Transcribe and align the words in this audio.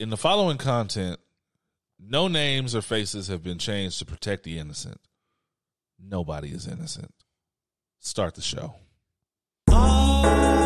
In 0.00 0.08
the 0.08 0.16
following 0.16 0.56
content, 0.56 1.20
no 1.98 2.26
names 2.26 2.74
or 2.74 2.80
faces 2.80 3.28
have 3.28 3.42
been 3.42 3.58
changed 3.58 3.98
to 3.98 4.06
protect 4.06 4.44
the 4.44 4.58
innocent. 4.58 4.98
Nobody 6.02 6.52
is 6.52 6.66
innocent. 6.66 7.12
Start 7.98 8.34
the 8.34 8.40
show. 8.40 8.76
Nobody's 9.68 10.59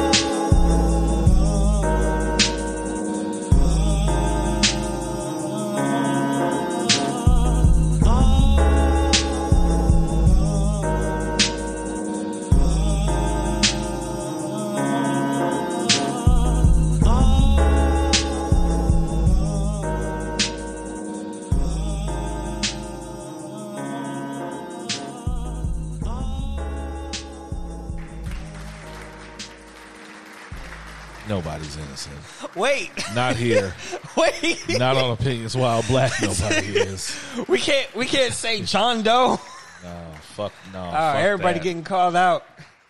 Wait, 32.56 32.90
Not 33.14 33.36
here. 33.36 33.74
wait. 34.16 34.78
Not 34.78 34.96
on 34.96 35.10
opinions 35.12 35.56
while 35.56 35.82
black. 35.82 36.12
Nobody 36.22 36.78
is. 36.78 37.16
We 37.48 37.58
can't. 37.58 37.92
We 37.94 38.06
can't 38.06 38.32
say 38.32 38.62
John 38.62 39.02
Doe. 39.02 39.40
No, 39.82 40.02
fuck 40.22 40.52
no. 40.72 40.80
Uh, 40.80 40.90
fuck 41.12 41.16
everybody 41.16 41.58
that. 41.58 41.62
getting 41.62 41.82
called 41.84 42.16
out. 42.16 42.46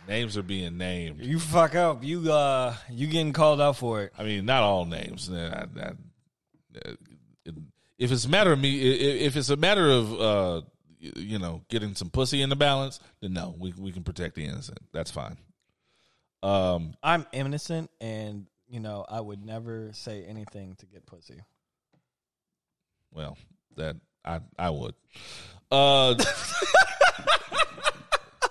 names 0.06 0.36
are 0.36 0.44
being 0.44 0.78
named. 0.78 1.20
You 1.20 1.40
fuck 1.40 1.74
up. 1.74 2.04
You 2.04 2.30
uh, 2.30 2.76
you 2.88 3.08
getting 3.08 3.32
called 3.32 3.60
out 3.60 3.76
for 3.76 4.02
it. 4.02 4.12
I 4.16 4.22
mean, 4.22 4.46
not 4.46 4.62
all 4.62 4.84
names. 4.84 5.28
Nah, 5.28 5.48
nah, 5.74 5.90
nah. 6.72 6.92
If 7.98 8.12
it's 8.12 8.26
a 8.26 8.28
matter 8.28 8.52
of 8.52 8.60
me, 8.60 8.78
if 8.80 9.34
it's 9.34 9.48
a 9.48 9.56
matter 9.56 9.90
of 9.90 10.20
uh, 10.20 10.60
you 11.00 11.40
know, 11.40 11.62
getting 11.68 11.96
some 11.96 12.10
pussy 12.10 12.42
in 12.42 12.48
the 12.48 12.54
balance, 12.54 13.00
then 13.20 13.32
no, 13.32 13.56
we 13.58 13.74
we 13.76 13.90
can 13.90 14.04
protect 14.04 14.36
the 14.36 14.44
innocent. 14.44 14.78
That's 14.92 15.10
fine. 15.10 15.36
Um, 16.44 16.94
I'm 17.02 17.26
innocent, 17.32 17.90
and 18.00 18.46
you 18.74 18.80
know 18.80 19.06
I 19.08 19.20
would 19.20 19.46
never 19.46 19.90
say 19.92 20.24
anything 20.24 20.74
to 20.80 20.86
get 20.86 21.06
pussy. 21.06 21.40
well, 23.12 23.38
that 23.76 23.94
I 24.24 24.40
I 24.58 24.70
would. 24.70 24.96
Uh, 25.70 26.16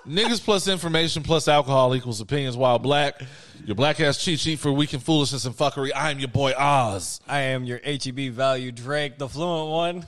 niggas 0.08 0.42
plus 0.42 0.66
information 0.66 1.22
plus 1.22 1.46
alcohol 1.46 1.94
equals 1.94 2.22
opinions 2.22 2.56
while 2.56 2.78
black. 2.78 3.20
Your 3.66 3.74
black 3.74 4.00
ass 4.00 4.16
cheat 4.24 4.40
sheet 4.40 4.60
for 4.60 4.72
weekend 4.72 5.02
foolishness 5.02 5.44
and 5.44 5.54
fuckery. 5.54 5.90
I'm 5.94 6.18
your 6.18 6.28
boy 6.28 6.54
Oz. 6.56 7.20
I 7.28 7.40
am 7.40 7.64
your 7.64 7.80
HEB 7.84 8.32
value 8.32 8.72
Drake, 8.72 9.18
the 9.18 9.28
fluent 9.28 9.70
one. 9.70 10.06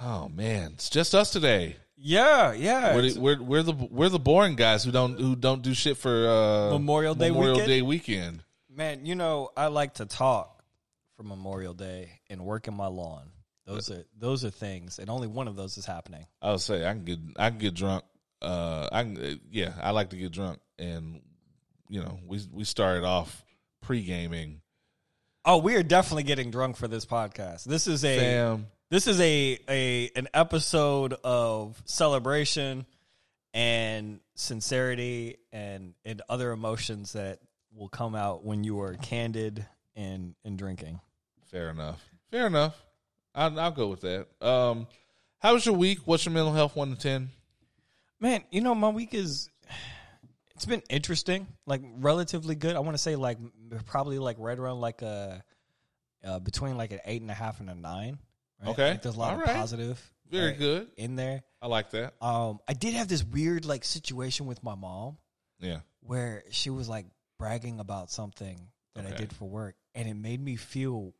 Oh 0.00 0.28
man, 0.28 0.74
it's 0.74 0.88
just 0.88 1.16
us 1.16 1.32
today. 1.32 1.74
Yeah, 1.96 2.52
yeah. 2.52 2.94
We're, 2.94 3.10
the, 3.10 3.20
we're 3.20 3.42
we're 3.42 3.62
the 3.64 3.72
we're 3.72 4.08
the 4.08 4.20
boring 4.20 4.54
guys 4.54 4.84
who 4.84 4.92
don't 4.92 5.18
who 5.18 5.34
don't 5.34 5.62
do 5.62 5.74
shit 5.74 5.96
for 5.96 6.28
uh, 6.28 6.70
Memorial 6.70 7.16
Day 7.16 7.30
Memorial 7.30 7.54
weekend? 7.54 7.68
Day 7.68 7.82
weekend. 7.82 8.42
Man, 8.78 9.06
you 9.06 9.16
know 9.16 9.50
I 9.56 9.66
like 9.66 9.94
to 9.94 10.06
talk 10.06 10.62
for 11.16 11.24
Memorial 11.24 11.74
Day 11.74 12.20
and 12.30 12.44
work 12.44 12.68
in 12.68 12.74
my 12.74 12.86
lawn. 12.86 13.32
Those 13.66 13.90
are 13.90 14.04
those 14.16 14.44
are 14.44 14.50
things, 14.50 15.00
and 15.00 15.10
only 15.10 15.26
one 15.26 15.48
of 15.48 15.56
those 15.56 15.76
is 15.78 15.84
happening. 15.84 16.24
I 16.40 16.52
would 16.52 16.60
say 16.60 16.86
I 16.86 16.92
can 16.92 17.04
get 17.04 17.18
I 17.36 17.50
can 17.50 17.58
get 17.58 17.74
drunk. 17.74 18.04
Uh, 18.40 18.88
I 18.92 19.02
can 19.02 19.40
yeah 19.50 19.72
I 19.82 19.90
like 19.90 20.10
to 20.10 20.16
get 20.16 20.30
drunk, 20.30 20.60
and 20.78 21.20
you 21.88 22.04
know 22.04 22.20
we 22.24 22.40
we 22.52 22.62
started 22.62 23.02
off 23.02 23.44
pre 23.82 24.04
gaming. 24.04 24.60
Oh, 25.44 25.56
we 25.58 25.74
are 25.74 25.82
definitely 25.82 26.22
getting 26.22 26.52
drunk 26.52 26.76
for 26.76 26.86
this 26.86 27.04
podcast. 27.04 27.64
This 27.64 27.88
is 27.88 28.04
a 28.04 28.16
Fam, 28.16 28.68
this 28.90 29.08
is 29.08 29.20
a 29.20 29.58
a 29.68 30.10
an 30.14 30.28
episode 30.32 31.14
of 31.24 31.82
celebration 31.84 32.86
and 33.52 34.20
sincerity 34.36 35.38
and 35.52 35.94
and 36.04 36.22
other 36.28 36.52
emotions 36.52 37.14
that 37.14 37.40
will 37.78 37.88
come 37.88 38.14
out 38.14 38.44
when 38.44 38.64
you 38.64 38.80
are 38.80 38.94
candid 38.94 39.64
and 39.96 40.34
and 40.44 40.58
drinking. 40.58 41.00
fair 41.50 41.70
enough. 41.70 42.04
Fair 42.30 42.46
enough. 42.46 42.76
I'll, 43.34 43.58
I'll 43.58 43.70
go 43.70 43.86
with 43.88 44.00
that. 44.02 44.26
Um, 44.40 44.86
how 45.38 45.54
was 45.54 45.64
your 45.64 45.74
week? 45.76 46.00
What's 46.04 46.24
your 46.26 46.34
mental 46.34 46.52
health 46.52 46.74
one 46.76 46.94
to 46.94 47.00
ten? 47.00 47.30
Man, 48.20 48.42
you 48.50 48.60
know 48.60 48.74
my 48.74 48.88
week 48.88 49.14
is 49.14 49.48
it's 50.54 50.66
been 50.66 50.82
interesting, 50.90 51.46
like 51.66 51.82
relatively 52.00 52.56
good. 52.56 52.74
I 52.74 52.80
want 52.80 52.94
to 52.94 53.02
say 53.02 53.14
like 53.16 53.38
probably 53.86 54.18
like 54.18 54.36
right 54.40 54.58
around 54.58 54.80
like 54.80 55.02
a 55.02 55.42
uh, 56.24 56.40
between 56.40 56.76
like 56.76 56.92
an 56.92 56.98
eight 57.04 57.22
and 57.22 57.30
a 57.30 57.34
half 57.34 57.60
and 57.60 57.70
a 57.70 57.74
nine. 57.76 58.18
Right? 58.60 58.70
Okay. 58.70 58.90
Like, 58.90 59.02
there's 59.02 59.14
a 59.14 59.18
lot 59.18 59.34
All 59.34 59.40
of 59.40 59.46
right. 59.46 59.54
positive, 59.56 60.02
Very 60.28 60.48
right, 60.48 60.58
good. 60.58 60.88
in 60.96 61.14
there. 61.14 61.44
I 61.62 61.68
like 61.68 61.92
that. 61.92 62.14
Um, 62.20 62.58
I 62.66 62.72
did 62.72 62.94
have 62.94 63.06
this 63.06 63.22
weird 63.22 63.64
like 63.64 63.84
situation 63.84 64.46
with 64.46 64.62
my 64.64 64.74
mom 64.74 65.16
Yeah. 65.60 65.78
where 66.00 66.42
she 66.50 66.70
was 66.70 66.88
like 66.88 67.06
bragging 67.38 67.80
about 67.80 68.10
something 68.10 68.58
that 68.94 69.06
I 69.06 69.10
did 69.16 69.32
for 69.32 69.48
work, 69.48 69.76
and 69.94 70.08
it 70.08 70.14
made 70.14 70.40
me 70.42 70.56
feel 70.56 71.14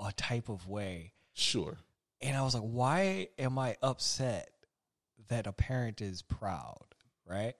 a 0.00 0.12
type 0.12 0.48
of 0.48 0.68
way. 0.68 1.12
Sure. 1.32 1.76
And 2.20 2.36
I 2.36 2.42
was 2.42 2.54
like, 2.54 2.62
why 2.62 3.28
am 3.38 3.58
I 3.58 3.76
upset 3.82 4.50
that 5.28 5.46
a 5.46 5.52
parent 5.52 6.00
is 6.00 6.22
proud? 6.22 6.86
Right? 7.28 7.54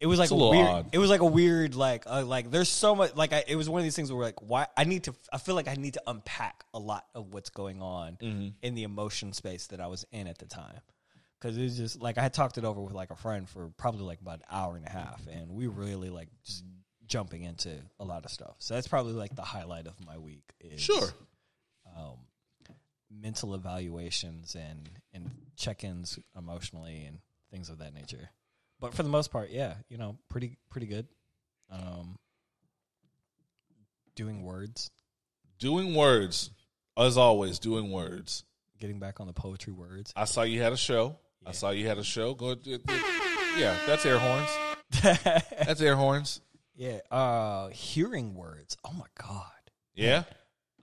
It 0.00 0.06
was 0.06 0.18
like 0.18 0.26
It's 0.26 0.32
a, 0.32 0.36
weird. 0.36 0.66
odd. 0.66 0.88
It 0.92 0.98
was 0.98 1.10
like 1.10 1.20
a 1.20 1.26
weird, 1.26 1.74
like, 1.76 2.04
uh, 2.06 2.24
like 2.24 2.50
there's 2.50 2.68
so 2.68 2.96
much. 2.96 3.14
Like, 3.14 3.32
I, 3.32 3.44
it 3.46 3.54
was 3.54 3.68
one 3.68 3.78
of 3.80 3.84
these 3.84 3.94
things 3.94 4.10
where, 4.12 4.24
like, 4.24 4.40
why 4.42 4.66
I 4.76 4.82
need 4.82 5.04
to. 5.04 5.14
I 5.32 5.38
feel 5.38 5.54
like 5.54 5.68
I 5.68 5.74
need 5.74 5.94
to 5.94 6.02
unpack 6.08 6.64
a 6.74 6.78
lot 6.78 7.06
of 7.14 7.32
what's 7.32 7.50
going 7.50 7.80
on 7.82 8.16
Mm-hmm. 8.20 8.48
in 8.62 8.74
the 8.74 8.82
emotion 8.82 9.32
space 9.32 9.68
that 9.68 9.80
I 9.80 9.86
was 9.86 10.04
in 10.10 10.26
at 10.26 10.38
the 10.38 10.46
time. 10.46 10.80
Cause 11.42 11.56
it's 11.56 11.76
just 11.76 12.00
like 12.00 12.18
I 12.18 12.22
had 12.22 12.32
talked 12.32 12.56
it 12.56 12.64
over 12.64 12.80
with 12.80 12.92
like 12.92 13.10
a 13.10 13.16
friend 13.16 13.48
for 13.48 13.72
probably 13.76 14.02
like 14.02 14.20
about 14.20 14.36
an 14.36 14.44
hour 14.48 14.76
and 14.76 14.86
a 14.86 14.90
half, 14.90 15.26
and 15.26 15.50
we 15.50 15.66
really 15.66 16.08
like 16.08 16.28
just 16.44 16.62
jumping 17.08 17.42
into 17.42 17.70
a 17.98 18.04
lot 18.04 18.24
of 18.24 18.30
stuff. 18.30 18.54
So 18.58 18.74
that's 18.74 18.86
probably 18.86 19.14
like 19.14 19.34
the 19.34 19.42
highlight 19.42 19.88
of 19.88 19.94
my 20.06 20.18
week. 20.18 20.44
Is, 20.60 20.80
Sure. 20.80 21.08
Um, 21.96 22.18
mental 23.10 23.54
evaluations 23.56 24.54
and 24.54 24.88
and 25.12 25.32
check-ins 25.56 26.16
emotionally 26.38 27.06
and 27.08 27.18
things 27.50 27.70
of 27.70 27.78
that 27.78 27.92
nature. 27.92 28.30
But 28.78 28.94
for 28.94 29.02
the 29.02 29.08
most 29.08 29.32
part, 29.32 29.50
yeah, 29.50 29.74
you 29.88 29.98
know, 29.98 30.16
pretty 30.28 30.58
pretty 30.70 30.86
good. 30.86 31.08
Um, 31.70 32.18
doing 34.14 34.42
words, 34.44 34.90
Doing 35.58 35.94
words, 35.94 36.50
as 36.96 37.16
always. 37.16 37.58
Doing 37.58 37.90
words. 37.90 38.44
getting 38.80 38.98
back 38.98 39.20
on 39.20 39.26
the 39.26 39.32
poetry 39.32 39.72
words. 39.72 40.12
I 40.16 40.24
saw 40.24 40.42
you 40.42 40.62
had 40.62 40.72
a 40.72 40.76
show. 40.76 41.16
I 41.46 41.52
saw 41.52 41.70
you 41.70 41.86
had 41.86 41.98
a 41.98 42.04
show. 42.04 42.34
Go. 42.34 42.56
Yeah, 43.56 43.76
that's 43.86 44.06
air 44.06 44.18
horns. 44.18 44.48
That's 45.02 45.80
air 45.80 45.96
horns. 45.96 46.40
Yeah, 46.74 46.98
uh 47.10 47.68
hearing 47.68 48.34
words. 48.34 48.76
Oh 48.84 48.92
my 48.92 49.06
god. 49.20 49.46
Yeah. 49.94 50.24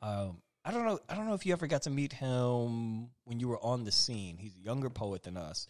Um 0.01 0.41
I 0.65 0.71
don't 0.71 0.85
know 0.85 0.99
I 1.07 1.15
don't 1.15 1.27
know 1.27 1.35
if 1.35 1.45
you 1.45 1.53
ever 1.53 1.67
got 1.67 1.83
to 1.83 1.89
meet 1.89 2.13
him 2.13 3.09
when 3.25 3.39
you 3.39 3.47
were 3.47 3.63
on 3.63 3.83
the 3.83 3.91
scene. 3.91 4.37
He's 4.37 4.55
a 4.55 4.59
younger 4.59 4.89
poet 4.89 5.23
than 5.23 5.37
us. 5.37 5.67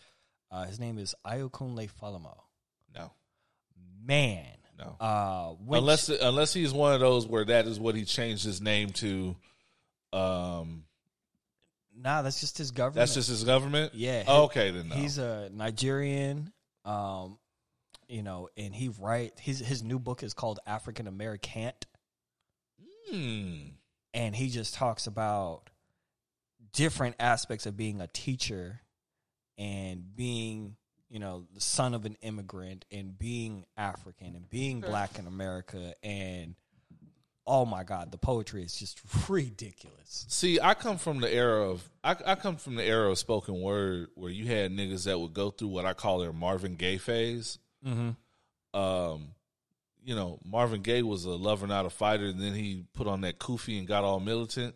Uh 0.51 0.63
his 0.65 0.79
name 0.79 0.97
is 0.97 1.15
Ayokunle 1.25 1.89
Falomo. 2.01 2.37
No. 2.95 3.11
Man. 4.05 4.45
No. 4.77 4.95
Uh 4.99 5.53
which, 5.55 5.79
unless 5.79 6.09
unless 6.09 6.53
he's 6.53 6.73
one 6.73 6.93
of 6.93 7.01
those 7.01 7.27
where 7.27 7.45
that 7.45 7.67
is 7.67 7.79
what 7.79 7.95
he 7.95 8.05
changed 8.05 8.45
his 8.45 8.61
name 8.61 8.89
to. 8.91 9.35
Um, 10.11 10.85
Nah, 12.01 12.21
that's 12.21 12.39
just 12.39 12.57
his 12.57 12.71
government. 12.71 12.95
that's 12.95 13.13
just 13.13 13.29
his 13.29 13.43
government. 13.43 13.93
Yeah. 13.93 14.23
Oh, 14.27 14.43
okay, 14.43 14.71
then 14.71 14.89
no. 14.89 14.95
He's 14.95 15.17
a 15.17 15.49
Nigerian 15.53 16.51
um 16.85 17.37
you 18.07 18.23
know, 18.23 18.49
and 18.57 18.73
he 18.73 18.89
write 18.89 19.33
his 19.39 19.59
his 19.59 19.83
new 19.83 19.99
book 19.99 20.23
is 20.23 20.33
called 20.33 20.59
African 20.65 21.07
American 21.07 21.71
Hmm. 23.09 23.55
and 24.13 24.35
he 24.35 24.49
just 24.49 24.75
talks 24.75 25.07
about 25.07 25.69
different 26.73 27.15
aspects 27.19 27.65
of 27.65 27.75
being 27.75 28.01
a 28.01 28.07
teacher 28.07 28.81
and 29.57 30.15
being 30.15 30.75
you 31.09 31.17
know 31.17 31.45
the 31.55 31.61
son 31.61 31.95
of 31.95 32.05
an 32.05 32.15
immigrant 32.21 32.85
and 32.91 33.17
being 33.17 33.65
african 33.75 34.35
and 34.35 34.47
being 34.49 34.79
black 34.79 35.17
in 35.17 35.25
america 35.25 35.95
and 36.03 36.53
oh 37.49 37.65
my 37.65 37.83
god 37.83 38.11
the 38.11 38.17
poetry 38.17 38.63
is 38.63 38.75
just 38.75 39.01
ridiculous 39.27 39.99
See, 40.09 40.59
I 40.59 40.73
come 40.73 40.97
from 40.97 41.21
the 41.21 41.31
era 41.31 41.69
of 41.69 41.87
I, 42.03 42.15
I 42.25 42.35
come 42.35 42.57
from 42.57 42.75
the 42.75 42.83
era 42.83 43.11
of 43.11 43.19
spoken 43.19 43.61
word 43.61 44.07
where 44.15 44.31
you 44.31 44.45
had 44.45 44.71
niggas 44.71 45.05
that 45.05 45.19
would 45.19 45.33
go 45.33 45.51
through 45.51 45.67
what 45.67 45.85
I 45.85 45.93
call 45.93 46.19
their 46.19 46.33
Marvin 46.33 46.75
Gaye 46.75 46.97
phase. 46.97 47.59
mm-hmm. 47.85 48.09
Um, 48.79 49.29
you 50.03 50.15
know, 50.15 50.39
Marvin 50.43 50.81
Gaye 50.81 51.03
was 51.03 51.25
a 51.25 51.31
lover, 51.31 51.67
not 51.67 51.85
a 51.85 51.89
fighter, 51.89 52.27
and 52.27 52.39
then 52.39 52.53
he 52.53 52.85
put 52.93 53.07
on 53.07 53.21
that 53.21 53.39
kufi 53.39 53.77
and 53.77 53.87
got 53.87 54.03
all 54.03 54.19
militant. 54.19 54.75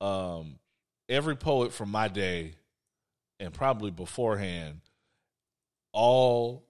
Um, 0.00 0.58
every 1.08 1.36
poet 1.36 1.72
from 1.72 1.90
my 1.90 2.08
day, 2.08 2.54
and 3.40 3.52
probably 3.52 3.90
beforehand, 3.90 4.80
all 5.92 6.64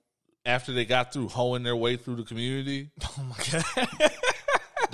after 0.47 0.73
they 0.73 0.85
got 0.85 1.13
through 1.13 1.29
hoeing 1.29 1.63
their 1.63 1.77
way 1.77 1.97
through 1.97 2.17
the 2.17 2.23
community, 2.23 2.91
oh 3.19 3.25
my 3.29 3.37
god 3.51 4.11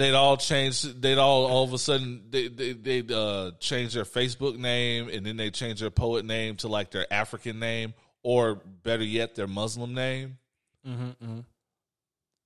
they'd 0.01 0.15
all 0.15 0.37
change. 0.37 0.83
They'd 0.83 1.19
all 1.19 1.45
all 1.47 1.65
of 1.65 1.73
a 1.73 1.79
sudden 1.79 2.23
they 2.31 2.49
they 2.49 2.73
they'd 2.73 3.13
uh, 3.13 3.53
change 3.61 3.95
their 3.95 4.05
Facebook 4.05 4.57
name 4.57 5.09
and 5.09 5.25
then 5.25 5.37
they 5.37 5.51
change 5.51 5.81
their 5.81 5.91
poet 5.91 6.25
name 6.25 6.57
to 6.57 6.69
like 6.69 6.91
their 6.91 7.07
African 7.13 7.59
name 7.59 7.95
or 8.23 8.55
better 8.55 9.05
yet 9.05 9.35
their 9.35 9.47
Muslim 9.47 9.95
name. 9.95 10.39
Mm-hmm, 10.87 11.41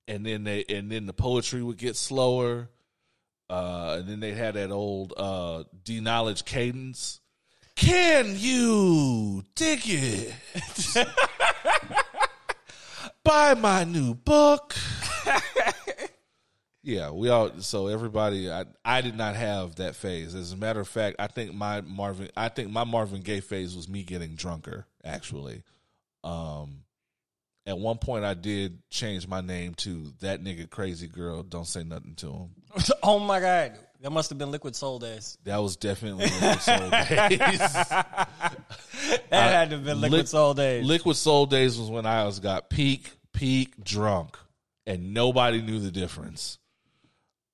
And 0.07 0.25
then 0.25 0.43
they 0.43 0.65
and 0.69 0.91
then 0.91 1.05
the 1.05 1.13
poetry 1.13 1.63
would 1.63 1.77
get 1.77 1.95
slower. 1.95 2.69
Uh, 3.49 3.97
and 3.99 4.09
then 4.09 4.19
they 4.19 4.33
had 4.33 4.55
that 4.55 4.71
old 4.71 5.13
uh, 5.15 5.63
D 5.83 5.99
knowledge 6.01 6.45
cadence. 6.45 7.21
Can 7.75 8.33
you 8.37 9.43
dig 9.53 9.81
it? 9.85 10.33
Buy 13.23 13.53
my 13.53 13.83
new 13.83 14.13
book. 14.15 14.75
yeah, 16.85 17.09
we 17.09 17.29
all. 17.29 17.49
So 17.59 17.87
everybody, 17.87 18.51
I 18.51 18.65
I 18.85 19.01
did 19.01 19.17
not 19.17 19.35
have 19.35 19.75
that 19.77 19.95
phase. 19.95 20.35
As 20.35 20.51
a 20.51 20.57
matter 20.57 20.79
of 20.79 20.87
fact, 20.87 21.15
I 21.17 21.25
think 21.25 21.53
my 21.53 21.81
Marvin, 21.81 22.29
I 22.37 22.49
think 22.49 22.69
my 22.69 22.83
Marvin 22.83 23.21
Gaye 23.21 23.41
phase 23.41 23.75
was 23.75 23.89
me 23.89 24.03
getting 24.03 24.35
drunker. 24.35 24.85
Actually, 25.03 25.63
um, 26.23 26.83
at 27.65 27.79
one 27.79 27.97
point 27.97 28.23
I 28.23 28.35
did 28.35 28.77
change 28.91 29.27
my 29.27 29.41
name 29.41 29.73
to 29.77 30.13
that 30.21 30.43
nigga 30.43 30.69
crazy 30.69 31.07
girl. 31.07 31.41
Don't 31.41 31.65
say 31.65 31.83
nothing 31.83 32.13
to 32.17 32.27
him. 32.31 32.49
oh 33.03 33.17
my 33.17 33.39
god, 33.39 33.79
that 34.01 34.11
must 34.11 34.29
have 34.29 34.37
been 34.37 34.51
Liquid 34.51 34.75
Soul 34.75 34.99
days. 34.99 35.39
That 35.43 35.57
was 35.57 35.77
definitely 35.77 36.25
Liquid 36.25 36.61
Soul 36.61 36.89
Days. 37.29 37.59
That 39.29 39.51
had 39.51 39.69
to 39.71 39.75
have 39.77 39.85
been 39.85 40.01
Liquid 40.01 40.25
Liq- 40.25 40.27
Soul 40.29 40.53
days. 40.53 40.85
Liquid 40.85 41.15
Soul 41.15 41.45
Days 41.45 41.77
was 41.77 41.89
when 41.89 42.05
I 42.05 42.23
was 42.25 42.39
got 42.39 42.69
peak, 42.69 43.11
peak 43.33 43.83
drunk, 43.83 44.37
and 44.87 45.13
nobody 45.13 45.61
knew 45.61 45.79
the 45.79 45.91
difference. 45.91 46.57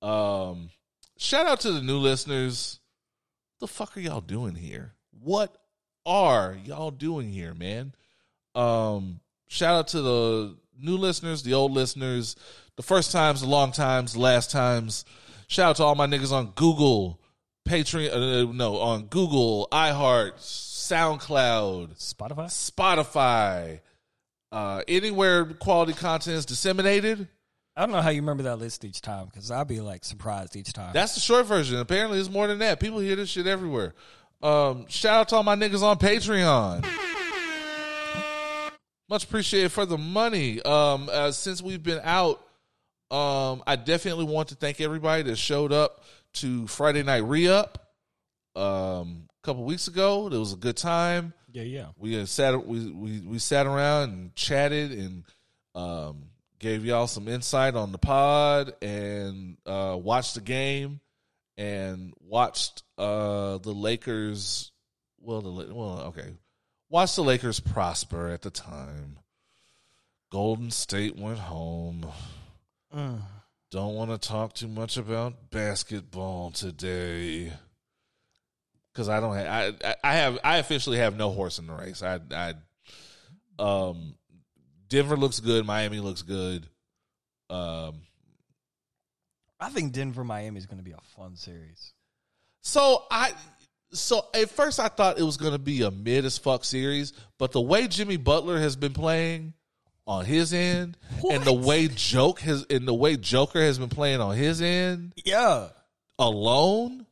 Um, 0.01 0.69
shout 1.17 1.45
out 1.45 1.59
to 1.61 1.71
the 1.71 1.81
new 1.81 1.97
listeners. 1.97 2.79
The 3.59 3.67
fuck 3.67 3.95
are 3.95 3.99
y'all 3.99 4.21
doing 4.21 4.55
here? 4.55 4.93
What 5.11 5.55
are 6.05 6.57
y'all 6.65 6.91
doing 6.91 7.31
here, 7.31 7.53
man? 7.53 7.93
Um, 8.55 9.19
shout 9.47 9.75
out 9.75 9.87
to 9.89 10.01
the 10.01 10.57
new 10.79 10.97
listeners, 10.97 11.43
the 11.43 11.53
old 11.53 11.71
listeners, 11.71 12.35
the 12.75 12.83
first 12.83 13.11
times, 13.11 13.41
the 13.41 13.47
long 13.47 13.71
times, 13.71 14.13
the 14.13 14.19
last 14.19 14.51
times. 14.51 15.05
Shout 15.47 15.71
out 15.71 15.75
to 15.77 15.83
all 15.83 15.95
my 15.95 16.07
niggas 16.07 16.31
on 16.31 16.51
Google, 16.55 17.21
Patreon, 17.67 18.11
uh, 18.11 18.51
no, 18.51 18.77
on 18.77 19.05
Google, 19.05 19.67
iHeart, 19.71 20.35
SoundCloud, 20.37 21.97
Spotify. 21.97 22.71
Spotify, 22.71 23.79
uh, 24.51 24.81
anywhere 24.87 25.45
quality 25.45 25.93
content 25.93 26.37
is 26.37 26.45
disseminated. 26.45 27.27
I 27.81 27.85
don't 27.85 27.93
know 27.93 28.01
how 28.03 28.09
you 28.09 28.21
remember 28.21 28.43
that 28.43 28.57
list 28.57 28.85
each 28.85 29.01
time 29.01 29.25
because 29.25 29.49
I'll 29.49 29.65
be 29.65 29.81
like 29.81 30.05
surprised 30.05 30.55
each 30.55 30.71
time. 30.71 30.91
That's 30.93 31.15
the 31.15 31.19
short 31.19 31.47
version. 31.47 31.79
Apparently, 31.79 32.19
it's 32.19 32.29
more 32.29 32.45
than 32.45 32.59
that. 32.59 32.79
People 32.79 32.99
hear 32.99 33.15
this 33.15 33.29
shit 33.29 33.47
everywhere. 33.47 33.95
Um, 34.43 34.85
shout 34.87 35.21
out 35.21 35.29
to 35.29 35.37
all 35.37 35.41
my 35.41 35.55
niggas 35.55 35.81
on 35.81 35.97
Patreon. 35.97 36.85
Much 39.09 39.23
appreciated 39.23 39.71
for 39.71 39.87
the 39.87 39.97
money. 39.97 40.61
Um, 40.61 41.09
uh, 41.11 41.31
since 41.31 41.59
we've 41.59 41.81
been 41.81 42.01
out, 42.03 42.45
um, 43.09 43.63
I 43.65 43.77
definitely 43.77 44.25
want 44.25 44.49
to 44.49 44.55
thank 44.55 44.79
everybody 44.79 45.23
that 45.23 45.37
showed 45.37 45.73
up 45.73 46.03
to 46.33 46.67
Friday 46.67 47.01
Night 47.01 47.23
Re 47.23 47.47
Up. 47.47 47.95
Um, 48.55 49.27
a 49.41 49.43
couple 49.43 49.63
weeks 49.63 49.87
ago, 49.87 50.27
it 50.27 50.37
was 50.37 50.53
a 50.53 50.57
good 50.57 50.77
time. 50.77 51.33
yeah, 51.51 51.63
yeah. 51.63 51.85
we 51.97 52.21
uh, 52.21 52.27
sat 52.27 52.63
we, 52.63 52.91
we 52.91 53.21
we 53.21 53.39
sat 53.39 53.65
around 53.65 54.11
and 54.11 54.35
chatted 54.35 54.91
and 54.91 55.23
um, 55.73 56.25
gave 56.61 56.85
y'all 56.85 57.07
some 57.07 57.27
insight 57.27 57.75
on 57.75 57.91
the 57.91 57.97
pod 57.97 58.73
and 58.81 59.57
uh, 59.65 59.97
watched 60.01 60.35
the 60.35 60.41
game 60.41 61.01
and 61.57 62.13
watched 62.21 62.83
uh, 62.97 63.57
the 63.57 63.73
Lakers. 63.73 64.71
Well, 65.19 65.41
the 65.41 65.73
well, 65.73 65.99
okay, 66.07 66.33
watched 66.89 67.15
the 67.17 67.23
Lakers 67.23 67.59
prosper 67.59 68.29
at 68.29 68.43
the 68.43 68.51
time. 68.51 69.17
Golden 70.31 70.71
State 70.71 71.17
went 71.17 71.39
home. 71.39 72.05
Mm. 72.95 73.21
Don't 73.71 73.95
want 73.95 74.11
to 74.11 74.17
talk 74.17 74.53
too 74.53 74.67
much 74.67 74.97
about 74.97 75.49
basketball 75.49 76.51
today 76.51 77.51
because 78.93 79.09
I 79.09 79.19
don't. 79.19 79.35
Have, 79.35 79.47
I 79.47 79.87
I- 79.89 79.95
I 80.03 80.13
have. 80.15 80.39
I 80.43 80.57
officially 80.57 80.97
have 80.97 81.17
no 81.17 81.31
horse 81.31 81.57
in 81.59 81.67
the 81.67 81.73
race. 81.73 82.03
I 82.03 82.19
I 82.31 82.53
um, 83.59 84.15
Denver 84.91 85.15
looks 85.15 85.39
good. 85.39 85.65
Miami 85.65 85.99
looks 86.01 86.21
good. 86.21 86.67
Um, 87.49 87.95
I 89.59 89.69
think 89.69 89.93
Denver 89.93 90.23
Miami 90.25 90.57
is 90.59 90.65
going 90.65 90.79
to 90.79 90.83
be 90.83 90.91
a 90.91 90.99
fun 91.15 91.35
series. 91.37 91.93
so 92.61 93.03
I. 93.09 93.31
So 93.93 94.25
at 94.33 94.49
first 94.49 94.79
I 94.79 94.87
thought 94.87 95.19
it 95.19 95.23
was 95.23 95.35
going 95.37 95.51
to 95.53 95.59
be 95.59 95.81
a 95.81 95.91
mid 95.91 96.23
as 96.23 96.37
fuck 96.37 96.63
series, 96.63 97.11
but 97.37 97.51
the 97.51 97.59
way 97.59 97.87
Jimmy 97.87 98.15
Butler 98.17 98.57
has 98.59 98.75
been 98.77 98.93
playing 98.93 99.53
on 100.07 100.23
his 100.23 100.53
end, 100.53 100.97
and 101.29 101.43
the 101.43 101.51
way 101.53 101.87
Joke 101.89 102.39
has, 102.41 102.65
and 102.69 102.87
the 102.87 102.93
way 102.93 103.17
Joker 103.17 103.61
has 103.61 103.77
been 103.79 103.89
playing 103.89 104.21
on 104.21 104.35
his 104.37 104.61
end, 104.61 105.13
Yeah, 105.25 105.67
alone. 106.17 107.05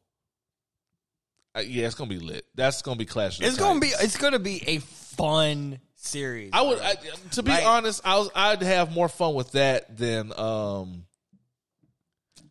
uh, 1.56 1.60
yeah, 1.60 1.86
it's 1.86 1.96
gonna 1.96 2.10
be 2.10 2.20
lit. 2.20 2.46
That's 2.56 2.82
gonna 2.82 2.96
be 2.98 3.06
Clash. 3.06 3.42
It's 3.42 3.58
going 3.58 3.76
to 3.76 3.82
be 3.82 3.88
it's 4.00 4.18
going 4.18 4.34
to 4.34 4.40
be 4.40 4.64
a 4.66 4.78
fun 4.80 5.80
series. 6.02 6.52
I 6.54 6.62
would. 6.62 6.80
I, 6.80 6.96
to 7.32 7.44
be 7.44 7.52
Like- 7.52 7.66
honest, 7.66 8.02
I 8.06 8.18
was, 8.18 8.30
I'd 8.36 8.62
have 8.62 8.92
more 8.92 9.10
fun 9.10 9.34
with 9.34 9.52
that 9.54 9.98
than 9.98 10.32
um, 10.38 11.06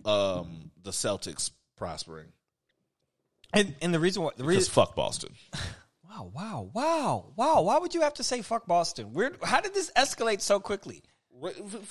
um, 0.05 0.71
the 0.83 0.91
Celtics 0.91 1.51
prospering 1.77 2.29
and, 3.55 3.75
and 3.81 3.95
the 3.95 4.01
reason 4.01 4.23
why 4.23 4.31
the 4.37 4.45
reason 4.45 4.73
fuck 4.73 4.95
Boston. 4.95 5.35
wow 6.09 6.31
wow 6.35 6.71
wow 6.75 7.33
wow 7.37 7.63
why 7.63 7.79
would 7.79 7.95
you 7.95 8.01
have 8.03 8.15
to 8.15 8.25
say 8.25 8.43
fuck 8.43 8.67
Boston? 8.67 9.13
Where 9.13 9.33
how 9.43 9.61
did 9.61 9.75
this 9.75 9.91
escalate 9.97 10.41
so 10.41 10.61
quickly? 10.61 11.03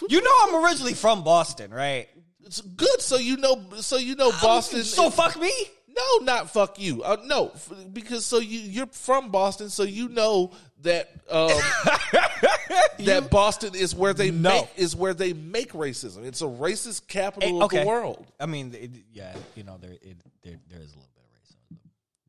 You 0.09 0.21
know 0.21 0.31
I'm 0.44 0.65
originally 0.65 0.94
from 0.94 1.24
Boston, 1.24 1.71
right? 1.71 2.09
it's 2.48 2.62
good, 2.62 3.01
so 3.01 3.18
you 3.18 3.38
know, 3.38 3.62
so 3.75 3.98
you 3.98 4.15
know 4.15 4.31
Boston. 4.42 4.83
So 4.83 5.09
fuck 5.09 5.39
me. 5.39 5.51
No, 5.98 6.26
not 6.26 6.50
fuck 6.52 6.80
you. 6.80 7.04
Uh, 7.04 7.18
no, 7.26 7.50
f- 7.56 7.72
because 7.92 8.26
so 8.26 8.40
you 8.40 8.60
you're 8.60 8.88
from 8.88 9.32
Boston, 9.32 9.70
so 9.70 9.84
you 9.84 10.10
know 10.10 10.52
that 10.82 11.10
um, 11.30 11.50
that 13.00 13.30
Boston 13.32 13.74
is 13.76 13.96
where 13.96 14.14
they 14.14 14.32
No. 14.32 14.50
make 14.52 14.70
is 14.78 14.96
where 14.96 15.14
they 15.14 15.34
make 15.34 15.74
racism. 15.74 16.26
It's 16.26 16.42
a 16.42 16.46
racist 16.46 17.08
capital 17.08 17.60
Hey, 17.60 17.66
of 17.66 17.70
the 17.72 17.86
world. 17.86 18.26
I 18.40 18.46
mean, 18.46 18.74
it, 18.74 18.92
yeah, 19.12 19.36
you 19.56 19.64
know 19.64 19.78
there 19.80 19.92
it, 19.92 20.18
there 20.44 20.56
there 20.70 20.80
is 20.82 20.94
a 20.94 20.98
little 20.98 21.10
bit 21.16 21.24
of 21.24 21.32
racism 21.42 21.78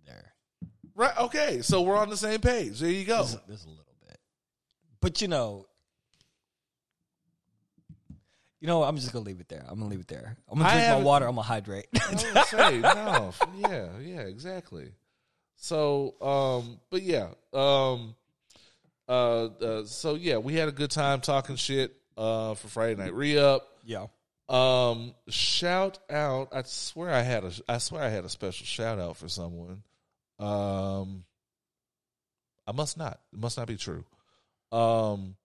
there. 0.07 0.33
Right? 0.95 1.17
Okay, 1.19 1.63
so 1.63 1.83
we're 1.83 1.97
on 1.99 2.09
the 2.11 2.17
same 2.17 2.41
page. 2.41 2.81
There 2.81 2.91
you 2.91 3.05
go. 3.05 3.19
There's, 3.19 3.37
there's 3.47 3.65
a 3.65 3.69
little 3.69 3.85
bit, 4.07 4.19
but 5.01 5.21
you 5.21 5.29
know, 5.29 5.67
you 8.61 8.67
know, 8.67 8.83
I'm 8.83 8.97
just 8.97 9.13
gonna 9.13 9.25
leave 9.25 9.41
it 9.41 9.49
there. 9.49 9.65
I'm 9.69 9.79
gonna 9.79 9.91
leave 9.91 10.01
it 10.01 10.09
there. 10.09 10.37
I'm 10.51 10.59
gonna 10.59 10.69
I 10.69 10.73
drink 10.73 10.83
my 10.83 10.89
haven't- 10.89 11.05
water. 11.05 11.27
I'm 11.27 11.35
gonna 11.37 11.43
hydrate. 11.47 11.87
I 11.95 12.45
say 12.45 12.79
no. 12.81 13.33
Yeah, 13.57 13.89
yeah, 14.01 14.21
exactly. 14.21 14.93
So, 15.57 16.15
um, 16.21 16.79
but 16.91 17.03
yeah, 17.03 17.29
um, 17.53 18.15
uh, 19.09 19.45
uh, 19.47 19.85
so 19.85 20.15
yeah, 20.15 20.37
we 20.39 20.55
had 20.55 20.69
a 20.69 20.73
good 20.73 20.91
time 20.91 21.21
talking 21.21 21.57
shit 21.57 21.95
uh 22.17 22.55
for 22.55 22.69
Friday 22.69 22.97
night 23.01 23.15
re 23.15 23.39
up. 23.39 23.67
yeah. 23.85 24.07
Um, 24.49 25.15
shout 25.29 25.99
out! 26.11 26.49
I 26.53 26.63
swear 26.63 27.11
I 27.11 27.21
had 27.21 27.45
a 27.45 27.53
I 27.69 27.79
swear 27.79 28.03
I 28.03 28.09
had 28.09 28.25
a 28.25 28.29
special 28.31 28.65
shout 28.67 28.99
out 28.99 29.17
for 29.19 29.29
someone. 29.29 29.83
Um, 30.39 31.25
I 32.67 32.73
must 32.73 32.97
not. 32.97 33.21
It 33.33 33.39
must 33.39 33.57
not 33.59 33.69
be 33.69 33.77
true. 33.77 34.05
Um, 34.73 35.37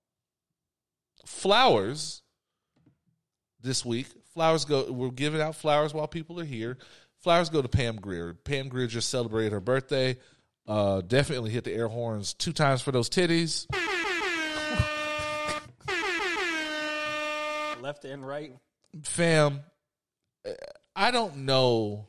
flowers 1.25 2.21
this 3.63 3.83
week. 3.83 4.07
Flowers 4.33 4.65
go. 4.65 4.91
We're 4.91 5.09
giving 5.09 5.41
out 5.41 5.55
flowers 5.55 5.93
while 5.93 6.07
people 6.07 6.39
are 6.39 6.45
here. 6.45 6.77
Flowers 7.21 7.49
go 7.49 7.61
to 7.61 7.69
Pam 7.69 7.95
Grier. 7.95 8.33
Pam 8.33 8.67
Grier 8.67 8.87
just 8.87 9.09
celebrated 9.09 9.53
her 9.53 9.61
birthday. 9.61 10.17
Uh, 10.67 11.01
definitely 11.01 11.51
hit 11.51 11.63
the 11.63 11.73
air 11.73 11.87
horns 11.87 12.33
two 12.33 12.53
times 12.53 12.81
for 12.81 12.91
those 12.91 13.09
titties. 13.09 13.65
Left 17.81 18.05
and 18.05 18.25
right. 18.25 18.53
fam, 19.03 19.61
I 20.95 21.11
don't 21.11 21.37
know 21.39 22.07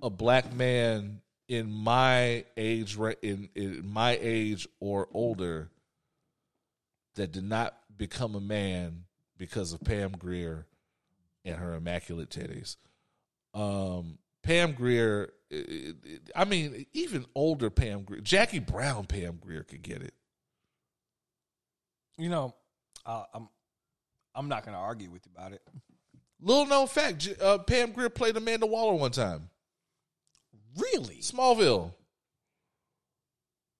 a 0.00 0.10
black 0.10 0.52
man 0.54 1.20
in 1.48 1.70
my 1.72 2.44
age 2.56 2.96
in, 3.22 3.48
in 3.54 3.88
my 3.88 4.18
age 4.20 4.68
or 4.78 5.08
older 5.12 5.70
that 7.14 7.32
did 7.32 7.44
not 7.44 7.76
become 7.96 8.34
a 8.34 8.40
man 8.40 9.05
because 9.38 9.72
of 9.72 9.80
Pam 9.82 10.12
Grier 10.12 10.66
and 11.44 11.56
her 11.56 11.74
immaculate 11.74 12.30
titties. 12.30 12.76
Um, 13.54 14.18
Pam 14.42 14.72
Grier, 14.72 15.32
it- 15.50 15.96
it- 16.04 16.30
I 16.34 16.44
mean, 16.44 16.86
even 16.92 17.26
older 17.34 17.70
Pam 17.70 18.04
Grier, 18.04 18.20
Jackie 18.20 18.58
Brown 18.58 19.06
Pam 19.06 19.36
Grier 19.36 19.62
could 19.64 19.82
get 19.82 20.02
it. 20.02 20.14
You 22.18 22.28
know, 22.30 22.54
uh, 23.04 23.24
I'm 23.34 23.48
I'm 24.34 24.48
not 24.48 24.64
gonna 24.64 24.78
argue 24.78 25.10
with 25.10 25.24
you 25.26 25.32
about 25.34 25.52
it. 25.52 25.62
Little 26.40 26.66
known 26.66 26.86
fact: 26.88 27.28
uh, 27.40 27.58
Pam 27.58 27.92
Grier 27.92 28.10
played 28.10 28.36
Amanda 28.36 28.66
Waller 28.66 28.94
one 28.96 29.10
time. 29.12 29.50
Really? 30.76 31.16
Smallville. 31.18 31.94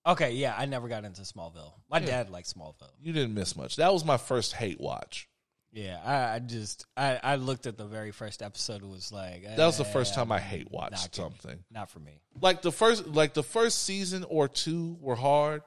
Okay, 0.06 0.32
yeah, 0.34 0.54
I 0.56 0.66
never 0.66 0.88
got 0.88 1.04
into 1.04 1.22
Smallville. 1.22 1.74
My 1.90 1.98
Yeah. 1.98 2.06
dad 2.06 2.30
liked 2.30 2.54
Smallville. 2.54 2.92
You 3.00 3.12
didn't 3.12 3.34
miss 3.34 3.56
much. 3.56 3.76
That 3.76 3.92
was 3.92 4.04
my 4.04 4.16
first 4.16 4.52
hate 4.52 4.80
watch. 4.80 5.28
Yeah, 5.76 6.00
I, 6.02 6.36
I 6.36 6.38
just 6.38 6.86
I, 6.96 7.20
I 7.22 7.36
looked 7.36 7.66
at 7.66 7.76
the 7.76 7.84
very 7.84 8.10
first 8.10 8.40
episode. 8.40 8.82
It 8.82 8.88
was 8.88 9.12
like 9.12 9.44
That 9.44 9.66
was 9.66 9.76
the 9.76 9.84
eh, 9.84 9.92
first 9.92 10.14
time 10.14 10.32
I 10.32 10.40
hate 10.40 10.70
watched 10.70 10.92
not 10.92 11.14
something. 11.14 11.58
Not 11.70 11.90
for 11.90 11.98
me. 11.98 12.12
Like 12.40 12.62
the 12.62 12.72
first, 12.72 13.06
like 13.06 13.34
the 13.34 13.42
first 13.42 13.82
season 13.82 14.24
or 14.26 14.48
two 14.48 14.96
were 15.02 15.16
hard. 15.16 15.60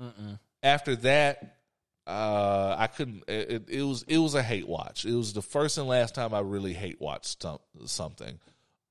Mm-mm. 0.00 0.38
After 0.62 0.96
that, 0.96 1.58
uh, 2.06 2.74
I 2.78 2.86
couldn't. 2.86 3.24
It, 3.28 3.64
it, 3.68 3.82
was 3.82 4.02
it 4.08 4.16
was 4.16 4.34
a 4.34 4.42
hate 4.42 4.66
watch. 4.66 5.04
It 5.04 5.14
was 5.14 5.34
the 5.34 5.42
first 5.42 5.76
and 5.76 5.86
last 5.86 6.14
time 6.14 6.32
I 6.32 6.40
really 6.40 6.72
hate 6.72 6.98
watched 6.98 7.42
some- 7.42 7.58
something. 7.84 8.38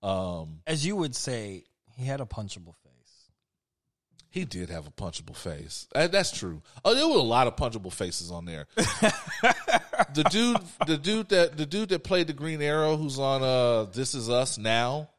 Um, 0.03 0.59
As 0.67 0.85
you 0.85 0.95
would 0.97 1.15
say, 1.15 1.63
he 1.95 2.05
had 2.05 2.21
a 2.21 2.25
punchable 2.25 2.75
face. 2.75 2.91
He 4.29 4.45
did 4.45 4.69
have 4.69 4.85
a 4.85 4.91
punchable 4.91 5.35
face. 5.35 5.87
That's 5.93 6.31
true. 6.31 6.61
Oh, 6.85 6.93
there 6.93 7.07
were 7.07 7.15
a 7.15 7.21
lot 7.23 7.47
of 7.47 7.55
punchable 7.55 7.91
faces 7.91 8.29
on 8.29 8.45
there. 8.45 8.67
the 10.13 10.23
dude, 10.23 10.57
the 10.87 10.97
dude 10.97 11.29
that 11.29 11.57
the 11.57 11.65
dude 11.65 11.89
that 11.89 12.03
played 12.03 12.27
the 12.27 12.33
Green 12.33 12.61
Arrow, 12.61 12.97
who's 12.97 13.19
on 13.19 13.43
uh 13.43 13.85
This 13.85 14.13
Is 14.13 14.29
Us 14.29 14.57
now, 14.57 15.09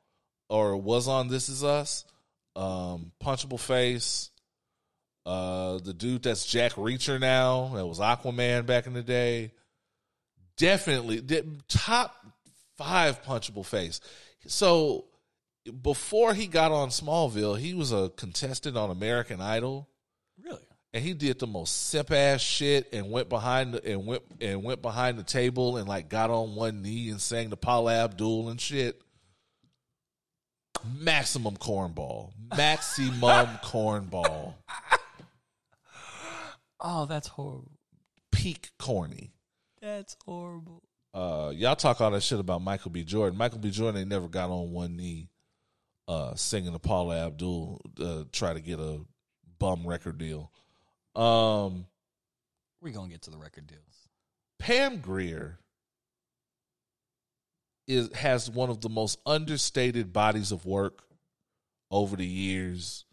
or 0.48 0.76
was 0.76 1.08
on 1.08 1.28
This 1.28 1.48
Is 1.48 1.64
Us, 1.64 2.04
um, 2.56 3.12
punchable 3.22 3.60
face. 3.60 4.30
Uh, 5.24 5.78
the 5.78 5.94
dude 5.94 6.24
that's 6.24 6.44
Jack 6.44 6.72
Reacher 6.72 7.20
now, 7.20 7.72
that 7.74 7.86
was 7.86 8.00
Aquaman 8.00 8.66
back 8.66 8.86
in 8.86 8.92
the 8.92 9.04
day. 9.04 9.52
Definitely 10.56 11.20
the 11.20 11.46
top 11.68 12.14
five 12.76 13.22
punchable 13.22 13.64
face. 13.64 14.00
So 14.46 15.04
before 15.80 16.34
he 16.34 16.46
got 16.46 16.72
on 16.72 16.88
Smallville, 16.88 17.58
he 17.58 17.74
was 17.74 17.92
a 17.92 18.10
contestant 18.16 18.76
on 18.76 18.90
American 18.90 19.40
Idol? 19.40 19.88
And 20.94 21.02
he 21.04 21.14
did 21.14 21.38
the 21.38 21.46
most 21.46 21.88
simp 21.88 22.10
ass 22.12 22.40
shit 22.40 22.88
and 22.92 23.10
went 23.10 23.28
behind 23.28 23.74
the, 23.74 23.84
and 23.92 24.06
went 24.06 24.22
and 24.40 24.62
went 24.62 24.82
behind 24.82 25.18
the 25.18 25.22
table 25.22 25.76
and 25.78 25.88
like 25.88 26.08
got 26.08 26.30
on 26.30 26.54
one 26.54 26.82
knee 26.82 27.08
and 27.10 27.20
sang 27.20 27.48
the 27.50 27.56
Paula 27.56 27.92
Abdul 28.04 28.48
and 28.50 28.60
shit. 28.60 29.00
Maximum 30.98 31.56
cornball, 31.56 32.30
maximum 32.56 33.46
cornball, 33.62 34.54
Oh, 36.80 37.06
that's 37.06 37.28
horrible. 37.28 37.70
peak 38.32 38.70
corny. 38.78 39.30
That's 39.80 40.16
horrible. 40.24 40.82
Uh, 41.14 41.52
y'all 41.54 41.76
talk 41.76 42.00
all 42.00 42.10
that 42.10 42.22
shit 42.22 42.40
about 42.40 42.62
Michael 42.62 42.90
B. 42.90 43.04
Jordan. 43.04 43.38
Michael 43.38 43.58
B. 43.58 43.70
Jordan 43.70 44.00
ain't 44.00 44.08
never 44.10 44.26
got 44.28 44.50
on 44.50 44.72
one 44.72 44.96
knee, 44.96 45.28
uh, 46.08 46.34
singing 46.34 46.72
the 46.72 46.78
Paula 46.80 47.26
Abdul, 47.26 47.80
uh, 48.00 48.24
try 48.32 48.52
to 48.54 48.60
get 48.60 48.80
a 48.80 49.00
bum 49.60 49.86
record 49.86 50.18
deal. 50.18 50.50
Um, 51.14 51.86
We're 52.80 52.92
gonna 52.92 53.08
get 53.08 53.22
to 53.22 53.30
the 53.30 53.38
record 53.38 53.66
deals. 53.66 54.08
Pam 54.58 54.98
Grier 54.98 55.58
is 57.86 58.12
has 58.14 58.50
one 58.50 58.70
of 58.70 58.80
the 58.80 58.88
most 58.88 59.18
understated 59.26 60.12
bodies 60.12 60.52
of 60.52 60.64
work 60.64 61.02
over 61.90 62.16
the 62.16 62.26
years. 62.26 63.04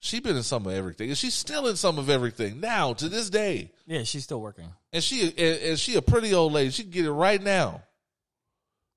She's 0.00 0.20
been 0.20 0.36
in 0.36 0.42
some 0.42 0.66
of 0.66 0.72
everything, 0.72 1.10
and 1.10 1.18
she's 1.18 1.34
still 1.34 1.66
in 1.66 1.76
some 1.76 1.98
of 1.98 2.08
everything 2.08 2.58
now 2.60 2.94
to 2.94 3.08
this 3.08 3.28
day. 3.28 3.70
Yeah, 3.86 4.02
she's 4.04 4.24
still 4.24 4.40
working. 4.40 4.68
And 4.92 5.04
she 5.04 5.22
and, 5.22 5.62
and 5.62 5.78
she 5.78 5.94
a 5.96 6.02
pretty 6.02 6.32
old 6.32 6.52
lady. 6.52 6.70
She 6.70 6.82
can 6.82 6.90
get 6.90 7.04
it 7.04 7.12
right 7.12 7.42
now. 7.42 7.82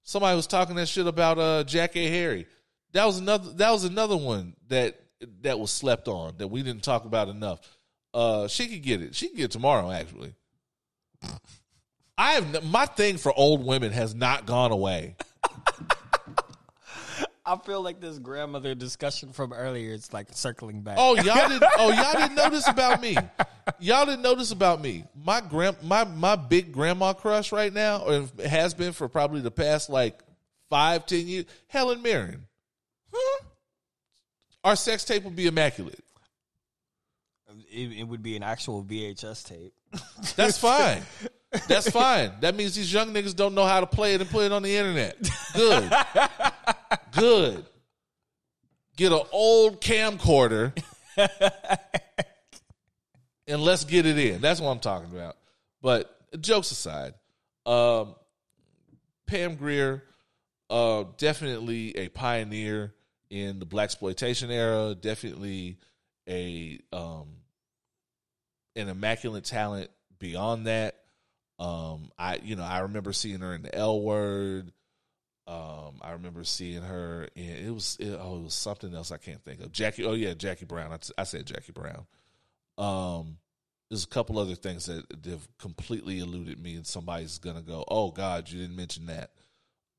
Somebody 0.04 0.36
was 0.36 0.48
talking 0.48 0.76
that 0.78 0.88
shit 0.88 1.08
about 1.08 1.38
uh 1.38 1.64
Jackée 1.66 2.10
Harry. 2.10 2.48
That 2.94 3.06
was 3.06 3.20
another 3.20 3.52
that 3.54 3.72
was 3.72 3.84
another 3.84 4.18
one 4.18 4.56
that 4.70 5.00
that 5.42 5.60
was 5.60 5.72
slept 5.72 6.08
on 6.08 6.36
that 6.38 6.48
we 6.48 6.64
didn't 6.64 6.84
talk 6.84 7.06
about 7.06 7.30
enough. 7.30 7.60
Uh 8.14 8.48
she 8.48 8.68
could 8.68 8.82
get 8.82 9.02
it. 9.02 9.16
She 9.16 9.28
can 9.28 9.38
get 9.38 9.46
it 9.46 9.52
tomorrow 9.52 9.92
actually. 9.92 10.34
I 12.18 12.34
have 12.34 12.64
my 12.66 12.86
thing 12.86 13.18
for 13.18 13.34
old 13.34 13.66
women 13.66 13.92
has 13.92 14.14
not 14.14 14.46
gone 14.46 14.72
away. 14.72 15.16
I 17.46 17.58
feel 17.58 17.82
like 17.82 18.00
this 18.00 18.20
grandmother 18.20 18.74
discussion 18.74 19.34
from 19.34 19.52
earlier 19.52 19.92
is 19.94 20.14
like 20.14 20.28
circling 20.32 20.82
back. 20.82 20.96
Oh, 20.98 21.16
y'all 21.16 21.50
didn't. 21.50 21.64
Oh, 21.78 21.92
y'all 21.92 22.14
didn't 22.14 22.36
know 22.36 22.50
this 22.50 22.68
about 22.68 23.02
me. 23.02 23.18
Y'all 23.80 24.06
didn't 24.06 24.22
know 24.22 24.36
this 24.36 24.52
about 24.52 24.82
me. 24.82 25.04
My 25.14 25.42
grand, 25.42 25.76
my 25.84 26.06
my 26.06 26.38
big 26.38 26.72
grandma 26.72 27.12
crush 27.12 27.52
right 27.52 27.74
now, 27.74 28.04
or 28.04 28.28
has 28.46 28.74
been 28.74 28.94
for 28.94 29.10
probably 29.10 29.42
the 29.42 29.52
past 29.52 29.90
like 29.90 30.22
five, 30.70 31.06
ten 31.06 31.28
years. 31.28 31.46
Helen 31.68 32.02
Mirren. 32.02 32.48
Our 34.64 34.76
sex 34.76 35.04
tape 35.04 35.24
would 35.24 35.36
be 35.36 35.48
immaculate. 35.48 36.04
it, 37.70 38.00
it 38.00 38.04
would 38.04 38.24
be 38.24 38.36
an 38.36 38.44
actual 38.44 38.84
VHS 38.84 39.46
tape. 39.46 39.74
That's 40.36 40.58
fine. 40.58 41.02
That's 41.68 41.90
fine. 41.90 42.32
That 42.42 42.56
means 42.56 42.76
these 42.76 42.92
young 42.92 43.14
niggas 43.14 43.36
don't 43.36 43.54
know 43.54 43.66
how 43.66 43.80
to 43.80 43.86
play 43.86 44.16
it 44.16 44.22
and 44.22 44.30
put 44.30 44.46
it 44.46 44.52
on 44.52 44.64
the 44.64 44.76
internet. 44.76 45.18
Good. 45.54 45.92
Good. 47.16 47.66
Get 48.96 49.12
an 49.12 49.22
old 49.32 49.82
camcorder 49.82 50.72
and 53.48 53.62
let's 53.62 53.86
get 53.86 54.06
it 54.06 54.18
in. 54.18 54.42
That's 54.42 54.60
what 54.60 54.70
I'm 54.70 54.80
talking 54.80 55.12
about. 55.12 55.36
But 55.82 56.16
jokes 56.42 56.72
aside, 56.72 57.14
um, 57.66 58.16
Pam 59.28 59.56
Grier, 59.56 60.04
uh, 60.70 61.06
definitely 61.18 61.96
a 61.98 62.10
pioneer 62.10 62.94
in 63.34 63.58
the 63.58 63.66
blaxploitation 63.66 64.52
era. 64.52 64.94
Definitely 64.94 65.78
a 66.30 66.80
um, 66.94 67.30
an 68.76 68.90
immaculate 68.90 69.44
talent 69.44 69.90
beyond 70.20 70.68
that. 70.68 71.00
Um, 71.58 72.12
I 72.18 72.40
you 72.44 72.56
know 72.56 72.64
I 72.64 72.80
remember 72.80 73.12
seeing 73.12 73.40
her 73.40 73.56
in 73.56 73.64
the 73.64 73.74
L 73.74 74.00
Word. 74.00 74.72
Um, 75.48 76.00
I 76.02 76.12
remember 76.12 76.44
seeing 76.44 76.84
her 76.84 77.28
in 77.36 77.50
it 77.50 77.74
was 77.74 77.98
it, 78.00 78.12
oh 78.12 78.38
it 78.38 78.44
was 78.44 78.54
something 78.54 78.94
else 78.94 79.12
I 79.12 79.18
can't 79.18 79.44
think 79.44 79.62
of 79.62 79.72
Jackie 79.72 80.06
oh 80.06 80.14
yeah 80.14 80.36
Jackie 80.36 80.66
Brown 80.66 80.92
I, 80.92 81.00
I 81.22 81.24
said 81.24 81.48
Jackie 81.48 81.74
Brown. 81.74 82.06
Um, 82.78 83.38
there's 83.90 84.04
a 84.04 84.08
couple 84.08 84.38
other 84.40 84.56
things 84.56 84.86
that 84.86 85.06
have 85.26 85.48
completely 85.58 86.20
eluded 86.20 86.62
me, 86.62 86.76
and 86.76 86.86
somebody's 86.86 87.40
gonna 87.40 87.64
go 87.64 87.84
oh 87.88 88.12
God 88.12 88.50
you 88.50 88.62
didn't 88.62 88.76
mention 88.76 89.08
that. 89.08 89.32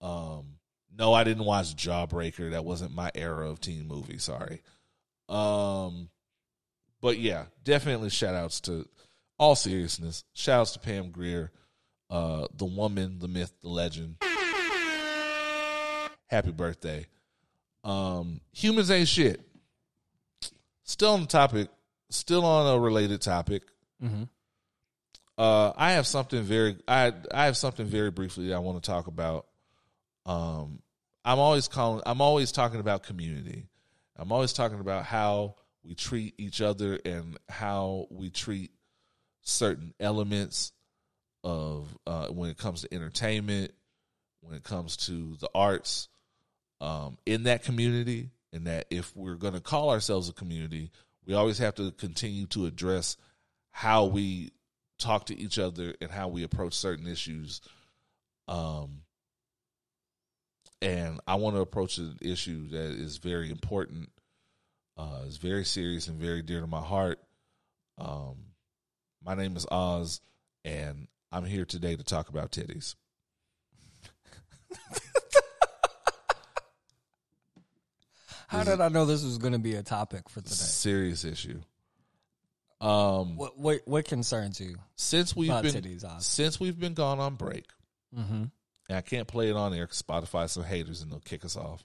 Um, 0.01 0.59
no, 0.97 1.13
I 1.13 1.25
didn't 1.25 1.45
watch 1.45 1.75
Jawbreaker. 1.75 2.53
That 2.53 2.65
wasn't 2.65 2.95
my 2.95 3.11
era 3.15 3.51
of 3.51 3.61
teen 3.61 3.87
movie. 3.87 4.19
Sorry. 4.19 4.63
Um, 5.29 6.09
but 7.01 7.19
yeah, 7.19 7.47
definitely 7.63 8.11
shout 8.11 8.35
outs 8.35 8.61
to 8.63 8.89
all 9.39 9.57
seriousness. 9.57 10.25
Shout 10.35 10.61
outs 10.61 10.73
to 10.73 10.79
Pam 10.79 11.11
Grier, 11.11 11.51
uh, 12.11 12.47
the 12.57 12.65
woman, 12.65 13.19
the 13.19 13.29
myth, 13.29 13.53
the 13.63 13.69
legend. 13.69 14.17
Happy 16.27 16.53
birthday. 16.53 17.07
Um, 17.83 18.41
humans 18.53 18.91
ain't 18.91 19.09
shit. 19.09 19.41
Still 20.85 21.13
on 21.13 21.23
the 21.23 21.27
topic, 21.27 21.69
still 22.11 22.45
on 22.45 22.75
a 22.75 22.79
related 22.79 23.21
topic. 23.21 23.63
Mm-hmm. 24.03 24.25
Uh, 25.37 25.73
I 25.77 25.93
have 25.93 26.07
something 26.07 26.43
very 26.43 26.77
I 26.87 27.13
I 27.33 27.47
have 27.47 27.57
something 27.57 27.87
very 27.87 28.11
briefly 28.11 28.55
I 28.55 28.59
want 28.59 28.83
to 28.83 28.87
talk 28.89 29.09
about. 29.09 29.47
Um, 30.27 30.81
I'm 31.25 31.39
always 31.39 31.69
calling. 31.69 32.03
I'm 32.05 32.21
always 32.21 32.53
talking 32.53 32.81
about 32.81 33.03
community. 33.03 33.67
I'm 34.17 34.31
always 34.31 34.53
talking 34.53 34.81
about 34.81 35.05
how 35.05 35.57
we 35.83 35.95
treat 35.95 36.35
each 36.39 36.61
other 36.61 36.99
and 37.05 37.39
how 37.49 38.07
we 38.11 38.31
treat 38.31 38.73
certain 39.43 39.95
elements 39.99 40.73
of 41.43 41.89
uh, 42.07 42.29
when 42.29 42.51
it 42.51 42.59
comes 42.59 42.83
to 42.83 42.95
entertainment, 42.95 43.73
when 44.41 44.55
it 44.55 44.65
comes 44.65 44.97
to 44.97 45.37
the 45.41 45.49
arts, 45.55 46.09
um, 46.81 47.19
in 47.27 47.45
that 47.45 47.65
community. 47.65 48.31
And 48.53 48.69
that 48.69 48.87
if 48.91 49.15
we're 49.17 49.35
going 49.35 49.55
to 49.55 49.61
call 49.61 49.91
ourselves 49.91 50.29
a 50.29 50.33
community, 50.33 50.93
we 51.27 51.35
always 51.35 51.59
have 51.59 51.75
to 51.77 51.91
continue 51.91 52.47
to 52.49 52.67
address 52.67 53.17
how 53.73 54.05
we 54.05 54.53
talk 54.99 55.27
to 55.27 55.37
each 55.37 55.59
other 55.59 55.95
and 56.01 56.11
how 56.11 56.29
we 56.29 56.45
approach 56.45 56.75
certain 56.75 57.09
issues. 57.09 57.61
Um, 58.47 59.04
and 60.85 61.21
I 61.27 61.37
want 61.37 61.57
to 61.57 61.61
approach 61.63 61.99
an 61.99 62.19
issue 62.21 62.69
that 62.69 62.93
is 62.93 63.17
very 63.17 63.51
important, 63.51 64.11
uh, 64.97 65.23
is 65.27 65.39
very 65.39 65.65
serious 65.65 66.07
and 66.09 66.19
very 66.21 66.43
dear 66.43 66.61
to 66.61 66.67
my 66.67 66.83
heart. 66.83 67.19
Um, 67.99 68.37
my 69.25 69.35
name 69.35 69.57
is 69.57 69.67
Oz, 69.71 70.21
and 70.65 71.09
I'm 71.33 71.45
here 71.47 71.65
today 71.65 71.97
to 71.97 72.05
talk 72.05 72.29
about 72.29 72.53
titties. 72.53 72.95
How 78.49 78.63
did 78.63 78.81
I 78.81 78.89
know 78.89 79.05
this 79.07 79.25
was 79.25 79.39
going 79.39 79.53
to 79.55 79.59
be 79.59 79.75
a 79.75 79.83
topic 79.83 80.29
for 80.29 80.41
today? 80.41 80.55
Serious 80.55 81.25
issue. 81.25 81.61
Um, 82.81 83.37
What 83.37 83.59
what 83.59 83.81
what 83.87 84.05
concerns 84.05 84.61
you? 84.61 84.77
since 84.97 85.35
we've 85.35 85.49
About 85.49 85.63
been 85.65 85.75
titties, 85.77 86.23
since 86.23 86.61
we've 86.61 86.79
been 86.79 86.95
gone 86.95 87.19
on 87.19 87.35
break, 87.37 87.65
Mm-hmm. 88.17 88.45
And 88.89 88.99
I 88.99 89.01
can't 89.01 89.27
play 89.27 89.49
it 89.49 89.57
on 89.57 89.73
air 89.75 89.85
because 89.87 90.03
Spotify 90.03 90.49
some 90.49 90.65
haters 90.65 91.01
and 91.03 91.11
they'll 91.11 91.21
kick 91.21 91.45
us 91.45 91.57
off. 91.57 91.85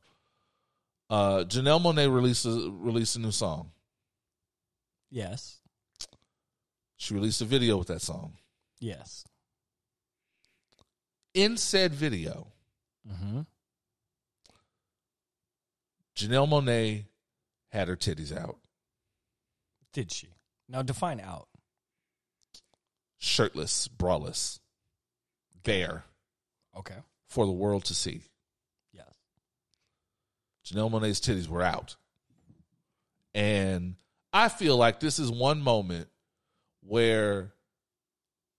Uh, 1.10 1.44
Janelle 1.48 1.82
Monae 1.82 2.14
released 2.14 2.46
a, 2.46 2.70
released 2.72 3.16
a 3.16 3.20
new 3.20 3.32
song. 3.32 3.72
Yes. 5.10 5.60
She 6.98 7.14
released 7.14 7.42
a 7.42 7.46
video 7.46 7.78
with 7.78 7.88
that 7.88 8.02
song. 8.02 8.34
Yes. 8.80 9.24
In 11.34 11.58
said 11.58 11.94
video, 11.94 12.48
Mm-hmm. 13.10 13.42
Janelle 16.16 16.48
Monae 16.50 17.06
had 17.70 17.88
her 17.88 17.96
titties 17.96 18.36
out, 18.36 18.58
Did 19.94 20.12
she? 20.12 20.28
Now 20.68 20.82
define 20.82 21.20
out. 21.20 21.48
shirtless, 23.18 23.88
braless, 23.88 24.60
bare 25.64 26.04
Okay. 26.80 26.96
for 27.28 27.46
the 27.46 27.52
world 27.52 27.86
to 27.86 27.94
see. 27.94 28.22
Yes. 28.94 29.14
Janelle 30.66 30.92
Monae's 30.92 31.20
titties 31.20 31.48
were 31.48 31.62
out. 31.62 31.96
And 33.34 33.96
I 34.34 34.50
feel 34.50 34.76
like 34.78 35.00
this 35.00 35.20
is 35.20 35.30
one 35.32 35.62
moment 35.62 36.08
where 36.82 37.54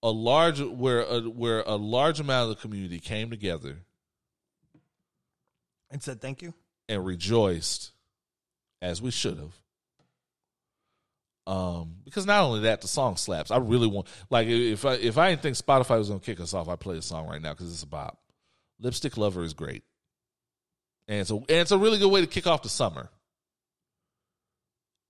a 0.03 0.11
large 0.11 0.61
where 0.61 1.01
a, 1.03 1.21
where 1.23 1.63
a 1.63 1.77
large 1.77 2.21
amount 2.21 2.51
of 2.51 2.57
the 2.57 2.63
community 2.63 3.01
came 3.01 3.31
together 3.31 3.79
And 5.91 6.03
said 6.03 6.21
thank 6.21 6.41
you. 6.41 6.55
and 6.89 7.05
rejoiced 7.05 7.93
as 8.81 9.03
we 9.03 9.11
should 9.11 9.39
have. 9.39 9.55
Um, 11.51 11.97
because 12.05 12.27
not 12.27 12.45
only 12.45 12.61
that, 12.61 12.81
the 12.81 12.87
song 12.87 13.17
slaps. 13.17 13.51
I 13.51 13.57
really 13.57 13.89
want 13.89 14.07
like 14.31 14.47
if 14.47 14.85
I 14.85 14.95
if 14.95 15.19
I 15.19 15.31
didn't 15.31 15.43
think 15.43 15.57
Spotify 15.57 15.99
was 15.99 16.07
gonna 16.07 16.21
kick 16.21 16.39
us 16.39 16.55
off, 16.55 16.69
I'd 16.69 16.79
play 16.79 16.95
the 16.95 17.03
song 17.03 17.27
right 17.27 17.43
now 17.43 17.53
because 17.53 17.73
it's 17.73 17.83
a 17.83 17.89
bop. 17.89 18.21
Lipstick 18.79 19.17
Lover 19.17 19.43
is 19.43 19.53
great, 19.53 19.83
and 21.09 21.27
so 21.27 21.39
and 21.39 21.51
it's 21.51 21.73
a 21.73 21.79
really 21.79 21.99
good 21.99 22.11
way 22.11 22.21
to 22.21 22.29
kick 22.29 22.47
off 22.47 22.63
the 22.63 22.69
summer. 22.69 23.11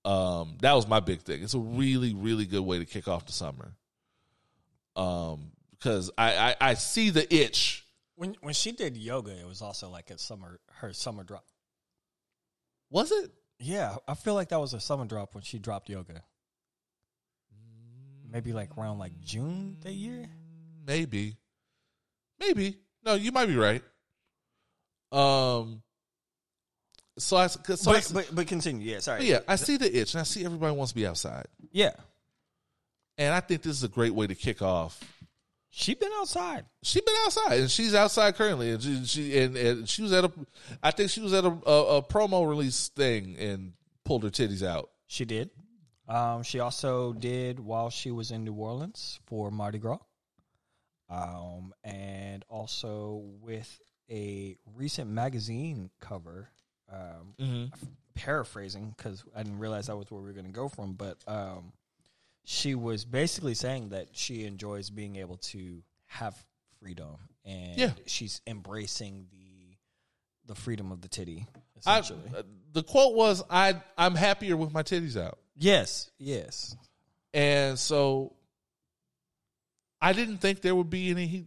Um, 0.03 0.57
that 0.61 0.73
was 0.73 0.87
my 0.87 0.99
big 0.99 1.21
thing. 1.21 1.43
It's 1.43 1.53
a 1.53 1.59
really 1.59 2.15
really 2.15 2.47
good 2.47 2.63
way 2.63 2.79
to 2.79 2.85
kick 2.85 3.07
off 3.07 3.27
the 3.27 3.33
summer. 3.33 3.75
Um, 4.95 5.51
because 5.73 6.09
I 6.17 6.55
I, 6.59 6.69
I 6.69 6.73
see 6.73 7.11
the 7.11 7.31
itch. 7.31 7.85
When 8.15 8.35
when 8.41 8.55
she 8.55 8.71
did 8.71 8.97
yoga, 8.97 9.39
it 9.39 9.45
was 9.45 9.61
also 9.61 9.91
like 9.91 10.09
a 10.09 10.17
summer 10.17 10.59
her 10.77 10.91
summer 10.91 11.23
drop. 11.23 11.45
Was 12.89 13.11
it? 13.11 13.29
Yeah, 13.59 13.97
I 14.07 14.15
feel 14.15 14.33
like 14.33 14.49
that 14.49 14.59
was 14.59 14.73
a 14.73 14.79
summer 14.79 15.05
drop 15.05 15.35
when 15.35 15.43
she 15.43 15.59
dropped 15.59 15.87
yoga. 15.87 16.23
Maybe 18.31 18.53
like 18.53 18.77
around 18.77 18.97
like 18.99 19.19
June 19.21 19.77
that 19.81 19.93
year. 19.93 20.25
Maybe. 20.87 21.35
Maybe. 22.39 22.77
No, 23.03 23.13
you 23.15 23.31
might 23.31 23.47
be 23.47 23.55
right. 23.57 23.83
Um 25.11 25.81
so 27.17 27.35
I, 27.37 27.47
'cause- 27.49 27.81
so 27.81 27.91
I 27.91 27.95
but, 27.95 28.11
but 28.13 28.35
but 28.35 28.47
continue. 28.47 28.89
Yeah, 28.93 28.99
sorry. 28.99 29.25
yeah, 29.25 29.39
I 29.47 29.57
see 29.57 29.77
the 29.77 29.93
itch 29.99 30.13
and 30.13 30.21
I 30.21 30.23
see 30.23 30.45
everybody 30.45 30.73
wants 30.75 30.91
to 30.93 30.95
be 30.95 31.05
outside. 31.05 31.45
yeah. 31.71 31.91
And 33.17 33.33
I 33.33 33.39
think 33.41 33.61
this 33.61 33.73
is 33.75 33.83
a 33.83 33.87
great 33.89 34.15
way 34.15 34.25
to 34.25 34.33
kick 34.33 34.61
off. 34.63 34.99
She 35.69 35.93
been 35.93 36.09
outside. 36.19 36.65
She's 36.81 37.01
been 37.03 37.13
outside 37.25 37.59
and 37.59 37.69
she's 37.69 37.93
outside 37.93 38.35
currently 38.35 38.71
and 38.71 38.81
she, 38.81 39.05
she 39.05 39.37
and, 39.39 39.55
and 39.57 39.89
she 39.89 40.01
was 40.01 40.13
at 40.13 40.23
a 40.25 40.31
I 40.81 40.91
think 40.91 41.11
she 41.11 41.19
was 41.21 41.33
at 41.33 41.43
a, 41.45 41.49
a, 41.49 41.97
a 41.97 42.01
promo 42.01 42.47
release 42.47 42.87
thing 42.89 43.35
and 43.37 43.73
pulled 44.05 44.23
her 44.23 44.29
titties 44.29 44.65
out. 44.65 44.89
She 45.07 45.25
did. 45.25 45.49
Um, 46.13 46.43
she 46.43 46.59
also 46.59 47.13
did 47.13 47.59
while 47.59 47.89
she 47.89 48.11
was 48.11 48.31
in 48.31 48.43
New 48.43 48.53
Orleans 48.53 49.19
for 49.27 49.49
Mardi 49.51 49.77
Gras. 49.79 49.99
Um, 51.09 51.73
and 51.83 52.43
also 52.49 53.21
with 53.41 53.79
a 54.09 54.57
recent 54.75 55.09
magazine 55.09 55.89
cover. 55.99 56.49
Um, 56.91 57.35
Mm-hmm. 57.39 57.73
paraphrasing 58.15 58.93
because 58.97 59.23
I 59.35 59.43
didn't 59.43 59.59
realize 59.59 59.87
that 59.87 59.95
was 59.95 60.11
where 60.11 60.19
we 60.21 60.27
were 60.27 60.33
going 60.33 60.45
to 60.45 60.51
go 60.51 60.67
from, 60.67 60.93
but 60.93 61.17
um, 61.27 61.71
she 62.43 62.75
was 62.75 63.05
basically 63.05 63.53
saying 63.53 63.89
that 63.89 64.07
she 64.11 64.43
enjoys 64.45 64.89
being 64.89 65.15
able 65.15 65.37
to 65.37 65.81
have 66.07 66.35
freedom, 66.81 67.15
and 67.45 67.77
Yeah. 67.79 67.91
she's 68.05 68.41
embracing 68.45 69.27
the 69.31 69.77
the 70.47 70.55
freedom 70.55 70.91
of 70.91 70.99
the 71.01 71.07
titty. 71.07 71.47
I, 71.85 71.99
Essentially, 71.99 72.29
uh, 72.37 72.43
the 72.73 72.83
quote 72.83 73.15
was 73.15 73.41
I 73.49 73.81
I'm 73.97 74.15
happier 74.15 74.57
with 74.57 74.73
my 74.73 74.83
titties 74.83 75.15
out. 75.15 75.39
Yes, 75.57 76.09
yes, 76.17 76.75
And 77.33 77.77
so 77.79 78.33
I 80.01 80.13
didn't 80.13 80.37
think 80.37 80.61
there 80.61 80.75
would 80.75 80.89
be 80.89 81.09
any 81.11 81.45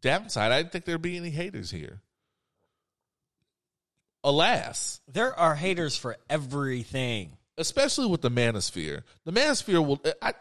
downside. 0.00 0.52
I 0.52 0.58
didn't 0.62 0.72
think 0.72 0.84
there'd 0.84 1.02
be 1.02 1.16
any 1.16 1.30
haters 1.30 1.70
here. 1.70 2.00
Alas, 4.24 5.00
there 5.12 5.38
are 5.38 5.54
haters 5.54 5.96
for 5.96 6.16
everything. 6.28 7.36
especially 7.58 8.06
with 8.06 8.20
the 8.20 8.30
manosphere. 8.30 9.02
The 9.24 9.32
manosphere 9.32 9.86
will 9.86 10.00
I, 10.20 10.34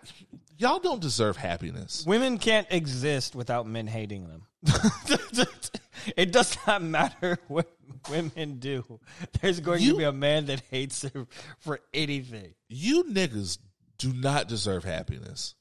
y'all 0.57 0.79
don't 0.79 1.01
deserve 1.01 1.37
happiness. 1.37 2.03
Women 2.05 2.37
can't 2.37 2.67
exist 2.71 3.35
without 3.35 3.67
men 3.67 3.87
hating 3.87 4.27
them. 4.27 4.43
it 6.17 6.31
does 6.31 6.57
not 6.65 6.81
matter 6.83 7.37
what 7.47 7.71
women 8.09 8.59
do. 8.59 8.99
There's 9.41 9.59
going 9.59 9.81
You- 9.81 9.91
to 9.93 9.97
be 9.97 10.03
a 10.03 10.11
man 10.11 10.45
that 10.47 10.61
hates 10.71 11.03
her 11.03 11.27
for 11.59 11.79
anything. 11.93 12.53
You 12.69 13.03
niggas 13.05 13.57
do 13.97 14.11
not 14.13 14.47
deserve 14.47 14.83
happiness. 14.83 15.55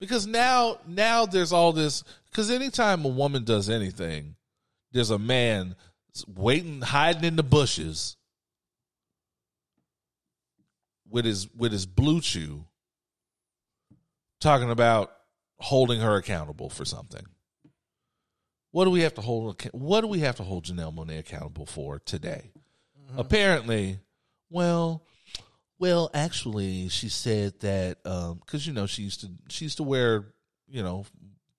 Because 0.00 0.26
now 0.26 0.78
now 0.86 1.26
there's 1.26 1.52
all 1.52 1.72
this 1.72 2.02
cuz 2.32 2.50
anytime 2.50 3.04
a 3.04 3.08
woman 3.08 3.44
does 3.44 3.70
anything, 3.70 4.34
there's 4.90 5.10
a 5.10 5.18
man 5.18 5.76
waiting 6.26 6.80
hiding 6.82 7.24
in 7.24 7.36
the 7.36 7.42
bushes 7.44 8.16
with 11.08 11.24
his 11.24 11.48
with 11.54 11.70
his 11.72 11.86
BlueChew 11.86 12.64
talking 14.40 14.70
about 14.70 15.12
holding 15.58 16.00
her 16.00 16.16
accountable 16.16 16.68
for 16.68 16.84
something. 16.84 17.24
What 18.72 18.84
do 18.86 18.90
we 18.90 19.00
have 19.02 19.14
to 19.14 19.20
hold 19.20 19.62
what 19.72 20.00
do 20.00 20.06
we 20.08 20.20
have 20.20 20.36
to 20.36 20.42
hold 20.42 20.64
Janelle 20.64 20.94
Monae 20.94 21.18
accountable 21.20 21.66
for 21.66 21.98
today? 22.00 22.50
Apparently, 23.16 23.98
well, 24.50 25.04
well, 25.78 26.10
actually, 26.14 26.88
she 26.88 27.08
said 27.10 27.60
that 27.60 28.02
because 28.02 28.66
you 28.66 28.72
know 28.72 28.86
she 28.86 29.02
used 29.02 29.20
to 29.20 29.28
she 29.48 29.66
used 29.66 29.76
to 29.76 29.82
wear 29.82 30.24
you 30.68 30.82
know 30.82 31.04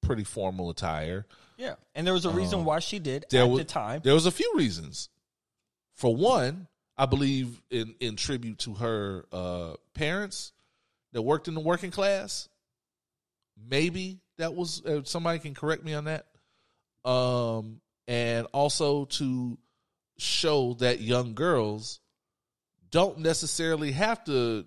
pretty 0.02 0.23
formal 0.23 0.69
attire. 0.71 1.26
Yeah, 1.58 1.76
and 1.93 2.06
there 2.08 2.15
was 2.15 2.26
a 2.26 2.32
reason 2.32 2.60
Um, 2.60 2.65
why 2.65 2.80
she 2.80 2.97
did 2.97 3.26
there 3.30 3.43
at 3.43 3.49
was- 3.49 3.60
the 3.60 3.65
time. 3.65 4.02
There 4.04 4.15
was 4.15 4.26
a 4.26 4.32
few 4.32 4.52
reasons. 4.56 5.10
For 5.93 6.13
one, 6.15 6.67
I 6.97 7.06
believe 7.06 7.62
in 7.69 7.93
in 7.99 8.15
tribute 8.15 8.58
to 8.60 8.73
her 8.73 9.26
uh, 9.32 9.73
parents 9.93 10.52
that 11.12 11.21
worked 11.21 11.47
in 11.47 11.54
the 11.54 11.60
working 11.62 11.91
class. 11.91 12.49
Maybe 13.69 14.19
that 14.38 14.56
was 14.56 14.84
uh, 14.84 15.02
somebody 15.04 15.38
can 15.38 15.54
correct 15.54 15.84
me 15.86 15.93
on 15.93 16.06
that. 16.06 16.26
Um, 17.06 17.82
and 18.08 18.48
also 18.54 19.06
to 19.06 19.58
show 20.18 20.76
that 20.76 21.02
young 21.02 21.34
girls 21.34 22.00
don't 22.92 23.20
necessarily 23.20 23.92
have 23.92 24.24
to 24.26 24.66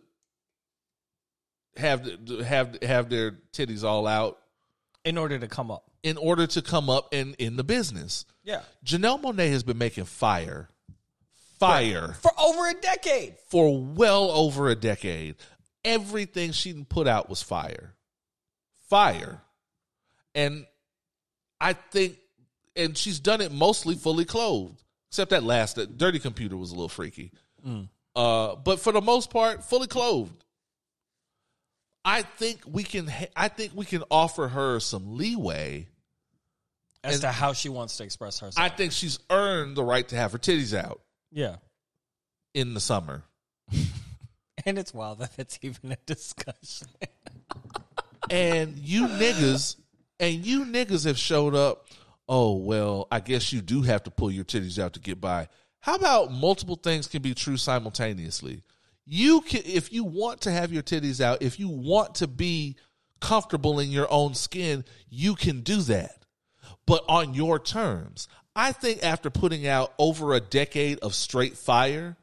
have 1.77 2.09
have 2.45 2.83
have 2.83 3.09
their 3.09 3.33
titties 3.53 3.85
all 3.85 4.07
out 4.07 4.39
in 5.05 5.19
order 5.19 5.39
to 5.39 5.47
come 5.47 5.71
up. 5.71 5.85
in 6.03 6.17
order 6.17 6.47
to 6.47 6.63
come 6.63 6.91
up 6.91 7.15
in 7.15 7.35
in 7.35 7.57
the 7.57 7.65
business. 7.65 8.25
Yeah, 8.43 8.63
Janelle 8.85 9.21
Monae 9.21 9.51
has 9.51 9.63
been 9.63 9.79
making 9.79 10.05
fire, 10.05 10.69
fire 11.59 12.17
for 12.21 12.33
over 12.39 12.69
a 12.69 12.75
decade. 12.75 13.37
for 13.49 13.81
well 13.81 14.31
over 14.31 14.69
a 14.69 14.75
decade. 14.75 15.37
Everything 15.85 16.53
she 16.53 16.73
put 16.85 17.07
out 17.07 17.29
was 17.29 17.43
fire, 17.43 17.95
fire, 18.89 19.41
and 20.35 20.67
I 21.61 21.75
think, 21.75 22.19
and 22.77 22.97
she's 22.97 23.21
done 23.21 23.41
it 23.41 23.53
mostly 23.53 23.95
fully 23.95 24.25
clothed, 24.25 24.83
except 25.11 25.31
that 25.31 25.43
last 25.43 25.77
that 25.77 25.97
dirty 25.99 26.19
computer 26.19 26.57
was 26.57 26.71
a 26.71 26.75
little 26.75 26.89
freaky. 26.89 27.33
Uh, 28.15 28.55
but 28.57 28.81
for 28.81 28.93
the 28.93 29.01
most 29.01 29.31
part, 29.31 29.65
fully 29.65 29.87
clothed. 29.89 30.45
I 32.05 32.23
think 32.23 32.61
we 32.67 32.85
can. 32.85 33.09
ha- 33.09 33.27
I 33.35 33.49
think 33.49 33.73
we 33.75 33.85
can 33.85 34.05
offer 34.11 34.47
her 34.49 34.79
some 34.81 35.17
leeway. 35.17 35.89
As 37.03 37.15
And- 37.15 37.23
to 37.23 37.33
how 37.33 37.53
she 37.53 37.69
wants 37.69 37.97
to 37.99 38.05
express 38.05 38.39
herself. 38.41 38.65
I 38.65 38.69
think 38.69 38.93
she's 38.93 39.19
earned 39.31 39.77
the 39.77 39.83
right 39.85 40.07
to 40.09 40.17
have 40.17 40.33
her 40.33 40.39
titties 40.39 40.77
out 40.77 41.01
yeah, 41.33 41.57
in 42.55 42.75
the 42.75 42.81
summer. 42.81 43.23
and 44.65 44.79
it's 44.79 44.95
wild 44.95 45.19
that 45.19 45.33
it's 45.39 45.59
even 45.63 45.93
a 45.93 45.97
discussion. 46.07 46.89
and 48.31 48.77
you 48.79 49.07
niggas 49.09 49.77
and 50.19 50.45
you 50.47 50.65
niggas 50.65 51.05
have 51.07 51.19
showed 51.19 51.55
up 51.55 51.86
oh 52.29 52.57
well 52.57 53.07
i 53.11 53.21
guess 53.21 53.53
you 53.53 53.61
do 53.61 53.83
have 53.83 54.03
to 54.03 54.11
pull 54.11 54.31
your 54.31 54.45
titties 54.45 54.79
out 54.79 54.93
to 54.93 55.01
get 55.01 55.21
by 55.21 55.49
how 55.81 55.95
about 55.95 56.33
multiple 56.33 56.77
things 56.77 57.07
can 57.07 57.23
be 57.23 57.35
true 57.35 57.57
simultaneously 57.57 58.63
you 59.05 59.41
can 59.43 59.63
if 59.65 59.93
you 59.93 60.05
want 60.05 60.41
to 60.41 60.51
have 60.51 60.73
your 60.73 60.83
titties 60.83 61.21
out 61.21 61.43
if 61.43 61.61
you 61.61 61.69
want 61.69 62.17
to 62.17 62.27
be 62.27 62.77
comfortable 63.21 63.79
in 63.79 63.91
your 63.91 64.11
own 64.11 64.35
skin 64.35 64.85
you 65.09 65.35
can 65.35 65.61
do 65.61 65.81
that 65.83 66.27
but 66.87 67.05
on 67.09 67.35
your 67.35 67.59
terms. 67.59 68.29
I 68.55 68.73
think 68.73 69.03
after 69.03 69.29
putting 69.29 69.67
out 69.67 69.93
over 69.99 70.33
a 70.33 70.41
decade 70.41 71.01
of 71.01 71.15
straight 71.15 71.57
fire, 71.57 72.17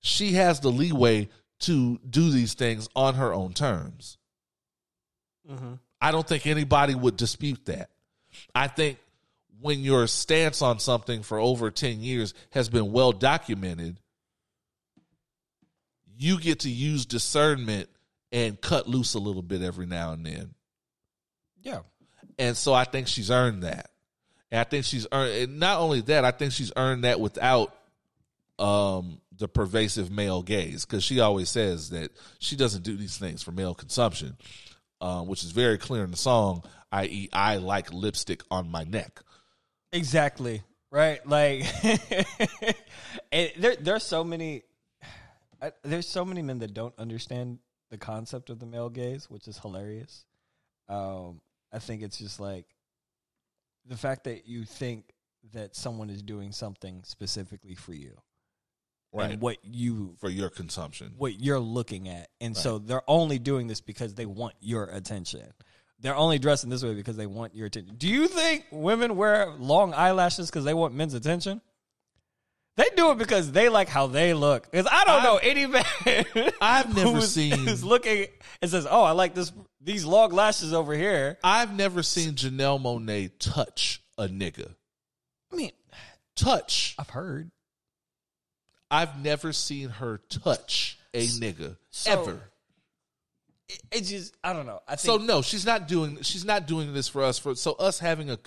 she 0.00 0.32
has 0.32 0.60
the 0.60 0.70
leeway 0.70 1.28
to 1.60 1.98
do 2.08 2.30
these 2.30 2.54
things 2.54 2.88
on 2.94 3.14
her 3.14 3.32
own 3.32 3.52
terms. 3.52 4.18
Mm-hmm. 5.50 5.74
I 6.00 6.12
don't 6.12 6.26
think 6.26 6.46
anybody 6.46 6.94
would 6.94 7.16
dispute 7.16 7.64
that. 7.66 7.90
I 8.54 8.68
think 8.68 8.98
when 9.60 9.80
your 9.80 10.06
stance 10.06 10.62
on 10.62 10.78
something 10.78 11.22
for 11.22 11.38
over 11.38 11.70
10 11.70 12.00
years 12.00 12.34
has 12.50 12.68
been 12.68 12.92
well 12.92 13.12
documented, 13.12 13.98
you 16.16 16.38
get 16.38 16.60
to 16.60 16.70
use 16.70 17.06
discernment 17.06 17.88
and 18.30 18.60
cut 18.60 18.88
loose 18.88 19.14
a 19.14 19.18
little 19.18 19.42
bit 19.42 19.62
every 19.62 19.86
now 19.86 20.12
and 20.12 20.26
then. 20.26 20.54
Yeah. 21.62 21.80
And 22.38 22.56
so 22.56 22.74
I 22.74 22.84
think 22.84 23.08
she's 23.08 23.30
earned 23.30 23.62
that. 23.62 23.90
And 24.50 24.60
I 24.60 24.64
think 24.64 24.84
she's 24.84 25.06
earned 25.10 25.32
and 25.32 25.60
not 25.60 25.80
only 25.80 26.00
that, 26.02 26.24
I 26.24 26.30
think 26.30 26.52
she's 26.52 26.72
earned 26.76 27.04
that 27.04 27.20
without 27.20 27.74
um 28.58 29.20
the 29.36 29.48
pervasive 29.48 30.10
male 30.10 30.42
gaze 30.42 30.84
because 30.84 31.02
she 31.02 31.20
always 31.20 31.48
says 31.48 31.90
that 31.90 32.12
she 32.38 32.54
doesn't 32.56 32.84
do 32.84 32.96
these 32.96 33.18
things 33.18 33.42
for 33.42 33.50
male 33.50 33.74
consumption, 33.74 34.36
uh, 35.00 35.22
which 35.22 35.42
is 35.42 35.50
very 35.50 35.78
clear 35.78 36.04
in 36.04 36.10
the 36.10 36.16
song. 36.16 36.62
I.e., 36.94 37.28
I 37.32 37.56
like 37.56 37.92
lipstick 37.92 38.42
on 38.50 38.70
my 38.70 38.84
neck. 38.84 39.20
Exactly. 39.92 40.62
Right. 40.90 41.26
Like, 41.26 41.66
and 43.32 43.52
there 43.58 43.76
there's 43.76 44.04
so 44.04 44.22
many. 44.22 44.62
I, 45.60 45.72
there's 45.82 46.06
so 46.06 46.24
many 46.24 46.42
men 46.42 46.58
that 46.60 46.72
don't 46.72 46.94
understand 46.98 47.58
the 47.90 47.98
concept 47.98 48.48
of 48.50 48.60
the 48.60 48.66
male 48.66 48.90
gaze, 48.90 49.28
which 49.28 49.48
is 49.48 49.58
hilarious. 49.58 50.24
Um, 50.88 51.40
I 51.72 51.80
think 51.80 52.02
it's 52.02 52.18
just 52.18 52.38
like 52.38 52.66
the 53.86 53.96
fact 53.96 54.24
that 54.24 54.46
you 54.46 54.64
think 54.64 55.12
that 55.52 55.74
someone 55.74 56.10
is 56.10 56.22
doing 56.22 56.52
something 56.52 57.02
specifically 57.04 57.74
for 57.74 57.92
you, 57.92 58.16
Right. 59.14 59.32
And 59.32 59.40
what 59.40 59.58
you 59.62 60.16
for 60.18 60.28
your 60.28 60.50
consumption. 60.50 61.14
what 61.16 61.40
you're 61.40 61.60
looking 61.60 62.08
at. 62.08 62.28
And 62.40 62.56
so 62.56 62.78
they're 62.78 63.08
only 63.08 63.38
doing 63.38 63.68
this 63.68 63.80
because 63.80 64.14
they 64.14 64.26
want 64.26 64.54
your 64.60 64.86
attention. 64.86 65.52
They're 66.04 66.14
only 66.14 66.38
dressing 66.38 66.68
this 66.70 66.84
way 66.84 66.94
because 66.94 67.16
they 67.16 67.26
want 67.26 67.56
your 67.56 67.66
attention. 67.66 67.96
Do 67.96 68.06
you 68.08 68.28
think 68.28 68.66
women 68.70 69.16
wear 69.16 69.50
long 69.58 69.92
eyelashes 69.94 70.50
because 70.50 70.64
they 70.64 70.74
want 70.74 70.94
men's 70.94 71.14
attention? 71.14 71.60
They 72.76 72.84
do 72.94 73.10
it 73.12 73.18
because 73.18 73.50
they 73.52 73.68
like 73.70 73.88
how 73.88 74.06
they 74.08 74.34
look. 74.34 74.70
Because 74.70 74.86
I 74.90 75.04
don't 75.04 75.20
I- 75.22 75.24
know 75.24 75.36
any 75.38 75.66
man 75.66 75.84
I've 76.60 76.94
never 76.94 77.10
who's- 77.12 77.32
seen- 77.32 77.56
who's 77.66 77.82
looking 77.82 78.26
and 78.60 78.70
says, 78.70 78.86
"Oh, 78.88 79.02
I 79.02 79.12
like 79.12 79.34
this 79.34 79.50
these 79.80 80.04
long 80.04 80.30
lashes 80.32 80.72
over 80.74 80.92
here." 80.94 81.38
I've 81.42 81.74
never 81.74 82.02
seen 82.02 82.34
Janelle 82.34 82.78
Monae 82.82 83.30
touch 83.38 84.02
a 84.18 84.28
nigga. 84.28 84.74
I 85.52 85.56
mean, 85.56 85.72
Touch. 86.36 86.96
I've 86.98 87.10
heard. 87.10 87.50
I've 88.90 89.22
never 89.22 89.52
seen 89.52 89.88
her 89.88 90.18
touch 90.28 90.98
a 91.14 91.26
nigga 91.26 91.76
So- 91.90 92.10
ever. 92.22 92.50
It, 93.68 93.82
it's 93.92 94.10
just 94.10 94.36
I 94.44 94.52
don't 94.52 94.66
know. 94.66 94.80
I 94.86 94.96
So 94.96 95.16
no, 95.16 95.42
she's 95.42 95.64
not 95.64 95.88
doing. 95.88 96.20
She's 96.22 96.44
not 96.44 96.66
doing 96.66 96.92
this 96.92 97.08
for 97.08 97.22
us. 97.22 97.38
For 97.38 97.54
so 97.54 97.72
us 97.72 97.98
having 97.98 98.30
a, 98.30 98.38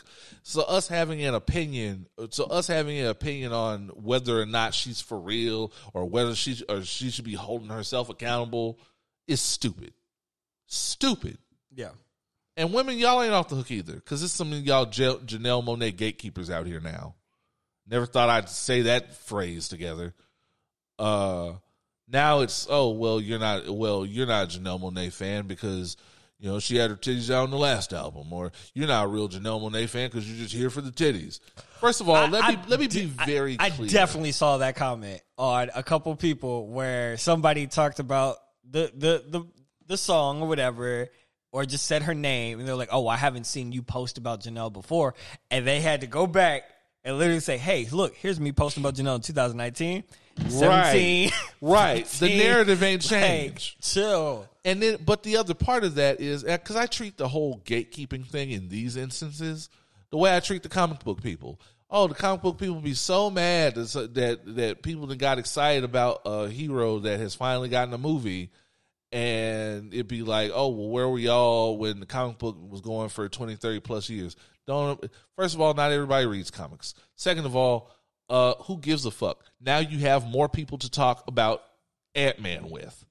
so 0.44 0.62
us 0.62 0.88
having 0.88 1.24
an 1.24 1.34
opinion. 1.34 2.08
So 2.30 2.46
us 2.46 2.68
having 2.68 2.98
an 3.00 3.08
opinion 3.08 3.52
on 3.54 3.88
whether 3.96 4.40
or 4.40 4.46
not 4.46 4.74
she's 4.74 5.02
for 5.02 5.20
real 5.20 5.72
or 5.94 6.06
whether 6.06 6.36
she 6.36 6.64
or 6.70 6.84
she 6.84 7.10
should 7.10 7.26
be 7.26 7.34
holding 7.34 7.70
herself 7.70 8.10
accountable 8.10 8.80
is 9.28 9.42
stupid. 9.42 9.94
Stupid. 10.68 11.38
yeah. 11.74 11.90
And 12.60 12.74
women, 12.74 12.98
y'all 12.98 13.22
ain't 13.22 13.34
off 13.34 13.50
the 13.50 13.56
hook 13.56 13.70
either, 13.70 13.94
because 13.94 14.22
there's 14.22 14.32
some 14.32 14.52
of 14.52 14.66
y'all 14.66 14.88
J- 14.88 15.18
Janelle 15.18 15.64
Monae 15.64 15.96
gatekeepers 15.96 16.50
out 16.50 16.66
here 16.66 16.80
now. 16.80 17.14
Never 17.88 18.08
thought 18.08 18.30
I'd 18.30 18.50
say 18.50 18.82
that 18.84 19.16
phrase 19.16 19.68
together. 19.68 20.16
Uh, 20.98 21.54
now 22.08 22.42
it's 22.42 22.68
oh 22.70 22.90
well, 22.92 23.20
you're 23.20 23.40
not 23.40 23.70
well, 23.70 24.06
you're 24.06 24.28
not 24.28 24.56
a 24.56 24.60
Janelle 24.60 24.80
Monae 24.82 25.12
fan 25.12 25.48
because 25.48 25.98
you 26.40 26.50
know 26.50 26.60
she 26.60 26.78
had 26.78 26.90
her 26.90 26.96
titties 26.96 27.30
out 27.34 27.44
on 27.44 27.52
the 27.52 27.58
last 27.58 27.94
album, 27.94 28.32
or 28.32 28.52
you're 28.74 28.88
not 28.88 29.06
a 29.06 29.08
real 29.08 29.28
Janelle 29.28 29.62
Monae 29.62 29.88
fan 29.90 30.10
because 30.10 30.30
you're 30.30 30.42
just 30.44 30.54
here 30.54 30.70
for 30.70 30.82
the 30.82 30.92
titties. 30.92 31.40
First 31.80 32.02
of 32.02 32.10
all, 32.10 32.28
let 32.28 32.44
I- 32.44 32.52
me 32.52 32.58
let 32.68 32.80
me 32.80 32.88
be 32.88 33.06
very 33.06 33.58
I 33.60 33.70
clear. 33.70 33.90
definitely 33.90 34.32
saw 34.32 34.58
that 34.60 34.76
comment 34.76 35.22
on 35.38 35.70
a 35.76 35.84
couple 35.84 36.16
people 36.16 36.68
where 36.68 37.18
somebody 37.18 37.68
talked 37.68 38.00
about 38.00 38.38
the 38.70 38.92
the 38.96 39.24
the 39.28 39.46
the 39.88 39.98
song 39.98 40.42
or 40.42 40.48
whatever, 40.48 41.08
or 41.52 41.66
just 41.66 41.86
said 41.86 42.04
her 42.04 42.14
name, 42.14 42.60
and 42.60 42.68
they're 42.68 42.76
like, 42.76 42.90
"Oh, 42.92 43.08
I 43.08 43.16
haven't 43.18 43.46
seen 43.46 43.72
you 43.72 43.82
post 43.84 44.18
about 44.18 44.42
Janelle 44.44 44.72
before," 44.74 45.14
and 45.52 45.66
they 45.68 45.80
had 45.82 46.02
to 46.02 46.08
go 46.08 46.28
back 46.28 46.64
and 47.08 47.18
literally 47.18 47.40
say, 47.40 47.58
"Hey, 47.58 47.88
look, 47.92 48.16
here's 48.16 48.40
me 48.40 48.52
posting 48.52 48.84
about 48.84 48.94
Janelle 48.96 49.16
in 49.16 49.22
2019." 49.22 50.04
17, 50.50 51.32
right. 51.62 52.06
The 52.06 52.38
narrative 52.38 52.84
ain't 52.84 53.02
Like, 53.04 53.10
changed. 53.10 53.82
chill. 53.82 54.48
And 54.64 54.82
then, 54.84 54.98
but 55.04 55.24
the 55.24 55.38
other 55.38 55.56
part 55.56 55.84
of 55.84 55.96
that 55.96 56.22
is 56.22 56.44
uh, 56.44 56.58
because 56.58 56.76
I 56.76 56.86
treat 56.86 57.18
the 57.18 57.28
whole 57.28 57.60
gatekeeping 57.66 58.28
thing 58.28 58.52
in 58.52 58.70
these 58.70 58.98
instances 58.98 59.70
the 60.12 60.18
way 60.18 60.36
I 60.36 60.40
treat 60.40 60.62
the 60.62 60.70
comic 60.70 61.04
book 61.04 61.24
people. 61.24 61.60
Oh, 61.90 62.06
the 62.08 62.14
comic 62.14 62.42
book 62.44 62.60
people 62.60 62.76
be 62.82 62.94
so 62.94 63.32
mad 63.32 63.76
that 63.76 64.14
that, 64.14 64.56
that 64.58 64.82
people 64.84 65.08
that 65.08 65.18
got 65.18 65.40
excited 65.40 65.84
about 65.84 66.22
a 66.26 66.50
hero 66.50 67.00
that 67.00 67.20
has 67.20 67.34
finally 67.34 67.70
gotten 67.70 67.94
a 67.94 67.98
movie, 67.98 68.52
and 69.12 69.94
it'd 69.94 70.08
be 70.08 70.22
like, 70.22 70.52
oh, 70.54 70.68
well, 70.68 70.90
where 70.90 71.08
were 71.10 71.18
y'all 71.20 71.78
when 71.78 72.00
the 72.00 72.06
comic 72.06 72.38
book 72.38 72.58
was 72.70 72.82
going 72.82 73.10
for 73.10 73.28
20, 73.30 73.56
30 73.56 73.80
plus 73.80 74.10
years? 74.10 74.36
Don't. 74.68 75.04
First 75.36 75.56
of 75.56 75.62
all, 75.62 75.74
not 75.74 75.92
everybody 75.92 76.26
reads 76.26 76.52
comics. 76.52 76.94
Second 77.16 77.46
of 77.46 77.56
all, 77.56 77.90
uh, 78.30 78.56
who 78.64 78.78
gives 78.78 79.06
a 79.06 79.12
fuck? 79.12 79.44
Now 79.62 79.80
you 79.80 80.00
have 80.00 80.28
more 80.28 80.50
people 80.50 80.78
to 80.80 80.92
talk 80.92 81.24
about 81.28 81.64
Ant 82.14 82.40
Man 82.42 82.70
with. 82.70 83.06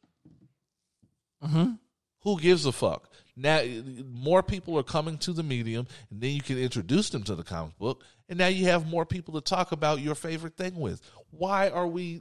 Who 2.22 2.40
gives 2.40 2.66
a 2.66 2.72
fuck? 2.72 3.08
Now 3.36 3.62
more 4.10 4.42
people 4.42 4.78
are 4.78 4.82
coming 4.82 5.18
to 5.18 5.32
the 5.32 5.42
medium, 5.42 5.86
and 6.10 6.20
then 6.20 6.30
you 6.30 6.40
can 6.42 6.58
introduce 6.58 7.10
them 7.10 7.22
to 7.24 7.34
the 7.34 7.42
comic 7.42 7.78
book, 7.78 8.02
and 8.28 8.38
now 8.38 8.48
you 8.48 8.66
have 8.66 8.86
more 8.86 9.06
people 9.06 9.34
to 9.34 9.40
talk 9.40 9.72
about 9.72 10.00
your 10.00 10.14
favorite 10.14 10.56
thing 10.56 10.76
with. 10.76 11.00
Why 11.30 11.68
are 11.68 11.86
we? 11.86 12.16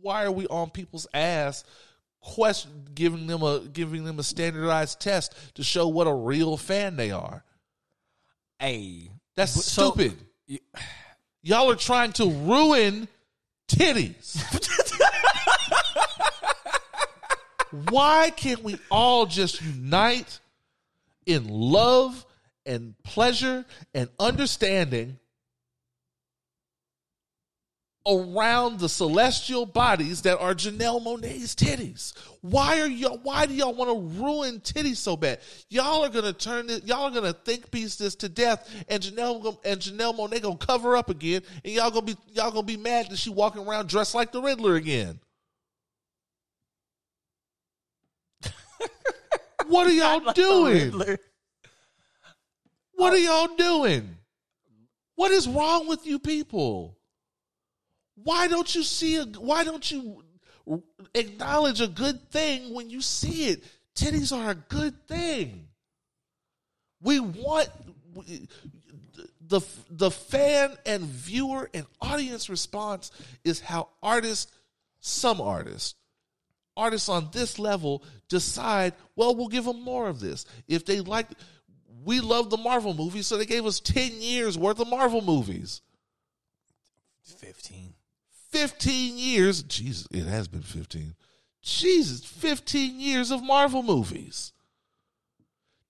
Why 0.00 0.24
are 0.24 0.32
we 0.32 0.46
on 0.48 0.70
people's 0.70 1.06
ass? 1.14 1.64
Question, 2.20 2.88
giving 2.94 3.26
them 3.28 3.42
a 3.42 3.60
giving 3.60 4.04
them 4.04 4.18
a 4.18 4.24
standardized 4.24 5.00
test 5.00 5.34
to 5.54 5.62
show 5.62 5.86
what 5.88 6.06
a 6.08 6.14
real 6.14 6.56
fan 6.56 6.96
they 6.96 7.10
are. 7.12 7.44
Hey, 8.58 9.10
That's 9.34 9.64
So- 9.64 9.90
stupid. 9.92 10.16
Y'all 11.42 11.70
are 11.70 11.76
trying 11.76 12.12
to 12.14 12.28
ruin 12.30 13.06
titties. 13.68 14.34
Why 17.90 18.30
can't 18.30 18.62
we 18.62 18.78
all 18.90 19.26
just 19.26 19.60
unite 19.60 20.40
in 21.26 21.46
love 21.48 22.24
and 22.64 22.94
pleasure 23.04 23.64
and 23.94 24.08
understanding 24.18 25.18
around 28.06 28.78
the 28.78 28.88
celestial 28.88 29.66
bodies 29.66 30.22
that 30.22 30.38
are 30.38 30.54
Janelle 30.54 31.02
Monae's 31.02 31.54
titties? 31.54 32.12
Why 32.40 32.80
are 32.80 32.86
y'all 32.86 33.18
why 33.22 33.46
do 33.46 33.54
y'all 33.54 33.74
want 33.74 33.90
to 33.90 34.22
ruin 34.22 34.60
titties 34.60 34.96
so 34.96 35.16
bad? 35.16 35.40
Y'all 35.68 36.04
are 36.04 36.08
gonna 36.08 36.32
turn 36.32 36.68
this 36.68 36.84
y'all 36.84 37.04
are 37.04 37.10
gonna 37.10 37.32
think 37.32 37.70
piece 37.70 37.96
this 37.96 38.14
to 38.16 38.28
death 38.28 38.72
and 38.88 39.02
Janelle 39.02 39.58
and 39.64 39.80
Janelle 39.80 40.16
Monae 40.16 40.40
gonna 40.40 40.56
cover 40.56 40.96
up 40.96 41.10
again 41.10 41.42
and 41.64 41.72
y'all 41.72 41.90
gonna 41.90 42.06
be 42.06 42.16
y'all 42.32 42.50
gonna 42.50 42.62
be 42.62 42.76
mad 42.76 43.10
that 43.10 43.18
she 43.18 43.30
walking 43.30 43.66
around 43.66 43.88
dressed 43.88 44.14
like 44.14 44.32
the 44.32 44.40
Riddler 44.40 44.76
again. 44.76 45.18
What 49.68 49.88
are 49.88 49.92
y'all 49.92 50.32
doing? 50.32 50.92
What 52.92 53.12
are 53.12 53.18
y'all 53.18 53.54
doing? 53.56 54.16
What 55.16 55.32
is 55.32 55.48
wrong 55.48 55.88
with 55.88 56.06
you 56.06 56.18
people? 56.18 56.95
Why 58.22 58.48
don't 58.48 58.74
you 58.74 58.82
see 58.82 59.16
a 59.16 59.24
why 59.24 59.64
don't 59.64 59.90
you 59.90 60.22
acknowledge 61.14 61.80
a 61.80 61.86
good 61.86 62.30
thing 62.30 62.74
when 62.74 62.90
you 62.90 63.00
see 63.00 63.48
it? 63.48 63.64
Titties 63.94 64.36
are 64.36 64.50
a 64.50 64.54
good 64.54 65.06
thing. 65.06 65.68
We 67.00 67.20
want 67.20 67.68
the 69.46 69.60
the 69.90 70.10
fan 70.10 70.76
and 70.84 71.04
viewer 71.04 71.70
and 71.72 71.86
audience 72.00 72.48
response 72.48 73.10
is 73.44 73.60
how 73.60 73.88
artists 74.02 74.50
some 75.00 75.40
artists 75.40 75.94
artists 76.76 77.08
on 77.08 77.30
this 77.32 77.58
level 77.58 78.04
decide, 78.28 78.92
well, 79.14 79.34
we'll 79.34 79.48
give 79.48 79.64
them 79.64 79.82
more 79.82 80.08
of 80.08 80.20
this. 80.20 80.44
If 80.68 80.84
they 80.84 81.00
like, 81.00 81.28
we 82.04 82.20
love 82.20 82.50
the 82.50 82.56
Marvel 82.56 82.94
movies, 82.94 83.26
so 83.26 83.36
they 83.36 83.46
gave 83.46 83.66
us 83.66 83.80
10 83.80 84.20
years 84.20 84.58
worth 84.58 84.78
of 84.78 84.88
Marvel 84.88 85.22
movies. 85.22 85.80
15. 87.24 87.94
15 88.56 89.18
years. 89.18 89.62
Jesus, 89.62 90.08
it 90.10 90.24
has 90.24 90.48
been 90.48 90.62
15. 90.62 91.14
Jesus, 91.62 92.24
15 92.24 92.98
years 92.98 93.30
of 93.30 93.42
Marvel 93.42 93.82
movies. 93.82 94.52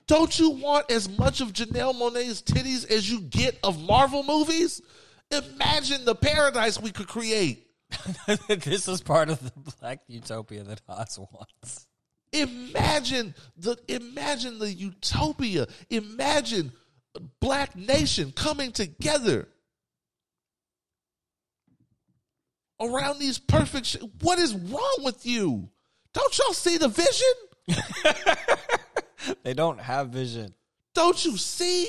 Don't 0.08 0.36
you 0.38 0.50
want 0.50 0.90
as 0.90 1.08
much 1.08 1.40
of 1.40 1.52
Janelle 1.52 1.94
Monae's 1.94 2.42
titties 2.42 2.88
as 2.90 3.08
you 3.08 3.20
get 3.20 3.58
of 3.62 3.80
Marvel 3.82 4.24
movies? 4.24 4.82
Imagine 5.30 6.04
the 6.04 6.14
paradise 6.14 6.80
we 6.80 6.90
could 6.90 7.06
create. 7.06 7.66
this 8.48 8.88
is 8.88 9.00
part 9.00 9.30
of 9.30 9.40
the 9.42 9.72
black 9.80 10.00
utopia 10.08 10.64
that 10.64 10.80
Oz 10.88 11.18
wants. 11.18 11.86
Imagine 12.32 13.34
the 13.56 13.76
imagine 13.86 14.58
the 14.58 14.72
utopia. 14.72 15.68
Imagine 15.90 16.72
black 17.40 17.76
nation 17.76 18.32
coming 18.32 18.72
together 18.72 19.48
around 22.80 23.18
these 23.18 23.38
perfect 23.38 23.86
sh- 23.86 23.96
What 24.22 24.38
is 24.38 24.54
wrong 24.54 24.96
with 25.00 25.26
you? 25.26 25.68
Don't 26.12 26.38
y'all 26.38 26.52
see 26.52 26.78
the 26.78 26.88
vision? 26.88 27.34
They 29.42 29.54
don't 29.54 29.80
have 29.80 30.10
vision. 30.10 30.54
Don't 30.94 31.24
you 31.24 31.36
see? 31.36 31.88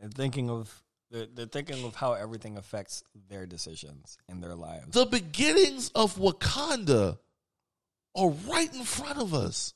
They're 0.00 0.10
thinking 0.10 0.50
of 0.50 0.82
they're, 1.10 1.26
they're 1.26 1.46
thinking 1.46 1.84
of 1.84 1.94
how 1.94 2.12
everything 2.12 2.56
affects 2.56 3.02
their 3.28 3.46
decisions 3.46 4.18
in 4.28 4.40
their 4.40 4.54
lives. 4.54 4.92
The 4.92 5.06
beginnings 5.06 5.90
of 5.94 6.16
Wakanda 6.16 7.18
are 8.14 8.30
right 8.30 8.72
in 8.74 8.84
front 8.84 9.18
of 9.18 9.32
us. 9.32 9.74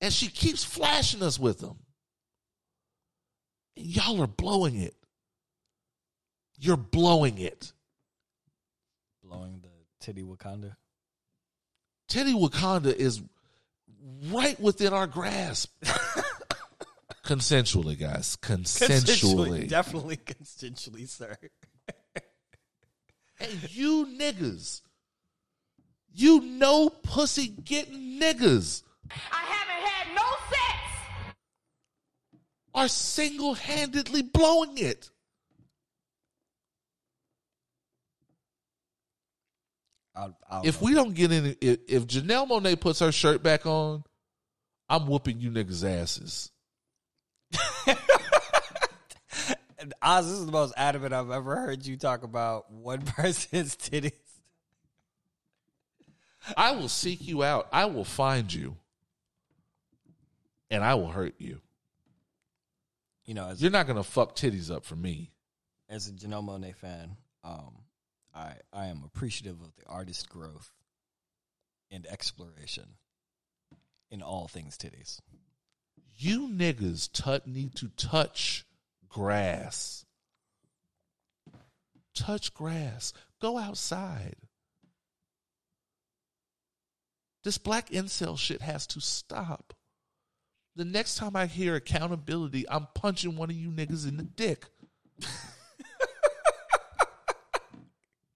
And 0.00 0.12
she 0.12 0.28
keeps 0.28 0.64
flashing 0.64 1.22
us 1.22 1.38
with 1.38 1.60
them. 1.60 1.78
And 3.76 3.86
y'all 3.86 4.20
are 4.20 4.26
blowing 4.26 4.76
it. 4.76 4.94
You're 6.58 6.76
blowing 6.76 7.38
it. 7.38 7.72
Blowing 9.24 9.60
the 9.62 9.68
titty 10.02 10.22
Wakanda. 10.22 10.76
Teddy 12.08 12.34
Wakanda 12.34 12.94
is 12.94 13.22
right 14.26 14.58
within 14.60 14.92
our 14.92 15.06
grasp. 15.06 15.72
Consensually, 17.24 17.98
guys. 17.98 18.36
Consensually. 18.42 19.68
definitely 19.68 20.16
consensually, 20.16 21.08
sir. 21.08 21.36
And 23.40 23.74
you 23.74 24.06
niggas, 24.06 24.82
you 26.14 26.40
know 26.42 26.90
pussy 26.90 27.48
getting 27.48 28.20
niggas 28.20 28.84
I 29.10 29.44
haven't 29.54 29.88
had 29.88 30.14
no 30.14 30.22
sex. 30.48 32.38
are 32.74 32.88
single 32.88 33.54
handedly 33.54 34.22
blowing 34.22 34.78
it. 34.78 35.10
I'll, 40.14 40.36
I'll 40.48 40.66
If 40.66 40.82
we 40.82 40.94
don't 40.94 41.14
get 41.14 41.32
any, 41.32 41.56
if, 41.60 41.78
if 41.88 42.06
Janelle 42.06 42.48
Monae 42.48 42.78
puts 42.78 43.00
her 43.00 43.12
shirt 43.12 43.42
back 43.42 43.66
on, 43.66 44.04
I'm 44.88 45.06
whooping 45.06 45.40
you 45.40 45.50
niggas' 45.50 45.84
asses. 45.84 46.50
Oz, 50.02 50.26
this 50.26 50.38
is 50.38 50.46
the 50.46 50.52
most 50.52 50.74
adamant 50.76 51.12
I've 51.12 51.30
ever 51.30 51.56
heard 51.56 51.86
you 51.86 51.96
talk 51.96 52.22
about 52.22 52.70
one 52.70 53.02
person's 53.06 53.76
titties. 53.76 54.12
I 56.56 56.72
will 56.72 56.88
seek 56.88 57.26
you 57.26 57.42
out. 57.42 57.68
I 57.72 57.86
will 57.86 58.04
find 58.04 58.52
you. 58.52 58.76
And 60.70 60.82
I 60.82 60.94
will 60.94 61.10
hurt 61.10 61.34
you. 61.38 61.60
You 63.24 63.34
know, 63.34 63.48
as, 63.48 63.62
You're 63.62 63.70
not 63.70 63.86
going 63.86 63.96
to 63.96 64.02
fuck 64.02 64.34
titties 64.34 64.70
up 64.70 64.84
for 64.84 64.96
me. 64.96 65.30
as 65.88 66.08
a 66.08 66.12
Janelle 66.12 66.44
Monae 66.44 66.74
fan, 66.74 67.16
um, 67.44 67.74
I 68.34 68.54
I 68.72 68.86
am 68.86 69.02
appreciative 69.04 69.60
of 69.60 69.74
the 69.76 69.86
artist 69.86 70.28
growth 70.28 70.70
and 71.90 72.06
exploration 72.06 72.96
in 74.10 74.22
all 74.22 74.48
things 74.48 74.76
titties. 74.76 75.18
You 76.16 76.48
niggas 76.48 77.10
tut 77.12 77.46
need 77.46 77.74
to 77.76 77.88
touch 77.88 78.64
grass. 79.08 80.04
Touch 82.14 82.52
grass. 82.52 83.12
Go 83.40 83.58
outside. 83.58 84.36
This 87.44 87.58
black 87.58 87.90
incel 87.90 88.38
shit 88.38 88.62
has 88.62 88.86
to 88.88 89.00
stop. 89.00 89.74
The 90.76 90.84
next 90.84 91.16
time 91.16 91.36
I 91.36 91.46
hear 91.46 91.74
accountability, 91.74 92.68
I'm 92.68 92.86
punching 92.94 93.36
one 93.36 93.50
of 93.50 93.56
you 93.56 93.70
niggas 93.70 94.08
in 94.08 94.16
the 94.16 94.22
dick. 94.22 94.66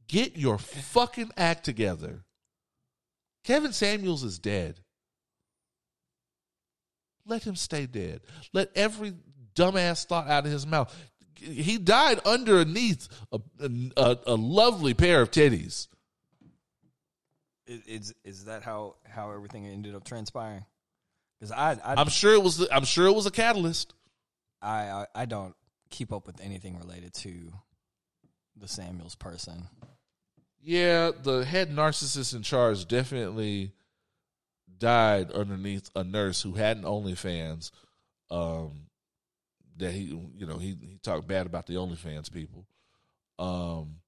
Get 0.08 0.36
your 0.36 0.58
fucking 0.58 1.32
act 1.36 1.64
together. 1.64 2.24
Kevin 3.44 3.72
Samuels 3.72 4.22
is 4.22 4.38
dead. 4.38 4.80
Let 7.26 7.44
him 7.44 7.56
stay 7.56 7.86
dead. 7.86 8.20
Let 8.52 8.70
every 8.76 9.14
dumbass 9.54 10.06
thought 10.06 10.28
out 10.28 10.46
of 10.46 10.52
his 10.52 10.66
mouth. 10.66 10.94
He 11.34 11.78
died 11.78 12.20
underneath 12.24 13.08
a, 13.32 13.40
a, 13.96 14.18
a 14.26 14.34
lovely 14.34 14.94
pair 14.94 15.22
of 15.22 15.30
titties. 15.30 15.88
Is 17.66 18.14
is, 18.24 18.44
that 18.44 18.62
how 18.62 18.94
how 19.04 19.32
everything 19.32 19.66
ended 19.66 19.96
up 19.96 20.04
transpiring? 20.04 20.64
Because 21.40 21.50
I 21.50 21.72
I, 21.72 22.00
I'm 22.00 22.08
sure 22.08 22.32
it 22.32 22.42
was. 22.42 22.66
I'm 22.70 22.84
sure 22.84 23.06
it 23.08 23.12
was 23.12 23.26
a 23.26 23.30
catalyst. 23.32 23.92
I 24.62 24.68
I 24.68 25.06
I 25.16 25.24
don't 25.24 25.54
keep 25.90 26.12
up 26.12 26.28
with 26.28 26.40
anything 26.40 26.78
related 26.78 27.12
to 27.14 27.52
the 28.56 28.68
Samuels 28.68 29.16
person. 29.16 29.68
Yeah, 30.68 31.12
the 31.22 31.44
head 31.44 31.70
narcissist 31.70 32.34
in 32.34 32.42
charge 32.42 32.88
definitely 32.88 33.70
died 34.78 35.30
underneath 35.30 35.88
a 35.94 36.02
nurse 36.02 36.42
who 36.42 36.54
had 36.54 36.76
an 36.76 36.82
OnlyFans. 36.82 37.70
Um, 38.32 38.88
that 39.76 39.92
he, 39.92 40.06
you 40.36 40.44
know, 40.44 40.58
he 40.58 40.76
he 40.80 40.98
talked 41.00 41.28
bad 41.28 41.46
about 41.46 41.68
the 41.68 41.74
OnlyFans 41.74 42.32
people. 42.32 42.66
Um, 43.38 43.98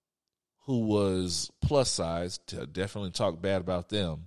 who 0.66 0.81
was 0.81 1.49
plus 1.62 1.92
size? 1.92 2.38
Definitely 2.38 3.12
talked 3.12 3.40
bad 3.40 3.61
about 3.61 3.88
them. 3.88 4.27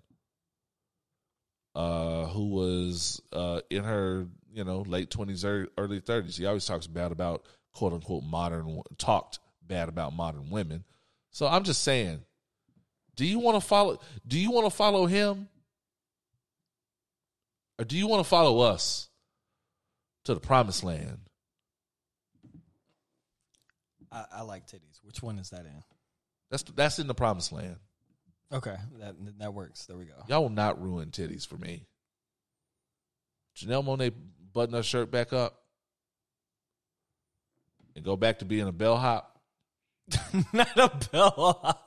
Uh, 1.75 2.27
who 2.27 2.47
was 2.47 3.21
uh 3.33 3.59
in 3.69 3.83
her, 3.83 4.25
you 4.53 4.63
know, 4.63 4.83
late 4.83 5.09
twenties, 5.11 5.43
early 5.43 5.99
thirties. 5.99 6.37
He 6.37 6.45
always 6.45 6.65
talks 6.65 6.87
bad 6.87 7.11
about 7.11 7.45
quote 7.73 7.91
unquote 7.91 8.23
modern. 8.23 8.79
Talked 8.97 9.39
bad 9.61 9.89
about 9.89 10.15
modern 10.15 10.49
women. 10.49 10.85
So 11.31 11.47
I'm 11.47 11.63
just 11.63 11.83
saying, 11.83 12.19
do 13.15 13.25
you 13.25 13.39
want 13.39 13.61
to 13.61 13.65
follow? 13.65 13.99
Do 14.27 14.37
you 14.37 14.51
want 14.51 14.65
to 14.65 14.69
follow 14.69 15.05
him, 15.05 15.47
or 17.79 17.85
do 17.85 17.97
you 17.97 18.07
want 18.07 18.23
to 18.23 18.29
follow 18.29 18.59
us 18.59 19.09
to 20.25 20.33
the 20.33 20.39
promised 20.39 20.83
land? 20.83 21.19
I, 24.11 24.25
I 24.37 24.41
like 24.41 24.67
titties. 24.67 24.99
Which 25.03 25.23
one 25.23 25.39
is 25.39 25.51
that 25.51 25.61
in? 25.61 25.83
That's 26.49 26.63
that's 26.63 26.99
in 26.99 27.07
the 27.07 27.15
promised 27.15 27.53
land. 27.53 27.77
Okay, 28.53 28.75
that 28.99 29.15
that 29.39 29.53
works. 29.53 29.85
There 29.85 29.97
we 29.97 30.05
go. 30.05 30.13
Y'all 30.27 30.41
will 30.41 30.49
not 30.49 30.81
ruin 30.81 31.11
titties 31.11 31.47
for 31.47 31.57
me. 31.57 31.85
Janelle 33.57 33.85
Monae 33.85 34.13
button 34.53 34.75
her 34.75 34.83
shirt 34.83 35.11
back 35.11 35.31
up 35.31 35.61
and 37.95 38.03
go 38.03 38.15
back 38.17 38.39
to 38.39 38.45
being 38.45 38.67
a 38.67 38.71
bellhop. 38.71 39.30
Not 40.53 40.77
a 40.77 41.07
bell. 41.11 41.83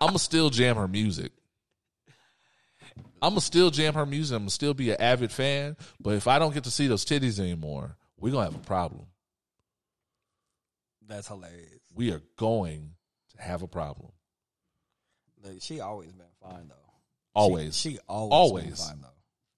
I'm 0.00 0.08
gonna 0.08 0.18
still 0.18 0.50
jam 0.50 0.76
her 0.76 0.88
music. 0.88 1.32
I'm 3.22 3.30
gonna 3.30 3.40
still 3.40 3.70
jam 3.70 3.94
her 3.94 4.04
music. 4.06 4.34
I'm 4.36 4.42
gonna 4.42 4.50
still 4.50 4.74
be 4.74 4.90
an 4.90 5.00
avid 5.00 5.32
fan. 5.32 5.76
But 6.00 6.14
if 6.14 6.26
I 6.28 6.38
don't 6.38 6.52
get 6.54 6.64
to 6.64 6.70
see 6.70 6.86
those 6.86 7.04
titties 7.04 7.38
anymore, 7.40 7.96
we're 8.18 8.32
gonna 8.32 8.44
have 8.44 8.54
a 8.54 8.58
problem. 8.58 9.06
That's 11.08 11.28
hilarious. 11.28 11.80
We 11.94 12.12
are 12.12 12.22
going 12.36 12.90
to 13.36 13.42
have 13.42 13.62
a 13.62 13.68
problem. 13.68 14.10
Like, 15.42 15.58
she 15.62 15.80
always 15.80 16.12
been 16.12 16.26
fine 16.42 16.68
though. 16.68 16.74
Always, 17.34 17.76
She, 17.76 17.92
she 17.92 17.98
always 18.08 18.32
Always. 18.32 18.64
been 18.64 18.74
fine 18.74 19.00
though. 19.02 19.08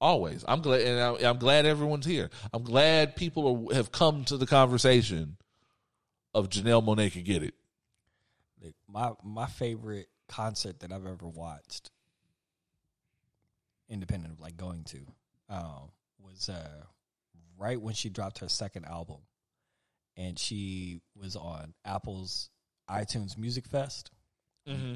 always. 0.01 0.45
I'm 0.47 0.61
glad, 0.61 0.83
and 0.83 1.01
I'm, 1.01 1.25
I'm 1.25 1.39
glad 1.39 1.65
everyone's 1.65 2.05
here. 2.07 2.29
I'm 2.53 2.63
glad 2.65 3.17
people 3.17 3.69
are, 3.71 3.75
have 3.75 3.91
come 3.93 4.25
to 4.27 4.37
the 4.37 4.47
conversation 4.47 5.37
of 6.39 6.49
Janelle 6.49 6.85
Monae 6.85 7.13
can 7.13 7.23
get 7.23 7.43
it. 7.43 7.55
My 8.89 9.13
my 9.23 9.47
favorite 9.47 10.09
concert 10.29 10.81
that 10.81 10.93
I've 10.93 11.07
ever 11.07 11.27
watched, 11.29 11.91
independent 13.89 14.35
of 14.35 14.41
like 14.41 14.57
going 14.57 14.85
to, 14.85 14.99
um, 15.49 15.91
was 16.21 16.49
uh, 16.49 16.83
right 17.59 17.81
when 17.81 17.95
she 17.95 18.09
dropped 18.09 18.39
her 18.39 18.49
second 18.49 18.85
album, 18.87 19.19
and 20.17 20.39
she 20.39 21.01
was 21.15 21.37
on 21.37 21.75
Apple's 21.85 22.51
iTunes 22.91 23.37
Music 23.39 23.67
Fest 23.67 24.11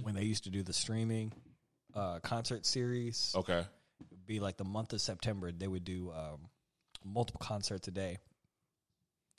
when 0.03 0.15
they 0.15 0.25
used 0.25 0.45
to 0.45 0.51
do 0.51 0.63
the 0.63 0.73
streaming 0.73 1.33
uh, 1.95 2.19
concert 2.21 2.67
series. 2.67 3.33
Okay. 3.37 3.65
It'd 4.11 4.27
be 4.27 4.41
like 4.41 4.57
the 4.57 4.65
month 4.65 4.93
of 4.93 5.01
September. 5.01 5.51
They 5.53 5.69
would 5.69 5.85
do 5.85 6.11
um, 6.11 6.49
multiple 7.05 7.41
concerts 7.43 7.89
a 7.89 7.91
day. 7.91 8.19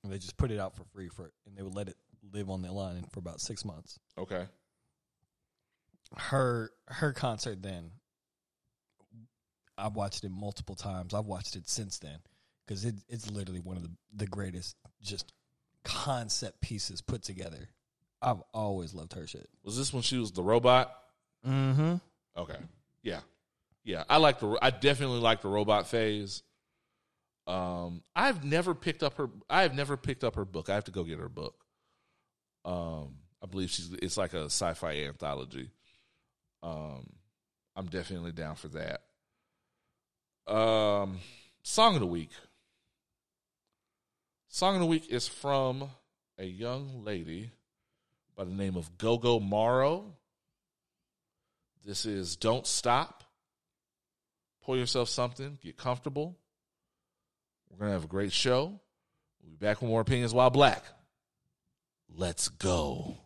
And 0.03 0.11
they 0.11 0.17
just 0.17 0.37
put 0.37 0.51
it 0.51 0.59
out 0.59 0.75
for 0.75 0.83
free 0.93 1.07
for, 1.09 1.31
and 1.45 1.55
they 1.57 1.63
would 1.63 1.75
let 1.75 1.87
it 1.87 1.95
live 2.33 2.49
on 2.49 2.61
the 2.61 2.71
line 2.71 3.05
for 3.11 3.19
about 3.19 3.39
six 3.39 3.63
months. 3.63 3.99
Okay. 4.17 4.45
Her 6.17 6.71
her 6.87 7.13
concert 7.13 7.61
then, 7.63 7.91
I've 9.77 9.95
watched 9.95 10.23
it 10.23 10.29
multiple 10.29 10.75
times. 10.75 11.13
I've 11.13 11.25
watched 11.25 11.55
it 11.55 11.67
since 11.69 11.99
then. 11.99 12.19
because 12.65 12.85
it, 12.85 12.95
it's 13.09 13.29
literally 13.29 13.59
one 13.59 13.77
of 13.77 13.83
the, 13.83 13.89
the 14.15 14.27
greatest 14.27 14.75
just 15.01 15.33
concept 15.83 16.61
pieces 16.61 17.01
put 17.01 17.23
together. 17.23 17.69
I've 18.21 18.41
always 18.53 18.93
loved 18.93 19.13
her 19.13 19.27
shit. 19.27 19.49
Was 19.63 19.77
this 19.77 19.91
when 19.91 20.01
she 20.03 20.17
was 20.17 20.31
the 20.31 20.43
robot? 20.43 20.93
Mm-hmm. 21.45 21.95
Okay. 22.37 22.57
Yeah. 23.01 23.19
Yeah. 23.83 24.03
I 24.09 24.17
like 24.17 24.39
the 24.39 24.57
I 24.61 24.69
definitely 24.69 25.19
like 25.19 25.41
the 25.41 25.49
robot 25.49 25.87
phase. 25.87 26.43
Um 27.45 28.03
I've 28.15 28.43
never 28.43 28.73
picked 28.73 29.03
up 29.03 29.15
her 29.15 29.29
I 29.49 29.63
have 29.63 29.75
never 29.75 29.97
picked 29.97 30.23
up 30.23 30.35
her 30.35 30.45
book. 30.45 30.69
I 30.69 30.75
have 30.75 30.85
to 30.85 30.91
go 30.91 31.03
get 31.03 31.19
her 31.19 31.29
book. 31.29 31.65
Um 32.63 33.17
I 33.41 33.47
believe 33.47 33.69
she's 33.69 33.91
it's 34.01 34.17
like 34.17 34.33
a 34.33 34.45
sci-fi 34.45 35.03
anthology. 35.03 35.69
Um 36.61 37.09
I'm 37.75 37.87
definitely 37.87 38.31
down 38.31 38.55
for 38.55 38.69
that. 38.69 39.01
Um 40.51 41.19
song 41.63 41.95
of 41.95 42.01
the 42.01 42.07
week. 42.07 42.31
Song 44.47 44.75
of 44.75 44.81
the 44.81 44.87
week 44.87 45.09
is 45.09 45.27
from 45.27 45.89
a 46.37 46.45
young 46.45 47.03
lady 47.03 47.51
by 48.35 48.43
the 48.43 48.53
name 48.53 48.75
of 48.75 48.97
Gogo 48.97 49.39
Morrow. 49.39 50.13
This 51.85 52.05
is 52.05 52.35
Don't 52.35 52.65
Stop. 52.65 53.23
Pour 54.61 54.77
yourself 54.77 55.09
something, 55.09 55.57
get 55.61 55.75
comfortable. 55.75 56.37
We're 57.73 57.79
going 57.79 57.89
to 57.89 57.93
have 57.93 58.03
a 58.03 58.07
great 58.07 58.31
show. 58.31 58.79
We'll 59.41 59.49
be 59.49 59.57
back 59.57 59.81
with 59.81 59.89
more 59.89 60.01
opinions 60.01 60.31
while 60.31 60.51
black. 60.51 60.83
Let's 62.07 62.47
go. 62.47 63.17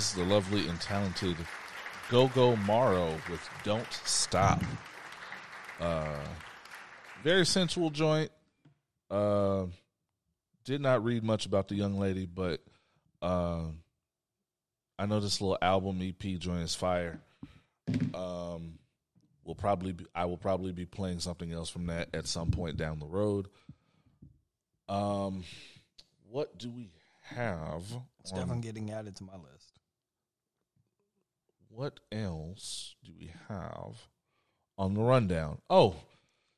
Was 0.00 0.14
the 0.14 0.24
lovely 0.24 0.66
and 0.66 0.80
talented 0.80 1.36
Gogo 2.08 2.56
Morrow 2.56 3.18
with 3.30 3.46
Don't 3.64 3.92
Stop. 4.06 4.62
Uh, 5.78 6.24
very 7.22 7.44
sensual 7.44 7.90
joint. 7.90 8.30
Uh, 9.10 9.66
did 10.64 10.80
not 10.80 11.04
read 11.04 11.22
much 11.22 11.44
about 11.44 11.68
the 11.68 11.74
young 11.74 11.98
lady, 11.98 12.24
but 12.24 12.62
uh, 13.20 13.64
I 14.98 15.04
know 15.04 15.20
this 15.20 15.42
little 15.42 15.58
album 15.60 16.00
EP 16.00 16.38
joint 16.38 16.62
is 16.62 16.74
fire. 16.74 17.20
Um, 18.14 18.78
will 19.44 19.54
probably 19.54 19.92
be, 19.92 20.06
I 20.14 20.24
will 20.24 20.38
probably 20.38 20.72
be 20.72 20.86
playing 20.86 21.20
something 21.20 21.52
else 21.52 21.68
from 21.68 21.88
that 21.88 22.08
at 22.14 22.26
some 22.26 22.50
point 22.50 22.78
down 22.78 23.00
the 23.00 23.06
road. 23.06 23.48
Um, 24.88 25.44
what 26.30 26.56
do 26.56 26.70
we 26.70 26.90
have? 27.20 27.82
It's 28.20 28.32
on- 28.32 28.38
definitely 28.38 28.62
getting 28.62 28.92
added 28.92 29.16
to 29.16 29.24
my 29.24 29.34
list. 29.34 29.59
What 31.70 32.00
else 32.12 32.94
do 33.04 33.12
we 33.18 33.32
have 33.48 33.96
on 34.76 34.94
the 34.94 35.00
rundown? 35.00 35.58
Oh, 35.70 35.96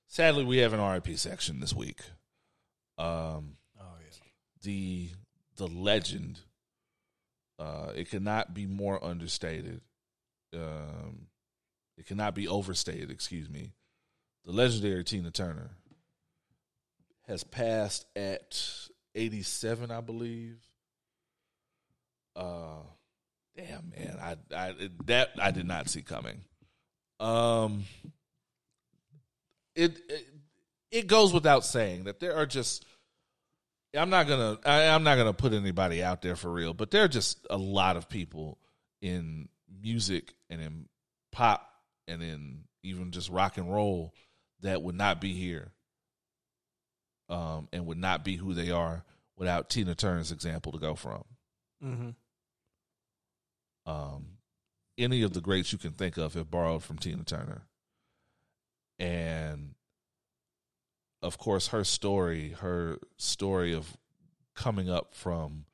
sadly, 0.08 0.44
we 0.44 0.58
have 0.58 0.72
an 0.72 0.80
RIP 0.80 1.16
section 1.18 1.60
this 1.60 1.74
week. 1.74 2.00
Um, 2.98 3.56
Oh 3.80 3.94
yeah. 4.00 4.26
the 4.62 5.10
the 5.56 5.66
legend. 5.68 6.40
Uh, 7.58 7.92
it 7.94 8.10
cannot 8.10 8.54
be 8.54 8.66
more 8.66 9.02
understated. 9.04 9.82
Um, 10.54 11.28
it 11.96 12.06
cannot 12.06 12.34
be 12.34 12.48
overstated. 12.48 13.10
Excuse 13.10 13.48
me. 13.48 13.72
The 14.44 14.52
legendary 14.52 15.04
Tina 15.04 15.30
Turner 15.30 15.70
has 17.28 17.44
passed 17.44 18.06
at 18.16 18.60
eighty-seven, 19.14 19.90
I 19.90 20.00
believe. 20.00 20.58
Uh, 22.34 22.80
damn 23.56 23.92
man, 23.96 24.18
I, 24.20 24.36
I 24.54 24.74
that 25.06 25.30
I 25.40 25.50
did 25.50 25.66
not 25.66 25.88
see 25.88 26.02
coming. 26.02 26.40
Um, 27.20 27.84
it, 29.74 29.98
it 30.08 30.28
it 30.90 31.06
goes 31.06 31.32
without 31.32 31.64
saying 31.64 32.04
that 32.04 32.20
there 32.20 32.36
are 32.36 32.46
just 32.46 32.84
I'm 33.96 34.10
not 34.10 34.26
gonna 34.26 34.58
I, 34.64 34.88
I'm 34.88 35.04
not 35.04 35.16
gonna 35.16 35.32
put 35.32 35.52
anybody 35.52 36.02
out 36.02 36.22
there 36.22 36.36
for 36.36 36.50
real, 36.50 36.74
but 36.74 36.90
there 36.90 37.04
are 37.04 37.08
just 37.08 37.46
a 37.50 37.56
lot 37.56 37.96
of 37.96 38.08
people 38.08 38.58
in 39.00 39.48
music 39.80 40.34
and 40.48 40.60
in 40.60 40.88
pop 41.30 41.68
and 42.08 42.22
in 42.22 42.64
even 42.82 43.10
just 43.10 43.30
rock 43.30 43.58
and 43.58 43.72
roll 43.72 44.14
that 44.60 44.82
would 44.82 44.94
not 44.94 45.20
be 45.20 45.34
here, 45.34 45.72
um, 47.28 47.68
and 47.72 47.86
would 47.86 47.98
not 47.98 48.24
be 48.24 48.36
who 48.36 48.54
they 48.54 48.70
are 48.70 49.04
without 49.36 49.68
Tina 49.68 49.94
Turner's 49.94 50.32
example 50.32 50.72
to 50.72 50.78
go 50.78 50.94
from. 50.94 51.24
Mm-hmm. 51.84 52.10
Um, 53.86 54.38
any 54.98 55.22
of 55.22 55.32
the 55.32 55.40
greats 55.40 55.72
you 55.72 55.78
can 55.78 55.92
think 55.92 56.16
of 56.16 56.34
have 56.34 56.50
borrowed 56.50 56.82
from 56.82 56.98
Tina 56.98 57.24
Turner. 57.24 57.62
And 58.98 59.74
of 61.22 61.38
course, 61.38 61.68
her 61.68 61.84
story, 61.84 62.50
her 62.60 62.98
story 63.16 63.72
of 63.74 63.96
coming 64.54 64.90
up 64.90 65.14
from 65.14 65.64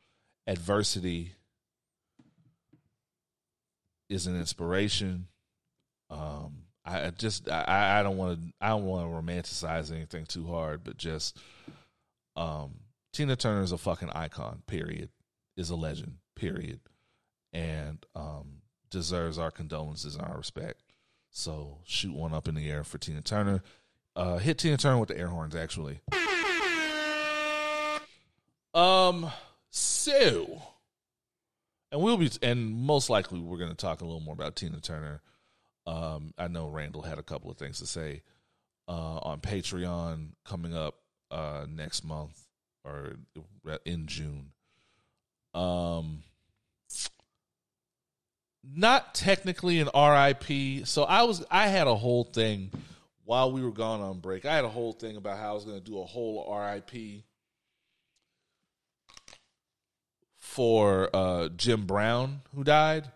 adversity 0.46 1.32
is 4.08 4.26
an 4.26 4.38
inspiration. 4.38 5.26
Um, 6.10 6.64
I 6.84 7.10
just 7.10 7.50
I, 7.50 8.00
I 8.00 8.02
don't 8.02 8.16
want 8.16 8.40
to 8.40 8.52
I 8.60 8.68
don't 8.68 8.84
want 8.84 9.10
to 9.10 9.14
romanticize 9.14 9.92
anything 9.92 10.24
too 10.24 10.46
hard, 10.46 10.84
but 10.84 10.96
just 10.96 11.38
um, 12.34 12.76
Tina 13.12 13.36
Turner 13.36 13.62
is 13.62 13.72
a 13.72 13.78
fucking 13.78 14.10
icon. 14.10 14.62
Period. 14.66 15.10
Is 15.56 15.70
a 15.70 15.76
legend. 15.76 16.14
Period. 16.36 16.80
And 17.52 18.04
um, 18.14 18.62
deserves 18.90 19.38
our 19.38 19.50
condolences 19.50 20.14
and 20.14 20.24
our 20.24 20.36
respect. 20.36 20.82
So 21.30 21.78
shoot 21.84 22.14
one 22.14 22.34
up 22.34 22.48
in 22.48 22.54
the 22.54 22.70
air 22.70 22.84
for 22.84 22.98
Tina 22.98 23.22
Turner. 23.22 23.62
Uh, 24.16 24.38
hit 24.38 24.58
Tina 24.58 24.76
Turner 24.76 24.98
with 24.98 25.08
the 25.08 25.18
air 25.18 25.28
horns, 25.28 25.54
actually. 25.54 26.00
Um, 28.74 29.30
so, 29.70 30.62
and 31.90 32.00
we'll 32.00 32.16
be, 32.16 32.30
and 32.42 32.72
most 32.72 33.10
likely 33.10 33.40
we're 33.40 33.58
going 33.58 33.70
to 33.70 33.76
talk 33.76 34.00
a 34.00 34.04
little 34.04 34.20
more 34.20 34.34
about 34.34 34.56
Tina 34.56 34.80
Turner. 34.80 35.20
Um, 35.86 36.34
I 36.36 36.48
know 36.48 36.68
Randall 36.68 37.02
had 37.02 37.18
a 37.18 37.22
couple 37.22 37.50
of 37.50 37.56
things 37.56 37.78
to 37.78 37.86
say 37.86 38.22
uh, 38.88 39.18
on 39.18 39.40
Patreon 39.40 40.30
coming 40.44 40.76
up 40.76 40.96
uh, 41.30 41.66
next 41.68 42.04
month 42.04 42.40
or 42.84 43.16
in 43.84 44.06
June. 44.06 44.52
Um, 45.54 46.22
not 48.64 49.14
technically 49.14 49.80
an 49.80 49.88
RIP. 49.94 50.86
So 50.86 51.04
I 51.04 51.22
was 51.22 51.44
I 51.50 51.68
had 51.68 51.86
a 51.86 51.94
whole 51.94 52.24
thing 52.24 52.70
while 53.24 53.52
we 53.52 53.62
were 53.62 53.72
gone 53.72 54.00
on 54.00 54.20
break. 54.20 54.44
I 54.44 54.54
had 54.54 54.64
a 54.64 54.70
whole 54.70 54.92
thing 54.92 55.16
about 55.16 55.38
how 55.38 55.50
I 55.50 55.54
was 55.54 55.64
going 55.64 55.78
to 55.78 55.84
do 55.84 55.98
a 56.00 56.04
whole 56.04 56.54
RIP 56.54 57.24
for 60.36 61.10
uh, 61.14 61.48
Jim 61.50 61.84
Brown 61.84 62.40
who 62.54 62.64
died 62.64 63.10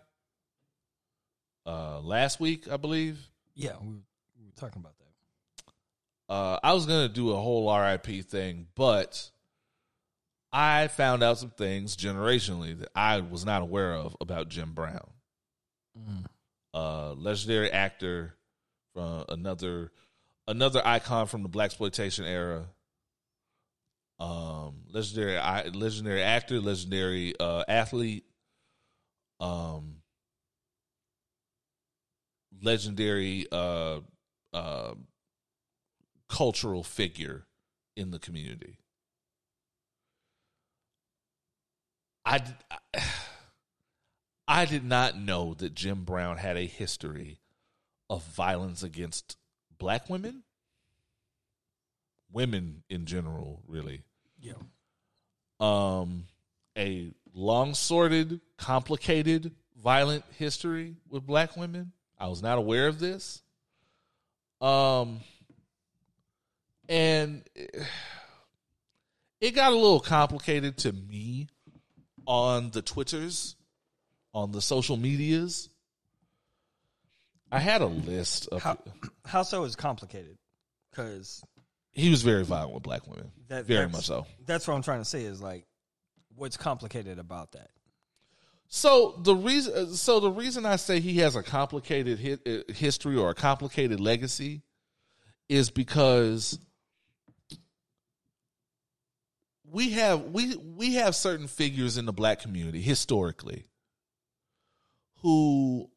uh, 1.65 1.99
last 2.01 2.39
week, 2.39 2.67
I 2.71 2.77
believe. 2.77 3.27
Yeah, 3.55 3.71
we 3.81 3.87
were, 3.87 3.93
we 4.39 4.45
were 4.45 4.51
talking 4.55 4.81
about 4.81 4.93
that. 4.97 6.33
Uh, 6.33 6.59
I 6.63 6.73
was 6.73 6.85
going 6.85 7.07
to 7.07 7.13
do 7.13 7.31
a 7.31 7.35
whole 7.35 7.75
RIP 7.75 8.25
thing, 8.25 8.67
but 8.75 9.29
I 10.51 10.87
found 10.87 11.23
out 11.23 11.39
some 11.39 11.49
things 11.49 11.97
generationally 11.97 12.77
that 12.79 12.89
I 12.95 13.21
was 13.21 13.45
not 13.45 13.61
aware 13.61 13.95
of 13.95 14.15
about 14.21 14.49
Jim 14.49 14.73
Brown. 14.73 15.09
Uh, 16.73 17.13
legendary 17.13 17.71
actor 17.71 18.35
from 18.93 19.25
another 19.29 19.91
another 20.47 20.81
icon 20.85 21.27
from 21.27 21.43
the 21.43 21.49
blaxploitation 21.49 22.25
era. 22.25 22.65
Um, 24.19 24.83
legendary 24.91 25.37
I- 25.37 25.67
legendary 25.67 26.23
actor, 26.23 26.59
legendary 26.59 27.33
uh, 27.39 27.63
athlete. 27.67 28.25
Um, 29.39 29.97
legendary 32.61 33.45
uh, 33.51 33.99
uh, 34.53 34.93
cultural 36.29 36.83
figure 36.83 37.45
in 37.95 38.11
the 38.11 38.19
community. 38.19 38.79
I, 42.25 42.37
d- 42.39 42.53
I 44.53 44.65
did 44.65 44.85
not 44.85 45.17
know 45.17 45.55
that 45.55 45.73
Jim 45.73 46.03
Brown 46.03 46.37
had 46.37 46.57
a 46.57 46.67
history 46.67 47.39
of 48.07 48.23
violence 48.23 48.83
against 48.83 49.35
black 49.79 50.11
women, 50.11 50.43
women 52.31 52.83
in 52.87 53.07
general, 53.07 53.63
really. 53.67 54.03
Yeah. 54.39 54.53
Um, 55.59 56.25
a 56.77 57.09
long 57.33 57.73
sorted, 57.73 58.41
complicated, 58.55 59.55
violent 59.81 60.23
history 60.37 60.97
with 61.09 61.25
black 61.25 61.57
women. 61.57 61.91
I 62.19 62.27
was 62.27 62.43
not 62.43 62.59
aware 62.59 62.87
of 62.87 62.99
this. 62.99 63.41
Um, 64.61 65.21
and 66.87 67.41
it 69.41 69.55
got 69.55 69.71
a 69.71 69.75
little 69.75 69.99
complicated 69.99 70.77
to 70.77 70.93
me 70.93 71.47
on 72.27 72.69
the 72.69 72.83
Twitters, 72.83 73.55
on 74.33 74.51
the 74.51 74.61
social 74.61 74.97
medias. 74.97 75.69
I 77.51 77.59
had 77.59 77.81
a 77.81 77.87
list 77.87 78.47
of. 78.47 78.63
How 78.63 78.77
how 79.25 79.43
so 79.43 79.63
is 79.63 79.75
complicated 79.75 80.37
because 80.89 81.43
he 81.91 82.09
was 82.09 82.23
very 82.23 82.43
violent 82.43 82.73
with 82.73 82.83
black 82.83 83.07
women. 83.07 83.31
that 83.49 83.65
very 83.65 83.87
much 83.87 84.05
so. 84.05 84.25
That's 84.45 84.67
what 84.67 84.73
I'm 84.73 84.81
trying 84.81 85.01
to 85.01 85.05
say 85.05 85.23
is 85.23 85.41
like, 85.41 85.65
what's 86.35 86.57
complicated 86.57 87.19
about 87.19 87.51
that? 87.51 87.69
So 88.67 89.19
the 89.21 89.35
reason, 89.35 89.93
so 89.93 90.19
the 90.19 90.31
reason 90.31 90.65
I 90.65 90.77
say 90.77 90.99
he 90.99 91.17
has 91.17 91.35
a 91.35 91.43
complicated 91.43 92.19
hi- 92.19 92.51
uh, 92.51 92.73
history 92.73 93.15
or 93.15 93.29
a 93.29 93.35
complicated 93.35 93.99
legacy 93.99 94.63
is 95.47 95.69
because 95.69 96.57
we 99.69 99.91
have 99.91 100.23
we 100.23 100.55
we 100.55 100.95
have 100.95 101.15
certain 101.15 101.47
figures 101.47 101.97
in 101.97 102.05
the 102.05 102.13
black 102.13 102.41
community 102.41 102.81
historically 102.81 103.65
who 105.23 105.89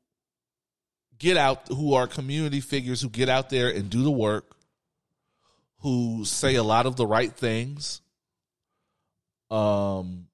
get 1.19 1.37
out 1.37 1.69
who 1.69 1.93
are 1.95 2.07
community 2.07 2.61
figures 2.61 3.03
who 3.03 3.11
get 3.11 3.29
out 3.29 3.51
there 3.51 3.69
and 3.69 3.91
do 3.91 4.03
the 4.03 4.11
work 4.11 4.57
who 5.81 6.25
say 6.25 6.55
a 6.55 6.63
lot 6.63 6.87
of 6.87 6.97
the 6.97 7.07
right 7.07 7.33
things 7.33 8.01
um 9.51 10.27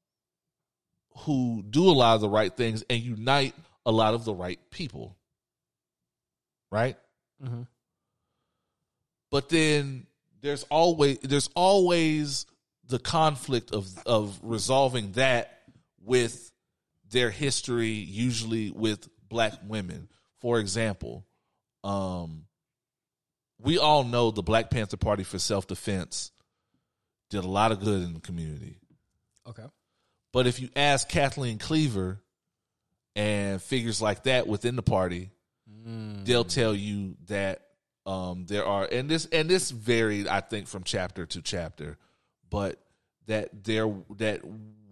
who 1.19 1.63
do 1.69 1.89
a 1.91 1.93
lot 1.93 2.15
of 2.15 2.21
the 2.21 2.29
right 2.29 2.57
things 2.57 2.85
and 2.89 3.01
unite 3.03 3.55
a 3.85 3.91
lot 3.93 4.15
of 4.15 4.25
the 4.25 4.35
right 4.35 4.61
people 4.71 5.17
right 6.71 6.97
Mm-hmm. 7.45 7.63
but 9.33 9.49
then 9.49 10.07
there's 10.43 10.63
always 10.65 11.19
there's 11.19 11.51
always 11.57 12.47
the 12.87 13.01
conflict 13.01 13.73
of 13.73 13.89
of 14.07 14.39
resolving 14.45 15.11
that 15.13 15.59
with 16.05 16.52
their 17.13 17.31
history 17.31 17.91
usually 17.91 18.71
with 18.71 19.09
black 19.29 19.53
women. 19.67 20.09
For 20.41 20.59
example 20.59 21.25
um 21.85 22.45
we 23.61 23.79
all 23.79 24.03
know 24.03 24.31
the 24.33 24.43
black 24.43 24.71
panther 24.71 24.97
party 24.97 25.23
for 25.23 25.39
self-defense 25.39 26.33
did 27.31 27.45
a 27.45 27.49
lot 27.49 27.73
of 27.73 27.81
good 27.81 28.03
in 28.03 28.13
the 28.15 28.21
community. 28.21 28.79
Okay. 29.49 29.65
but 30.33 30.47
if 30.47 30.61
you 30.61 30.69
ask 30.77 31.09
Kathleen 31.09 31.59
Cleaver 31.59 32.21
and 33.17 33.61
figures 33.61 34.01
like 34.01 34.25
that 34.25 34.47
within 34.47 34.77
the 34.77 34.83
party, 34.83 35.31
they'll 36.25 36.45
tell 36.45 36.75
you 36.75 37.17
that 37.27 37.63
um, 38.07 38.47
there 38.47 38.65
are 38.65 38.89
and 38.91 39.09
this 39.09 39.27
and 39.27 39.49
this 39.49 39.71
varied, 39.71 40.29
I 40.29 40.41
think, 40.41 40.67
from 40.69 40.85
chapter 40.85 41.27
to 41.27 41.43
chapter, 41.43 41.99
but 42.49 42.81
that 43.27 43.65
there 43.65 43.93
that 44.17 44.43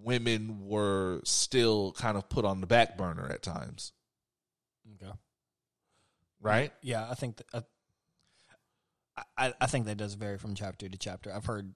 women 0.03 0.67
were 0.67 1.21
still 1.25 1.93
kind 1.93 2.17
of 2.17 2.29
put 2.29 2.45
on 2.45 2.61
the 2.61 2.67
back 2.67 2.97
burner 2.97 3.29
at 3.29 3.43
times, 3.43 3.93
Okay. 4.95 5.13
right? 6.41 6.73
Yeah, 6.83 7.09
I 7.09 7.15
think 7.15 7.37
that, 7.53 7.65
I, 9.37 9.53
I 9.61 9.67
think 9.67 9.87
that 9.87 9.97
does 9.97 10.15
vary 10.15 10.39
from 10.39 10.55
chapter 10.55 10.89
to 10.89 10.99
chapter. 10.99 11.33
I've 11.35 11.45
heard 11.47 11.75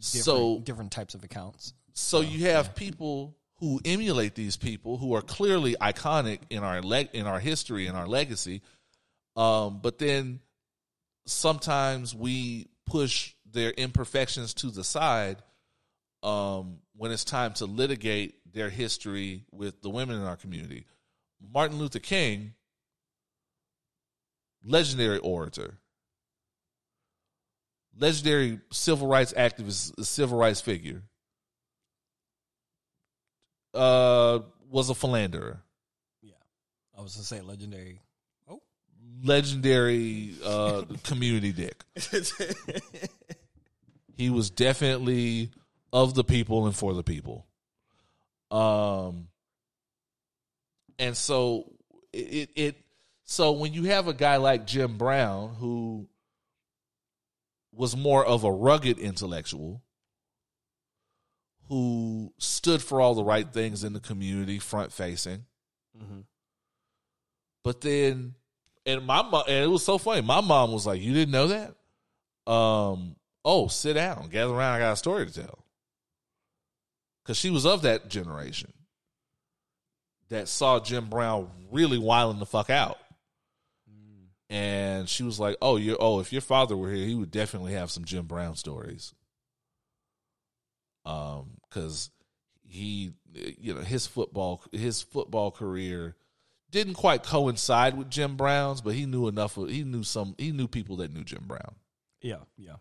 different, 0.00 0.24
So- 0.24 0.60
different 0.60 0.92
types 0.92 1.14
of 1.14 1.22
accounts. 1.24 1.72
So 1.92 2.20
you 2.20 2.46
have 2.50 2.74
people 2.74 3.36
who 3.60 3.80
emulate 3.84 4.34
these 4.34 4.56
people 4.56 4.98
who 4.98 5.14
are 5.14 5.22
clearly 5.22 5.76
iconic 5.80 6.40
in 6.50 6.64
our 6.64 6.82
leg 6.82 7.10
in 7.12 7.24
our 7.26 7.38
history 7.38 7.86
and 7.86 7.96
our 7.96 8.08
legacy. 8.08 8.62
Um, 9.36 9.78
but 9.80 9.98
then 9.98 10.40
sometimes 11.26 12.12
we 12.14 12.66
push 12.86 13.34
their 13.48 13.70
imperfections 13.70 14.54
to 14.54 14.70
the 14.70 14.82
side 14.82 15.42
um, 16.24 16.78
when 16.96 17.12
it's 17.12 17.24
time 17.24 17.52
to 17.54 17.66
litigate 17.66 18.34
their 18.52 18.70
history 18.70 19.44
with 19.52 19.82
the 19.82 19.90
women 19.90 20.16
in 20.16 20.22
our 20.22 20.36
community. 20.36 20.86
Martin 21.52 21.78
Luther 21.78 21.98
King, 21.98 22.54
legendary 24.64 25.18
orator, 25.18 25.74
legendary 27.96 28.58
civil 28.72 29.06
rights 29.06 29.34
activist, 29.34 30.04
civil 30.04 30.38
rights 30.38 30.60
figure 30.60 31.02
uh, 33.74 34.40
was 34.70 34.88
a 34.88 34.94
philanderer, 34.94 35.60
Yeah, 36.22 36.32
I 36.96 37.02
was 37.02 37.14
going 37.14 37.22
to 37.22 37.26
say 37.26 37.40
legendary. 37.42 38.00
Oh, 38.48 38.62
legendary 39.22 40.34
uh, 40.44 40.84
community 41.02 41.52
dick. 41.52 41.84
He 44.16 44.30
was 44.30 44.50
definitely 44.50 45.50
of 45.94 46.14
the 46.14 46.24
people 46.24 46.66
and 46.66 46.74
for 46.74 46.92
the 46.92 47.04
people. 47.04 47.46
Um, 48.50 49.28
and 50.98 51.16
so 51.16 51.72
it, 52.12 52.50
it 52.56 52.76
so 53.22 53.52
when 53.52 53.72
you 53.72 53.84
have 53.84 54.08
a 54.08 54.12
guy 54.12 54.36
like 54.36 54.66
Jim 54.66 54.98
Brown 54.98 55.54
who 55.54 56.08
was 57.72 57.96
more 57.96 58.24
of 58.24 58.42
a 58.42 58.52
rugged 58.52 58.98
intellectual 58.98 59.82
who 61.68 62.32
stood 62.38 62.82
for 62.82 63.00
all 63.00 63.14
the 63.14 63.24
right 63.24 63.50
things 63.50 63.84
in 63.84 63.92
the 63.92 64.00
community, 64.00 64.58
front 64.58 64.92
facing. 64.92 65.46
Mm-hmm. 65.96 66.20
But 67.62 67.80
then, 67.80 68.34
and 68.84 69.06
my 69.06 69.22
mom, 69.22 69.44
and 69.48 69.64
it 69.64 69.70
was 69.70 69.84
so 69.84 69.96
funny. 69.96 70.20
My 70.20 70.40
mom 70.42 70.72
was 70.72 70.86
like, 70.86 71.00
"You 71.00 71.14
didn't 71.14 71.32
know 71.32 71.46
that? 71.46 72.52
Um, 72.52 73.16
oh, 73.44 73.68
sit 73.68 73.94
down, 73.94 74.28
gather 74.28 74.52
around. 74.52 74.74
I 74.74 74.78
got 74.80 74.92
a 74.92 74.96
story 74.96 75.26
to 75.26 75.32
tell." 75.32 75.63
Because 77.24 77.38
she 77.38 77.50
was 77.50 77.64
of 77.64 77.82
that 77.82 78.08
generation 78.08 78.72
that 80.28 80.46
saw 80.46 80.78
Jim 80.78 81.08
Brown 81.08 81.48
really 81.70 81.98
wilding 81.98 82.38
the 82.38 82.46
fuck 82.46 82.68
out, 82.68 82.98
and 84.50 85.08
she 85.08 85.22
was 85.22 85.40
like, 85.40 85.56
"Oh, 85.62 85.76
you 85.76 85.96
oh, 85.98 86.20
if 86.20 86.32
your 86.32 86.42
father 86.42 86.76
were 86.76 86.92
here, 86.92 87.06
he 87.06 87.14
would 87.14 87.30
definitely 87.30 87.72
have 87.72 87.90
some 87.90 88.04
Jim 88.04 88.26
Brown 88.26 88.56
stories." 88.56 89.14
Um, 91.06 91.58
because 91.68 92.10
he, 92.66 93.12
you 93.32 93.74
know, 93.74 93.80
his 93.80 94.06
football 94.06 94.62
his 94.72 95.02
football 95.02 95.50
career 95.50 96.16
didn't 96.70 96.94
quite 96.94 97.22
coincide 97.22 97.96
with 97.96 98.10
Jim 98.10 98.36
Brown's, 98.36 98.80
but 98.80 98.94
he 98.94 99.06
knew 99.06 99.28
enough. 99.28 99.56
Of, 99.56 99.70
he 99.70 99.84
knew 99.84 100.02
some. 100.02 100.34
He 100.38 100.52
knew 100.52 100.68
people 100.68 100.96
that 100.96 101.12
knew 101.12 101.24
Jim 101.24 101.44
Brown. 101.46 101.76
Yeah, 102.20 102.40
yeah. 102.56 102.76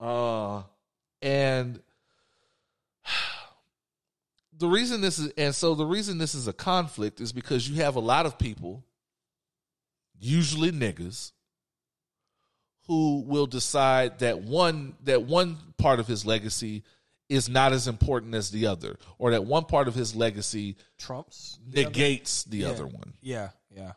Uh, 0.00 0.62
and 1.22 1.80
the 4.58 4.68
reason 4.68 5.00
this 5.00 5.18
is, 5.18 5.32
and 5.36 5.54
so 5.54 5.74
the 5.74 5.86
reason 5.86 6.18
this 6.18 6.34
is 6.34 6.48
a 6.48 6.52
conflict 6.52 7.20
is 7.20 7.32
because 7.32 7.68
you 7.68 7.82
have 7.82 7.96
a 7.96 8.00
lot 8.00 8.26
of 8.26 8.38
people, 8.38 8.84
usually 10.18 10.70
niggas, 10.72 11.32
who 12.86 13.22
will 13.26 13.46
decide 13.46 14.20
that 14.20 14.42
one 14.42 14.94
that 15.04 15.22
one 15.22 15.58
part 15.76 15.98
of 15.98 16.06
his 16.06 16.24
legacy 16.24 16.84
is 17.28 17.48
not 17.48 17.72
as 17.72 17.88
important 17.88 18.34
as 18.34 18.50
the 18.52 18.66
other, 18.66 18.96
or 19.18 19.32
that 19.32 19.44
one 19.44 19.64
part 19.64 19.88
of 19.88 19.94
his 19.96 20.14
legacy 20.14 20.76
Trump's 20.96 21.58
the 21.66 21.80
other- 21.84 21.90
negates 21.90 22.44
the 22.44 22.58
Yeah. 22.58 22.68
other 22.68 22.86
one. 22.86 23.14
Yeah, 23.20 23.50
yeah. 23.70 23.94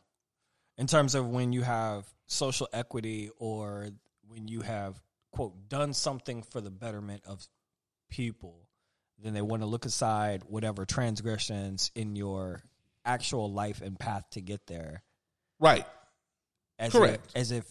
In 0.78 0.88
terms 0.88 1.14
of 1.14 1.28
when 1.28 1.54
you 1.54 1.62
have 1.62 2.12
social 2.26 2.68
equity 2.74 3.30
or 3.38 3.92
when 4.28 4.48
you 4.48 4.62
have 4.62 5.00
quote 5.32 5.70
done 5.70 5.94
something 5.94 6.42
for 6.42 6.60
the 6.60 6.72
betterment 6.72 7.24
of 7.26 7.48
people, 8.10 8.68
then 9.24 9.34
they 9.34 9.42
want 9.42 9.62
to 9.62 9.66
look 9.66 9.86
aside 9.86 10.44
whatever 10.48 10.86
transgressions 10.86 11.92
in 11.96 12.16
your 12.16 12.62
actual 13.06 13.52
life 13.52 13.82
and 13.82 14.00
path 14.00 14.24
to 14.32 14.42
get 14.42 14.66
there. 14.68 15.04
Right. 15.60 15.86
As 16.78 16.92
Correct. 16.92 17.26
If, 17.30 17.42
as 17.42 17.52
if 17.52 17.66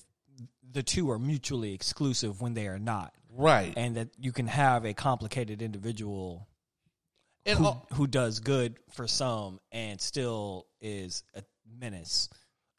the 0.70 0.82
two 0.82 1.10
are 1.10 1.18
mutually 1.18 1.72
exclusive 1.72 2.40
when 2.40 2.54
they 2.54 2.66
are 2.66 2.78
not. 2.78 3.14
Right. 3.30 3.72
And 3.76 3.96
that 3.96 4.08
you 4.18 4.32
can 4.32 4.46
have 4.46 4.84
a 4.84 4.94
complicated 4.94 5.62
individual 5.62 6.48
who, 7.46 7.64
al- 7.64 7.86
who 7.94 8.06
does 8.06 8.40
good 8.40 8.76
for 8.90 9.06
some 9.06 9.60
and 9.72 10.00
still 10.00 10.66
is 10.80 11.22
a 11.34 11.42
menace. 11.78 12.28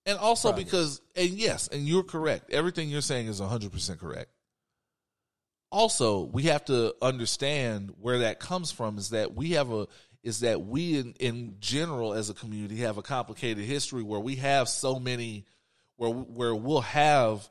And 0.05 0.17
also 0.17 0.53
because, 0.53 1.01
and 1.15 1.29
yes, 1.29 1.67
and 1.67 1.87
you're 1.87 2.03
correct. 2.03 2.51
Everything 2.51 2.89
you're 2.89 3.01
saying 3.01 3.27
is 3.27 3.41
100% 3.41 3.99
correct. 3.99 4.31
Also, 5.71 6.21
we 6.21 6.43
have 6.43 6.65
to 6.65 6.95
understand 7.01 7.93
where 8.01 8.19
that 8.19 8.39
comes 8.39 8.71
from 8.71 8.97
is 8.97 9.11
that 9.11 9.35
we 9.35 9.51
have 9.51 9.71
a, 9.71 9.87
is 10.23 10.39
that 10.41 10.61
we 10.61 10.97
in, 10.97 11.13
in 11.19 11.55
general 11.59 12.13
as 12.13 12.29
a 12.29 12.33
community 12.33 12.77
have 12.77 12.97
a 12.97 13.01
complicated 13.01 13.63
history 13.63 14.03
where 14.03 14.19
we 14.19 14.35
have 14.35 14.67
so 14.67 14.99
many, 14.99 15.45
where, 15.95 16.09
where 16.09 16.55
we'll 16.55 16.81
have 16.81 17.47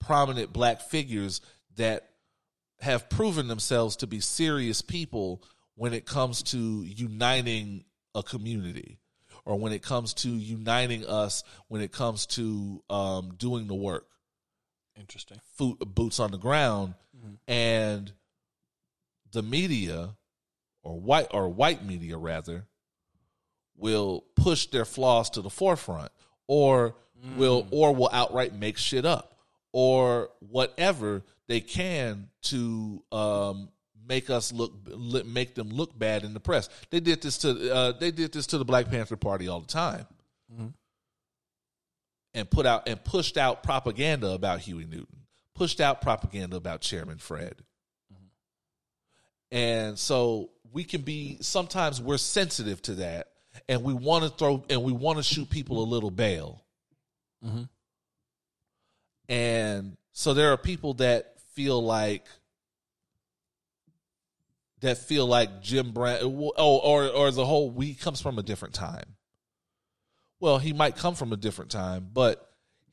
prominent 0.00 0.52
black 0.52 0.80
figures 0.80 1.40
that 1.76 2.08
have 2.80 3.08
proven 3.08 3.46
themselves 3.46 3.96
to 3.96 4.06
be 4.06 4.20
serious 4.20 4.82
people 4.82 5.42
when 5.74 5.92
it 5.92 6.06
comes 6.06 6.42
to 6.42 6.58
uniting 6.82 7.84
a 8.14 8.22
community 8.22 8.98
or 9.44 9.58
when 9.58 9.72
it 9.72 9.82
comes 9.82 10.14
to 10.14 10.28
uniting 10.28 11.06
us 11.06 11.44
when 11.68 11.80
it 11.80 11.92
comes 11.92 12.26
to 12.26 12.82
um, 12.90 13.34
doing 13.36 13.66
the 13.66 13.74
work 13.74 14.06
Interesting. 14.98 15.40
boots 15.58 16.18
on 16.20 16.30
the 16.30 16.38
ground 16.38 16.94
and 17.46 18.12
the 19.32 19.42
media 19.42 20.16
or 20.82 20.98
white 20.98 21.28
or 21.32 21.48
white 21.48 21.84
media 21.84 22.16
rather 22.16 22.66
will 23.76 24.24
push 24.36 24.66
their 24.66 24.84
flaws 24.84 25.30
to 25.30 25.40
the 25.40 25.50
forefront 25.50 26.12
or 26.46 26.94
will 27.36 27.66
or 27.70 27.94
will 27.94 28.10
outright 28.12 28.54
make 28.54 28.76
shit 28.76 29.04
up 29.04 29.36
or 29.72 30.30
whatever 30.40 31.22
they 31.48 31.60
can 31.60 32.28
to 32.42 33.02
um, 33.12 33.68
make 34.06 34.30
us 34.30 34.52
look 34.52 34.72
make 35.26 35.54
them 35.54 35.68
look 35.70 35.96
bad 35.98 36.24
in 36.24 36.34
the 36.34 36.40
press. 36.40 36.68
They 36.90 37.00
did 37.00 37.22
this 37.22 37.38
to 37.38 37.74
uh, 37.74 37.92
they 37.92 38.10
did 38.10 38.32
this 38.32 38.46
to 38.48 38.58
the 38.58 38.64
Black 38.64 38.90
Panther 38.90 39.16
Party 39.16 39.48
all 39.48 39.60
the 39.60 39.66
time. 39.66 40.06
And 42.34 42.48
put 42.48 42.66
out 42.66 42.88
and 42.88 43.02
pushed 43.02 43.36
out 43.36 43.62
propaganda 43.62 44.30
about 44.30 44.60
Huey 44.60 44.84
Newton, 44.84 45.19
pushed 45.60 45.78
out 45.78 46.00
propaganda 46.00 46.56
about 46.56 46.80
Chairman 46.80 47.18
Fred. 47.18 47.54
And 49.50 49.98
so 49.98 50.48
we 50.72 50.84
can 50.84 51.02
be 51.02 51.36
sometimes 51.42 52.00
we're 52.00 52.16
sensitive 52.16 52.80
to 52.80 52.94
that 52.94 53.26
and 53.68 53.82
we 53.82 53.92
want 53.92 54.24
to 54.24 54.30
throw 54.30 54.64
and 54.70 54.82
we 54.82 54.92
want 54.92 55.18
to 55.18 55.22
shoot 55.22 55.50
people 55.50 55.82
a 55.82 55.84
little 55.84 56.10
bail. 56.10 56.64
And 59.28 59.98
so 60.12 60.32
there 60.32 60.50
are 60.52 60.56
people 60.56 60.94
that 60.94 61.34
feel 61.52 61.84
like 61.84 62.24
that 64.80 64.96
feel 64.96 65.26
like 65.26 65.60
Jim 65.60 65.90
Brown 65.90 66.20
oh 66.22 66.78
or 66.78 67.06
or 67.06 67.30
the 67.30 67.44
whole 67.44 67.70
we 67.70 67.92
comes 67.92 68.22
from 68.22 68.38
a 68.38 68.42
different 68.42 68.72
time. 68.72 69.16
Well, 70.40 70.56
he 70.56 70.72
might 70.72 70.96
come 70.96 71.14
from 71.14 71.34
a 71.34 71.36
different 71.36 71.70
time, 71.70 72.08
but 72.14 72.49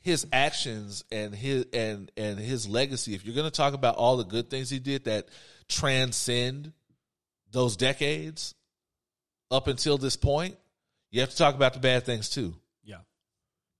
his 0.07 0.25
actions 0.31 1.03
and 1.11 1.35
his 1.35 1.65
and 1.73 2.09
and 2.15 2.39
his 2.39 2.65
legacy 2.65 3.13
if 3.13 3.25
you're 3.25 3.35
going 3.35 3.43
to 3.43 3.51
talk 3.51 3.73
about 3.73 3.97
all 3.97 4.15
the 4.15 4.23
good 4.23 4.49
things 4.49 4.69
he 4.69 4.79
did 4.79 5.03
that 5.03 5.27
transcend 5.67 6.71
those 7.51 7.75
decades 7.75 8.55
up 9.51 9.67
until 9.67 9.97
this 9.97 10.15
point, 10.15 10.55
you 11.11 11.19
have 11.19 11.29
to 11.29 11.35
talk 11.35 11.55
about 11.55 11.73
the 11.73 11.79
bad 11.79 12.05
things 12.05 12.29
too. 12.29 12.55
Yeah. 12.85 12.99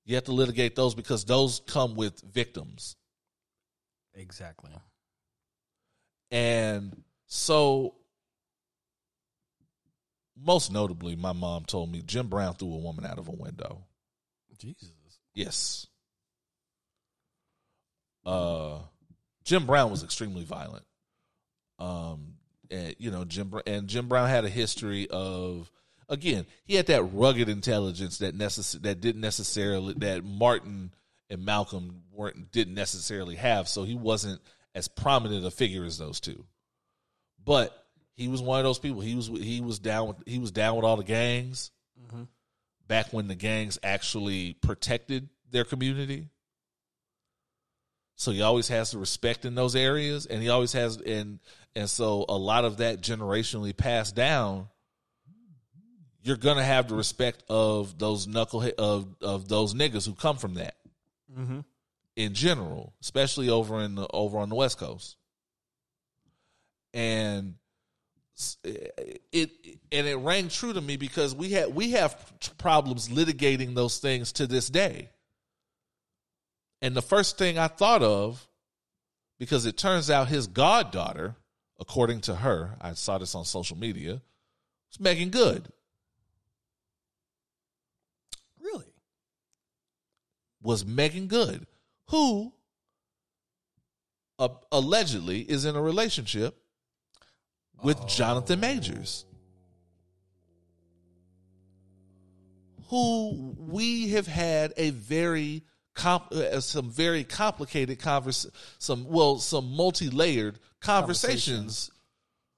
You 0.03 0.15
have 0.15 0.25
to 0.25 0.33
litigate 0.33 0.75
those 0.75 0.95
because 0.95 1.23
those 1.23 1.61
come 1.65 1.95
with 1.95 2.19
victims. 2.21 2.97
Exactly. 4.13 4.71
And 6.29 7.03
so, 7.27 7.95
most 10.35 10.73
notably, 10.73 11.15
my 11.15 11.31
mom 11.31 11.63
told 11.63 11.89
me 11.89 12.01
Jim 12.05 12.27
Brown 12.27 12.55
threw 12.55 12.73
a 12.73 12.77
woman 12.77 13.05
out 13.05 13.17
of 13.17 13.29
a 13.29 13.31
window. 13.31 13.85
Jesus. 14.57 14.91
Yes. 15.33 15.87
Uh, 18.27 18.79
Jim 19.43 19.65
Brown 19.65 19.89
was 19.89 20.03
extremely 20.03 20.43
violent. 20.43 20.85
Um, 21.79 22.33
and 22.69 22.95
you 22.99 23.11
know 23.11 23.23
Jim 23.23 23.53
and 23.65 23.87
Jim 23.87 24.07
Brown 24.07 24.27
had 24.27 24.43
a 24.43 24.49
history 24.49 25.07
of 25.09 25.71
again 26.09 26.45
he 26.65 26.75
had 26.75 26.87
that 26.87 27.03
rugged 27.03 27.49
intelligence 27.49 28.17
that 28.17 28.37
necess- 28.37 28.81
that 28.81 28.99
didn't 28.99 29.21
necessarily 29.21 29.93
that 29.97 30.23
Martin 30.25 30.91
and 31.29 31.45
Malcolm 31.45 32.03
weren't 32.11 32.51
didn't 32.51 32.73
necessarily 32.73 33.35
have. 33.35 33.67
So 33.67 33.83
he 33.83 33.95
wasn't 33.95 34.41
as 34.75 34.87
prominent 34.87 35.45
a 35.45 35.51
figure 35.51 35.85
as 35.85 35.97
those 35.97 36.19
two. 36.19 36.43
But 37.43 37.71
he 38.15 38.27
was 38.27 38.41
one 38.41 38.59
of 38.59 38.65
those 38.65 38.79
people. 38.79 39.01
He 39.01 39.15
was 39.15 39.27
he 39.27 39.61
was 39.61 39.79
down 39.79 40.09
with 40.09 40.17
he 40.25 40.39
was 40.39 40.51
down 40.51 40.75
with 40.75 40.83
all 40.83 40.97
the 40.97 41.03
gangs 41.03 41.71
back 42.87 43.13
when 43.13 43.27
the 43.27 43.35
gangs 43.35 43.77
actually 43.83 44.53
protected 44.53 45.29
their 45.51 45.63
community. 45.63 46.27
So 48.17 48.31
he 48.31 48.41
always 48.41 48.67
has 48.69 48.91
the 48.91 48.97
respect 48.97 49.45
in 49.45 49.53
those 49.53 49.75
areas, 49.75 50.25
and 50.25 50.41
he 50.41 50.49
always 50.49 50.73
has 50.73 50.97
and 50.97 51.39
and 51.75 51.87
so 51.87 52.25
a 52.27 52.35
lot 52.35 52.65
of 52.65 52.77
that 52.77 52.99
generationally 53.01 53.77
passed 53.77 54.15
down. 54.15 54.67
You're 56.23 56.35
gonna 56.35 56.63
have 56.63 56.87
the 56.89 56.95
respect 56.95 57.43
of 57.47 57.99
those 57.99 58.25
knucklehead 58.25 58.73
of 58.73 59.15
of 59.21 59.47
those 59.47 59.75
niggas 59.75 60.07
who 60.07 60.15
come 60.15 60.37
from 60.37 60.55
that 60.55 60.75
mm-hmm. 61.31 61.59
in 62.15 62.33
general, 62.33 62.93
especially 63.01 63.49
over 63.49 63.81
in 63.81 63.93
the 63.93 64.07
over 64.11 64.39
on 64.39 64.49
the 64.49 64.55
West 64.55 64.79
Coast. 64.79 65.15
And 66.95 67.53
it 69.31 69.51
and 69.91 70.07
it 70.07 70.15
rang 70.15 70.49
true 70.49 70.73
to 70.73 70.81
me 70.81 70.97
because 70.97 71.35
we 71.35 71.51
had 71.51 71.73
we 71.75 71.91
have 71.91 72.33
problems 72.57 73.09
litigating 73.09 73.75
those 73.75 73.99
things 73.99 74.31
to 74.33 74.47
this 74.47 74.69
day. 74.69 75.09
And 76.81 76.95
the 76.95 77.01
first 77.01 77.37
thing 77.37 77.57
I 77.57 77.67
thought 77.67 78.03
of, 78.03 78.47
because 79.39 79.65
it 79.65 79.77
turns 79.77 80.09
out 80.09 80.27
his 80.27 80.47
goddaughter, 80.47 81.35
according 81.79 82.21
to 82.21 82.35
her, 82.35 82.75
I 82.79 82.93
saw 82.93 83.17
this 83.17 83.35
on 83.35 83.45
social 83.45 83.77
media, 83.77 84.21
was 84.89 84.99
Meagan 84.99 85.29
Good. 85.29 85.67
Really? 88.59 88.93
Was 90.61 90.85
Meagan 90.85 91.27
Good, 91.27 91.65
who 92.09 92.53
uh, 94.39 94.49
allegedly 94.71 95.41
is 95.41 95.65
in 95.65 95.75
a 95.75 95.81
relationship 95.81 96.55
with 97.83 98.07
Jonathan 98.07 98.59
Majors, 98.59 99.25
who 102.89 103.55
we 103.57 104.09
have 104.09 104.27
had 104.27 104.73
a 104.77 104.91
very 104.91 105.63
comp- 105.97 106.31
uh, 106.31 106.61
some 106.61 106.89
very 106.89 107.23
complicated 107.23 107.99
convers 107.99 108.47
some 108.77 109.05
well 109.09 109.39
some 109.39 109.75
multi-layered 109.75 110.59
conversations. 110.79 111.91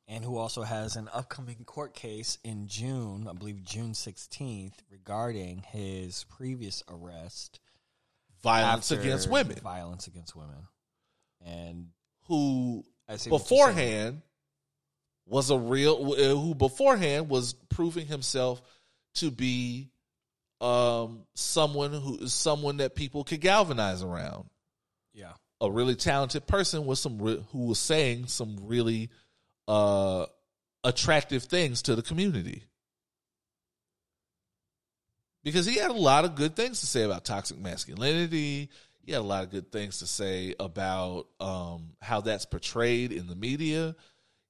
And 0.07 0.23
who 0.23 0.37
also 0.37 0.63
has 0.63 0.95
an 0.95 1.07
upcoming 1.13 1.63
court 1.65 1.93
case 1.93 2.39
in 2.43 2.67
June, 2.67 3.27
I 3.29 3.33
believe 3.33 3.63
June 3.63 3.91
16th, 3.91 4.73
regarding 4.91 5.59
his 5.71 6.23
previous 6.23 6.83
arrest. 6.89 7.59
violence 8.41 8.91
against 8.91 9.29
women 9.29 9.57
Violence 9.61 10.07
against 10.07 10.35
women. 10.35 10.67
And 11.45 11.89
who 12.27 12.83
I 13.07 13.17
see 13.17 13.29
what 13.29 13.37
you're 13.37 13.39
saying. 13.39 13.59
beforehand 13.67 14.21
was 15.27 15.51
a 15.51 15.57
real 15.57 16.13
uh, 16.13 16.35
who 16.35 16.55
beforehand 16.55 17.29
was 17.29 17.53
proving 17.69 18.07
himself 18.07 18.61
to 19.15 19.29
be 19.29 19.91
um 20.61 21.21
someone 21.35 21.93
who 21.93 22.17
is 22.19 22.33
someone 22.33 22.77
that 22.77 22.95
people 22.95 23.23
could 23.23 23.39
galvanize 23.41 24.03
around 24.03 24.49
Yeah. 25.13 25.33
a 25.61 25.71
really 25.71 25.95
talented 25.95 26.45
person 26.47 26.85
with 26.85 26.99
some 26.99 27.21
re- 27.21 27.43
who 27.51 27.65
was 27.67 27.79
saying 27.79 28.27
some 28.27 28.57
really 28.63 29.09
uh 29.67 30.25
attractive 30.83 31.43
things 31.43 31.83
to 31.83 31.95
the 31.95 32.01
community 32.01 32.63
because 35.43 35.65
he 35.65 35.77
had 35.77 35.91
a 35.91 35.93
lot 35.93 36.25
of 36.25 36.35
good 36.35 36.55
things 36.55 36.81
to 36.81 36.87
say 36.87 37.03
about 37.03 37.25
toxic 37.25 37.57
masculinity 37.57 38.69
he 39.05 39.11
had 39.13 39.21
a 39.21 39.23
lot 39.23 39.43
of 39.43 39.49
good 39.49 39.71
things 39.71 39.99
to 39.99 40.07
say 40.07 40.55
about 40.59 41.27
um 41.39 41.91
how 42.01 42.21
that's 42.21 42.45
portrayed 42.45 43.11
in 43.11 43.27
the 43.27 43.35
media 43.35 43.95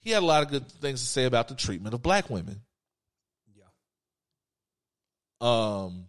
he 0.01 0.12
had 0.12 0.24
a 0.24 0.26
lot 0.26 0.43
of 0.43 0.49
good 0.49 0.68
things 0.72 1.01
to 1.01 1.05
say 1.07 1.26
about 1.26 1.49
the 1.49 1.55
treatment 1.55 1.93
of 1.93 2.01
black 2.01 2.30
women. 2.30 2.62
Um, 5.42 6.06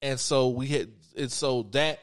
and 0.00 0.18
so 0.18 0.48
we 0.48 0.66
had, 0.68 0.90
and 1.16 1.30
so 1.30 1.62
that 1.72 2.00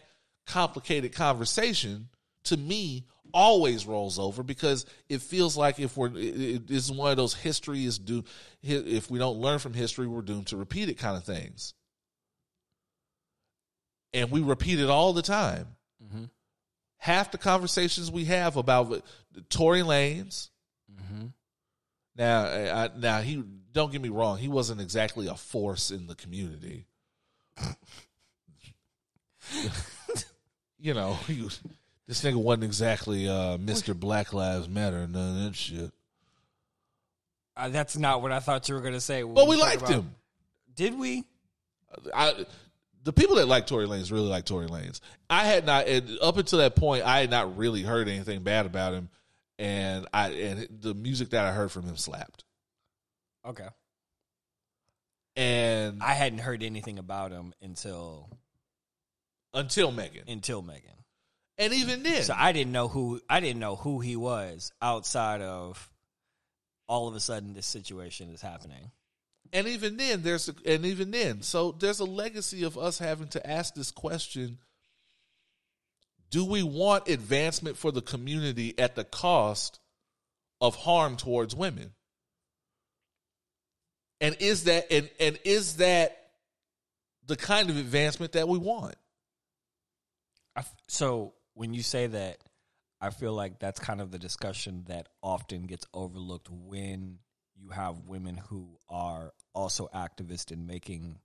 complicated 0.48 1.14
conversation 1.14 2.10
to 2.46 2.58
me 2.58 3.06
always 3.34 3.86
rolls 3.86 4.18
over 4.18 4.42
because 4.42 4.86
it 5.08 5.22
feels 5.22 5.56
like 5.56 5.80
if 5.80 5.96
we're, 5.98 6.08
it, 6.18 6.42
it 6.42 6.72
is 6.72 6.92
one 6.92 7.12
of 7.12 7.18
those 7.18 7.34
history 7.36 7.86
is 7.86 8.00
due, 8.00 8.24
if 8.64 9.12
we 9.12 9.20
don't 9.20 9.38
learn 9.38 9.60
from 9.60 9.74
history, 9.74 10.08
we're 10.08 10.22
doomed 10.22 10.48
to 10.48 10.58
repeat 10.58 10.90
it 10.90 10.96
kind 10.98 11.16
of 11.18 11.24
things. 11.24 11.74
And 14.14 14.32
we 14.32 14.42
repeat 14.42 14.80
it 14.80 14.90
all 14.90 15.14
the 15.14 15.22
time. 15.22 15.68
Mm-hmm. 16.04 16.24
Half 16.98 17.32
the 17.32 17.38
conversations 17.38 18.12
we 18.12 18.26
have 18.26 18.58
about 18.58 19.04
Tory 19.50 19.82
Lanez 19.82 20.50
Mm-hmm. 20.92 21.28
now, 22.18 22.44
I- 22.46 22.90
now 22.98 23.22
he 23.22 23.44
don't 23.80 23.94
get 23.94 24.02
me 24.02 24.10
wrong. 24.10 24.38
He 24.38 24.50
wasn't 24.50 24.82
exactly 24.82 25.28
a 25.28 25.36
force 25.36 25.90
in 25.90 26.08
the 26.08 26.16
community. 26.16 26.86
you 30.78 30.94
know, 30.94 31.14
he 31.28 31.44
was, 31.44 31.62
this 32.06 32.22
nigga 32.22 32.36
wasn't 32.36 32.66
exactly 32.66 33.30
uh, 33.30 33.58
Mister 33.58 33.94
Black 33.94 34.34
Lives 34.34 34.68
Matter 34.68 35.08
none 35.08 35.38
of 35.38 35.44
that 35.46 35.56
shit. 35.56 35.92
Uh, 37.56 37.70
that's 37.70 37.96
not 37.96 38.22
what 38.22 38.34
I 38.34 38.40
thought 38.42 38.68
you 38.68 38.76
were 38.76 38.82
going 38.82 38.96
to 38.96 39.00
say. 39.00 39.24
But 39.24 39.48
we 39.48 39.56
talk 39.56 39.66
liked 39.66 39.82
about- 39.84 39.92
him. 39.94 40.16
Did 40.76 41.00
we? 41.00 41.24
I, 42.14 42.46
the 43.04 43.14
people 43.14 43.38
that 43.38 43.48
like 43.48 43.66
Tory 43.66 43.88
Lanez 43.88 44.12
really 44.12 44.28
like 44.28 44.44
Tory 44.44 44.68
Lanez. 44.68 45.00
I 45.30 45.46
had 45.46 45.66
not 45.66 45.88
and 45.88 46.18
up 46.22 46.36
until 46.36 46.60
that 46.60 46.76
point. 46.76 47.06
I 47.06 47.20
had 47.22 47.30
not 47.30 47.58
really 47.58 47.84
heard 47.84 48.10
anything 48.10 48.44
bad 48.44 48.66
about 48.66 48.94
him, 48.94 49.08
and 49.58 50.06
I 50.14 50.30
and 50.32 50.68
the 50.82 50.94
music 50.94 51.30
that 51.30 51.46
I 51.46 51.54
heard 51.54 51.72
from 51.72 51.84
him 51.84 51.96
slapped. 51.96 52.44
Okay. 53.46 53.68
And 55.36 56.04
I 56.04 56.14
hadn't 56.14 56.40
heard 56.40 56.64
anything 56.64 57.00
about 57.00 57.32
him 57.32 57.54
until 57.62 58.30
until 59.54 59.92
Megan, 59.92 60.24
until 60.28 60.62
Megan. 60.62 60.92
and 61.58 61.74
even 61.74 62.04
then, 62.04 62.24
So 62.24 62.34
I 62.38 62.52
didn't 62.52 62.74
know 62.74 62.88
who 62.88 63.22
I 63.30 63.40
didn't 63.40 63.60
know 63.60 63.76
who 63.76 64.00
he 64.00 64.16
was 64.16 64.72
outside 64.82 65.42
of 65.42 65.90
all 66.88 67.08
of 67.08 67.16
a 67.16 67.20
sudden 67.20 67.54
this 67.54 67.68
situation 67.68 68.30
is 68.34 68.42
happening. 68.42 68.92
And 69.52 69.68
even 69.68 69.98
then, 69.98 70.22
there's 70.22 70.50
a, 70.50 70.56
and 70.66 70.86
even 70.86 71.12
then, 71.12 71.42
so 71.42 71.72
there's 71.72 72.00
a 72.00 72.06
legacy 72.06 72.64
of 72.64 72.78
us 72.78 73.00
having 73.00 73.30
to 73.30 73.50
ask 73.50 73.74
this 73.74 73.92
question: 73.92 74.60
Do 76.30 76.46
we 76.46 76.62
want 76.62 77.08
advancement 77.08 77.78
for 77.78 77.92
the 77.92 78.02
community 78.02 78.78
at 78.78 78.96
the 78.96 79.04
cost 79.04 79.80
of 80.62 80.76
harm 80.76 81.18
towards 81.18 81.56
women? 81.56 81.94
And 84.22 84.36
is 84.40 84.66
that 84.66 84.92
and 84.92 85.10
and 85.20 85.40
is 85.46 85.78
that 85.78 86.18
the 87.26 87.36
kind 87.36 87.70
of 87.70 87.78
advancement 87.78 88.34
that 88.34 88.48
we 88.48 88.58
want? 88.58 88.96
I 90.56 90.62
f 90.62 90.74
so 90.88 91.34
when 91.54 91.74
you 91.74 91.84
say 91.84 92.08
that, 92.08 92.38
I 93.02 93.12
feel 93.12 93.34
like 93.34 93.60
that's 93.60 93.80
kind 93.80 94.02
of 94.02 94.12
the 94.12 94.20
discussion 94.20 94.84
that 94.88 95.08
often 95.24 95.64
gets 95.64 95.86
overlooked 95.94 96.50
when 96.50 97.20
you 97.56 97.70
have 97.70 98.00
women 98.08 98.38
who 98.38 98.78
are 98.90 99.34
also 99.54 99.90
activists 99.94 100.52
in 100.52 100.66
making 100.66 101.20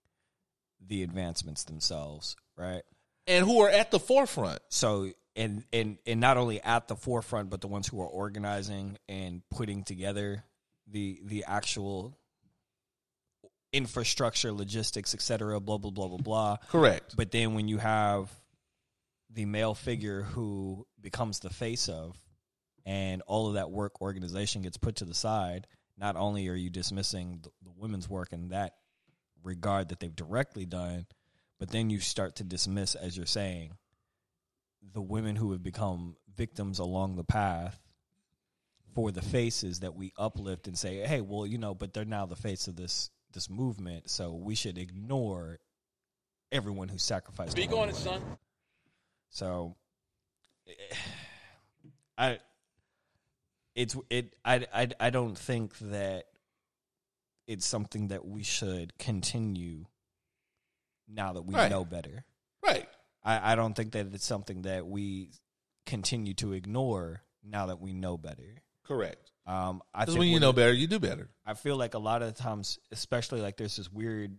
the 0.86 1.02
advancements 1.02 1.64
themselves, 1.64 2.36
right? 2.56 2.82
And 3.26 3.44
who 3.44 3.60
are 3.62 3.70
at 3.70 3.90
the 3.90 3.98
forefront? 3.98 4.60
So 4.68 5.10
and 5.34 5.64
and 5.72 5.98
and 6.06 6.20
not 6.20 6.36
only 6.36 6.60
at 6.62 6.88
the 6.88 6.96
forefront, 6.96 7.50
but 7.50 7.60
the 7.60 7.68
ones 7.68 7.88
who 7.88 8.00
are 8.00 8.06
organizing 8.06 8.98
and 9.08 9.42
putting 9.50 9.82
together 9.82 10.44
the 10.86 11.20
the 11.24 11.44
actual 11.46 12.16
infrastructure, 13.74 14.52
logistics, 14.52 15.14
et 15.14 15.20
cetera, 15.20 15.60
blah 15.60 15.78
blah 15.78 15.90
blah 15.90 16.08
blah 16.08 16.18
blah. 16.18 16.56
Correct. 16.68 17.14
But 17.16 17.30
then 17.30 17.54
when 17.54 17.68
you 17.68 17.78
have 17.78 18.30
the 19.30 19.44
male 19.44 19.74
figure 19.74 20.22
who 20.22 20.86
becomes 21.00 21.40
the 21.40 21.50
face 21.50 21.88
of, 21.88 22.16
and 22.86 23.22
all 23.26 23.48
of 23.48 23.54
that 23.54 23.70
work 23.70 24.00
organization 24.00 24.62
gets 24.62 24.76
put 24.76 24.96
to 24.96 25.04
the 25.04 25.14
side, 25.14 25.66
not 25.98 26.16
only 26.16 26.48
are 26.48 26.54
you 26.54 26.70
dismissing 26.70 27.40
the, 27.42 27.50
the 27.62 27.72
women's 27.76 28.08
work 28.08 28.32
in 28.32 28.48
that 28.48 28.74
regard 29.42 29.88
that 29.88 30.00
they've 30.00 30.14
directly 30.14 30.64
done, 30.64 31.06
but 31.58 31.70
then 31.70 31.90
you 31.90 32.00
start 32.00 32.36
to 32.36 32.44
dismiss, 32.44 32.94
as 32.94 33.16
you're 33.16 33.26
saying, 33.26 33.72
the 34.92 35.02
women 35.02 35.34
who 35.36 35.52
have 35.52 35.62
become 35.62 36.16
victims 36.36 36.78
along 36.78 37.16
the 37.16 37.24
path 37.24 37.78
for 38.94 39.10
the 39.10 39.22
faces 39.22 39.80
that 39.80 39.94
we 39.94 40.12
uplift 40.16 40.68
and 40.68 40.78
say, 40.78 40.98
hey, 41.06 41.20
well, 41.20 41.46
you 41.46 41.58
know, 41.58 41.74
but 41.74 41.92
they're 41.92 42.04
now 42.04 42.26
the 42.26 42.36
face 42.36 42.68
of 42.68 42.76
this 42.76 43.10
this 43.34 43.50
movement, 43.50 44.08
so 44.08 44.32
we 44.32 44.54
should 44.54 44.78
ignore 44.78 45.58
everyone 46.50 46.88
who 46.88 46.98
sacrificed. 46.98 47.52
Speak 47.52 47.72
on 47.72 47.88
it, 47.90 47.96
son. 47.96 48.22
So, 49.28 49.76
I, 52.18 52.38
it's 53.74 53.96
it. 54.08 54.34
I, 54.44 54.66
I 54.72 54.88
I 55.00 55.10
don't 55.10 55.36
think 55.36 55.76
that 55.78 56.26
it's 57.46 57.66
something 57.66 58.08
that 58.08 58.24
we 58.24 58.42
should 58.42 58.96
continue. 58.98 59.86
Now 61.06 61.34
that 61.34 61.42
we 61.42 61.54
Right. 61.54 61.70
know 61.70 61.84
better, 61.84 62.24
Right. 62.66 62.88
I, 63.22 63.52
I 63.52 63.54
don't 63.56 63.74
think 63.74 63.92
that 63.92 64.06
it's 64.14 64.24
something 64.24 64.62
that 64.62 64.86
we 64.86 65.28
continue 65.84 66.32
to 66.34 66.54
ignore. 66.54 67.22
Now 67.46 67.66
that 67.66 67.78
we 67.78 67.92
know 67.92 68.16
better, 68.16 68.62
Correct. 68.84 69.30
um, 69.46 69.82
I 69.94 70.04
think 70.04 70.18
when 70.18 70.28
you 70.28 70.40
know 70.40 70.52
better, 70.52 70.72
you 70.72 70.86
do 70.86 70.98
better. 70.98 71.28
I 71.44 71.54
feel 71.54 71.76
like 71.76 71.94
a 71.94 71.98
lot 71.98 72.22
of 72.22 72.34
the 72.34 72.42
times, 72.42 72.78
especially 72.92 73.40
like 73.40 73.56
there's 73.56 73.76
this 73.76 73.92
weird 73.92 74.38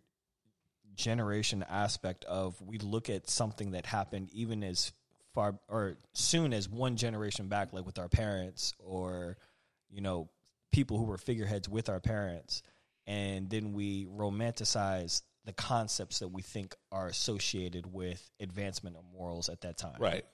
generation 0.95 1.63
aspect 1.69 2.23
of 2.25 2.59
we 2.61 2.77
look 2.77 3.09
at 3.09 3.29
something 3.29 3.71
that 3.71 3.85
happened 3.85 4.29
even 4.31 4.63
as 4.63 4.91
far 5.33 5.59
or 5.67 5.97
soon 6.13 6.53
as 6.53 6.69
one 6.69 6.95
generation 6.95 7.47
back, 7.47 7.73
like 7.73 7.85
with 7.85 7.99
our 7.99 8.07
parents 8.07 8.73
or, 8.79 9.37
you 9.89 10.01
know, 10.01 10.29
people 10.71 10.97
who 10.97 11.03
were 11.03 11.17
figureheads 11.17 11.67
with 11.67 11.89
our 11.89 11.99
parents. 11.99 12.63
And 13.07 13.49
then 13.49 13.73
we 13.73 14.05
romanticize 14.05 15.21
the 15.43 15.53
concepts 15.53 16.19
that 16.19 16.29
we 16.29 16.41
think 16.41 16.73
are 16.91 17.07
associated 17.07 17.91
with 17.91 18.31
advancement 18.39 18.95
of 18.95 19.03
morals 19.13 19.47
at 19.49 19.61
that 19.61 19.77
time 19.77 19.97
Right. 19.99 20.25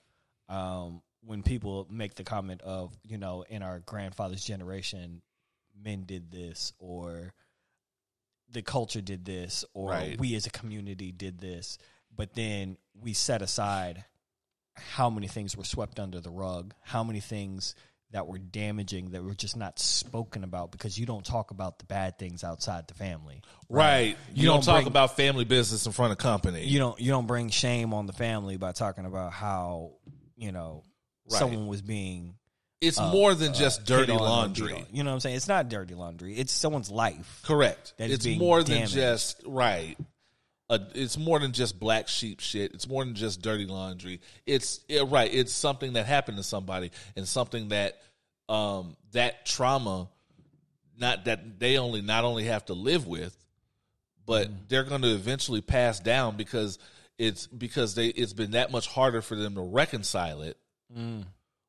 um, 0.48 1.02
when 1.24 1.42
people 1.42 1.86
make 1.90 2.14
the 2.14 2.24
comment 2.24 2.60
of, 2.62 2.92
you 3.04 3.16
know, 3.18 3.44
in 3.48 3.62
our 3.62 3.78
grandfather's 3.80 4.44
generation, 4.44 5.22
men 5.80 6.04
did 6.04 6.30
this, 6.30 6.72
or 6.78 7.32
the 8.50 8.62
culture 8.62 9.00
did 9.00 9.24
this, 9.24 9.64
or 9.72 9.90
Right. 9.90 10.18
we 10.18 10.34
as 10.34 10.46
a 10.46 10.50
community 10.50 11.12
did 11.12 11.38
this, 11.40 11.78
but 12.14 12.34
then 12.34 12.76
we 13.00 13.12
set 13.14 13.40
aside 13.40 14.04
how 14.76 15.08
many 15.10 15.28
things 15.28 15.56
were 15.56 15.64
swept 15.64 16.00
under 16.00 16.20
the 16.20 16.30
rug, 16.30 16.74
how 16.82 17.04
many 17.04 17.20
things 17.20 17.74
that 18.10 18.26
were 18.26 18.38
damaging 18.38 19.10
that 19.12 19.22
were 19.24 19.34
just 19.34 19.56
not 19.56 19.78
spoken 19.78 20.44
about 20.44 20.70
because 20.70 20.98
you 20.98 21.06
don't 21.06 21.24
talk 21.24 21.50
about 21.50 21.78
the 21.78 21.86
bad 21.86 22.18
things 22.18 22.44
outside 22.44 22.86
the 22.88 22.92
family. 22.94 23.40
Right. 23.70 24.18
You, 24.34 24.42
You 24.42 24.46
don't, 24.48 24.56
don't 24.56 24.64
talk 24.64 24.74
bring- 24.82 24.86
about 24.88 25.16
family 25.16 25.44
business 25.44 25.86
in 25.86 25.92
front 25.92 26.12
of 26.12 26.18
company. 26.18 26.66
You 26.66 26.78
don't 26.78 27.00
you 27.00 27.10
don't 27.10 27.26
bring 27.26 27.48
shame 27.48 27.94
on 27.94 28.04
the 28.06 28.12
family 28.12 28.58
by 28.58 28.72
talking 28.72 29.06
about 29.06 29.32
how, 29.32 29.92
you 30.36 30.52
know, 30.52 30.82
Right. 31.30 31.38
someone 31.38 31.66
was 31.66 31.82
being 31.82 32.34
it's 32.80 32.98
more 32.98 33.34
than 33.34 33.54
just 33.54 33.84
dirty 33.84 34.10
on 34.10 34.18
or 34.18 34.22
beat 34.22 34.24
laundry. 34.28 34.86
You 34.92 35.04
know 35.04 35.10
what 35.10 35.14
I'm 35.14 35.20
saying? 35.20 35.36
It's 35.36 35.46
not 35.46 35.68
dirty 35.68 35.94
laundry. 35.94 36.34
It's 36.34 36.52
someone's 36.52 36.90
life. 36.90 37.40
Correct. 37.44 37.94
It's 37.96 38.26
more 38.26 38.62
than 38.64 38.74
damaged. 38.74 38.94
just 38.94 39.42
right. 39.46 39.96
Uh, 40.68 40.78
it's 40.94 41.16
more 41.16 41.38
than 41.38 41.52
just 41.52 41.78
black 41.78 42.08
sheep 42.08 42.40
shit. 42.40 42.72
It's 42.74 42.88
more 42.88 43.04
than 43.04 43.14
just 43.14 43.40
dirty 43.40 43.66
laundry. 43.66 44.20
It's 44.46 44.80
yeah, 44.88 45.02
right. 45.06 45.32
It's 45.32 45.52
something 45.52 45.92
that 45.92 46.06
happened 46.06 46.38
to 46.38 46.42
somebody 46.42 46.90
and 47.14 47.28
something 47.28 47.68
that 47.68 48.00
um, 48.48 48.96
that 49.12 49.46
trauma, 49.46 50.08
not 50.98 51.26
that 51.26 51.60
they 51.60 51.78
only 51.78 52.02
not 52.02 52.24
only 52.24 52.44
have 52.44 52.64
to 52.66 52.74
live 52.74 53.06
with, 53.06 53.36
but 54.26 54.48
Mm-hmm. 54.48 54.56
they're 54.68 54.84
going 54.84 55.02
to 55.02 55.12
eventually 55.14 55.60
pass 55.60 56.00
down 56.00 56.36
because 56.36 56.78
it's 57.18 57.46
because 57.46 57.94
they 57.94 58.06
it's 58.08 58.32
been 58.32 58.52
that 58.52 58.72
much 58.72 58.88
harder 58.88 59.22
for 59.22 59.36
them 59.36 59.54
to 59.54 59.60
reconcile 59.62 60.42
it 60.42 60.56
Mm. 60.96 61.24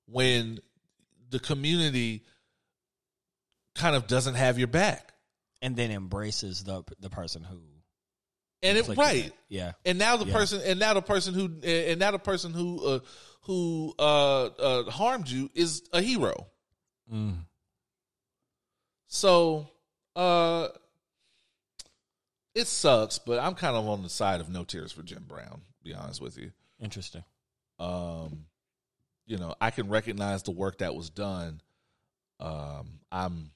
when 0.08 0.60
the 1.30 1.40
community 1.40 2.24
kind 3.76 3.96
of 3.96 4.08
doesn't 4.08 4.36
have 4.36 4.58
your 4.60 4.68
back. 4.68 5.10
And 5.62 5.78
then 5.78 5.92
embraces 5.92 6.62
the 6.66 6.84
the 7.00 7.10
person 7.10 7.42
who 7.42 7.58
And 8.62 8.78
it 8.78 8.86
right. 8.98 9.32
Yeah. 9.48 9.72
And 9.86 9.98
now 9.98 10.18
the 10.18 10.26
Yeah. 10.26 10.34
person 10.34 10.62
and 10.66 10.78
now 10.78 10.94
the 10.94 11.02
person 11.02 11.34
who 11.34 11.46
and 11.66 12.00
now 12.02 12.12
the 12.12 12.20
person 12.20 12.52
who 12.52 12.86
uh, 12.86 13.00
who 13.44 13.96
uh, 13.98 14.46
uh, 14.46 14.92
harmed 14.92 15.30
you 15.30 15.50
is 15.54 15.84
a 15.94 16.02
hero. 16.02 16.48
Mm. 17.10 17.46
So 19.08 19.70
uh 20.18 20.68
it 22.56 22.68
sucks, 22.68 23.20
but 23.20 23.40
I'm 23.40 23.56
kind 23.56 23.76
of 23.78 23.88
on 23.88 24.04
the 24.04 24.10
side 24.10 24.42
of 24.42 24.50
no 24.50 24.64
tears 24.66 24.92
for 24.92 25.02
Jim 25.02 25.24
Brown, 25.28 25.62
be 25.82 25.94
honest 25.94 26.22
with 26.22 26.38
you. 26.38 26.52
Interesting. 26.80 27.24
Um 27.80 28.48
you 29.26 29.38
know, 29.38 29.56
I 29.60 29.72
can 29.72 29.90
recognize 29.90 30.44
the 30.44 30.52
work 30.52 30.80
that 30.80 30.96
was 30.96 31.10
done. 31.10 31.62
Um 32.40 33.00
I'm 33.12 33.52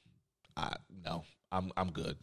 I 0.56 0.76
no, 1.06 1.24
I'm 1.52 1.72
I'm 1.78 1.92
good. 1.92 2.18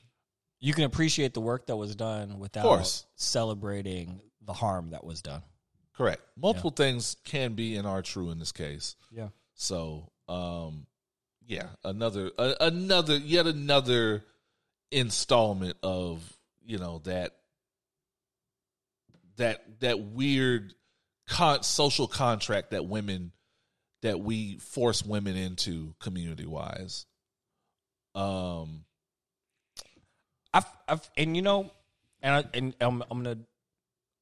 You 0.60 0.72
can 0.72 0.84
appreciate 0.84 1.34
the 1.34 1.40
work 1.40 1.66
that 1.66 1.76
was 1.76 1.94
done 1.94 2.38
without 2.38 2.62
course. 2.62 3.04
celebrating 3.16 4.20
the 4.40 4.52
harm 4.52 4.90
that 4.90 5.04
was 5.04 5.20
done. 5.20 5.42
Correct. 5.96 6.22
Multiple 6.36 6.70
things 6.70 7.16
can 7.24 7.54
be 7.54 7.76
and 7.76 7.86
are 7.86 8.02
true 8.02 8.30
in 8.30 8.38
this 8.38 8.50
case. 8.50 8.96
Yeah. 9.12 9.28
So, 9.54 10.10
um, 10.28 10.86
yeah, 11.46 11.68
another 11.84 12.30
a, 12.38 12.56
another 12.60 13.16
yet 13.16 13.46
another 13.46 14.24
installment 14.90 15.76
of 15.82 16.20
you 16.64 16.78
know 16.78 17.00
that 17.04 17.36
that 19.36 19.80
that 19.80 20.00
weird 20.00 20.74
con- 21.28 21.62
social 21.62 22.08
contract 22.08 22.70
that 22.70 22.86
women 22.86 23.32
that 24.04 24.20
we 24.20 24.58
force 24.58 25.02
women 25.02 25.34
into 25.34 25.94
community 25.98 26.44
wise. 26.44 27.06
Um, 28.14 28.84
I've, 30.52 30.66
I've, 30.86 31.10
and 31.16 31.34
you 31.34 31.40
know, 31.40 31.70
and 32.22 32.34
I, 32.34 32.56
and 32.56 32.76
I'm, 32.80 33.02
I'm 33.10 33.22
gonna. 33.22 33.38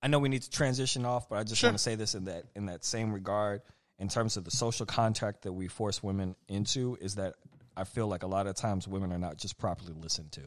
I 0.00 0.06
know 0.08 0.20
we 0.20 0.28
need 0.28 0.42
to 0.42 0.50
transition 0.50 1.04
off, 1.04 1.28
but 1.28 1.38
I 1.38 1.42
just 1.42 1.60
Sure. 1.60 1.68
want 1.70 1.78
to 1.78 1.82
say 1.82 1.96
this 1.96 2.14
in 2.14 2.26
that 2.26 2.44
in 2.54 2.66
that 2.66 2.84
same 2.84 3.12
regard, 3.12 3.62
in 3.98 4.08
terms 4.08 4.36
of 4.36 4.44
the 4.44 4.52
social 4.52 4.86
contract 4.86 5.42
that 5.42 5.52
we 5.52 5.66
force 5.66 6.00
women 6.00 6.36
into, 6.48 6.96
is 7.00 7.16
that 7.16 7.34
I 7.76 7.82
feel 7.82 8.06
like 8.06 8.22
a 8.22 8.28
lot 8.28 8.46
of 8.46 8.54
times 8.54 8.86
women 8.86 9.12
are 9.12 9.18
not 9.18 9.36
just 9.36 9.58
properly 9.58 9.94
listened 10.00 10.30
to, 10.32 10.42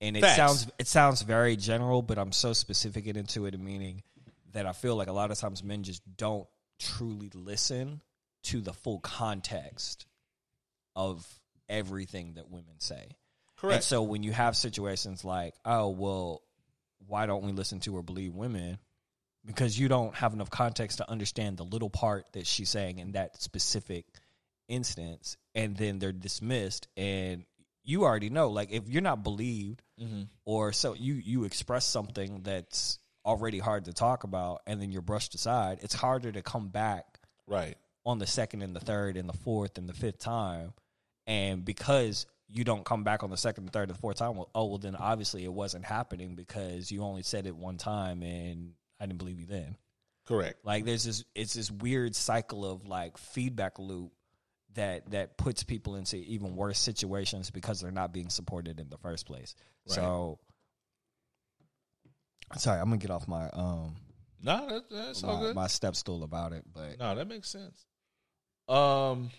and 0.00 0.16
it 0.16 0.20
Facts. 0.22 0.36
sounds 0.36 0.66
it 0.80 0.88
sounds 0.88 1.22
very 1.22 1.54
general, 1.54 2.02
but 2.02 2.18
I'm 2.18 2.32
so 2.32 2.52
specific 2.52 3.06
into 3.06 3.46
it, 3.46 3.58
meaning 3.58 4.02
that 4.52 4.66
I 4.66 4.72
feel 4.72 4.96
like 4.96 5.08
a 5.08 5.12
lot 5.12 5.30
of 5.30 5.38
times 5.38 5.62
men 5.62 5.84
just 5.84 6.02
don't 6.16 6.48
truly 6.80 7.30
listen 7.34 8.00
to 8.46 8.60
the 8.60 8.72
full 8.72 9.00
context 9.00 10.06
of 10.94 11.26
everything 11.68 12.34
that 12.34 12.50
women 12.50 12.78
say. 12.78 13.16
correct. 13.56 13.76
And 13.76 13.84
so 13.84 14.02
when 14.02 14.22
you 14.22 14.32
have 14.32 14.56
situations 14.56 15.24
like, 15.24 15.54
oh, 15.64 15.90
well, 15.90 16.42
why 17.06 17.26
don't 17.26 17.44
we 17.44 17.52
listen 17.52 17.80
to 17.80 17.96
or 17.96 18.02
believe 18.02 18.34
women? 18.34 18.78
Because 19.44 19.78
you 19.78 19.88
don't 19.88 20.14
have 20.16 20.32
enough 20.32 20.50
context 20.50 20.98
to 20.98 21.10
understand 21.10 21.56
the 21.56 21.64
little 21.64 21.90
part 21.90 22.26
that 22.32 22.46
she's 22.46 22.68
saying 22.68 22.98
in 22.98 23.12
that 23.12 23.40
specific 23.40 24.06
instance, 24.68 25.36
and 25.54 25.76
then 25.76 25.98
they're 25.98 26.12
dismissed. 26.12 26.88
And 26.96 27.44
you 27.84 28.04
already 28.04 28.30
know, 28.30 28.50
like, 28.50 28.72
if 28.72 28.88
you're 28.88 29.02
not 29.02 29.22
believed, 29.22 29.82
mm-hmm. 30.00 30.22
or 30.44 30.72
so 30.72 30.94
you 30.94 31.14
you 31.14 31.44
express 31.44 31.86
something 31.86 32.40
that's 32.42 32.98
already 33.24 33.60
hard 33.60 33.84
to 33.84 33.92
talk 33.92 34.24
about, 34.24 34.62
and 34.66 34.82
then 34.82 34.90
you're 34.90 35.02
brushed 35.02 35.34
aside, 35.36 35.78
it's 35.82 35.94
harder 35.94 36.32
to 36.32 36.42
come 36.42 36.68
back 36.68 37.20
right. 37.46 37.76
On 38.06 38.18
the 38.18 38.26
second 38.26 38.62
and 38.62 38.74
the 38.74 38.80
third 38.80 39.16
and 39.16 39.28
the 39.28 39.36
fourth 39.36 39.76
and 39.76 39.88
the 39.88 39.92
fifth 39.92 40.18
time. 40.20 40.72
And 41.26 41.64
because 41.64 42.24
you 42.48 42.62
don't 42.62 42.84
come 42.84 43.02
back 43.02 43.24
on 43.24 43.30
the 43.30 43.36
second, 43.36 43.66
the 43.66 43.72
third, 43.72 43.88
and 43.88 43.96
the 43.96 44.00
fourth 44.00 44.18
time, 44.18 44.36
well, 44.36 44.48
oh 44.54 44.66
well, 44.66 44.78
then 44.78 44.94
obviously 44.94 45.44
it 45.44 45.52
wasn't 45.52 45.84
happening 45.84 46.36
because 46.36 46.90
you 46.90 47.02
only 47.02 47.22
said 47.22 47.46
it 47.46 47.56
one 47.56 47.76
time 47.76 48.22
and 48.22 48.72
I 49.00 49.06
didn't 49.06 49.18
believe 49.18 49.40
you 49.40 49.46
then. 49.46 49.76
Correct. 50.26 50.64
Like 50.64 50.84
there's 50.84 51.04
this, 51.04 51.24
it's 51.34 51.54
this 51.54 51.70
weird 51.70 52.14
cycle 52.14 52.64
of 52.64 52.86
like 52.86 53.18
feedback 53.18 53.78
loop 53.78 54.12
that 54.74 55.10
that 55.10 55.36
puts 55.36 55.64
people 55.64 55.96
into 55.96 56.16
even 56.16 56.54
worse 56.54 56.78
situations 56.78 57.50
because 57.50 57.80
they're 57.80 57.90
not 57.90 58.12
being 58.12 58.28
supported 58.28 58.78
in 58.78 58.88
the 58.88 58.98
first 58.98 59.26
place. 59.26 59.54
So, 59.86 60.38
sorry, 62.56 62.80
I'm 62.80 62.86
gonna 62.86 62.98
get 62.98 63.10
off 63.10 63.26
my 63.26 63.48
um 63.50 63.96
No, 64.42 64.66
that, 64.68 64.90
that's 64.90 65.24
all 65.24 65.36
my, 65.36 65.40
good. 65.40 65.54
my 65.56 65.66
step 65.66 65.96
stool 65.96 66.22
about 66.22 66.52
it, 66.52 66.64
but 66.72 66.98
No, 66.98 67.14
that 67.14 67.26
makes 67.26 67.48
sense. 67.48 67.86
Um, 68.68 69.30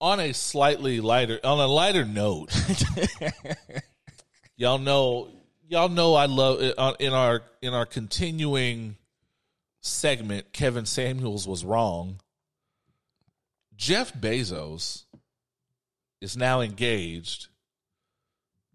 on 0.00 0.20
a 0.20 0.32
slightly 0.32 1.00
lighter, 1.00 1.40
on 1.42 1.58
a 1.58 1.66
lighter 1.66 2.04
note, 2.04 2.52
y'all 4.56 4.78
know, 4.78 5.28
y'all 5.68 5.88
know, 5.88 6.14
I 6.14 6.26
love 6.26 6.60
uh, 6.76 6.94
in 6.98 7.12
our 7.12 7.42
in 7.62 7.72
our 7.72 7.86
continuing 7.86 8.96
segment. 9.80 10.52
Kevin 10.52 10.86
Samuels 10.86 11.46
was 11.46 11.64
wrong. 11.64 12.20
Jeff 13.76 14.12
Bezos 14.12 15.04
is 16.20 16.36
now 16.36 16.60
engaged 16.60 17.48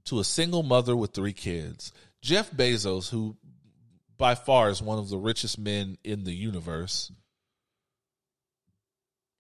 to 0.06 0.20
a 0.20 0.24
single 0.24 0.64
mother 0.64 0.96
with 0.96 1.12
three 1.12 1.34
kids. 1.34 1.92
Jeff 2.22 2.52
Bezos, 2.52 3.10
who 3.10 3.38
by 4.18 4.36
far 4.36 4.70
is 4.70 4.82
one 4.82 4.98
of 4.98 5.10
the 5.10 5.18
richest 5.18 5.60
men 5.60 5.98
in 6.04 6.24
the 6.24 6.34
universe, 6.34 7.12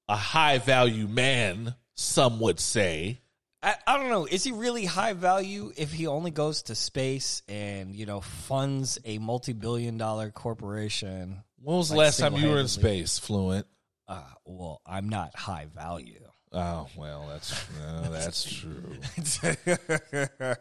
a 0.07 0.15
high 0.15 0.57
value 0.59 1.07
man, 1.07 1.75
some 1.95 2.39
would 2.39 2.59
say. 2.59 3.19
I, 3.61 3.75
I 3.85 3.97
don't 3.97 4.09
know. 4.09 4.25
Is 4.25 4.43
he 4.43 4.51
really 4.51 4.85
high 4.85 5.13
value 5.13 5.71
if 5.75 5.91
he 5.91 6.07
only 6.07 6.31
goes 6.31 6.63
to 6.63 6.75
space 6.75 7.41
and 7.47 7.95
you 7.95 8.05
know 8.05 8.21
funds 8.21 8.99
a 9.03 9.17
multi-billion 9.17 9.97
dollar 9.97 10.29
corporation? 10.31 11.43
When 11.61 11.77
was 11.77 11.89
the 11.89 11.95
Like 11.95 12.05
last 12.05 12.19
time 12.19 12.35
you 12.35 12.49
were 12.49 12.59
in 12.59 12.67
space, 12.67 13.17
Fluent? 13.19 13.65
Uh, 14.07 14.21
well, 14.45 14.81
I'm 14.85 15.09
not 15.09 15.35
high 15.35 15.67
value. 15.75 16.21
Oh 16.53 16.87
well, 16.95 17.27
that's 17.29 17.65
no, 17.79 18.11
that's 18.11 18.43
true. 18.43 18.97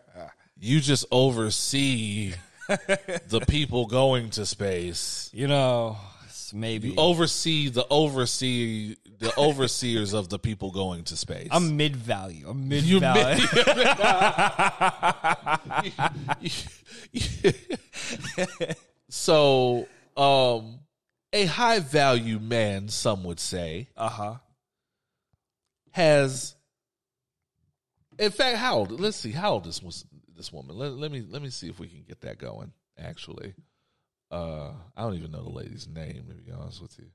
You 0.59 0.81
just 0.81 1.05
oversee 1.11 2.33
the 2.67 3.45
people 3.47 3.87
going 3.87 4.31
to 4.31 4.47
space. 4.47 5.31
You 5.35 5.49
know, 5.49 5.99
maybe 6.55 6.91
You 6.91 6.95
oversee 6.97 7.69
the 7.69 7.87
oversee 7.89 8.97
the 9.19 9.33
overseers 9.39 10.13
of 10.13 10.29
the 10.29 10.39
people 10.39 10.71
going 10.71 11.05
to 11.05 11.17
space. 11.17 11.49
I'm 11.51 11.77
mid 11.77 11.97
value. 11.97 12.47
I'm 12.49 12.69
mid 12.69 12.85
value. 12.85 13.47
so, 19.09 19.87
um, 20.17 20.81
a 21.33 21.47
high 21.47 21.81
value 21.81 22.39
man, 22.39 22.89
some 22.89 23.25
would 23.25 23.41
say, 23.41 23.89
uh 23.97 24.09
huh. 24.09 24.35
has. 25.93 26.55
In 28.19 28.31
fact, 28.31 28.57
how 28.57 28.77
old? 28.77 29.01
Let's 29.01 29.19
see. 29.19 29.33
How 29.33 29.53
old 29.53 29.67
is 29.67 29.83
was 29.83 30.07
this 30.35 30.53
woman? 30.53 30.77
Let, 30.77 30.93
let 30.93 31.11
me 31.11 31.25
let 31.29 31.43
me 31.43 31.51
see 31.51 31.69
if 31.69 31.79
we 31.79 31.89
can 31.89 32.03
get 32.07 32.23
that 32.23 32.39
going. 32.39 32.73
Actually, 32.99 33.55
uh, 34.31 34.73
I 34.97 35.03
don't 35.03 35.15
even 35.15 35.31
know 35.31 35.43
the 35.45 35.51
lady's 35.51 35.89
name. 35.89 36.27
To 36.29 36.35
be 36.35 36.53
honest 36.53 36.83
with 36.83 36.99
you, 36.99 37.07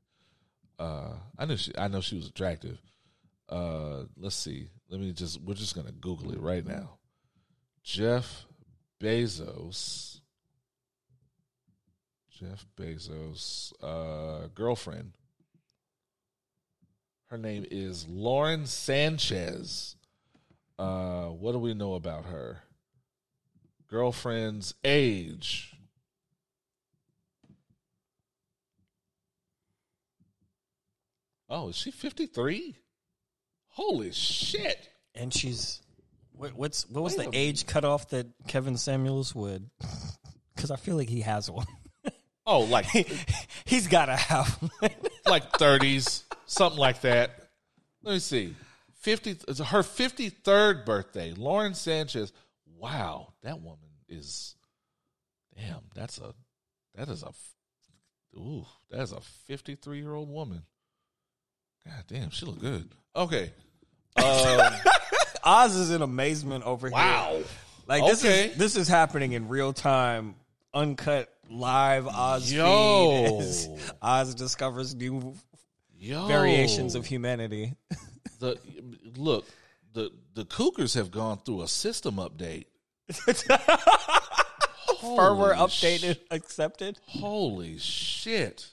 uh, 0.80 1.14
I 1.38 1.46
knew 1.46 1.58
she. 1.58 1.72
I 1.78 1.88
know 1.88 2.02
she 2.02 2.16
was 2.16 2.28
attractive. 2.28 2.82
Uh, 3.50 4.04
let's 4.18 4.36
see. 4.36 4.70
Let 4.90 5.00
me 5.02 5.12
just. 5.12 5.42
We're 5.42 5.54
just 5.54 5.76
gonna 5.76 5.92
Google 5.92 6.32
it 6.32 6.40
right 6.40 6.66
now. 6.66 6.98
Jeff 7.84 8.46
Bezos. 9.02 10.20
Jeff 12.30 12.66
Bezos' 12.76 13.72
uh, 13.84 14.48
girlfriend. 14.56 15.12
Her 17.28 17.38
name 17.38 17.66
is 17.70 18.08
Lauren 18.08 18.66
Sanchez. 18.66 19.96
Uh, 20.80 21.28
what 21.28 21.52
do 21.52 21.60
we 21.60 21.74
know 21.74 21.94
about 21.94 22.26
her? 22.26 22.64
Girlfriend's 23.88 24.74
age. 24.84 25.71
Oh, 31.52 31.68
is 31.68 31.76
she 31.76 31.92
53? 31.92 32.78
Holy 33.68 34.12
shit. 34.14 34.90
And 35.14 35.34
she's 35.34 35.82
what, 36.32 36.54
what's 36.54 36.90
what 36.90 37.04
was 37.04 37.18
Wait 37.18 37.30
the 37.30 37.38
a 37.38 37.42
age 37.42 37.68
cutoff 37.68 38.10
that 38.10 38.28
Kevin 38.48 38.78
Samuels 38.78 39.36
would? 39.36 39.70
Because 40.54 40.70
I 40.70 40.76
feel 40.76 40.96
like 40.96 41.10
he 41.10 41.22
has 41.22 41.50
one. 41.50 41.66
Oh, 42.46 42.62
like 42.62 42.86
He's 43.66 43.88
got 43.88 44.08
to 44.08 44.16
have 44.16 44.48
one. 44.62 44.92
like 45.26 45.52
30s, 45.54 46.24
something 46.46 46.80
like 46.80 47.02
that. 47.02 47.32
Let 48.04 48.14
me 48.14 48.20
see. 48.20 48.56
50 49.02 49.38
it's 49.48 49.60
her 49.60 49.82
53rd 49.82 50.86
birthday. 50.86 51.34
Lauren 51.36 51.74
Sanchez. 51.74 52.34
Wow, 52.78 53.34
that 53.44 53.62
woman 53.62 53.90
is 54.10 54.56
damn, 55.56 55.82
that's 55.96 56.18
a 56.18 56.34
that 56.96 57.10
is 57.10 57.24
a 57.24 57.32
ooh, 58.38 58.66
that 58.90 59.02
is 59.02 59.14
a 59.14 59.22
53-year-old 59.50 60.30
woman. 60.30 60.64
God 61.86 62.04
damn, 62.08 62.30
she 62.30 62.46
look 62.46 62.60
good. 62.60 62.90
Okay. 63.16 63.52
Um, 64.16 64.74
Oz 65.44 65.76
is 65.76 65.92
in 65.92 66.02
amazement 66.02 66.64
over 66.66 66.88
here. 66.88 66.96
wow. 66.96 67.42
Like 67.88 68.06
this 68.06 68.24
Okay. 68.24 68.50
is 68.50 68.58
this 68.58 68.76
is 68.76 68.88
happening 68.88 69.34
in 69.34 69.48
real 69.48 69.74
time, 69.74 70.36
uncut 70.74 71.34
live 71.50 72.08
Oz 72.08 72.52
Yo. 72.52 73.28
feed 73.40 73.42
as 73.42 73.70
Oz 74.02 74.36
discovers 74.36 74.94
new 74.96 75.34
Yo. 75.98 76.28
variations 76.28 76.96
of 76.96 77.06
humanity. 77.06 77.74
the 78.40 78.58
look, 79.18 79.46
the 79.94 80.12
the 80.36 80.46
Cougars 80.46 80.94
have 80.94 81.12
gone 81.12 81.40
through 81.40 81.64
a 81.64 81.68
system 81.68 82.16
update. 82.16 82.66
Firmware 85.02 85.56
Holy 85.56 85.68
updated, 85.70 86.20
accepted. 86.30 87.00
Holy 87.08 87.78
shit! 87.80 88.68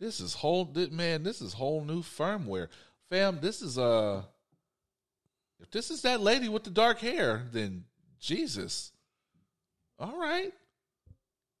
This 0.00 0.18
is 0.18 0.32
whole 0.32 0.66
man. 0.90 1.22
This 1.22 1.42
is 1.42 1.52
whole 1.52 1.84
new 1.84 2.02
firmware, 2.02 2.68
fam. 3.10 3.38
This 3.42 3.60
is 3.60 3.78
uh, 3.78 4.22
if 5.60 5.70
this 5.70 5.90
is 5.90 6.02
that 6.02 6.22
lady 6.22 6.48
with 6.48 6.64
the 6.64 6.70
dark 6.70 7.00
hair, 7.00 7.42
then 7.52 7.84
Jesus. 8.18 8.92
All 9.98 10.18
right, 10.18 10.50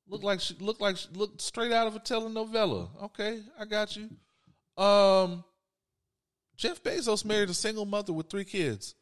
look 0.08 0.22
like 0.22 0.40
she 0.40 0.54
look 0.58 0.80
like 0.80 0.96
she 0.96 1.08
looked 1.12 1.42
straight 1.42 1.70
out 1.70 1.86
of 1.86 1.94
a 1.94 2.00
telenovela. 2.00 2.88
Okay, 3.04 3.42
I 3.58 3.66
got 3.66 3.94
you. 3.94 4.08
Um, 4.82 5.44
Jeff 6.56 6.82
Bezos 6.82 7.26
married 7.26 7.50
a 7.50 7.54
single 7.54 7.84
mother 7.84 8.14
with 8.14 8.30
three 8.30 8.46
kids, 8.46 8.94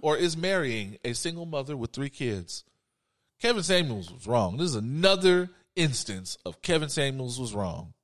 or 0.00 0.16
is 0.16 0.36
marrying 0.36 0.98
a 1.04 1.12
single 1.12 1.46
mother 1.46 1.76
with 1.76 1.92
three 1.92 2.10
kids. 2.10 2.64
Kevin 3.40 3.62
Samuels 3.62 4.12
was 4.12 4.26
wrong. 4.26 4.56
This 4.56 4.70
is 4.70 4.74
another 4.74 5.50
instance 5.76 6.36
of 6.44 6.60
Kevin 6.60 6.88
Samuels 6.88 7.38
was 7.38 7.54
wrong. 7.54 7.94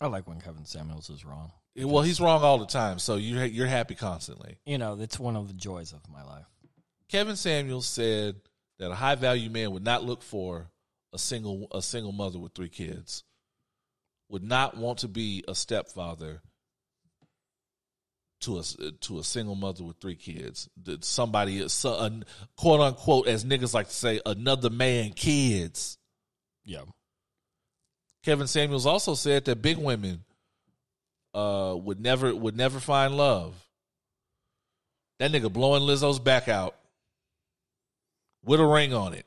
I 0.00 0.06
like 0.06 0.28
when 0.28 0.40
Kevin 0.40 0.64
Samuels 0.64 1.10
is 1.10 1.24
wrong. 1.24 1.52
Well, 1.76 2.02
he's 2.02 2.20
wrong 2.20 2.42
all 2.42 2.58
the 2.58 2.66
time, 2.66 2.98
so 2.98 3.16
you're 3.16 3.44
you're 3.44 3.66
happy 3.66 3.94
constantly. 3.94 4.58
You 4.66 4.78
know, 4.78 4.96
that's 4.96 5.18
one 5.18 5.36
of 5.36 5.48
the 5.48 5.54
joys 5.54 5.92
of 5.92 6.00
my 6.10 6.24
life. 6.24 6.46
Kevin 7.08 7.36
Samuels 7.36 7.86
said 7.86 8.36
that 8.78 8.90
a 8.90 8.94
high 8.94 9.14
value 9.14 9.50
man 9.50 9.70
would 9.72 9.84
not 9.84 10.04
look 10.04 10.22
for 10.22 10.70
a 11.12 11.18
single 11.18 11.68
a 11.72 11.82
single 11.82 12.12
mother 12.12 12.38
with 12.38 12.52
three 12.54 12.68
kids. 12.68 13.24
Would 14.28 14.42
not 14.42 14.76
want 14.76 14.98
to 15.00 15.08
be 15.08 15.44
a 15.48 15.54
stepfather 15.54 16.42
to 18.40 18.58
a 18.58 18.62
to 19.00 19.18
a 19.18 19.24
single 19.24 19.54
mother 19.54 19.84
with 19.84 19.98
three 19.98 20.16
kids. 20.16 20.68
That 20.82 21.04
somebody 21.04 21.66
so- 21.68 22.22
quote 22.56 22.80
unquote 22.80 23.26
as 23.28 23.44
niggas 23.44 23.74
like 23.74 23.88
to 23.88 23.94
say 23.94 24.20
another 24.26 24.70
man 24.70 25.12
kids. 25.12 25.98
Yeah. 26.64 26.82
Kevin 28.24 28.46
Samuels 28.46 28.86
also 28.86 29.14
said 29.14 29.44
that 29.46 29.62
big 29.62 29.78
women 29.78 30.24
uh, 31.34 31.74
would 31.78 32.00
never 32.00 32.34
would 32.34 32.56
never 32.56 32.80
find 32.80 33.16
love. 33.16 33.54
That 35.18 35.32
nigga 35.32 35.52
blowing 35.52 35.82
Lizzo's 35.82 36.18
back 36.18 36.48
out 36.48 36.74
with 38.44 38.60
a 38.60 38.66
ring 38.66 38.92
on 38.94 39.14
it. 39.14 39.26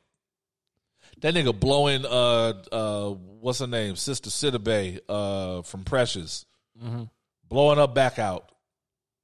That 1.21 1.33
nigga 1.35 1.57
blowing 1.57 2.05
uh 2.05 2.53
uh 2.71 3.09
what's 3.09 3.59
her 3.59 3.67
name 3.67 3.95
Sister 3.95 4.29
Sidibe 4.29 4.99
uh 5.07 5.61
from 5.63 5.83
Precious, 5.83 6.45
Mm-hmm. 6.83 7.03
blowing 7.47 7.77
up 7.77 7.93
back 7.93 8.17
out 8.17 8.51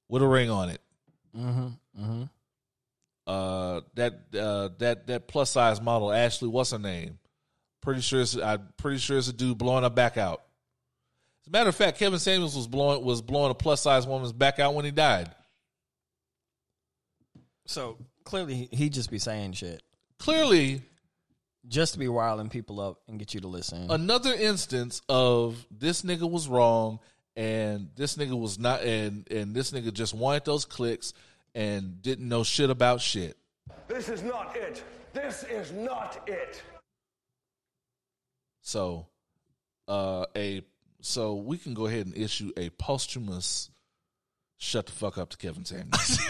with 0.09 0.22
a 0.22 0.28
ring 0.28 0.49
on 0.49 0.70
it. 0.70 0.82
Mm-hmm. 1.36 1.68
Mm-hmm. 2.01 2.24
Uh, 3.26 3.82
that 3.95 4.13
uh 4.39 4.70
that 4.78 5.07
that 5.07 5.28
plus 5.28 5.49
size 5.49 5.82
model 5.82 6.11
Ashley, 6.11 6.47
what's 6.49 6.72
her 6.72 6.80
name? 6.80 7.18
Pretty 7.88 8.01
sure 8.01 8.19
it's 8.19 8.35
I'm 8.35 8.67
pretty 8.75 8.97
sure 8.97 9.17
it's 9.17 9.29
a 9.29 9.33
dude 9.33 9.57
blowing 9.57 9.83
her 9.83 9.89
back 9.89 10.17
out. 10.17 10.41
As 11.41 11.47
a 11.47 11.51
matter 11.51 11.69
of 11.69 11.75
fact, 11.77 11.97
Kevin 11.97 12.19
Samuels 12.19 12.53
was 12.53 12.67
blowing 12.67 13.01
was 13.01 13.21
blowing 13.21 13.49
a 13.49 13.53
plus 13.53 13.79
size 13.79 14.05
woman's 14.05 14.33
back 14.33 14.59
out 14.59 14.73
when 14.73 14.83
he 14.83 14.91
died. 14.91 15.31
So 17.65 17.97
clearly, 18.25 18.67
he 18.73 18.89
just 18.89 19.09
be 19.09 19.19
saying 19.19 19.53
shit 19.53 19.83
Clearly, 20.19 20.81
just 21.65 21.93
to 21.93 21.99
be 21.99 22.09
riling 22.09 22.49
people 22.49 22.81
up 22.81 22.99
and 23.07 23.17
get 23.17 23.33
you 23.33 23.39
to 23.39 23.47
listen. 23.47 23.89
another 23.89 24.33
instance 24.33 25.01
of 25.07 25.65
this 25.71 26.01
nigga 26.01 26.29
was 26.29 26.49
wrong 26.49 26.99
and 27.38 27.88
this 27.95 28.17
nigga 28.17 28.38
was 28.38 28.59
not 28.59 28.83
and 28.83 29.31
and 29.31 29.55
this 29.55 29.71
nigga 29.71 29.93
just 29.93 30.13
wanted 30.13 30.43
those 30.43 30.65
clicks 30.65 31.13
and 31.55 32.01
didn't 32.01 32.27
know 32.27 32.43
shit 32.43 32.69
about 32.69 32.99
shit. 32.99 33.38
This 33.88 34.09
is 34.09 34.23
not 34.23 34.57
it. 34.57 34.83
This 35.13 35.45
is 35.45 35.71
not 35.71 36.19
it. 36.27 36.61
So, 38.68 39.07
uh, 39.88 40.26
a 40.36 40.61
so 40.99 41.36
we 41.36 41.57
can 41.57 41.74
go 41.74 41.86
ahead 41.86 42.05
and 42.05 42.18
issue 42.18 42.51
a 42.57 42.68
posthumous 42.72 43.70
shut 44.57 44.88
the 44.88 44.91
fuck 44.91 45.18
up 45.18 45.30
to 45.30 45.38
Kevin 45.38 45.63
Samuels. 45.63 46.20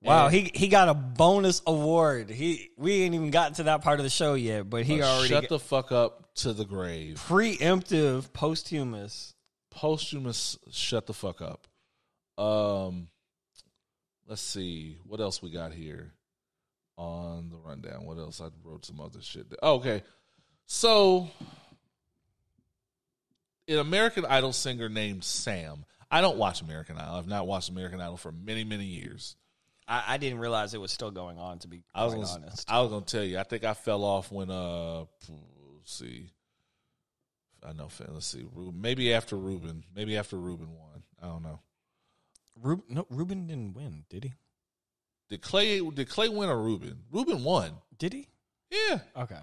wow, 0.00 0.28
he 0.28 0.52
he 0.54 0.68
got 0.68 0.88
a 0.90 0.94
bonus 0.94 1.60
award. 1.66 2.30
He 2.30 2.70
we 2.76 3.02
ain't 3.02 3.16
even 3.16 3.32
gotten 3.32 3.54
to 3.54 3.64
that 3.64 3.82
part 3.82 3.98
of 3.98 4.04
the 4.04 4.10
show 4.10 4.34
yet, 4.34 4.70
but 4.70 4.84
he 4.84 5.02
Uh, 5.02 5.06
already 5.08 5.30
shut 5.30 5.48
the 5.48 5.58
fuck 5.58 5.90
up 5.90 6.32
to 6.36 6.52
the 6.52 6.64
grave. 6.64 7.20
preemptive 7.26 8.32
posthumous. 8.32 9.34
Posthumous 9.72 10.56
shut 10.70 11.06
the 11.08 11.14
fuck 11.14 11.40
up. 11.40 11.66
Um, 12.38 13.08
let's 14.28 14.40
see 14.40 14.98
what 15.04 15.20
else 15.20 15.42
we 15.42 15.50
got 15.50 15.72
here 15.72 16.12
on 16.96 17.48
the 17.50 17.56
rundown. 17.56 18.04
What 18.04 18.18
else? 18.18 18.40
I 18.40 18.48
wrote 18.64 18.84
some 18.84 19.00
other 19.00 19.20
shit. 19.20 19.48
there. 19.50 19.58
Oh, 19.62 19.74
okay, 19.76 20.02
so 20.66 21.28
an 23.68 23.78
American 23.78 24.24
Idol 24.24 24.52
singer 24.52 24.88
named 24.88 25.24
Sam. 25.24 25.84
I 26.10 26.20
don't 26.20 26.36
watch 26.36 26.60
American 26.60 26.98
Idol. 26.98 27.14
I've 27.14 27.26
not 27.28 27.46
watched 27.46 27.70
American 27.70 28.00
Idol 28.00 28.16
for 28.16 28.32
many, 28.32 28.64
many 28.64 28.84
years. 28.84 29.36
I, 29.88 30.04
I 30.08 30.16
didn't 30.18 30.38
realize 30.38 30.74
it 30.74 30.80
was 30.80 30.92
still 30.92 31.10
going 31.10 31.38
on. 31.38 31.58
To 31.60 31.68
be 31.68 31.82
I 31.94 32.04
was 32.04 32.14
gonna, 32.14 32.26
honest, 32.26 32.70
I 32.70 32.80
was 32.80 32.90
gonna 32.90 33.04
tell 33.04 33.24
you. 33.24 33.38
I 33.38 33.42
think 33.44 33.64
I 33.64 33.74
fell 33.74 34.04
off 34.04 34.30
when 34.30 34.50
uh, 34.50 35.00
let's 35.00 35.92
see. 35.92 36.30
I 37.66 37.72
know. 37.72 37.88
Let's 38.08 38.26
see. 38.26 38.44
Ru- 38.54 38.72
Maybe 38.76 39.14
after 39.14 39.36
Ruben. 39.36 39.84
Maybe 39.94 40.16
after 40.16 40.36
Ruben 40.36 40.68
won. 40.72 41.02
I 41.22 41.26
don't 41.26 41.42
know. 41.42 41.60
Ruben, 42.60 42.84
no, 42.88 43.06
Ruben 43.08 43.46
didn't 43.46 43.74
win, 43.74 44.04
did 44.10 44.24
he? 44.24 44.32
Did 45.32 45.40
Clay? 45.40 45.80
Did 45.80 46.10
Clay 46.10 46.28
win 46.28 46.50
or 46.50 46.60
Ruben? 46.62 46.98
Ruben 47.10 47.42
won. 47.42 47.70
Did 47.98 48.12
he? 48.12 48.28
Yeah. 48.70 48.98
Okay. 49.16 49.38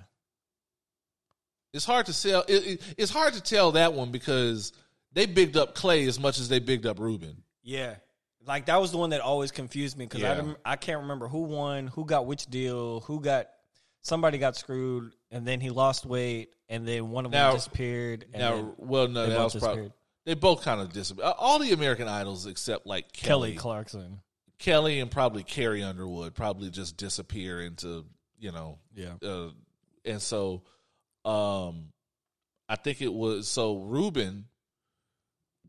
It's 1.74 1.84
hard 1.86 2.06
to 2.06 2.14
sell. 2.14 2.44
It, 2.48 2.68
it, 2.68 2.82
it's 2.96 3.12
hard 3.12 3.34
to 3.34 3.42
tell 3.42 3.72
that 3.72 3.94
one 3.94 4.12
because 4.12 4.72
they 5.14 5.26
bigged 5.26 5.58
up 5.58 5.74
Clay 5.74 6.06
as 6.06 6.20
much 6.20 6.38
as 6.40 6.48
they 6.48 6.60
bigged 6.60 6.86
up 6.86 7.00
Ruben. 7.00 7.42
Yeah. 7.64 7.96
Like 8.46 8.68
that 8.68 8.80
was 8.80 8.92
the 8.92 9.00
one 9.00 9.10
that 9.10 9.22
always 9.22 9.52
confused 9.52 9.98
me 9.98 10.06
because 10.06 10.24
I 10.24 10.28
Yeah. 10.28 10.36
didn't, 10.36 10.58
I 10.64 10.76
can't 10.76 11.02
remember 11.02 11.28
who 11.28 11.40
won, 11.42 11.88
who 11.88 12.06
got 12.06 12.28
which 12.28 12.46
deal, 12.46 13.00
who 13.02 13.20
got 13.20 13.48
somebody 14.04 14.38
got 14.38 14.58
screwed, 14.58 15.12
and 15.32 15.44
then 15.48 15.60
he 15.60 15.72
lost 15.72 16.06
weight, 16.06 16.54
and 16.70 16.88
then 16.88 17.10
one 17.10 17.26
of 17.26 17.32
Now- 17.32 17.48
them 17.50 17.58
disappeared. 17.58 18.26
And 18.32 18.42
now, 18.42 18.74
well, 18.78 19.08
no, 19.08 19.24
they 19.24 19.30
that 19.30 19.38
both 19.38 19.54
was 19.56 19.64
probably 19.64 19.76
disappeared. 19.78 19.94
they 20.26 20.34
both 20.36 20.62
kind 20.64 20.82
of 20.82 20.94
disappeared. 20.94 21.34
All 21.40 21.58
the 21.58 21.72
American 21.74 22.08
Idols 22.08 22.46
except 22.46 22.86
like 22.86 23.12
Kelly 23.12 23.50
Kelly, 23.52 23.56
Clarkson. 23.56 24.22
Kelly, 24.60 25.00
and 25.00 25.10
probably 25.10 25.44
Carrie 25.44 25.84
Underwood 25.84 26.36
probably 26.36 26.70
just 26.70 26.98
disappear 26.98 27.62
into 27.62 28.06
you 28.40 28.52
know 28.52 28.78
Yeah. 28.94 29.14
uh, 29.24 29.50
and 30.06 30.22
so 30.22 30.62
um 31.26 31.92
I 32.68 32.76
think 32.76 33.02
it 33.02 33.12
was 33.14 33.48
so 33.48 33.78
Ruben 33.78 34.46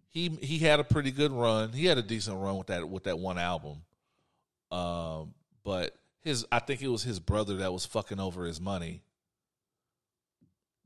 he 0.09 0.28
he 0.28 0.59
had 0.59 0.80
a 0.80 0.84
pretty 0.84 1.11
good 1.12 1.32
run. 1.32 1.72
He 1.72 1.86
had 1.86 1.99
a 1.99 2.03
decent 2.03 2.36
run 2.38 2.59
with 2.59 2.66
that 2.68 2.88
with 2.88 3.05
that 3.05 3.18
one 3.18 3.38
album. 3.38 3.82
Um 4.70 5.34
but 5.64 5.97
his 6.22 6.45
I 6.53 6.59
think 6.59 6.82
it 6.82 6.88
was 6.88 7.03
his 7.03 7.18
brother 7.20 7.57
that 7.59 7.72
was 7.72 7.86
fucking 7.86 8.20
over 8.20 8.45
his 8.45 8.61
money. 8.61 9.03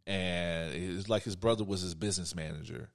and 0.07 0.75
it's 0.75 1.09
like 1.09 1.23
his 1.23 1.37
brother 1.37 1.65
was 1.65 1.81
his 1.81 1.95
business 1.95 2.35
manager, 2.35 2.91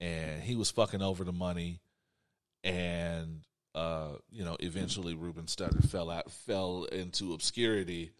and 0.00 0.42
he 0.42 0.56
was 0.56 0.70
fucking 0.70 1.00
over 1.02 1.22
the 1.24 1.32
money, 1.32 1.80
and 2.64 3.40
uh, 3.74 4.16
you 4.30 4.44
know, 4.44 4.56
eventually 4.60 5.14
Ruben 5.14 5.44
Studdard 5.44 5.88
fell 5.88 6.10
out, 6.10 6.30
fell 6.30 6.84
into 6.84 7.32
obscurity. 7.32 8.12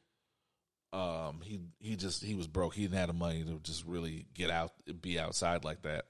Um, 0.93 1.41
he 1.43 1.61
he 1.79 1.97
just 1.97 2.23
he 2.23 2.35
was 2.35 2.47
broke. 2.47 2.75
He 2.75 2.83
didn't 2.83 2.99
have 2.99 3.09
the 3.09 3.15
money 3.15 3.45
to 3.45 3.59
just 3.63 3.87
really 3.87 4.27
get 4.35 4.51
out, 4.51 4.73
be 5.01 5.19
outside 5.19 5.65
like 5.65 5.83
that. 5.83 6.05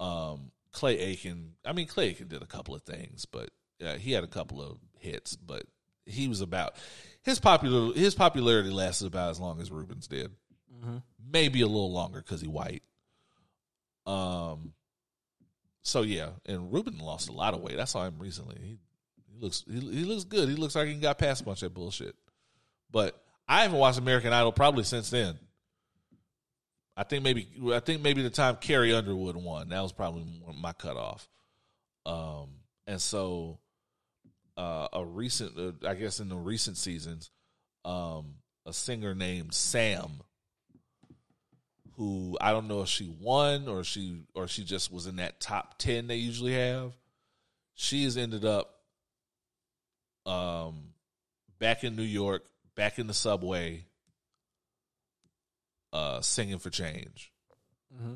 Um, 0.00 0.50
Clay 0.72 0.98
Aiken, 0.98 1.52
I 1.64 1.72
mean, 1.72 1.86
Clay 1.86 2.08
Aiken 2.08 2.28
did 2.28 2.42
a 2.42 2.46
couple 2.46 2.74
of 2.74 2.82
things, 2.82 3.26
but 3.26 3.50
uh, 3.84 3.94
he 3.94 4.12
had 4.12 4.24
a 4.24 4.28
couple 4.28 4.60
of 4.62 4.78
hits, 4.98 5.36
but 5.36 5.64
he 6.06 6.26
was 6.28 6.40
about 6.40 6.74
his 7.22 7.38
popular 7.38 7.92
his 7.94 8.14
popularity 8.14 8.70
lasted 8.70 9.06
about 9.06 9.30
as 9.30 9.40
long 9.40 9.60
as 9.60 9.70
Ruben's 9.70 10.08
did, 10.08 10.32
maybe 11.32 11.60
a 11.60 11.66
little 11.66 11.92
longer 11.92 12.20
because 12.20 12.40
he 12.40 12.48
white. 12.48 12.82
Um, 14.06 14.72
so 15.82 16.02
yeah, 16.02 16.30
and 16.46 16.72
Ruben 16.72 16.98
lost 16.98 17.28
a 17.28 17.32
lot 17.32 17.54
of 17.54 17.60
weight. 17.60 17.78
I 17.78 17.84
saw 17.84 18.06
him 18.06 18.16
recently. 18.18 18.56
He, 18.60 18.78
he 19.32 19.40
looks 19.40 19.64
he, 19.68 19.80
he 19.80 20.04
looks 20.04 20.24
good. 20.24 20.48
He 20.48 20.56
looks 20.56 20.74
like 20.74 20.88
he 20.88 20.94
got 20.94 21.18
past 21.18 21.42
a 21.42 21.44
bunch 21.44 21.62
of 21.62 21.74
bullshit. 21.74 22.14
But 22.90 23.20
I 23.48 23.62
haven't 23.62 23.78
watched 23.78 23.98
American 23.98 24.32
Idol 24.32 24.52
probably 24.52 24.84
since 24.84 25.10
then. 25.10 25.38
I 26.96 27.04
think 27.04 27.24
maybe 27.24 27.48
I 27.72 27.80
think 27.80 28.02
maybe 28.02 28.22
the 28.22 28.30
time 28.30 28.56
Carrie 28.56 28.94
Underwood 28.94 29.36
won 29.36 29.70
that 29.70 29.82
was 29.82 29.92
probably 29.92 30.26
my 30.54 30.72
cutoff. 30.72 31.28
Um, 32.04 32.48
and 32.86 33.00
so 33.00 33.58
uh, 34.56 34.88
a 34.92 35.04
recent, 35.04 35.58
uh, 35.58 35.88
I 35.88 35.94
guess 35.94 36.20
in 36.20 36.28
the 36.28 36.36
recent 36.36 36.76
seasons, 36.76 37.30
um, 37.84 38.34
a 38.66 38.72
singer 38.72 39.14
named 39.14 39.54
Sam, 39.54 40.20
who 42.02 42.36
I 42.40 42.50
don't 42.50 42.66
know 42.66 42.80
if 42.82 42.88
she 42.88 43.08
won 43.20 43.68
or 43.68 43.84
she 43.84 44.22
or 44.34 44.48
she 44.48 44.64
just 44.64 44.92
was 44.92 45.06
in 45.06 45.16
that 45.16 45.38
top 45.38 45.78
ten 45.78 46.08
they 46.08 46.16
usually 46.16 46.54
have. 46.54 46.92
She 47.74 48.02
has 48.02 48.16
ended 48.16 48.44
up 48.44 48.74
um, 50.26 50.88
back 51.60 51.84
in 51.84 51.94
New 51.94 52.02
York, 52.02 52.44
back 52.74 52.98
in 52.98 53.06
the 53.06 53.14
subway, 53.14 53.84
uh, 55.92 56.20
singing 56.22 56.58
for 56.58 56.70
change. 56.70 57.30
Mm-hmm. 57.94 58.14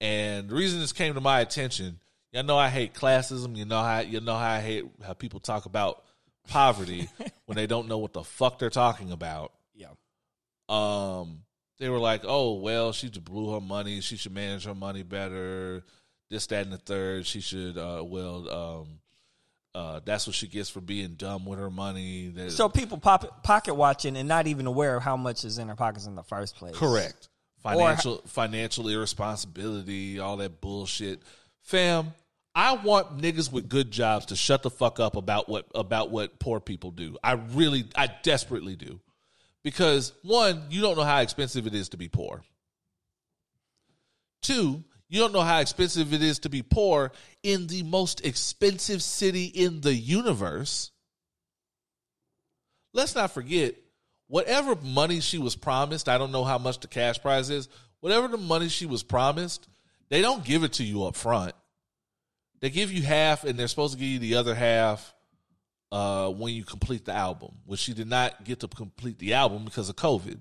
And 0.00 0.48
the 0.48 0.54
reason 0.54 0.80
this 0.80 0.92
came 0.92 1.12
to 1.12 1.20
my 1.20 1.40
attention, 1.40 2.00
y'all 2.32 2.42
know 2.42 2.56
I 2.56 2.70
hate 2.70 2.94
classism. 2.94 3.54
You 3.54 3.66
know 3.66 3.82
how 3.82 3.98
you 3.98 4.22
know 4.22 4.34
how 4.34 4.50
I 4.50 4.60
hate 4.60 4.86
how 5.04 5.12
people 5.12 5.40
talk 5.40 5.66
about 5.66 6.02
poverty 6.48 7.10
when 7.44 7.56
they 7.56 7.66
don't 7.66 7.86
know 7.86 7.98
what 7.98 8.14
the 8.14 8.24
fuck 8.24 8.58
they're 8.58 8.70
talking 8.70 9.12
about. 9.12 9.52
Yeah. 9.74 9.92
Um, 10.70 11.42
they 11.78 11.88
were 11.88 11.98
like, 11.98 12.22
"Oh 12.24 12.54
well, 12.54 12.92
she 12.92 13.08
just 13.08 13.24
blew 13.24 13.52
her 13.54 13.60
money. 13.60 14.00
She 14.00 14.16
should 14.16 14.34
manage 14.34 14.64
her 14.64 14.74
money 14.74 15.02
better. 15.02 15.84
This, 16.30 16.46
that, 16.46 16.64
and 16.64 16.72
the 16.72 16.78
third. 16.78 17.26
She 17.26 17.40
should. 17.40 17.78
Uh, 17.78 18.02
well, 18.04 18.50
um, 18.50 18.88
uh, 19.74 20.00
that's 20.04 20.26
what 20.26 20.34
she 20.34 20.48
gets 20.48 20.68
for 20.68 20.80
being 20.80 21.14
dumb 21.14 21.44
with 21.46 21.58
her 21.58 21.70
money. 21.70 22.28
That, 22.28 22.50
So 22.50 22.68
people 22.68 22.98
pop, 22.98 23.42
pocket 23.44 23.74
watching 23.74 24.16
and 24.16 24.28
not 24.28 24.46
even 24.46 24.66
aware 24.66 24.96
of 24.96 25.02
how 25.02 25.16
much 25.16 25.44
is 25.44 25.58
in 25.58 25.68
their 25.68 25.76
pockets 25.76 26.06
in 26.06 26.16
the 26.16 26.22
first 26.22 26.56
place. 26.56 26.76
Correct. 26.76 27.28
Financial 27.62 28.18
financial 28.26 28.88
irresponsibility, 28.88 30.18
all 30.18 30.36
that 30.38 30.60
bullshit. 30.60 31.20
Fam, 31.62 32.14
I 32.54 32.74
want 32.74 33.18
niggas 33.18 33.52
with 33.52 33.68
good 33.68 33.90
jobs 33.90 34.26
to 34.26 34.36
shut 34.36 34.62
the 34.62 34.70
fuck 34.70 35.00
up 35.00 35.16
about 35.16 35.48
what 35.48 35.66
about 35.74 36.10
what 36.10 36.38
poor 36.38 36.60
people 36.60 36.90
do. 36.90 37.16
I 37.22 37.32
really 37.32 37.84
I 37.94 38.08
desperately 38.22 38.76
do. 38.76 39.00
Because 39.64 40.12
one, 40.22 40.62
you 40.70 40.80
don't 40.80 40.96
know 40.96 41.04
how 41.04 41.20
expensive 41.20 41.66
it 41.66 41.74
is 41.74 41.90
to 41.90 41.96
be 41.96 42.08
poor. 42.08 42.42
Two, 44.42 44.84
you 45.08 45.20
don't 45.20 45.32
know 45.32 45.40
how 45.40 45.60
expensive 45.60 46.12
it 46.12 46.22
is 46.22 46.40
to 46.40 46.48
be 46.48 46.62
poor 46.62 47.12
in 47.42 47.66
the 47.66 47.82
most 47.82 48.24
expensive 48.24 49.02
city 49.02 49.44
in 49.46 49.80
the 49.80 49.94
universe. 49.94 50.90
Let's 52.92 53.14
not 53.14 53.32
forget, 53.32 53.74
whatever 54.28 54.76
money 54.76 55.20
she 55.20 55.38
was 55.38 55.56
promised, 55.56 56.08
I 56.08 56.18
don't 56.18 56.32
know 56.32 56.44
how 56.44 56.58
much 56.58 56.80
the 56.80 56.88
cash 56.88 57.20
prize 57.20 57.50
is, 57.50 57.68
whatever 58.00 58.28
the 58.28 58.36
money 58.36 58.68
she 58.68 58.86
was 58.86 59.02
promised, 59.02 59.68
they 60.08 60.22
don't 60.22 60.44
give 60.44 60.62
it 60.62 60.74
to 60.74 60.84
you 60.84 61.04
up 61.04 61.16
front. 61.16 61.54
They 62.60 62.70
give 62.70 62.92
you 62.92 63.02
half 63.02 63.44
and 63.44 63.58
they're 63.58 63.68
supposed 63.68 63.94
to 63.94 63.98
give 63.98 64.08
you 64.08 64.18
the 64.18 64.36
other 64.36 64.54
half 64.54 65.14
uh, 65.90 66.28
when 66.28 66.54
you 66.54 66.64
complete 66.64 67.04
the 67.04 67.12
album, 67.12 67.52
which 67.64 67.80
she 67.80 67.94
did 67.94 68.08
not 68.08 68.44
get 68.44 68.60
to 68.60 68.68
complete 68.68 69.18
the 69.18 69.34
album 69.34 69.64
because 69.64 69.88
of 69.88 69.96
COVID. 69.96 70.38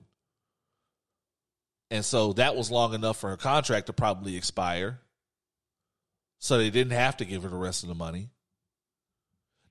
And 1.90 2.04
so 2.04 2.34
that 2.34 2.56
was 2.56 2.70
long 2.70 2.94
enough 2.94 3.18
for 3.18 3.30
her 3.30 3.38
contract 3.38 3.88
to 3.88 3.94
probably 3.94 4.36
expire. 4.36 5.00
So 6.40 6.58
they 6.58 6.70
didn't 6.70 6.94
have 6.94 7.18
to 7.18 7.26
give 7.26 7.44
her 7.44 7.50
the 7.50 7.56
rest 7.56 7.84
of 7.84 7.90
the 7.90 7.96
money. 7.96 8.30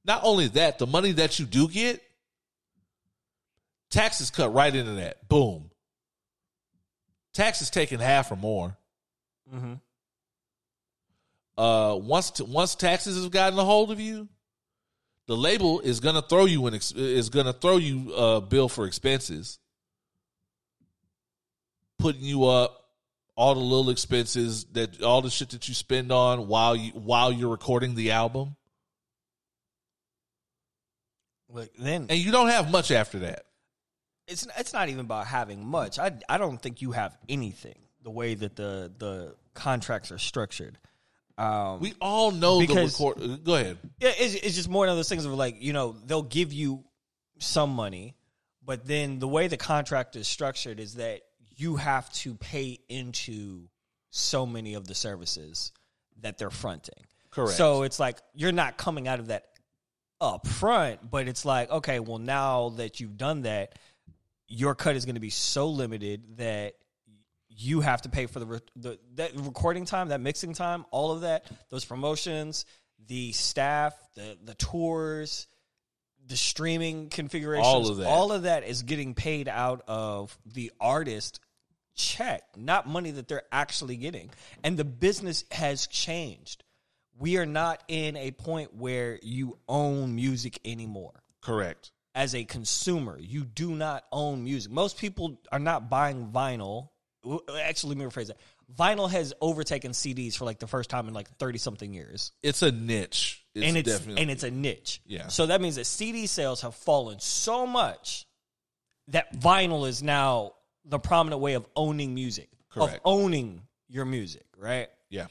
Not 0.05 0.21
only 0.25 0.49
that, 0.49 0.79
the 0.79 0.87
money 0.87 1.13
that 1.13 1.39
you 1.39 1.47
do 1.47 1.69
get, 1.69 2.01
taxes 3.91 4.31
cut 4.31 4.55
right 4.55 4.75
into 4.75 4.93
that. 4.93 5.29
Boom. 5.29 5.71
Taxes 7.35 7.71
taken 7.71 8.01
half 8.01 8.31
or 8.31 8.37
more. 8.37 8.79
Uh, 11.59 11.99
once 12.01 12.31
t- 12.31 12.45
once 12.45 12.75
taxes 12.75 13.23
have 13.23 13.31
gotten 13.31 13.59
a 13.59 13.65
hold 13.65 13.91
of 13.91 14.01
you, 14.01 14.29
the 15.27 15.37
label 15.37 15.81
is 15.81 16.01
gonna 16.01 16.23
throw 16.23 16.45
you 16.45 16.67
an 16.67 16.75
ex- 16.75 16.93
is 16.93 17.29
gonna 17.31 17.53
throw 17.53 17.77
you 17.77 18.15
a 18.15 18.41
bill 18.41 18.69
for 18.69 18.87
expenses, 18.87 19.59
putting 21.99 22.23
you 22.23 22.45
up 22.45 22.83
all 23.37 23.55
the 23.55 23.61
little 23.61 23.91
expenses 23.91 24.65
that 24.73 25.03
all 25.03 25.21
the 25.21 25.31
shit 25.31 25.51
that 25.51 25.69
you 25.69 25.75
spend 25.75 26.11
on 26.11 26.47
while 26.49 26.75
you 26.77 26.93
while 26.93 27.31
you're 27.33 27.51
recording 27.51 27.95
the 27.95 28.13
album, 28.13 28.57
Look, 31.49 31.71
then 31.79 32.07
and 32.09 32.19
you 32.19 32.33
don't 32.33 32.49
have 32.49 32.71
much 32.71 32.91
after 32.91 33.21
that. 33.21 33.47
it's 34.27 34.47
it's 34.59 34.73
not 34.73 34.89
even 34.89 35.01
about 35.01 35.27
having 35.27 35.67
much. 35.67 35.99
I 35.99 36.13
I 36.29 36.39
don't 36.39 36.61
think 36.61 36.83
you 36.83 36.93
have 36.93 37.17
anything 37.29 37.79
the 38.03 38.11
way 38.11 38.35
that 38.35 38.57
the 38.57 38.93
the 38.97 39.35
contracts 39.55 40.11
are 40.13 40.19
structured. 40.19 40.79
Um, 41.39 41.81
We 41.81 41.95
all 42.01 42.31
know 42.31 42.59
Because- 42.61 42.97
the 42.97 43.05
record. 43.07 43.45
Go 43.45 43.55
ahead. 43.57 43.79
yeah, 43.99 44.13
it's, 44.19 44.35
it's 44.35 44.55
just 44.55 44.69
more 44.69 44.87
of 44.87 44.97
those 44.97 45.09
things 45.09 45.25
of 45.25 45.33
like 45.33 45.61
you 45.63 45.73
know 45.73 45.93
they'll 46.07 46.23
give 46.23 46.53
you 46.53 46.85
some 47.39 47.71
money, 47.71 48.15
but 48.65 48.87
then 48.87 49.19
the 49.19 49.29
way 49.29 49.47
the 49.49 49.57
contract 49.59 50.17
is 50.17 50.27
structured 50.27 50.81
is 50.81 50.95
that 50.95 51.21
you 51.57 51.77
have 51.77 52.11
to 52.15 52.35
pay 52.35 52.79
into 52.89 53.69
so 54.11 54.47
many 54.47 54.75
of 54.75 54.87
the 54.87 54.95
services 54.95 55.73
that 56.21 56.39
they're 56.39 56.51
fronting. 56.51 57.05
Correct. 57.31 57.53
So 57.57 57.83
it's 57.83 58.01
like 58.01 58.19
you're 58.35 58.53
not 58.53 58.79
coming 58.79 59.07
out 59.07 59.19
of 59.21 59.27
that 59.29 59.45
up 60.21 60.47
front, 60.47 61.11
but 61.11 61.29
it's 61.29 61.45
like 61.45 61.71
okay, 61.71 62.01
well 62.01 62.19
now 62.19 62.71
that 62.77 62.99
you've 63.01 63.19
done 63.19 63.43
that, 63.43 63.79
your 64.49 64.75
cut 64.75 64.97
is 64.97 65.05
going 65.05 65.17
to 65.17 65.21
be 65.21 65.29
so 65.31 65.69
limited 65.69 66.39
that 66.39 66.75
you 67.57 67.81
have 67.81 68.03
to 68.03 68.09
pay 68.09 68.27
for 68.27 68.39
the, 68.39 68.47
re- 68.47 68.61
the 68.77 68.99
that 69.15 69.33
recording 69.37 69.85
time, 69.85 70.09
that 70.09 70.21
mixing 70.21 70.53
time, 70.53 70.85
all 70.91 71.11
of 71.13 71.23
that, 71.23 71.47
those 71.71 71.85
promotions, 71.85 72.65
the 73.09 73.33
staff, 73.33 73.95
the 74.15 74.37
the 74.45 74.55
tours, 74.55 75.47
the 76.27 76.37
streaming 76.37 77.09
configurations, 77.09 77.67
All 77.67 77.89
of 77.91 77.97
that. 77.99 78.07
all 78.07 78.33
of 78.33 78.43
that 78.43 78.65
is 78.65 78.83
getting 78.83 79.15
paid 79.15 79.49
out 79.49 79.83
of 79.87 80.37
the 80.45 80.73
artist 80.81 81.41
check, 81.95 82.43
not 82.57 82.87
money 82.87 83.11
that 83.13 83.27
they're 83.29 83.45
actually 83.51 83.97
getting. 83.97 84.31
And 84.63 84.77
the 84.77 84.85
business 84.85 85.45
has 85.51 85.87
changed. 85.87 86.63
We 87.19 87.39
are 87.39 87.47
not 87.47 87.83
in 87.89 88.17
a 88.17 88.33
point 88.33 88.75
where 88.75 89.19
you 89.23 89.57
own 89.67 90.15
music 90.15 90.61
anymore 90.67 91.23
Correct. 91.41 91.91
as 92.15 92.35
a 92.35 92.45
consumer. 92.45 93.19
You 93.19 93.45
do 93.45 93.71
not 93.75 94.05
own 94.13 94.45
music. 94.45 94.71
Most 94.71 94.99
people 94.99 95.41
are 95.51 95.59
not 95.59 95.89
buying 95.89 96.27
vinyl. 96.29 96.89
Actually, 97.63 97.97
let 97.97 97.99
me 97.99 98.05
rephrase 98.05 98.29
that. 98.29 98.39
Vinyl 98.77 99.11
has 99.11 99.33
overtaken 99.41 99.93
CDs 99.93 100.37
for 100.37 100.45
like 100.45 100.59
the 100.59 100.67
first 100.67 100.91
time 100.91 101.09
in 101.09 101.15
like 101.15 101.29
thirty 101.39 101.59
something 101.59 101.93
years, 101.93 102.33
It's 102.43 102.63
a 102.63 102.73
niche. 102.73 103.45
It's 103.55 103.67
and 103.67 103.77
it's 103.77 103.89
definitely 103.89 104.23
and 104.23 104.31
it's 104.31 104.43
a 104.43 104.51
niche. 104.51 105.01
Yeah. 105.07 105.29
So 105.29 105.47
that 105.47 105.61
means 105.61 105.77
that 105.77 105.87
CD 105.87 106.27
sales 106.27 106.61
have 106.63 106.75
fallen 106.75 107.21
so 107.21 107.67
much 107.67 108.27
that 109.09 109.35
vinyl 109.39 109.89
is 109.89 110.03
now 110.03 110.53
the 110.85 110.99
prominent 110.99 111.41
way 111.41 111.55
of 111.55 111.67
owning 111.77 112.15
music, 112.15 112.49
Correct. 112.71 112.95
of 112.97 113.01
owning 113.05 113.63
your 113.89 114.05
music. 114.05 114.45
Right. 114.59 114.89
yeah. 115.11 115.27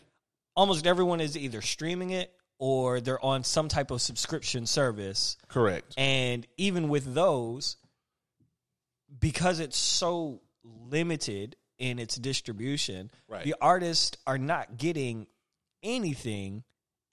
Almost 0.55 0.87
everyone 0.87 1.19
is 1.19 1.37
either 1.37 1.61
streaming 1.61 2.11
it 2.11 2.31
or 2.57 3.01
they're 3.01 3.23
on 3.23 3.43
some 3.43 3.67
type 3.67 3.91
of 3.91 4.01
subscription 4.01 4.65
service 4.65 5.35
Correct. 5.49 5.93
and 5.97 6.47
even 6.57 6.87
with 6.87 7.13
those, 7.13 7.75
because 9.19 9.59
it's 9.59 9.77
so 9.77 10.41
limited 10.63 11.55
in 11.77 11.99
its 11.99 12.15
distribution, 12.15 13.11
Right. 13.27 13.43
the 13.43 13.55
artists 13.61 14.17
are 14.25 14.37
not 14.37 14.77
getting 14.77 15.27
anything 15.83 16.63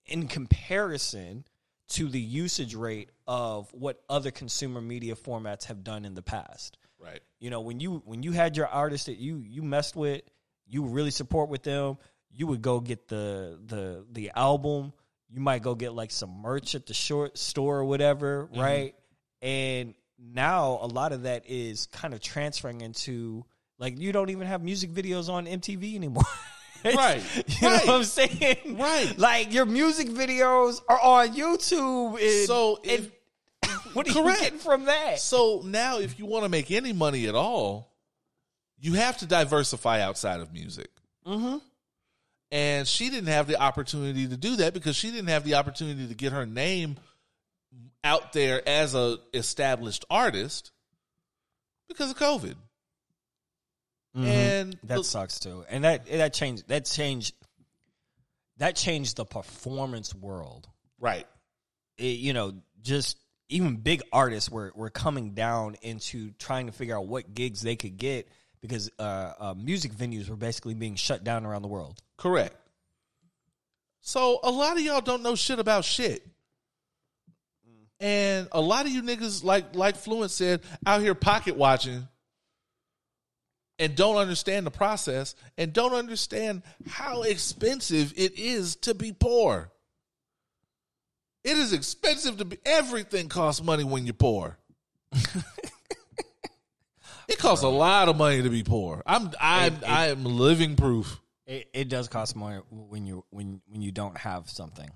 in 0.07 0.29
comparison 0.29 1.45
to 1.89 2.09
the 2.09 2.21
usage 2.21 2.75
rate 2.75 3.11
of 3.27 3.73
what 3.75 4.03
other 4.09 4.31
consumer 4.31 4.81
media 4.81 5.15
formats 5.15 5.65
have 5.65 5.85
done 5.85 6.05
in 6.05 6.15
the 6.15 6.23
past. 6.23 6.79
Right. 6.99 7.21
You 7.41 7.51
know, 7.51 7.61
when 7.61 7.81
you 7.81 8.03
when 8.05 8.23
you 8.23 8.33
had 8.33 8.57
your 8.57 8.69
artist 8.69 9.07
that 9.07 9.19
you 9.19 9.39
you 9.39 9.63
messed 9.63 9.97
with, 9.97 10.23
you 10.67 10.85
really 10.85 11.11
support 11.11 11.49
with 11.51 11.63
them. 11.65 11.99
You 12.31 12.47
would 12.47 12.63
go 12.63 12.81
get 12.81 13.09
the 13.09 13.59
the 13.67 14.07
the 14.11 14.31
album. 14.35 14.93
You 15.29 15.41
might 15.41 15.63
go 15.63 15.75
get 15.75 15.93
like 15.93 16.11
some 16.13 16.41
merch 16.41 16.75
at 16.75 16.87
the 16.87 16.95
short 16.95 17.37
store 17.39 17.79
or 17.79 17.85
whatever, 17.85 18.49
Mm-hmm. 18.53 18.61
right? 18.61 18.95
And 19.43 19.95
now 20.19 20.79
a 20.81 20.87
lot 20.87 21.13
of 21.13 21.23
that 21.23 21.45
is 21.49 21.87
kind 21.87 22.15
of 22.15 22.21
transferring 22.21 22.81
into 22.81 23.45
like 23.83 23.99
you 23.99 24.13
don't 24.13 24.31
even 24.31 24.47
have 24.47 24.63
music 24.63 24.93
videos 24.93 25.29
on 25.29 25.45
MTV 25.47 25.97
anymore. 25.97 26.25
Right. 26.85 27.23
you 27.47 27.69
know 27.69 27.77
what 27.77 27.89
I'm 27.89 28.03
saying? 28.03 28.77
Right. 28.77 29.15
Like 29.17 29.53
your 29.53 29.67
music 29.67 30.09
videos 30.09 30.81
are 30.89 31.01
on 31.01 31.29
YouTube. 31.29 32.21
And, 32.21 32.49
So 32.49 32.81
and 32.83 33.09
what 33.93 34.09
are 34.09 34.11
you 34.11 34.37
getting 34.41 34.59
from 34.59 34.87
that? 34.87 35.21
So 35.21 35.63
now, 35.65 36.01
if 36.01 36.19
you 36.19 36.27
want 36.27 36.45
to 36.45 36.49
make 36.49 36.73
any 36.73 36.93
money 36.93 37.29
at 37.29 37.37
all, 37.37 37.93
you 38.81 38.95
have 38.95 39.17
to 39.19 39.27
diversify 39.27 40.01
outside 40.01 40.41
of 40.41 40.53
music. 40.53 40.91
Mm-hmm. 41.25 41.59
And 42.51 42.89
she 42.89 43.11
didn't 43.11 43.29
have 43.29 43.47
the 43.47 43.63
opportunity 43.63 44.27
to 44.27 44.37
do 44.37 44.57
that 44.57 44.75
because 44.75 44.97
she 44.97 45.13
didn't 45.13 45.29
have 45.29 45.45
the 45.45 45.55
opportunity 45.55 46.09
to 46.09 46.15
get 46.15 46.33
her 46.33 46.47
name 46.47 46.97
out 48.03 48.33
there 48.33 48.61
as 48.69 48.97
a 48.97 49.19
established 49.33 50.05
artist 50.11 50.73
because 51.87 52.11
of 52.11 52.17
COVID. 52.19 52.57
And 54.15 54.75
That 54.85 54.97
the- 54.99 55.05
sucks 55.05 55.39
too, 55.41 55.65
and 55.71 55.85
that 55.85 56.07
that 56.07 56.35
changed 56.35 56.69
that 56.69 56.85
changed 56.85 57.35
that 58.59 58.77
changed 58.77 59.17
the 59.17 59.25
performance 59.25 60.15
world. 60.15 60.69
right, 61.01 61.27
It, 61.97 62.19
you 62.19 62.33
know, 62.35 62.55
just 62.83 63.17
even 63.49 63.77
big 63.77 64.03
artists 64.13 64.51
were 64.51 64.71
were 64.75 64.91
coming 64.91 65.33
down 65.33 65.77
into 65.83 66.31
trying 66.33 66.67
to 66.67 66.73
figure 66.73 66.97
out 66.97 67.07
what 67.07 67.33
gigs 67.35 67.63
they 67.63 67.75
could 67.77 67.97
get 67.97 68.29
because 68.61 68.91
uh, 68.99 69.33
uh, 69.39 69.55
music 69.57 69.93
venues 69.93 70.29
were 70.29 70.37
basically 70.37 70.75
being 70.75 70.95
shut 70.95 71.25
down 71.25 71.45
around 71.47 71.63
the 71.63 71.69
world. 71.69 72.01
correct. 72.17 72.55
So 74.03 74.41
a 74.43 74.51
lot 74.51 74.77
of 74.77 74.83
y'all 74.83 75.01
don't 75.01 75.23
know 75.23 75.35
shit 75.37 75.59
about 75.59 75.85
shit. 75.85 76.27
And 78.01 78.49
a 78.51 78.61
lot 78.61 78.85
of 78.87 78.91
you 78.93 79.01
niggas, 79.03 79.45
like 79.45 79.77
like 79.77 79.97
Fluent 79.97 80.31
said, 80.33 80.61
out 80.85 81.01
here 81.03 81.15
pocket 81.15 81.57
watching 81.57 82.09
and 83.83 83.97
don't 83.97 84.17
understand 84.17 84.65
the 84.65 84.71
process 84.71 85.35
and 85.59 85.73
don't 85.73 85.93
understand 85.93 86.63
how 86.87 87.23
expensive 87.23 88.13
it 88.17 88.39
is 88.39 88.77
to 88.77 88.95
be 88.95 89.13
poor. 89.13 89.73
It 91.43 91.59
is 91.59 91.73
expensive 91.73 92.37
to 92.37 92.45
be 92.45 92.59
everything 92.65 93.29
costs 93.29 93.61
money 93.61 93.83
when 93.83 94.07
you're 94.07 94.15
poor. 94.15 94.57
it 97.29 97.39
costs 97.39 97.65
a 97.65 97.69
lot 97.69 98.09
of 98.09 98.17
money 98.17 98.41
to 98.43 98.51
be 98.51 98.63
poor. 98.63 99.03
I'm 99.05 99.33
I'm 99.41 99.77
I 99.85 100.07
am 100.11 100.25
living 100.25 100.77
proof. 100.77 101.21
It, 101.45 101.69
it 101.75 101.89
does 101.89 102.07
cost 102.07 102.37
more 102.37 102.63
when 102.71 103.05
you 103.05 103.25
when 103.31 103.63
when 103.67 103.83
you 103.83 103.91
don't 103.91 104.17
have 104.17 104.49
something, 104.49 104.91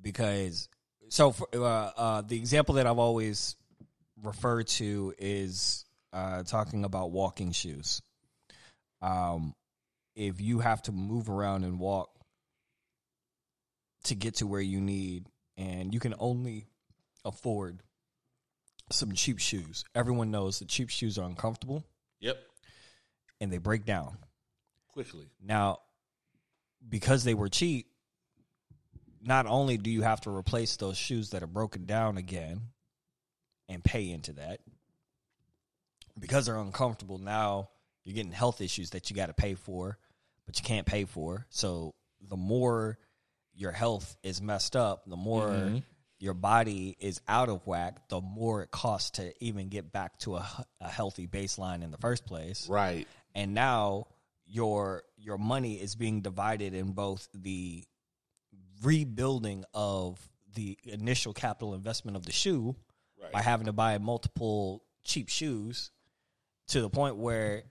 because 0.00 0.68
so 1.08 1.32
for, 1.32 1.48
uh, 1.52 1.58
uh, 1.96 2.20
the 2.20 2.36
example 2.36 2.76
that 2.76 2.86
I've 2.86 3.00
always 3.00 3.56
referred 4.22 4.68
to 4.68 5.12
is 5.18 5.83
uh, 6.14 6.44
talking 6.44 6.84
about 6.84 7.10
walking 7.10 7.52
shoes. 7.52 8.00
Um, 9.02 9.54
if 10.14 10.40
you 10.40 10.60
have 10.60 10.80
to 10.82 10.92
move 10.92 11.28
around 11.28 11.64
and 11.64 11.78
walk 11.78 12.08
to 14.04 14.14
get 14.14 14.36
to 14.36 14.46
where 14.46 14.60
you 14.60 14.80
need, 14.80 15.26
and 15.56 15.92
you 15.92 16.00
can 16.00 16.14
only 16.18 16.66
afford 17.24 17.82
some 18.90 19.12
cheap 19.12 19.38
shoes, 19.40 19.84
everyone 19.94 20.30
knows 20.30 20.58
that 20.60 20.68
cheap 20.68 20.90
shoes 20.90 21.18
are 21.18 21.26
uncomfortable 21.26 21.84
Yep. 22.20 22.38
and 23.40 23.52
they 23.52 23.58
break 23.58 23.84
down. 23.84 24.16
Quickly. 24.92 25.26
Now, 25.42 25.80
because 26.88 27.24
they 27.24 27.34
were 27.34 27.48
cheap, 27.48 27.86
not 29.22 29.46
only 29.46 29.78
do 29.78 29.90
you 29.90 30.02
have 30.02 30.20
to 30.22 30.30
replace 30.30 30.76
those 30.76 30.96
shoes 30.96 31.30
that 31.30 31.42
are 31.42 31.48
broken 31.48 31.86
down 31.86 32.18
again 32.18 32.60
and 33.68 33.82
pay 33.82 34.10
into 34.10 34.34
that, 34.34 34.60
because 36.18 36.46
they're 36.46 36.56
uncomfortable, 36.56 37.18
now 37.18 37.70
you're 38.04 38.14
getting 38.14 38.32
health 38.32 38.60
issues 38.60 38.90
that 38.90 39.10
you 39.10 39.16
got 39.16 39.26
to 39.26 39.34
pay 39.34 39.54
for, 39.54 39.98
but 40.46 40.58
you 40.58 40.64
can't 40.64 40.86
pay 40.86 41.04
for. 41.04 41.46
So 41.50 41.94
the 42.20 42.36
more 42.36 42.98
your 43.54 43.72
health 43.72 44.16
is 44.22 44.42
messed 44.42 44.76
up, 44.76 45.04
the 45.06 45.16
more 45.16 45.48
mm-hmm. 45.48 45.78
your 46.18 46.34
body 46.34 46.96
is 47.00 47.20
out 47.28 47.48
of 47.48 47.66
whack, 47.66 48.08
the 48.08 48.20
more 48.20 48.62
it 48.62 48.70
costs 48.70 49.12
to 49.12 49.32
even 49.42 49.68
get 49.68 49.92
back 49.92 50.18
to 50.20 50.36
a, 50.36 50.66
a 50.80 50.88
healthy 50.88 51.26
baseline 51.26 51.82
in 51.82 51.90
the 51.90 51.98
first 51.98 52.26
place 52.26 52.68
Right. 52.68 53.06
and 53.34 53.54
now 53.54 54.06
your 54.46 55.02
your 55.16 55.38
money 55.38 55.74
is 55.74 55.94
being 55.94 56.20
divided 56.20 56.74
in 56.74 56.92
both 56.92 57.28
the 57.34 57.84
rebuilding 58.82 59.64
of 59.72 60.18
the 60.54 60.76
initial 60.84 61.32
capital 61.32 61.74
investment 61.74 62.16
of 62.16 62.26
the 62.26 62.32
shoe 62.32 62.76
by 63.32 63.40
having 63.40 63.66
to 63.66 63.72
buy 63.72 63.96
multiple 63.98 64.84
cheap 65.02 65.28
shoes 65.28 65.90
to 66.68 66.80
the 66.80 66.88
point 66.90 67.16
where 67.16 67.64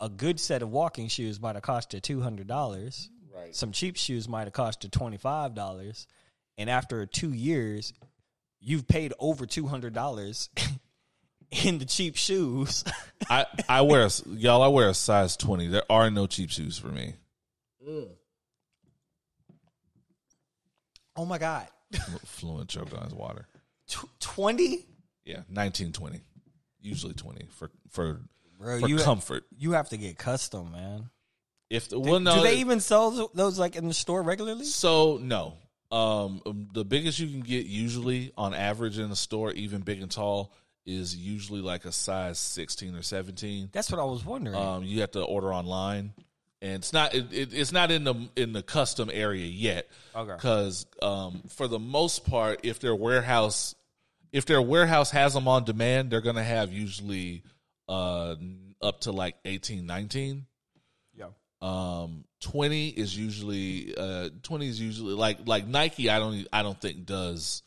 a 0.00 0.08
good 0.08 0.38
set 0.38 0.62
of 0.62 0.70
walking 0.70 1.08
shoes 1.08 1.40
might 1.40 1.54
have 1.56 1.62
cost 1.62 1.94
you 1.94 2.00
two 2.00 2.20
hundred 2.20 2.46
dollars. 2.46 3.10
Right. 3.34 3.54
Some 3.54 3.72
cheap 3.72 3.96
shoes 3.96 4.28
might 4.28 4.44
have 4.44 4.52
cost 4.52 4.84
you 4.84 4.90
twenty 4.90 5.16
five 5.16 5.54
dollars, 5.54 6.06
and 6.58 6.68
after 6.70 7.04
two 7.06 7.32
years, 7.32 7.92
you've 8.60 8.86
paid 8.86 9.12
over 9.18 9.46
two 9.46 9.66
hundred 9.66 9.92
dollars 9.92 10.50
in 11.64 11.78
the 11.78 11.84
cheap 11.84 12.16
shoes. 12.16 12.84
I, 13.30 13.46
I 13.68 13.80
wear 13.82 14.06
a, 14.06 14.10
y'all. 14.28 14.62
I 14.62 14.68
wear 14.68 14.88
a 14.88 14.94
size 14.94 15.36
twenty. 15.36 15.68
There 15.68 15.84
are 15.90 16.10
no 16.10 16.26
cheap 16.26 16.50
shoes 16.50 16.78
for 16.78 16.88
me. 16.88 17.14
Mm. 17.86 18.08
oh 21.16 21.24
my 21.26 21.38
god, 21.38 21.66
Fluent 22.24 22.68
choked 22.68 22.94
on 22.94 23.04
his 23.04 23.14
water. 23.14 23.46
twenty. 24.20 24.86
Yeah, 25.24 25.40
nineteen 25.48 25.92
twenty. 25.92 26.20
Usually 26.84 27.14
twenty 27.14 27.46
for 27.50 27.70
for 27.90 28.20
Bro, 28.58 28.80
for 28.80 28.88
you 28.88 28.98
comfort. 28.98 29.44
you 29.56 29.72
have 29.72 29.88
to 29.88 29.96
get 29.96 30.18
custom, 30.18 30.70
man. 30.72 31.10
If 31.70 31.88
the 31.88 31.98
well, 31.98 32.20
no, 32.20 32.36
Do 32.36 32.42
they 32.42 32.56
even 32.56 32.80
sell 32.80 33.30
those 33.34 33.58
like 33.58 33.74
in 33.74 33.88
the 33.88 33.94
store 33.94 34.22
regularly? 34.22 34.64
So 34.64 35.18
no. 35.20 35.56
Um, 35.90 36.42
um, 36.44 36.68
the 36.72 36.84
biggest 36.84 37.18
you 37.18 37.28
can 37.28 37.40
get 37.40 37.66
usually 37.66 38.32
on 38.36 38.52
average 38.52 38.98
in 38.98 39.10
a 39.10 39.16
store, 39.16 39.52
even 39.52 39.80
big 39.80 40.02
and 40.02 40.10
tall, 40.10 40.52
is 40.84 41.16
usually 41.16 41.60
like 41.60 41.84
a 41.84 41.92
size 41.92 42.38
sixteen 42.38 42.94
or 42.94 43.02
seventeen. 43.02 43.70
That's 43.72 43.90
what 43.90 44.00
I 44.00 44.04
was 44.04 44.24
wondering. 44.24 44.56
Um, 44.56 44.84
you 44.84 45.00
have 45.00 45.12
to 45.12 45.22
order 45.22 45.54
online, 45.54 46.12
and 46.60 46.74
it's 46.74 46.92
not 46.92 47.14
it, 47.14 47.32
it, 47.32 47.54
it's 47.54 47.72
not 47.72 47.90
in 47.90 48.04
the 48.04 48.14
in 48.36 48.52
the 48.52 48.62
custom 48.62 49.10
area 49.12 49.46
yet. 49.46 49.88
Okay. 50.14 50.34
Because 50.34 50.86
um, 51.02 51.42
for 51.48 51.66
the 51.66 51.78
most 51.78 52.26
part, 52.26 52.60
if 52.62 52.78
their 52.80 52.94
warehouse 52.94 53.74
if 54.34 54.46
their 54.46 54.60
warehouse 54.60 55.12
has 55.12 55.32
them 55.32 55.46
on 55.46 55.64
demand, 55.64 56.10
they're 56.10 56.20
gonna 56.20 56.42
have 56.42 56.72
usually 56.72 57.44
uh 57.88 58.34
up 58.82 59.00
to 59.02 59.12
like 59.12 59.36
18, 59.44 59.86
19. 59.86 60.44
yeah. 61.14 61.28
Um, 61.62 62.24
twenty 62.40 62.88
is 62.88 63.16
usually 63.16 63.94
uh 63.96 64.28
twenty 64.42 64.68
is 64.68 64.78
usually 64.80 65.14
like 65.14 65.46
like 65.46 65.66
Nike. 65.66 66.10
I 66.10 66.18
don't 66.18 66.46
I 66.52 66.62
don't 66.62 66.78
think 66.78 67.06
does 67.06 67.62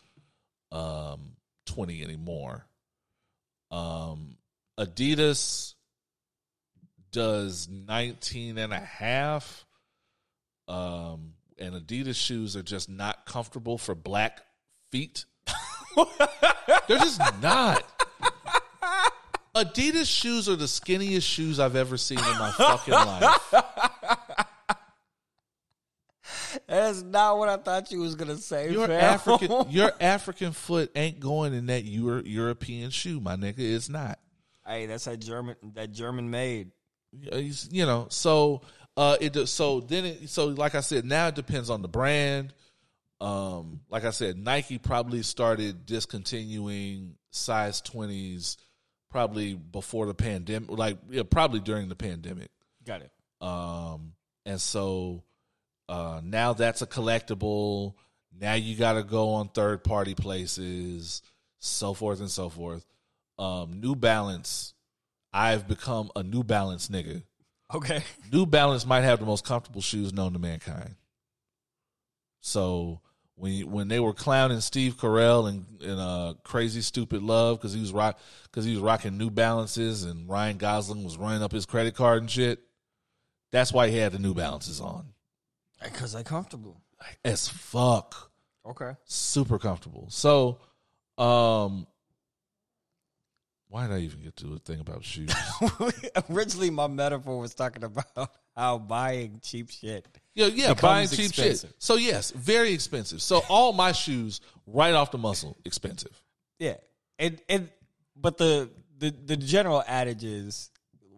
um 0.72 1.38
twenty 1.66 2.04
anymore. 2.04 2.68
Um, 3.72 4.38
Adidas 4.80 5.74
does 7.12 7.68
19 7.70 8.58
and 8.58 8.74
a 8.74 8.80
half. 8.80 9.66
Um, 10.68 11.34
and 11.58 11.74
Adidas 11.76 12.16
shoes 12.16 12.56
are 12.56 12.64
just 12.64 12.90
not 12.90 13.26
comfortable 13.26 13.78
for 13.78 13.96
black 13.96 14.42
feet. 14.92 15.26
They're 16.88 16.98
just 17.00 17.22
not. 17.42 17.84
Adidas 19.56 20.06
shoes 20.06 20.48
are 20.48 20.56
the 20.56 20.66
skinniest 20.66 21.24
shoes 21.24 21.60
I've 21.60 21.76
ever 21.76 21.98
seen 21.98 22.20
in 22.20 22.38
my 22.38 22.52
fucking 22.52 22.94
life. 22.94 23.54
That's 26.68 27.02
not 27.02 27.38
what 27.38 27.50
I 27.50 27.58
thought 27.58 27.92
you 27.92 28.00
was 28.00 28.16
gonna 28.16 28.38
say. 28.38 28.72
Your. 28.72 28.92
African, 28.92 29.66
your 29.70 29.92
African 30.00 30.52
foot 30.52 30.92
ain't 30.96 31.20
going 31.20 31.54
in 31.54 31.68
that 31.68 31.84
Euro, 31.86 32.22
European 32.24 32.90
shoe, 32.92 33.20
my 33.20 33.36
nigga. 33.36 33.60
It's 33.60 33.90
not. 33.90 34.20
hey, 34.66 34.86
that's 34.86 35.06
that 35.06 35.20
German 35.20 35.56
that 35.74 35.92
German 35.92 36.30
made. 36.30 36.72
You 37.12 37.86
know 37.86 38.08
so 38.10 38.62
uh 38.98 39.16
it 39.22 39.48
so 39.48 39.80
then 39.80 40.06
it 40.06 40.30
so 40.30 40.48
like 40.48 40.76
i 40.76 40.82
said 40.82 41.06
now 41.06 41.28
it 41.28 41.36
depends 41.36 41.70
on 41.70 41.82
the 41.82 41.88
brand 41.88 42.54
um 43.20 43.82
like 43.90 44.04
i 44.06 44.12
said 44.12 44.38
nike 44.38 44.78
probably 44.78 45.24
started 45.24 45.86
discontinuing 45.86 47.16
size 47.32 47.82
20s 47.82 48.58
probably 49.10 49.56
before 49.56 50.06
the 50.06 50.14
pandemic 50.14 50.70
like 50.70 50.98
yeah, 51.10 51.24
probably 51.24 51.60
during 51.60 51.90
the 51.90 51.96
pandemic 51.96 52.50
Got 52.86 53.02
it. 53.02 53.12
um 53.42 54.14
and 54.46 54.62
so 54.62 55.24
uh 55.90 56.22
now 56.24 56.54
that's 56.54 56.82
a 56.82 56.88
collectible 56.88 57.96
now 58.40 58.54
you 58.54 58.76
got 58.76 58.94
to 58.94 59.04
go 59.04 59.30
on 59.32 59.50
third 59.50 59.84
party 59.84 60.14
places 60.14 61.24
so 61.60 61.96
forth 61.96 62.20
and 62.20 62.30
so 62.30 62.50
forth 62.50 62.86
um 63.40 63.80
new 63.82 63.96
balance 63.96 64.76
I've 65.34 65.68
become 65.68 66.10
a 66.16 66.24
New 66.24 66.44
Balance 66.44 66.88
nigga. 66.88 67.22
Okay. 67.74 68.04
New 68.32 68.46
Balance 68.46 68.86
might 68.86 69.02
have 69.02 69.20
the 69.20 69.26
most 69.26 69.46
comfortable 69.46 69.82
shoes 69.82 70.14
known 70.14 70.34
to 70.34 70.40
mankind. 70.40 70.96
So 72.42 73.02
when 73.38 73.54
you- 73.54 73.68
when 73.68 73.88
they 73.88 74.00
were 74.00 74.14
clowning 74.14 74.60
Steve 74.62 74.98
Carell 74.98 75.48
and 75.48 75.66
in 75.82 75.98
uh, 75.98 76.34
Crazy 76.44 76.82
Stupid 76.82 77.22
Love 77.24 77.58
because 77.58 77.72
he 77.74 77.80
was 77.80 77.94
rock 77.94 78.20
because 78.44 78.66
he 78.66 78.74
was 78.74 78.82
rocking 78.82 79.18
New 79.18 79.30
Balances 79.30 80.04
and 80.04 80.28
Ryan 80.28 80.58
Gosling 80.58 81.04
was 81.04 81.18
running 81.18 81.42
up 81.44 81.52
his 81.52 81.66
credit 81.66 81.96
card 81.96 82.20
and 82.22 82.30
shit. 82.32 82.60
That's 83.52 83.72
why 83.72 83.90
he 83.90 83.98
had 83.98 84.12
the 84.12 84.20
New 84.20 84.34
Balances 84.34 84.82
on. 84.82 85.14
Because 85.82 86.14
they're 86.14 86.24
comfortable. 86.24 86.82
As 87.24 87.48
fuck. 87.48 88.32
Okay. 88.66 88.92
super 89.06 89.58
comfortable. 89.60 90.08
So, 90.10 90.60
um, 91.18 91.88
why 93.70 93.88
did 93.88 93.96
I 93.96 94.00
even 94.00 94.22
get 94.22 94.36
to 94.38 94.56
a 94.56 94.60
thing 94.60 94.80
about 94.80 95.04
shoes? 95.06 95.32
Originally, 96.30 96.70
my 96.70 96.88
metaphor 96.88 97.40
was 97.40 97.54
talking 97.54 97.84
about 97.84 98.32
how 98.56 98.78
buying 98.78 99.40
cheap 99.44 99.70
shit. 99.70 100.06
Yeah, 100.38 100.48
yeah, 100.54 100.74
buying 100.76 101.08
cheap 101.08 101.30
expensive. 101.30 101.72
shit. 101.72 101.76
So 101.80 101.96
yes, 101.96 102.30
very 102.32 102.72
expensive. 102.72 103.22
So 103.24 103.44
all 103.50 103.74
my 103.74 103.92
shoes, 103.92 104.40
right 104.68 104.94
off 104.94 105.10
the 105.12 105.18
muscle, 105.18 105.58
expensive. 105.66 106.22
Yeah, 106.60 106.76
and 107.18 107.42
and 107.50 107.70
but 108.16 108.38
the 108.38 108.70
the 109.00 109.10
the 109.10 109.36
general 109.36 109.84
adage 109.88 110.24
is 110.24 110.70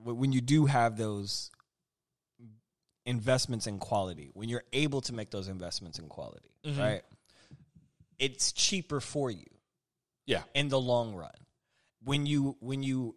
when 0.04 0.32
you 0.32 0.40
do 0.40 0.66
have 0.66 0.98
those 0.98 1.52
investments 3.06 3.68
in 3.68 3.78
quality, 3.78 4.30
when 4.34 4.48
you're 4.48 4.64
able 4.72 5.02
to 5.02 5.14
make 5.14 5.32
those 5.32 5.50
investments 5.50 6.00
in 6.00 6.08
quality, 6.08 6.50
mm-hmm. 6.66 6.80
right? 6.80 7.02
It's 8.20 8.54
cheaper 8.54 9.00
for 9.00 9.30
you 9.30 9.46
Yeah, 10.26 10.44
in 10.54 10.70
the 10.70 10.80
long 10.80 11.14
run. 11.14 11.32
When 12.04 12.26
you 12.26 12.56
when 12.62 12.84
you 12.84 13.16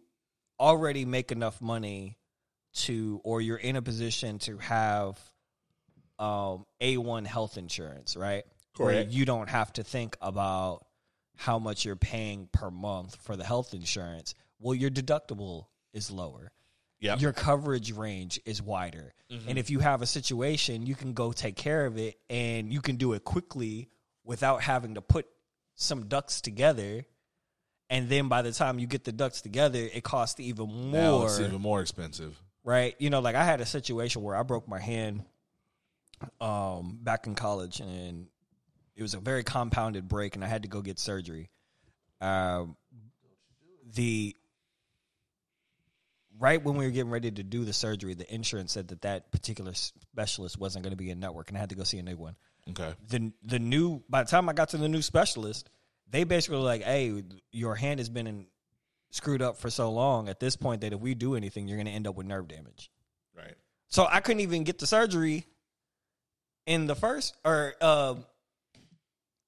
already 0.59 1.05
make 1.05 1.31
enough 1.31 1.61
money 1.61 2.17
to 2.73 3.21
or 3.23 3.39
you're 3.39 3.57
in 3.57 3.75
a 3.75 3.81
position 3.81 4.39
to 4.39 4.57
have 4.57 5.19
um 6.23 6.65
A1 6.81 7.25
health 7.25 7.57
insurance, 7.57 8.15
right? 8.15 8.43
Where 8.77 8.93
Correct. 8.93 9.11
you 9.11 9.25
don't 9.25 9.49
have 9.49 9.71
to 9.73 9.83
think 9.83 10.17
about 10.21 10.85
how 11.35 11.59
much 11.59 11.85
you're 11.85 11.95
paying 11.95 12.47
per 12.51 12.69
month 12.71 13.15
for 13.23 13.35
the 13.35 13.43
health 13.43 13.73
insurance. 13.73 14.33
Well, 14.59 14.73
your 14.75 14.89
deductible 14.89 15.65
is 15.93 16.09
lower. 16.09 16.51
yeah, 16.99 17.17
Your 17.17 17.33
coverage 17.33 17.91
range 17.91 18.39
is 18.45 18.61
wider. 18.61 19.13
And 19.47 19.57
if 19.57 19.69
you 19.71 19.79
have 19.79 20.01
a 20.03 20.05
situation, 20.05 20.85
you 20.85 20.95
can 20.95 21.13
go 21.13 21.31
take 21.31 21.55
care 21.55 21.85
of 21.87 21.97
it 21.97 22.15
and 22.29 22.71
you 22.71 22.81
can 22.81 22.97
do 22.97 23.13
it 23.13 23.23
quickly 23.23 23.89
without 24.23 24.61
having 24.61 24.93
to 24.95 25.01
put 25.01 25.25
some 25.75 26.05
ducks 26.07 26.39
together. 26.39 27.05
And 27.89 28.09
then 28.09 28.27
by 28.29 28.41
the 28.43 28.51
time 28.51 28.77
you 28.79 28.85
get 28.87 29.03
the 29.03 29.11
ducks 29.11 29.41
together, 29.41 29.79
it 29.91 30.03
costs 30.03 30.39
even 30.39 30.91
now 30.91 31.17
more. 31.17 31.25
it's 31.25 31.39
even 31.39 31.61
more 31.61 31.81
expensive. 31.81 32.39
right? 32.63 32.95
You 32.99 33.09
know, 33.09 33.19
like 33.21 33.35
I 33.35 33.43
had 33.43 33.59
a 33.59 33.65
situation 33.65 34.21
where 34.21 34.35
I 34.35 34.43
broke 34.43 34.67
my 34.67 34.79
hand 34.79 35.23
um 36.41 36.99
back 37.01 37.27
in 37.27 37.35
college 37.35 37.79
and 37.79 38.27
it 38.95 39.01
was 39.01 39.13
a 39.13 39.19
very 39.19 39.43
compounded 39.43 40.07
break 40.07 40.35
and 40.35 40.43
I 40.43 40.47
had 40.47 40.63
to 40.63 40.69
go 40.69 40.81
get 40.81 40.99
surgery. 40.99 41.49
Um 42.21 42.75
the 43.93 44.35
right 46.39 46.63
when 46.63 46.75
we 46.75 46.85
were 46.85 46.91
getting 46.91 47.11
ready 47.11 47.31
to 47.31 47.43
do 47.43 47.63
the 47.63 47.73
surgery, 47.73 48.13
the 48.13 48.31
insurance 48.33 48.73
said 48.73 48.87
that 48.89 49.01
that 49.01 49.31
particular 49.31 49.73
specialist 49.73 50.57
wasn't 50.57 50.83
going 50.83 50.91
to 50.91 50.97
be 50.97 51.09
in 51.09 51.19
network 51.19 51.49
and 51.49 51.57
I 51.57 51.59
had 51.59 51.69
to 51.69 51.75
go 51.75 51.83
see 51.83 51.99
a 51.99 52.03
new 52.03 52.17
one 52.17 52.35
Okay, 52.69 52.93
the 53.09 53.31
the 53.43 53.59
new 53.59 54.03
by 54.09 54.23
the 54.23 54.29
time 54.29 54.47
I 54.47 54.53
got 54.53 54.69
to 54.69 54.77
the 54.77 54.87
new 54.87 55.01
specialist, 55.01 55.69
they 56.09 56.23
basically 56.23 56.57
were 56.57 56.63
like, 56.63 56.81
"Hey, 56.81 57.23
your 57.51 57.75
hand 57.75 57.99
has 57.99 58.09
been 58.09 58.25
in, 58.25 58.47
screwed 59.11 59.41
up 59.41 59.57
for 59.57 59.69
so 59.69 59.91
long. 59.91 60.29
At 60.29 60.39
this 60.39 60.55
point, 60.55 60.81
that 60.81 60.93
if 60.93 60.99
we 60.99 61.13
do 61.13 61.35
anything, 61.35 61.67
you're 61.67 61.77
going 61.77 61.87
to 61.87 61.91
end 61.91 62.07
up 62.07 62.15
with 62.15 62.25
nerve 62.25 62.47
damage." 62.47 62.89
right. 63.35 63.55
So 63.89 64.07
I 64.09 64.21
couldn't 64.21 64.39
even 64.39 64.63
get 64.63 64.79
the 64.79 64.87
surgery 64.87 65.45
in 66.65 66.87
the 66.87 66.95
first 66.95 67.35
or 67.43 67.73
um 67.81 68.25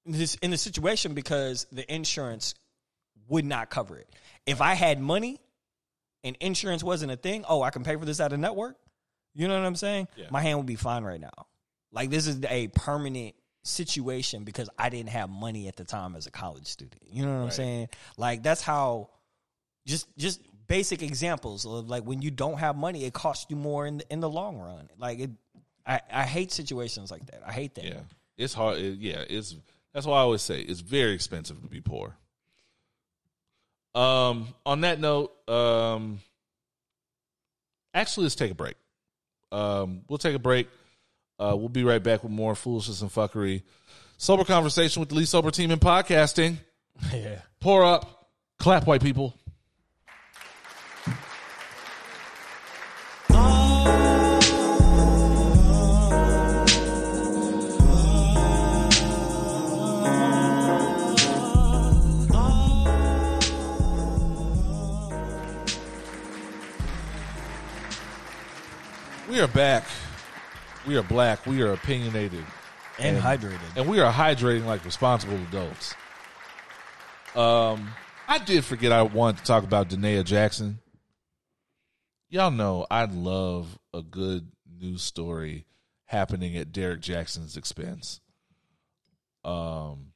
this 0.04 0.34
in 0.36 0.50
the 0.50 0.58
situation 0.58 1.14
because 1.14 1.66
the 1.72 1.92
insurance 1.92 2.54
would 3.28 3.44
not 3.44 3.70
cover 3.70 3.98
it. 3.98 4.08
If 4.46 4.60
I 4.60 4.74
had 4.74 5.00
money 5.00 5.40
and 6.22 6.36
insurance 6.40 6.84
wasn't 6.84 7.12
a 7.12 7.16
thing, 7.16 7.44
oh, 7.48 7.62
I 7.62 7.70
can 7.70 7.82
pay 7.82 7.96
for 7.96 8.04
this 8.04 8.20
out 8.20 8.32
of 8.32 8.38
network. 8.38 8.76
You 9.34 9.48
know 9.48 9.58
what 9.58 9.66
I'm 9.66 9.76
saying? 9.76 10.08
Yeah. 10.16 10.26
My 10.30 10.40
hand 10.40 10.58
would 10.58 10.66
be 10.66 10.76
fine 10.76 11.02
right 11.02 11.20
now. 11.20 11.46
Like 11.92 12.10
this 12.10 12.26
is 12.26 12.40
a 12.48 12.68
permanent 12.68 13.34
situation 13.64 14.44
because 14.44 14.70
I 14.78 14.88
didn't 14.88 15.10
have 15.10 15.28
money 15.28 15.68
at 15.68 15.76
the 15.76 15.84
time 15.84 16.14
as 16.14 16.26
a 16.26 16.30
college 16.30 16.66
student. 16.66 17.02
You 17.10 17.26
know 17.26 17.38
what 17.38 17.44
I'm 17.44 17.50
saying? 17.50 17.88
Like 18.16 18.42
that's 18.42 18.62
how 18.62 19.10
just 19.86 20.06
just 20.16 20.40
basic 20.68 21.02
examples 21.02 21.64
of 21.66 21.88
like 21.88 22.04
when 22.04 22.22
you 22.22 22.30
don't 22.30 22.58
have 22.58 22.76
money, 22.76 23.04
it 23.04 23.12
costs 23.12 23.46
you 23.48 23.56
more 23.56 23.86
in 23.86 23.98
the, 23.98 24.12
in 24.12 24.20
the 24.20 24.28
long 24.28 24.58
run. 24.58 24.88
Like 24.98 25.18
it, 25.18 25.30
I 25.86 26.00
I 26.12 26.22
hate 26.24 26.52
situations 26.52 27.10
like 27.10 27.26
that. 27.26 27.42
I 27.46 27.52
hate 27.52 27.74
that. 27.76 27.84
Yeah, 27.84 28.00
it's 28.36 28.54
hard. 28.54 28.78
It, 28.78 28.98
yeah, 28.98 29.24
it's 29.28 29.54
that's 29.94 30.06
why 30.06 30.18
I 30.18 30.20
always 30.20 30.42
say 30.42 30.60
it's 30.60 30.80
very 30.80 31.12
expensive 31.12 31.60
to 31.62 31.68
be 31.68 31.80
poor. 31.80 32.16
Um, 33.94 34.48
on 34.66 34.82
that 34.82 35.00
note, 35.00 35.32
um, 35.48 36.20
actually, 37.94 38.24
let's 38.24 38.34
take 38.34 38.50
a 38.50 38.54
break. 38.54 38.76
Um, 39.52 40.02
we'll 40.08 40.18
take 40.18 40.34
a 40.34 40.40
break. 40.40 40.68
Uh, 41.38 41.54
we'll 41.56 41.68
be 41.68 41.84
right 41.84 42.02
back 42.02 42.22
with 42.22 42.32
more 42.32 42.54
foolishness 42.54 43.00
and 43.00 43.10
fuckery. 43.10 43.62
Sober 44.18 44.44
conversation 44.44 45.00
with 45.00 45.10
the 45.10 45.14
least 45.14 45.32
sober 45.32 45.50
team 45.50 45.70
in 45.70 45.78
podcasting. 45.78 46.56
yeah. 47.12 47.40
Pour 47.60 47.84
up, 47.84 48.28
clap, 48.58 48.86
white 48.86 49.02
people. 49.02 49.34
We 69.36 69.42
are 69.42 69.48
back. 69.48 69.84
We 70.86 70.96
are 70.96 71.02
black. 71.02 71.44
We 71.44 71.60
are 71.60 71.74
opinionated. 71.74 72.42
And, 72.98 73.18
And- 73.18 73.22
hydrated. 73.22 73.76
and 73.76 73.86
we 73.86 74.00
are 74.00 74.10
hydrating 74.10 74.64
like 74.64 74.82
responsible 74.82 75.34
adults. 75.34 75.94
Um, 77.34 77.90
I 78.26 78.38
did 78.38 78.64
forget 78.64 78.92
I 78.92 79.02
wanted 79.02 79.40
to 79.40 79.44
talk 79.44 79.62
about 79.62 79.90
Da'Naia 79.90 80.24
Jackson. 80.24 80.78
Y'all 82.30 82.50
know 82.50 82.86
I 82.90 83.04
love 83.04 83.78
a 83.92 84.00
good 84.00 84.52
news 84.66 85.02
story 85.02 85.66
happening 86.06 86.56
at 86.56 86.72
Derrick 86.72 87.02
Jackson's 87.02 87.58
expense. 87.58 88.22
Um, 89.44 90.12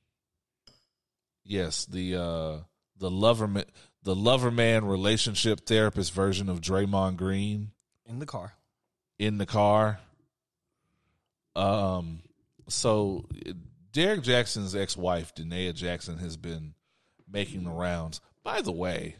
yes, 1.44 1.84
the 1.84 2.16
uh, 2.16 2.56
the 2.96 3.10
lover 3.10 3.64
the 4.02 4.16
lover 4.16 4.50
man 4.50 4.86
relationship 4.86 5.66
therapist 5.66 6.10
version 6.14 6.48
of 6.48 6.62
Draymond 6.62 7.18
Green 7.18 7.72
in 8.06 8.18
the 8.18 8.24
car. 8.24 8.54
In 9.20 9.36
the 9.36 9.44
car. 9.44 10.00
Um, 11.54 12.22
so 12.68 13.26
Derrick 13.92 14.22
Jackson's 14.22 14.74
ex-wife, 14.74 15.34
Da'Naia 15.34 15.74
Jackson, 15.74 16.16
has 16.16 16.38
been 16.38 16.72
making 17.30 17.64
the 17.64 17.70
rounds. 17.70 18.22
By 18.42 18.62
the 18.62 18.72
way, 18.72 19.16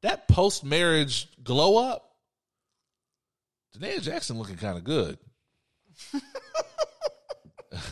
that 0.00 0.28
post-marriage 0.28 1.28
glow 1.44 1.76
up, 1.76 2.16
Da'Naia 3.76 4.00
Jackson 4.00 4.38
looking 4.38 4.56
kind 4.56 4.78
of 4.78 4.84
good. 4.84 5.18
Let 7.70 7.82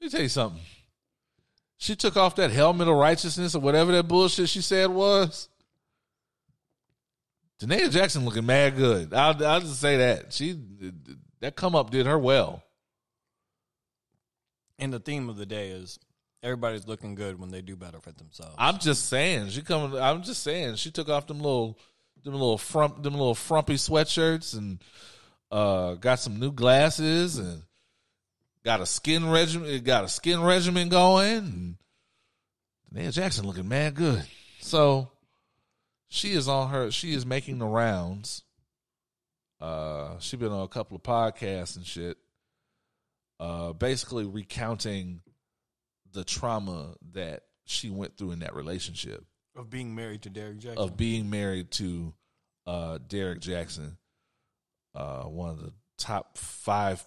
me 0.00 0.08
tell 0.08 0.22
you 0.22 0.28
something. 0.28 0.60
She 1.78 1.94
took 1.94 2.16
off 2.16 2.34
that 2.34 2.50
helmet 2.50 2.88
of 2.88 2.96
righteousness 2.96 3.54
or 3.54 3.60
whatever 3.60 3.92
that 3.92 4.08
bullshit 4.08 4.48
she 4.48 4.60
said 4.60 4.90
was. 4.90 5.48
Da'Naia 7.60 7.90
Jackson 7.90 8.24
looking 8.24 8.46
mad 8.46 8.76
good. 8.76 9.14
I'll, 9.14 9.44
I'll 9.44 9.60
just 9.60 9.80
say 9.80 9.98
that 9.98 10.32
she 10.32 10.58
that 11.40 11.56
come 11.56 11.74
up 11.74 11.90
did 11.90 12.06
her 12.06 12.18
well. 12.18 12.62
And 14.78 14.92
the 14.92 15.00
theme 15.00 15.28
of 15.28 15.36
the 15.36 15.46
day 15.46 15.70
is 15.70 15.98
everybody's 16.42 16.86
looking 16.86 17.14
good 17.14 17.40
when 17.40 17.50
they 17.50 17.62
do 17.62 17.76
better 17.76 18.00
for 18.00 18.12
themselves. 18.12 18.54
I'm 18.58 18.78
just 18.78 19.08
saying 19.08 19.48
she 19.50 19.62
coming. 19.62 19.98
I'm 19.98 20.22
just 20.22 20.42
saying 20.42 20.76
she 20.76 20.90
took 20.90 21.08
off 21.08 21.26
them 21.26 21.38
little 21.38 21.78
them 22.24 22.34
little 22.34 22.58
frump 22.58 23.02
them 23.02 23.14
little 23.14 23.34
frumpy 23.34 23.74
sweatshirts 23.74 24.56
and 24.56 24.82
uh 25.50 25.94
got 25.94 26.18
some 26.18 26.38
new 26.38 26.52
glasses 26.52 27.38
and 27.38 27.62
got 28.64 28.80
a 28.80 28.86
skin 28.86 29.30
regimen 29.30 29.82
got 29.82 30.04
a 30.04 30.08
skin 30.08 30.42
regimen 30.42 30.88
going. 30.88 31.38
And 31.38 31.76
Da'Naia 32.92 33.12
Jackson 33.12 33.46
looking 33.46 33.68
mad 33.68 33.94
good. 33.94 34.24
So 34.60 35.10
she 36.16 36.32
is 36.32 36.48
on 36.48 36.70
her. 36.70 36.90
She 36.90 37.12
is 37.12 37.26
making 37.26 37.58
the 37.58 37.66
rounds. 37.66 38.42
Uh, 39.60 40.18
she 40.18 40.36
been 40.36 40.52
on 40.52 40.62
a 40.62 40.68
couple 40.68 40.96
of 40.96 41.02
podcasts 41.02 41.76
and 41.76 41.86
shit. 41.86 42.16
Uh, 43.38 43.74
basically 43.74 44.24
recounting 44.24 45.20
the 46.12 46.24
trauma 46.24 46.94
that 47.12 47.42
she 47.66 47.90
went 47.90 48.16
through 48.16 48.30
in 48.30 48.38
that 48.38 48.54
relationship 48.54 49.24
of 49.54 49.68
being 49.68 49.94
married 49.94 50.22
to 50.22 50.30
Derrick 50.30 50.58
Jackson. 50.58 50.78
of 50.78 50.96
being 50.96 51.28
married 51.28 51.70
to 51.72 52.14
uh, 52.66 52.98
Derrick 53.06 53.40
Jackson, 53.40 53.98
uh, 54.94 55.24
one 55.24 55.50
of 55.50 55.60
the 55.60 55.72
top 55.98 56.38
five 56.38 57.04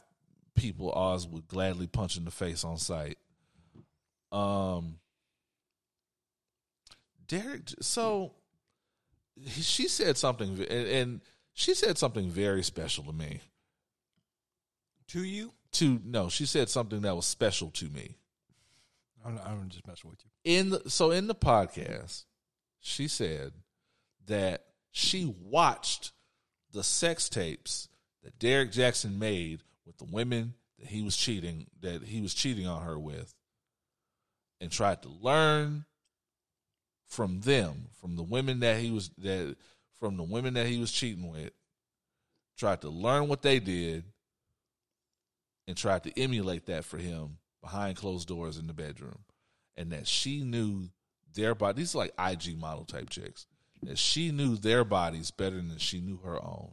people 0.54 0.92
Oz 0.92 1.28
would 1.28 1.48
gladly 1.48 1.88
punch 1.88 2.16
in 2.16 2.26
the 2.26 2.32
face 2.32 2.64
on 2.64 2.78
sight. 2.78 3.18
Um, 4.32 5.00
Derrick, 7.28 7.70
so 7.82 8.34
she 9.48 9.88
said 9.88 10.18
something, 10.18 10.50
and, 10.70 10.88
and 10.88 11.22
she 11.54 11.74
said 11.74 11.98
something 11.98 12.30
very 12.30 12.64
special 12.64 13.04
to 13.06 13.14
me. 13.14 13.42
To 15.10 15.24
you? 15.24 15.54
To 15.74 16.00
no, 16.04 16.30
she 16.30 16.46
said 16.46 16.70
something 16.70 17.02
that 17.02 17.16
was 17.16 17.26
special 17.26 17.70
to 17.72 17.86
me. 17.90 18.16
I'm, 19.26 19.40
I'm 19.46 19.70
just 19.70 19.86
messing 19.86 20.10
with 20.10 20.20
you. 20.24 20.32
in 20.44 20.70
the, 20.70 20.90
so 20.90 21.12
in 21.12 21.28
the 21.28 21.36
podcast, 21.36 22.26
she 22.80 23.08
said 23.08 23.52
that 24.28 24.66
she 24.92 25.26
watched 25.26 26.14
the 26.72 26.84
sex 26.84 27.30
tapes 27.30 27.90
that 28.24 28.40
Derrick 28.40 28.72
Jackson 28.72 29.20
made 29.20 29.62
with 29.86 29.98
the 29.98 30.06
women 30.06 30.54
that 30.80 30.88
he 30.88 31.02
was 31.02 31.18
cheating 31.18 31.68
that 31.82 32.04
he 32.04 32.22
was 32.22 32.34
cheating 32.34 32.68
on 32.68 32.84
her 32.84 32.98
with 32.98 33.34
and 34.62 34.72
tried 34.72 35.02
to 35.02 35.10
learn 35.10 35.86
from 37.10 37.42
them, 37.42 37.88
from 38.00 38.16
the 38.16 38.24
women 38.24 38.60
that 38.62 38.78
he 38.78 38.92
was 38.92 39.10
that 39.18 39.56
from 40.00 40.16
the 40.16 40.24
women 40.24 40.54
that 40.54 40.68
he 40.68 40.80
was 40.80 40.92
cheating 40.92 41.30
with, 41.30 41.52
tried 42.58 42.82
to 42.82 42.90
learn 42.90 43.28
what 43.28 43.42
they 43.42 43.60
did 43.60 44.06
and 45.68 45.76
tried 45.76 46.04
to 46.04 46.20
emulate 46.20 46.66
that 46.68 46.86
for 46.86 46.98
him 46.98 47.38
behind 47.62 47.98
closed 47.98 48.28
doors 48.28 48.58
in 48.58 48.68
the 48.68 48.74
bedroom. 48.74 49.20
And 49.76 49.92
that 49.92 50.08
she 50.08 50.44
knew 50.44 50.90
their 51.34 51.56
body 51.56 51.80
these 51.80 51.96
are 51.96 52.00
like 52.00 52.14
IG 52.20 52.58
model 52.58 52.86
type 52.86 53.10
chicks. 53.10 53.46
That 53.84 53.98
she 53.98 54.32
knew 54.32 54.56
their 54.56 54.84
bodies 54.84 55.32
better 55.32 55.56
than 55.56 55.78
she 55.78 56.02
knew 56.02 56.18
her 56.24 56.36
own. 56.36 56.72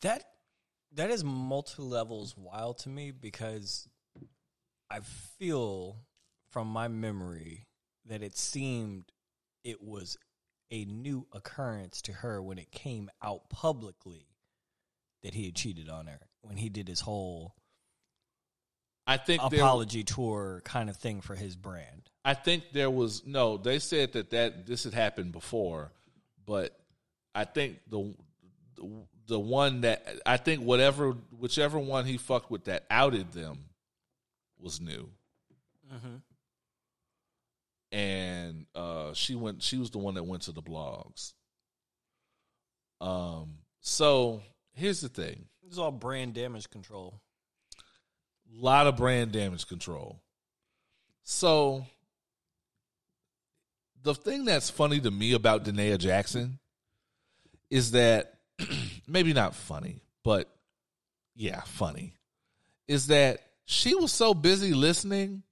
That 0.00 0.24
that 0.94 1.10
is 1.10 1.22
multi 1.22 1.82
levels 1.82 2.34
wild 2.36 2.78
to 2.78 2.88
me 2.88 3.10
because 3.10 3.88
I 4.90 5.00
feel 5.38 5.96
from 6.50 6.68
my 6.68 6.88
memory 6.88 7.66
that 8.06 8.22
it 8.22 8.38
seemed 8.38 9.12
it 9.64 9.82
was 9.82 10.16
a 10.70 10.84
new 10.84 11.26
occurrence 11.32 12.02
to 12.02 12.12
her 12.12 12.42
when 12.42 12.58
it 12.58 12.70
came 12.70 13.10
out 13.22 13.48
publicly 13.48 14.26
that 15.22 15.34
he 15.34 15.46
had 15.46 15.54
cheated 15.54 15.88
on 15.88 16.06
her 16.06 16.20
when 16.42 16.56
he 16.56 16.68
did 16.68 16.88
his 16.88 17.00
whole 17.00 17.54
I 19.08 19.16
think 19.16 19.40
there, 19.50 19.60
apology 19.60 20.04
tour 20.04 20.60
kind 20.64 20.90
of 20.90 20.96
thing 20.96 21.22
for 21.22 21.34
his 21.34 21.56
brand. 21.56 22.10
I 22.26 22.34
think 22.34 22.64
there 22.74 22.90
was 22.90 23.26
no. 23.26 23.56
They 23.56 23.78
said 23.78 24.12
that 24.12 24.30
that 24.30 24.66
this 24.66 24.84
had 24.84 24.92
happened 24.92 25.32
before, 25.32 25.92
but 26.44 26.78
I 27.34 27.44
think 27.44 27.78
the 27.88 28.14
the, 28.76 28.86
the 29.28 29.40
one 29.40 29.80
that 29.80 30.06
I 30.26 30.36
think 30.36 30.62
whatever 30.62 31.12
whichever 31.38 31.78
one 31.78 32.04
he 32.04 32.18
fucked 32.18 32.50
with 32.50 32.64
that 32.64 32.84
outed 32.90 33.32
them 33.32 33.64
was 34.60 34.78
new. 34.78 35.08
Mm-hmm. 35.90 36.16
And 37.90 38.66
uh, 38.74 39.14
she 39.14 39.34
went. 39.34 39.62
She 39.62 39.78
was 39.78 39.90
the 39.90 39.98
one 39.98 40.14
that 40.14 40.24
went 40.24 40.42
to 40.42 40.52
the 40.52 40.62
blogs. 40.62 41.32
Um. 43.00 43.58
So 43.80 44.42
here's 44.74 45.00
the 45.00 45.08
thing: 45.08 45.46
It's 45.66 45.78
all 45.78 45.90
brand 45.90 46.34
damage 46.34 46.68
control. 46.68 47.20
A 47.76 48.64
lot 48.64 48.86
of 48.86 48.96
brand 48.96 49.32
damage 49.32 49.66
control. 49.66 50.20
So 51.24 51.84
the 54.02 54.14
thing 54.14 54.44
that's 54.44 54.70
funny 54.70 55.00
to 55.00 55.10
me 55.10 55.34
about 55.34 55.64
Da'Naia 55.64 55.98
Jackson 55.98 56.58
is 57.70 57.90
that 57.92 58.34
maybe 59.06 59.32
not 59.32 59.54
funny, 59.54 60.00
but 60.24 60.48
yeah, 61.34 61.60
funny. 61.66 62.14
Is 62.86 63.08
that 63.08 63.40
she 63.66 63.94
was 63.94 64.12
so 64.12 64.32
busy 64.32 64.72
listening 64.72 65.42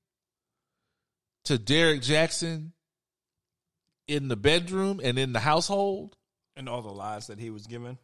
to 1.46 1.58
Derrick 1.58 2.02
Jackson 2.02 2.72
in 4.06 4.28
the 4.28 4.36
bedroom 4.36 5.00
and 5.02 5.18
in 5.18 5.32
the 5.32 5.40
household 5.40 6.16
And 6.56 6.68
all 6.68 6.82
the 6.82 6.92
lies 6.92 7.26
that 7.26 7.38
he 7.40 7.50
was 7.50 7.66
given. 7.66 7.98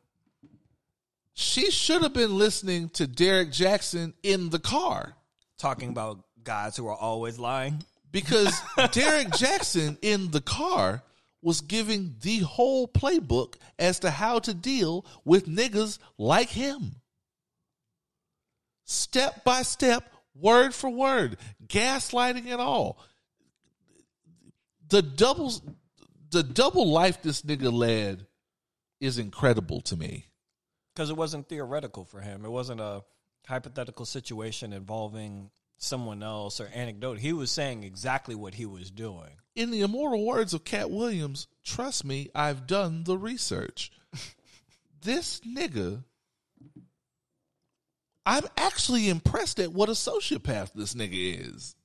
she 1.35 1.71
should 1.71 2.03
have 2.03 2.13
been 2.13 2.37
listening 2.37 2.89
to 2.91 3.07
Derrick 3.07 3.53
Jackson 3.53 4.15
in 4.23 4.51
the 4.51 4.59
car. 4.59 5.15
Talking 5.59 5.91
about 5.91 6.19
guys 6.43 6.77
who 6.77 6.89
are 6.89 6.97
always 6.97 7.39
lying. 7.39 7.85
because 8.11 8.53
Derrick 8.93 9.31
Jackson 9.37 9.97
in 10.03 10.31
the 10.33 10.41
car 10.41 11.03
was 11.41 11.61
giving 11.61 12.15
the 12.21 12.39
whole 12.41 12.87
playbook 12.87 13.55
as 13.79 14.01
to 14.01 14.11
how 14.11 14.39
to 14.41 14.55
deal 14.55 15.05
with 15.25 15.47
niggas 15.47 15.99
like 16.19 16.49
him. 16.51 16.97
Step 18.85 19.45
by 19.45 19.63
step, 19.63 20.13
word 20.35 20.75
for 20.75 20.91
word, 20.91 21.37
gaslighting 21.67 22.47
and 22.47 22.61
all. 22.61 22.99
The 24.93 25.01
doubles 25.01 25.63
the 26.31 26.43
double 26.43 26.87
life 26.87 27.23
this 27.23 27.41
nigga 27.41 27.73
led 27.73 28.27
is 29.01 29.17
incredible 29.17 29.81
to 29.81 29.97
me. 29.97 30.27
because 30.95 31.09
it 31.09 31.17
wasn't 31.17 31.49
theoretical 31.49 32.05
for 32.05 32.21
him. 32.21 32.45
It 32.45 32.51
wasn't 32.51 32.83
a 32.83 33.03
hypothetical 33.47 34.05
situation 34.05 34.75
involving 34.75 35.51
someone 35.79 36.23
else 36.23 36.61
or 36.61 36.69
anecdote. 36.75 37.19
He 37.19 37.33
was 37.33 37.51
saying 37.51 37.85
exactly 37.85 38.35
what 38.35 38.53
he 38.53 38.67
was 38.67 38.91
doing. 38.91 39.31
In 39.57 39.71
the 39.71 39.81
immortal 39.81 40.27
words 40.27 40.53
of 40.53 40.65
Katt 40.65 40.91
Williams, 40.91 41.49
trust 41.65 42.05
me, 42.05 42.29
I've 42.35 42.67
done 42.67 43.05
the 43.05 43.17
research. 43.17 43.91
this 45.03 45.41
nigga, 45.41 46.05
I'm 48.27 48.45
actually 48.59 49.09
impressed 49.09 49.59
at 49.59 49.73
what 49.73 49.89
a 49.89 49.93
sociopath 49.93 50.75
this 50.75 50.93
nigga 50.93 51.55
is. 51.55 51.77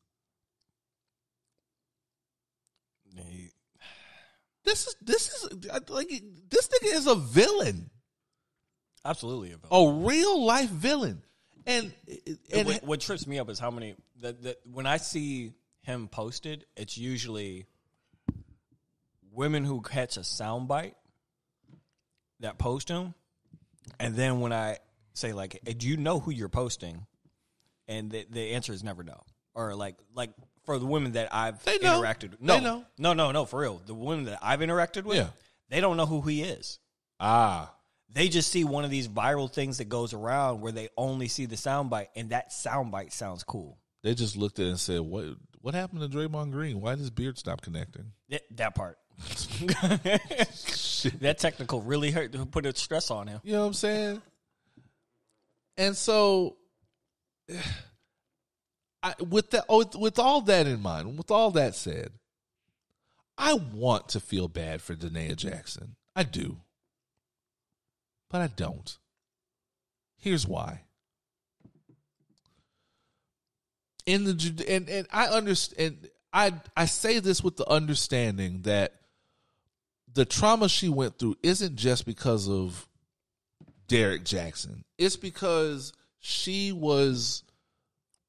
He- 3.26 3.52
This 4.68 4.86
is 4.86 4.96
this 5.02 5.30
is 5.30 5.70
uh, 5.70 5.80
like 5.88 6.10
this 6.50 6.68
nigga 6.68 6.94
is 6.94 7.08
a 7.08 7.16
villain, 7.16 7.90
absolutely. 9.06 9.54
A 9.54 9.58
villain. 9.58 10.04
a 10.04 10.06
real 10.06 10.44
life 10.44 10.70
villain, 10.70 11.24
and 11.66 11.94
and 12.54 12.68
what, 12.68 12.84
what 12.84 13.00
trips 13.00 13.26
me 13.26 13.40
up 13.40 13.50
is 13.50 13.60
how 13.60 13.72
many 13.72 13.96
that, 14.20 14.44
that 14.44 14.58
when 14.70 14.86
I 14.86 14.98
see 14.98 15.54
him 15.84 16.10
posted, 16.10 16.66
it's 16.76 16.98
usually 16.98 17.66
women 19.32 19.64
who 19.64 19.82
catch 19.82 20.18
a 20.18 20.22
soundbite 20.22 20.96
that 22.42 22.58
post 22.58 22.90
him, 22.90 23.14
and 24.02 24.18
then 24.18 24.42
when 24.42 24.52
I 24.52 24.80
say 25.14 25.32
like, 25.32 25.62
"Do 25.78 25.88
you 25.88 25.96
know 25.96 26.20
who 26.20 26.30
you're 26.30 26.50
posting?" 26.50 27.08
and 27.88 28.12
the, 28.12 28.28
the 28.30 28.52
answer 28.52 28.74
is 28.74 28.84
never 28.84 29.02
no, 29.02 29.24
or 29.56 29.76
like 29.76 29.96
like 30.14 30.32
for 30.68 30.78
the 30.78 30.86
women 30.86 31.14
that 31.14 31.34
I've 31.34 31.64
They 31.64 31.80
know. 31.80 32.00
interacted 32.02 32.32
with, 32.32 32.42
no, 32.42 32.60
know. 32.60 32.86
no, 33.00 33.14
no, 33.14 33.32
no, 33.32 33.46
for 33.46 33.62
real, 33.62 33.82
the 33.86 33.96
women 33.96 34.26
that 34.26 34.38
I've 34.42 34.60
interacted 34.60 35.04
with, 35.06 35.18
Yeah. 35.18 35.30
they 35.70 35.80
don't 35.82 35.98
know 35.98 36.06
who 36.06 36.22
he 36.22 36.44
is 36.44 36.78
ah, 37.20 37.74
they 38.10 38.28
just 38.30 38.52
see 38.52 38.64
one 38.64 38.84
of 38.86 38.92
these 38.92 39.08
viral 39.08 39.52
things 39.52 39.80
that 39.80 39.90
goes 39.90 40.14
around 40.14 40.62
where 40.62 40.72
they 40.72 40.88
only 40.98 41.28
see 41.28 41.46
the 41.48 41.56
soundbite 41.56 42.08
and 42.16 42.30
that 42.30 42.52
soundbite 42.52 43.12
sounds 43.12 43.44
cool. 43.44 43.80
they 44.04 44.14
just 44.14 44.38
looked 44.38 44.60
at 44.60 44.66
it 44.66 44.70
and 44.70 44.80
said, 44.80 45.00
"What 45.02 45.26
what 45.62 45.74
happened 45.74 46.02
to 46.02 46.08
Draymond 46.18 46.52
Green? 46.52 46.80
Why 46.80 46.92
did 46.92 47.00
his 47.00 47.10
beard 47.10 47.38
stop 47.40 47.62
connecting?" 47.62 48.12
That, 48.30 48.44
that 48.58 48.76
part. 48.76 48.98
that 51.20 51.38
technical 51.40 51.82
really 51.82 52.12
hurt 52.12 52.36
put 52.52 52.66
a 52.68 52.76
stress 52.76 53.10
on 53.10 53.28
him. 53.28 53.40
You 53.44 53.54
know 53.54 53.62
what 53.62 53.68
I'm 53.68 53.74
saying? 53.74 54.22
And 55.78 55.96
so, 55.98 56.58
I, 59.08 59.24
with 59.24 59.52
that, 59.52 59.64
oh, 59.70 59.86
with, 59.96 60.20
all 60.20 60.42
that 60.42 60.68
in 60.68 60.82
mind, 60.82 61.18
with 61.18 61.32
all 61.32 61.52
that 61.52 61.76
said, 61.76 62.12
I 63.38 63.54
want 63.54 64.10
to 64.10 64.20
feel 64.20 64.50
bad 64.50 64.82
for 64.82 64.96
Da'Naia 64.96 65.36
Jackson. 65.38 65.96
I 66.14 66.24
do, 66.24 66.58
but 68.30 68.42
I 68.42 68.48
don't. 68.48 68.98
Here's 70.18 70.46
why. 70.46 70.82
In 74.06 74.24
the 74.26 74.66
and 74.68 74.90
and 74.90 75.08
I 75.12 75.28
understand. 75.28 76.10
I 76.34 76.54
I 76.76 76.86
say 76.86 77.20
this 77.20 77.44
with 77.44 77.58
the 77.58 77.70
understanding 77.70 78.62
that 78.64 78.94
the 80.14 80.26
trauma 80.26 80.70
she 80.70 80.90
went 80.90 81.20
through 81.20 81.36
isn't 81.44 81.76
just 81.76 82.06
because 82.06 82.50
of 82.50 82.88
Derrick 83.88 84.26
Jackson. 84.26 84.84
It's 84.98 85.18
because 85.18 85.94
she 86.20 86.72
was 86.72 87.44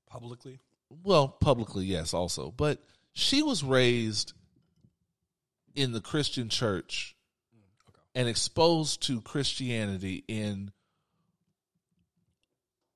Publicly. 0.08 0.58
Well, 0.90 1.28
publicly, 1.28 1.86
yes, 1.86 2.14
also, 2.14 2.50
but 2.50 2.82
she 3.12 3.42
was 3.42 3.62
raised 3.62 4.32
in 5.74 5.92
the 5.92 6.00
Christian 6.00 6.48
church 6.48 7.16
and 8.14 8.28
exposed 8.28 9.02
to 9.02 9.20
Christianity 9.20 10.24
in 10.26 10.72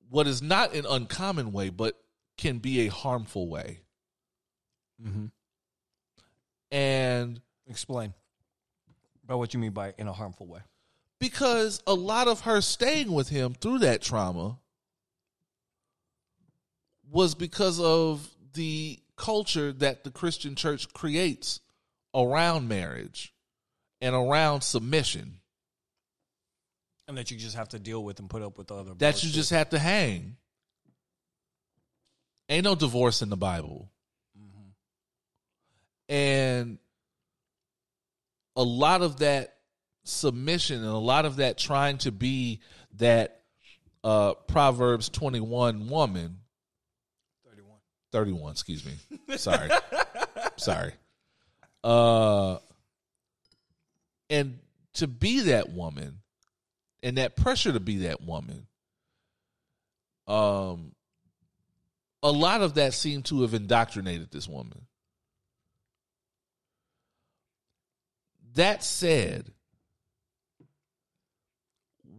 what 0.09 0.27
is 0.27 0.41
not 0.41 0.73
an 0.73 0.85
uncommon 0.89 1.51
way, 1.51 1.69
but 1.69 1.97
can 2.37 2.59
be 2.59 2.81
a 2.81 2.87
harmful 2.87 3.47
way. 3.47 3.79
Mm-hmm. 5.01 5.25
And 6.71 7.41
Explain. 7.67 8.13
By 9.25 9.35
what 9.35 9.53
you 9.53 9.59
mean 9.59 9.71
by 9.71 9.93
in 9.97 10.07
a 10.07 10.13
harmful 10.13 10.47
way. 10.47 10.59
because 11.19 11.81
a 11.87 11.93
lot 11.93 12.27
of 12.27 12.41
her 12.41 12.59
staying 12.59 13.11
with 13.11 13.29
him 13.29 13.53
through 13.53 13.79
that 13.79 14.01
trauma 14.01 14.59
was 17.13 17.35
because 17.35 17.79
of 17.79 18.27
the 18.53 18.99
culture 19.15 19.71
that 19.71 20.03
the 20.03 20.09
Christian 20.09 20.55
church 20.55 20.91
creates 20.93 21.61
around 22.13 22.67
marriage 22.67 23.33
and 24.01 24.15
around 24.15 24.61
submission 24.61 25.37
and 27.07 27.17
that 27.17 27.29
you 27.29 27.37
just 27.37 27.55
have 27.55 27.69
to 27.69 27.79
deal 27.79 28.03
with 28.03 28.19
and 28.19 28.29
put 28.29 28.41
up 28.41 28.57
with 28.57 28.71
other 28.71 28.93
that 28.95 29.23
you 29.23 29.29
just 29.29 29.51
have 29.51 29.69
to 29.69 29.79
hang. 29.79 30.37
Ain't 32.49 32.63
no 32.63 32.75
divorce 32.75 33.21
in 33.21 33.29
the 33.29 33.37
Bible. 33.37 33.89
And 36.09 36.79
a 38.55 38.63
lot 38.63 39.01
of 39.01 39.19
that 39.19 39.55
submission 40.03 40.77
and 40.77 40.87
a 40.87 40.97
lot 40.97 41.25
of 41.25 41.37
that 41.37 41.57
trying 41.57 41.99
to 41.99 42.11
be 42.11 42.59
that 42.97 43.41
uh 44.03 44.33
Proverbs 44.33 45.09
21 45.09 45.87
woman 45.87 46.42
31. 48.13 48.39
31, 48.39 48.51
excuse 48.51 48.85
me. 48.85 48.93
Sorry. 49.37 49.69
Sorry. 50.55 50.93
Uh 51.83 52.59
and 54.29 54.59
to 54.93 55.07
be 55.07 55.41
that 55.41 55.69
woman 55.71 56.19
and 57.01 57.17
that 57.17 57.35
pressure 57.35 57.73
to 57.73 57.79
be 57.81 57.97
that 57.97 58.21
woman 58.21 58.67
um 60.27 60.93
a 62.23 62.31
lot 62.31 62.61
of 62.61 62.75
that 62.75 62.93
seemed 62.93 63.25
to 63.25 63.41
have 63.41 63.53
indoctrinated 63.53 64.31
this 64.31 64.47
woman. 64.47 64.87
That 68.55 68.83
said, 68.83 69.51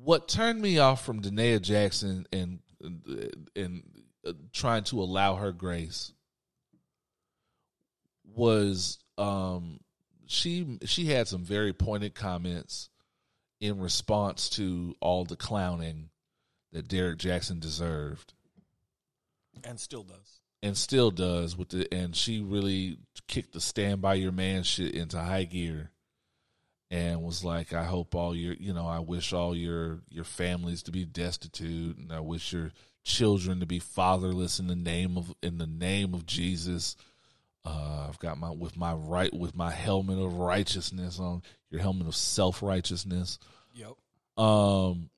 what 0.02 0.28
turned 0.28 0.60
me 0.60 0.78
off 0.78 1.02
from 1.04 1.22
Da'Naia 1.22 1.62
Jackson 1.62 2.26
and 2.30 2.58
and 3.56 3.82
trying 4.52 4.84
to 4.84 5.00
allow 5.00 5.36
her 5.36 5.52
grace 5.52 6.12
was 8.34 8.98
um 9.18 9.78
she 10.26 10.78
she 10.84 11.06
had 11.06 11.28
some 11.28 11.44
very 11.44 11.72
pointed 11.72 12.14
comments 12.14 12.88
in 13.60 13.80
response 13.80 14.48
to 14.48 14.94
all 15.00 15.24
the 15.24 15.36
clowning 15.36 16.10
that 16.72 16.88
Derrick 16.88 17.18
Jackson 17.18 17.60
deserved 17.60 18.34
and 19.62 19.78
still 19.78 20.02
does. 20.02 20.40
and 20.62 20.76
still 20.76 21.10
does 21.10 21.56
with 21.56 21.68
the 21.68 21.92
and 21.94 22.16
she 22.16 22.40
really 22.40 22.98
kicked 23.28 23.52
the 23.52 23.60
stand 23.60 24.00
by 24.00 24.14
your 24.14 24.32
man 24.32 24.62
shit 24.62 24.94
into 24.94 25.18
high 25.18 25.44
gear 25.44 25.90
and 26.90 27.22
was 27.22 27.44
like 27.44 27.72
I 27.72 27.84
hope 27.84 28.14
all 28.14 28.34
your 28.34 28.54
you 28.54 28.72
know 28.72 28.86
I 28.86 28.98
wish 28.98 29.32
all 29.32 29.54
your 29.54 30.00
your 30.08 30.24
families 30.24 30.82
to 30.84 30.90
be 30.90 31.04
destitute 31.04 31.96
and 31.98 32.12
I 32.12 32.20
wish 32.20 32.52
your 32.52 32.72
children 33.04 33.60
to 33.60 33.66
be 33.66 33.78
fatherless 33.78 34.58
in 34.58 34.66
the 34.66 34.76
name 34.76 35.16
of 35.16 35.34
in 35.42 35.58
the 35.58 35.66
name 35.66 36.14
of 36.14 36.26
Jesus 36.26 36.96
uh 37.64 38.06
I've 38.08 38.18
got 38.18 38.38
my 38.38 38.50
with 38.50 38.76
my 38.76 38.94
right 38.94 39.32
with 39.32 39.54
my 39.54 39.70
helmet 39.70 40.18
of 40.18 40.34
righteousness 40.34 41.20
on 41.20 41.42
your 41.70 41.80
helmet 41.82 42.06
of 42.08 42.16
self-righteousness 42.16 43.38
Yep. 43.74 43.94
um, 44.36 45.10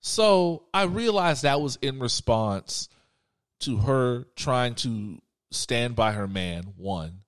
so 0.00 0.64
I 0.72 0.84
realized 0.84 1.42
that 1.42 1.60
was 1.60 1.76
in 1.82 1.98
response 1.98 2.88
to 3.60 3.78
her 3.78 4.24
trying 4.36 4.74
to 4.76 5.20
stand 5.50 5.96
by 5.96 6.12
her 6.12 6.28
man, 6.28 6.64
one, 6.76 7.20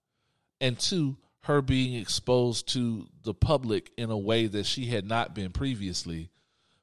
and 0.61 0.79
two, 0.79 1.17
her 1.43 1.63
being 1.63 1.95
exposed 1.95 2.69
to 2.75 3.07
the 3.23 3.35
public 3.35 3.91
in 3.97 4.11
a 4.11 4.19
way 4.19 4.47
that 4.47 4.67
she 4.67 4.87
had 4.87 5.05
not 5.07 5.35
been 5.35 5.51
previously. 5.53 6.31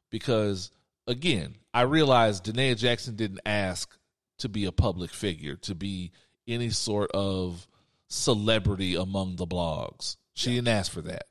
Because 0.09 0.71
again, 1.07 1.55
I 1.73 1.81
realized 1.81 2.45
Da'Naia 2.45 2.77
Jackson 2.77 3.15
didn't 3.15 3.39
ask 3.45 3.97
to 4.39 4.49
be 4.49 4.65
a 4.65 4.71
public 4.71 5.11
figure, 5.11 5.55
to 5.55 5.73
be 5.73 6.11
any 6.47 6.69
sort 6.69 7.11
of 7.11 7.67
celebrity 8.07 8.95
among 8.95 9.37
the 9.37 9.47
blogs. 9.47 10.17
She 10.33 10.55
didn't 10.55 10.67
ask 10.67 10.91
for 10.91 11.01
that. 11.01 11.23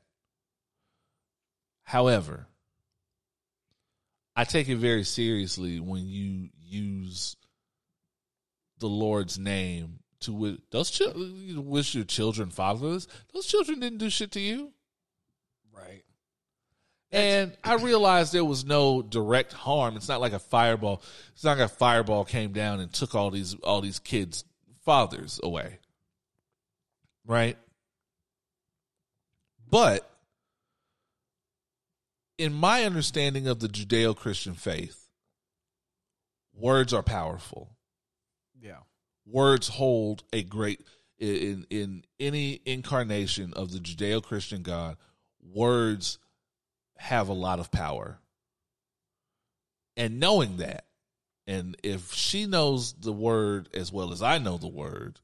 However, 1.83 2.47
I 4.35 4.43
take 4.43 4.67
it 4.67 4.75
very 4.75 5.03
seriously 5.03 5.79
when 5.79 6.07
you 6.07 6.49
use 6.61 7.37
the 8.79 8.89
Lord's 8.89 9.39
name 9.39 9.99
to 10.19 10.31
wi- 10.31 10.57
those 10.71 11.01
wish 11.55 11.95
your 11.95 12.03
children 12.03 12.49
fatherless. 12.49 13.07
Those 13.33 13.45
children 13.45 13.79
didn't 13.79 13.99
do 13.99 14.09
shit 14.09 14.31
to 14.31 14.39
you. 14.39 14.73
Right. 15.73 16.03
And 17.11 17.55
I 17.63 17.75
realized 17.75 18.33
there 18.33 18.43
was 18.43 18.65
no 18.65 19.01
direct 19.01 19.53
harm. 19.53 19.95
It's 19.95 20.09
not 20.09 20.19
like 20.19 20.33
a 20.33 20.39
fireball. 20.39 21.01
It's 21.33 21.43
not 21.43 21.57
like 21.57 21.65
a 21.65 21.73
fireball 21.73 22.25
came 22.25 22.51
down 22.51 22.81
and 22.81 22.91
took 22.91 23.15
all 23.15 23.31
these 23.31 23.55
all 23.63 23.79
these 23.81 23.99
kids' 23.99 24.43
fathers 24.83 25.39
away. 25.41 25.79
Right? 27.25 27.57
But 29.69 30.09
in 32.37 32.53
my 32.53 32.83
understanding 32.83 33.47
of 33.47 33.59
the 33.59 33.67
Judeo-Christian 33.67 34.53
faith, 34.53 35.07
words 36.53 36.93
are 36.93 37.03
powerful 37.03 37.75
Yeah. 38.61 38.81
words 39.25 39.67
hold 39.69 40.23
a 40.33 40.43
great 40.43 40.85
in 41.19 41.65
in 41.69 42.03
any 42.19 42.61
incarnation 42.65 43.53
of 43.53 43.71
the 43.71 43.79
Judeo-Christian 43.79 44.61
God, 44.61 44.97
words 45.41 46.19
have 46.97 47.29
a 47.29 47.33
lot 47.33 47.59
of 47.59 47.71
power. 47.71 48.19
And 49.95 50.19
knowing 50.19 50.57
that, 50.57 50.85
and 51.47 51.75
if 51.83 52.13
she 52.13 52.45
knows 52.45 52.93
the 52.93 53.13
word 53.13 53.69
as 53.73 53.91
well 53.91 54.11
as 54.11 54.21
I 54.21 54.37
know 54.37 54.57
the 54.57 54.67
word, 54.67 55.19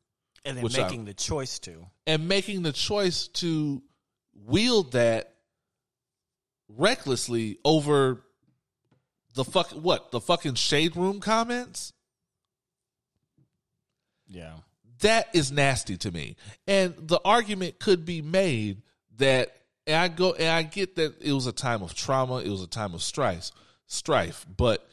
And 0.45 0.57
then 0.57 0.63
Which 0.65 0.77
I- 0.77 0.83
making 0.83 1.05
the 1.05 1.13
choice 1.13 1.57
to. 1.59 1.87
and 2.05 2.27
making 2.27 2.63
the 2.63 2.73
choice 2.73 3.27
to 3.29 3.81
wield 4.33 4.91
that 4.91 5.33
recklessly 6.67 7.59
over 7.63 8.25
the 9.35 9.45
fuck 9.45 9.69
what 9.71 10.11
the 10.11 10.19
fucking 10.19 10.55
shade 10.55 10.95
room 10.97 11.19
comments 11.21 11.93
Yeah. 14.27 14.57
that 14.99 15.29
is 15.33 15.51
nasty 15.51 15.97
to 15.97 16.11
me. 16.11 16.35
And 16.67 16.95
the 17.07 17.21
argument 17.23 17.79
could 17.79 18.03
be 18.05 18.21
made 18.21 18.81
that 19.17 19.62
and 19.85 19.95
I 19.95 20.07
go 20.07 20.33
and 20.33 20.49
I 20.49 20.63
get 20.63 20.95
that 20.95 21.21
it 21.21 21.33
was 21.33 21.47
a 21.47 21.51
time 21.51 21.81
of 21.81 21.93
trauma, 21.93 22.37
it 22.37 22.49
was 22.49 22.61
a 22.61 22.67
time 22.67 22.93
of 22.93 23.01
strife, 23.01 23.51
strife, 23.87 24.45
but 24.55 24.87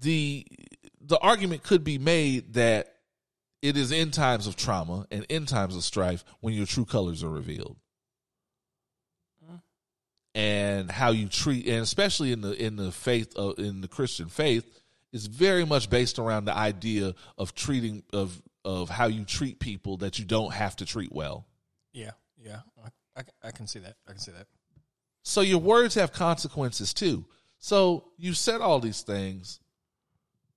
the 0.00 0.46
the 1.00 1.18
argument 1.18 1.62
could 1.62 1.84
be 1.84 1.98
made 1.98 2.54
that 2.54 2.94
it 3.62 3.76
is 3.76 3.92
in 3.92 4.10
times 4.10 4.46
of 4.46 4.56
trauma 4.56 5.06
and 5.10 5.24
in 5.28 5.46
times 5.46 5.76
of 5.76 5.84
strife 5.84 6.24
when 6.40 6.54
your 6.54 6.66
true 6.66 6.84
colors 6.84 7.22
are 7.22 7.30
revealed. 7.30 7.76
Mm. 9.50 9.60
And 10.34 10.90
how 10.90 11.10
you 11.10 11.28
treat 11.28 11.66
and 11.66 11.82
especially 11.82 12.32
in 12.32 12.40
the 12.40 12.52
in 12.52 12.76
the 12.76 12.92
faith 12.92 13.34
of 13.36 13.58
in 13.58 13.80
the 13.80 13.88
Christian 13.88 14.28
faith 14.28 14.64
is 15.12 15.26
very 15.26 15.64
much 15.64 15.88
based 15.88 16.18
around 16.18 16.44
the 16.44 16.56
idea 16.56 17.14
of 17.38 17.54
treating 17.54 18.02
of 18.12 18.40
of 18.64 18.88
how 18.88 19.06
you 19.06 19.24
treat 19.24 19.60
people 19.60 19.98
that 19.98 20.18
you 20.18 20.24
don't 20.24 20.52
have 20.52 20.76
to 20.76 20.84
treat 20.84 21.12
well. 21.12 21.46
Yeah. 21.92 22.10
Yeah. 22.36 22.60
I, 22.84 22.88
I, 23.16 23.22
I 23.42 23.50
can 23.50 23.66
see 23.66 23.78
that. 23.80 23.96
I 24.06 24.12
can 24.12 24.20
see 24.20 24.32
that. 24.32 24.46
So 25.22 25.40
your 25.40 25.58
words 25.58 25.94
have 25.94 26.12
consequences 26.12 26.92
too. 26.94 27.24
So 27.58 28.04
you 28.18 28.32
said 28.34 28.60
all 28.60 28.78
these 28.78 29.02
things, 29.02 29.60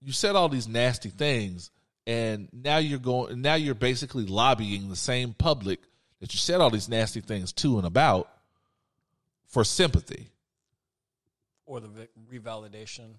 you 0.02 0.11
said 0.11 0.36
all 0.36 0.49
these 0.49 0.68
nasty 0.68 1.10
things, 1.10 1.72
and 2.06 2.49
now 2.52 2.77
you're 2.77 2.99
going. 2.99 3.41
Now 3.41 3.56
you're 3.56 3.76
basically 3.76 4.26
lobbying 4.26 4.90
the 4.90 4.95
same 4.95 5.34
public 5.34 5.80
that 6.19 6.34
you 6.34 6.38
said 6.40 6.60
all 6.61 6.69
these 6.69 6.90
nasty 6.90 7.22
things 7.22 7.52
to 7.53 7.77
and 7.77 7.88
about 7.88 8.30
for 9.48 9.64
sympathy, 9.64 10.30
Or 11.65 11.80
the 11.80 12.07
revalidation. 12.31 13.15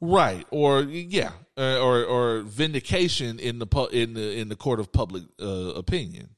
right? 0.00 0.46
Or 0.50 0.82
yeah, 0.82 1.32
uh, 1.56 1.78
or 1.80 2.04
or 2.04 2.40
vindication 2.40 3.38
in 3.38 3.58
the 3.58 3.88
in 3.92 4.14
the 4.14 4.38
in 4.38 4.48
the 4.48 4.56
court 4.56 4.80
of 4.80 4.90
public 4.92 5.24
uh, 5.40 5.46
opinion. 5.76 6.30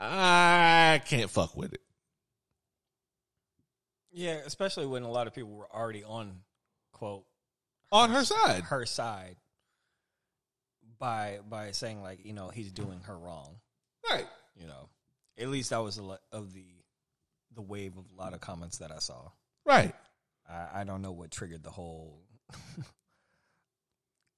I 0.00 1.02
can't 1.04 1.30
fuck 1.30 1.56
with 1.56 1.74
it. 1.74 1.82
Yeah, 4.12 4.40
especially 4.46 4.86
when 4.86 5.02
a 5.02 5.10
lot 5.10 5.26
of 5.26 5.34
people 5.34 5.50
were 5.50 5.68
already 5.72 6.02
on 6.02 6.40
quote 6.92 7.24
On 7.92 8.10
her 8.10 8.24
side, 8.24 8.64
her 8.64 8.86
side 8.86 9.36
by 10.98 11.38
by 11.48 11.70
saying 11.72 12.02
like 12.02 12.24
you 12.24 12.32
know 12.32 12.48
he's 12.48 12.72
doing 12.72 13.00
her 13.06 13.16
wrong. 13.16 13.56
right? 14.10 14.26
You 14.56 14.66
know, 14.66 14.88
at 15.38 15.48
least 15.48 15.70
that 15.70 15.82
was 15.82 15.98
a 15.98 16.02
lot 16.02 16.20
of 16.32 16.52
the 16.54 16.64
the 17.54 17.62
wave 17.62 17.96
of 17.96 18.04
a 18.12 18.20
lot 18.20 18.32
of 18.34 18.40
comments 18.40 18.78
that 18.78 18.90
I 18.90 18.98
saw. 18.98 19.30
Right. 19.64 19.94
I, 20.48 20.80
I 20.80 20.84
don't 20.84 21.02
know 21.02 21.12
what 21.12 21.30
triggered 21.30 21.62
the 21.62 21.70
whole 21.70 22.20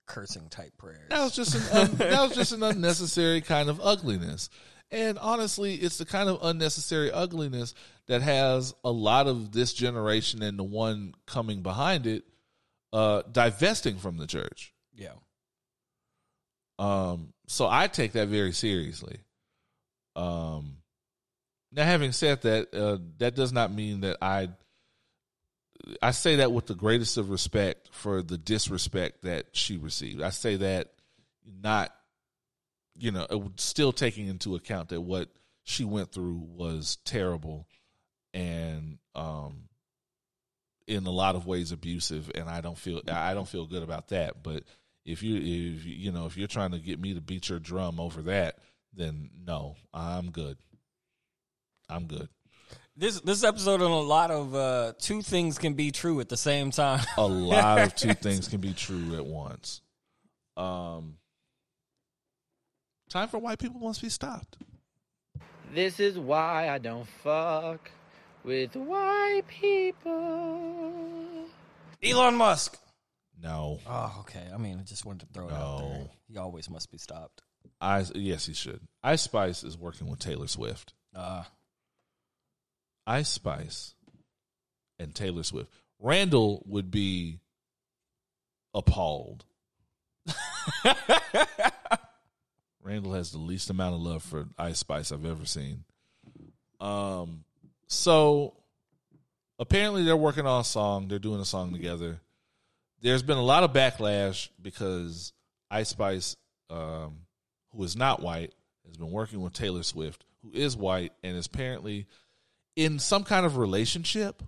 cursing 0.06 0.48
type 0.50 0.76
prayers. 0.76 1.08
That 1.08 1.22
was 1.22 1.34
just 1.34 1.54
an 1.54 1.78
un, 1.78 1.96
that 1.96 2.22
was 2.22 2.34
just 2.34 2.52
an 2.52 2.62
unnecessary 2.62 3.40
kind 3.40 3.68
of 3.68 3.80
ugliness. 3.82 4.50
And 4.92 5.18
honestly, 5.18 5.74
it's 5.74 5.98
the 5.98 6.04
kind 6.04 6.28
of 6.28 6.38
unnecessary 6.42 7.10
ugliness 7.10 7.74
that 8.06 8.22
has 8.22 8.74
a 8.84 8.90
lot 8.92 9.26
of 9.26 9.50
this 9.50 9.72
generation 9.72 10.42
and 10.42 10.58
the 10.58 10.64
one 10.64 11.14
coming 11.26 11.62
behind 11.62 12.06
it 12.06 12.24
uh, 12.92 13.22
divesting 13.32 13.96
from 13.96 14.18
the 14.18 14.26
church. 14.26 14.74
Yeah. 14.94 15.14
Um, 16.78 17.32
so 17.46 17.66
I 17.68 17.86
take 17.88 18.12
that 18.12 18.28
very 18.28 18.52
seriously. 18.52 19.20
Um, 20.14 20.76
now, 21.72 21.84
having 21.84 22.12
said 22.12 22.42
that, 22.42 22.74
uh, 22.74 22.98
that 23.18 23.34
does 23.34 23.52
not 23.52 23.72
mean 23.72 24.02
that 24.02 24.18
I. 24.20 24.50
I 26.00 26.12
say 26.12 26.36
that 26.36 26.52
with 26.52 26.66
the 26.66 26.76
greatest 26.76 27.16
of 27.16 27.28
respect 27.28 27.88
for 27.90 28.22
the 28.22 28.38
disrespect 28.38 29.22
that 29.22 29.46
she 29.50 29.78
received. 29.78 30.22
I 30.22 30.30
say 30.30 30.54
that 30.56 30.92
not, 31.60 31.92
you 32.96 33.10
know, 33.10 33.50
still 33.56 33.92
taking 33.92 34.26
into 34.26 34.54
account 34.54 34.90
that 34.90 35.00
what 35.00 35.28
she 35.64 35.84
went 35.84 36.12
through 36.12 36.46
was 36.48 36.98
terrible 37.04 37.66
and 38.34 38.98
um 39.14 39.68
in 40.86 41.06
a 41.06 41.10
lot 41.10 41.36
of 41.36 41.46
ways 41.46 41.70
abusive 41.72 42.30
and 42.34 42.48
I 42.48 42.60
don't 42.60 42.76
feel 42.76 43.00
I 43.10 43.34
don't 43.34 43.48
feel 43.48 43.66
good 43.66 43.82
about 43.82 44.08
that. 44.08 44.42
But 44.42 44.64
if 45.04 45.22
you 45.22 45.36
if 45.36 45.84
you 45.84 46.12
know 46.12 46.26
if 46.26 46.36
you're 46.36 46.48
trying 46.48 46.72
to 46.72 46.78
get 46.78 47.00
me 47.00 47.14
to 47.14 47.20
beat 47.20 47.48
your 47.48 47.58
drum 47.58 48.00
over 48.00 48.22
that 48.22 48.58
then 48.94 49.30
no 49.46 49.76
I'm 49.94 50.30
good. 50.30 50.56
I'm 51.88 52.06
good. 52.06 52.28
This 52.96 53.20
this 53.20 53.44
episode 53.44 53.80
on 53.80 53.90
a 53.90 54.00
lot 54.00 54.30
of 54.30 54.54
uh, 54.54 54.92
two 54.98 55.22
things 55.22 55.58
can 55.58 55.74
be 55.74 55.92
true 55.92 56.20
at 56.20 56.28
the 56.28 56.36
same 56.36 56.70
time. 56.70 57.04
a 57.16 57.26
lot 57.26 57.78
of 57.78 57.94
two 57.96 58.14
things 58.14 58.48
can 58.48 58.60
be 58.60 58.74
true 58.74 59.14
at 59.16 59.24
once. 59.24 59.80
Um 60.56 61.16
time 63.12 63.28
for 63.28 63.38
white 63.38 63.58
people 63.58 63.80
must 63.80 64.02
be 64.02 64.08
stopped 64.08 64.56
This 65.74 66.00
is 66.00 66.18
why 66.18 66.68
I 66.68 66.78
don't 66.78 67.06
fuck 67.22 67.90
with 68.44 68.74
white 68.74 69.42
people. 69.46 71.46
Elon 72.02 72.34
Musk. 72.34 72.76
no 73.40 73.78
Oh, 73.86 74.16
okay. 74.20 74.44
I 74.52 74.56
mean, 74.58 74.78
I 74.80 74.82
just 74.82 75.04
wanted 75.06 75.26
to 75.26 75.32
throw 75.32 75.48
it 75.48 75.52
out 75.52 75.78
there. 75.78 75.88
No. 75.98 76.10
He 76.28 76.36
always 76.38 76.68
must 76.68 76.90
be 76.90 76.98
stopped. 76.98 77.40
I 77.80 78.04
yes 78.14 78.46
he 78.46 78.54
should 78.54 78.80
Ice 79.02 79.22
Spice 79.22 79.64
is 79.64 79.78
working 79.78 80.08
with 80.08 80.18
Taylor 80.18 80.46
Swift 80.48 80.92
Uh, 81.14 81.44
Ice 83.06 83.28
Spice 83.28 83.94
and 84.98 85.14
Taylor 85.14 85.42
Swift. 85.42 85.70
Randall 86.00 86.62
would 86.66 86.90
be 86.90 87.38
appalled. 88.74 89.44
Randall 92.82 93.14
has 93.14 93.30
the 93.30 93.38
least 93.38 93.70
amount 93.70 93.94
of 93.94 94.00
love 94.00 94.22
for 94.22 94.46
Ice 94.58 94.78
Spice 94.78 95.12
I've 95.12 95.24
ever 95.24 95.46
seen. 95.46 95.84
Um, 96.80 97.44
so 97.86 98.54
apparently 99.58 100.02
they're 100.02 100.16
working 100.16 100.46
on 100.46 100.60
a 100.60 100.64
song. 100.64 101.06
They're 101.08 101.18
doing 101.20 101.40
a 101.40 101.44
song 101.44 101.72
together. 101.72 102.20
There's 103.00 103.22
been 103.22 103.38
a 103.38 103.42
lot 103.42 103.62
of 103.62 103.72
backlash 103.72 104.48
because 104.60 105.32
Ice 105.70 105.90
Spice, 105.90 106.36
um, 106.70 107.18
who 107.72 107.82
is 107.84 107.96
not 107.96 108.20
white, 108.20 108.52
has 108.86 108.96
been 108.96 109.10
working 109.10 109.40
with 109.40 109.52
Taylor 109.52 109.84
Swift, 109.84 110.24
who 110.42 110.50
is 110.52 110.76
white 110.76 111.12
and 111.22 111.36
is 111.36 111.46
apparently 111.46 112.06
in 112.74 112.98
some 112.98 113.22
kind 113.22 113.46
of 113.46 113.56
relationship 113.58 114.42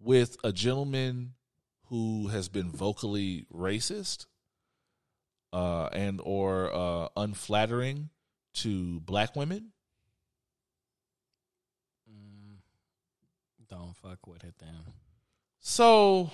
with 0.00 0.36
a 0.42 0.52
gentleman 0.52 1.34
who 1.88 2.28
has 2.28 2.48
been 2.48 2.70
vocally 2.70 3.46
racist 3.54 4.26
uh, 5.54 5.88
and 5.92 6.20
or 6.24 6.74
uh, 6.74 7.08
unflattering 7.16 8.10
to 8.54 8.98
black 9.00 9.36
women. 9.36 9.70
mm, 12.10 12.56
don't 13.70 13.94
fuck 13.96 14.26
with 14.26 14.42
it 14.42 14.54
then. 14.58 14.80
So 15.60 16.30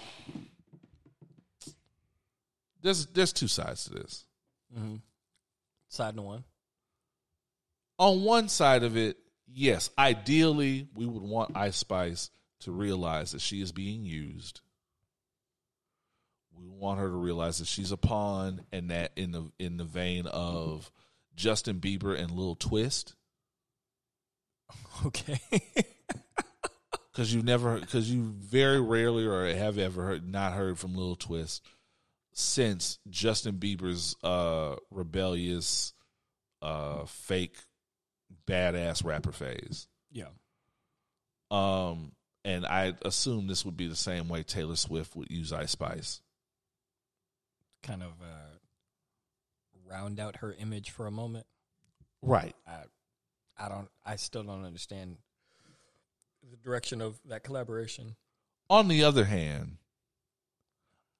there's 2.82 3.06
there's 3.06 3.34
two 3.34 3.46
sides 3.46 3.84
to 3.84 3.90
this. 3.90 4.24
Mm-hmm. 4.76 4.96
Side 5.88 6.16
to 6.16 6.22
one. 6.22 6.44
On 7.98 8.24
one 8.24 8.48
side 8.48 8.84
of 8.84 8.96
it, 8.96 9.18
yes, 9.46 9.90
ideally 9.98 10.88
we 10.94 11.04
would 11.04 11.22
want 11.22 11.54
Ice 11.54 11.76
Spice 11.76 12.30
to 12.60 12.72
realize 12.72 13.32
that 13.32 13.42
she 13.42 13.60
is 13.60 13.70
being 13.70 14.06
used. 14.06 14.62
We 16.60 16.68
want 16.68 17.00
her 17.00 17.08
to 17.08 17.14
realize 17.14 17.58
that 17.58 17.66
she's 17.66 17.92
a 17.92 17.96
pawn 17.96 18.62
and 18.70 18.90
that 18.90 19.12
in 19.16 19.32
the 19.32 19.50
in 19.58 19.78
the 19.78 19.84
vein 19.84 20.26
of 20.26 20.90
Justin 21.34 21.80
Bieber 21.80 22.18
and 22.18 22.30
Lil 22.30 22.54
Twist. 22.54 23.14
Okay. 25.06 25.40
because 27.12 27.34
you 27.34 27.42
never 27.42 27.78
because 27.78 28.10
you 28.10 28.22
very 28.22 28.80
rarely 28.80 29.26
or 29.26 29.46
have 29.46 29.78
ever 29.78 30.04
heard 30.04 30.28
not 30.28 30.52
heard 30.52 30.78
from 30.78 30.94
Lil 30.94 31.16
Twist 31.16 31.62
since 32.32 32.98
Justin 33.08 33.56
Bieber's 33.56 34.14
uh 34.22 34.76
rebellious 34.90 35.92
uh 36.62 37.04
fake 37.06 37.56
badass 38.46 39.04
rapper 39.04 39.32
phase. 39.32 39.88
yeah. 40.12 40.28
Um 41.50 42.12
and 42.44 42.64
I 42.64 42.94
assume 43.04 43.46
this 43.46 43.64
would 43.64 43.76
be 43.76 43.86
the 43.86 43.96
same 43.96 44.28
way 44.28 44.42
Taylor 44.42 44.76
Swift 44.76 45.14
would 45.16 45.30
use 45.30 45.52
Ice 45.52 45.72
Spice. 45.72 46.20
Kind 47.82 48.02
of 48.02 48.10
uh, 48.22 48.58
round 49.88 50.20
out 50.20 50.36
her 50.36 50.54
image 50.58 50.90
for 50.90 51.06
a 51.06 51.10
moment. 51.10 51.46
Right. 52.22 52.54
I, 52.66 52.82
I 53.58 53.68
don't. 53.68 53.88
I 54.04 54.16
still 54.16 54.42
don't 54.42 54.64
understand 54.64 55.16
the 56.50 56.56
direction 56.56 57.00
of 57.00 57.18
that 57.26 57.42
collaboration. 57.44 58.16
On 58.68 58.88
the 58.88 59.04
other 59.04 59.24
hand, 59.24 59.78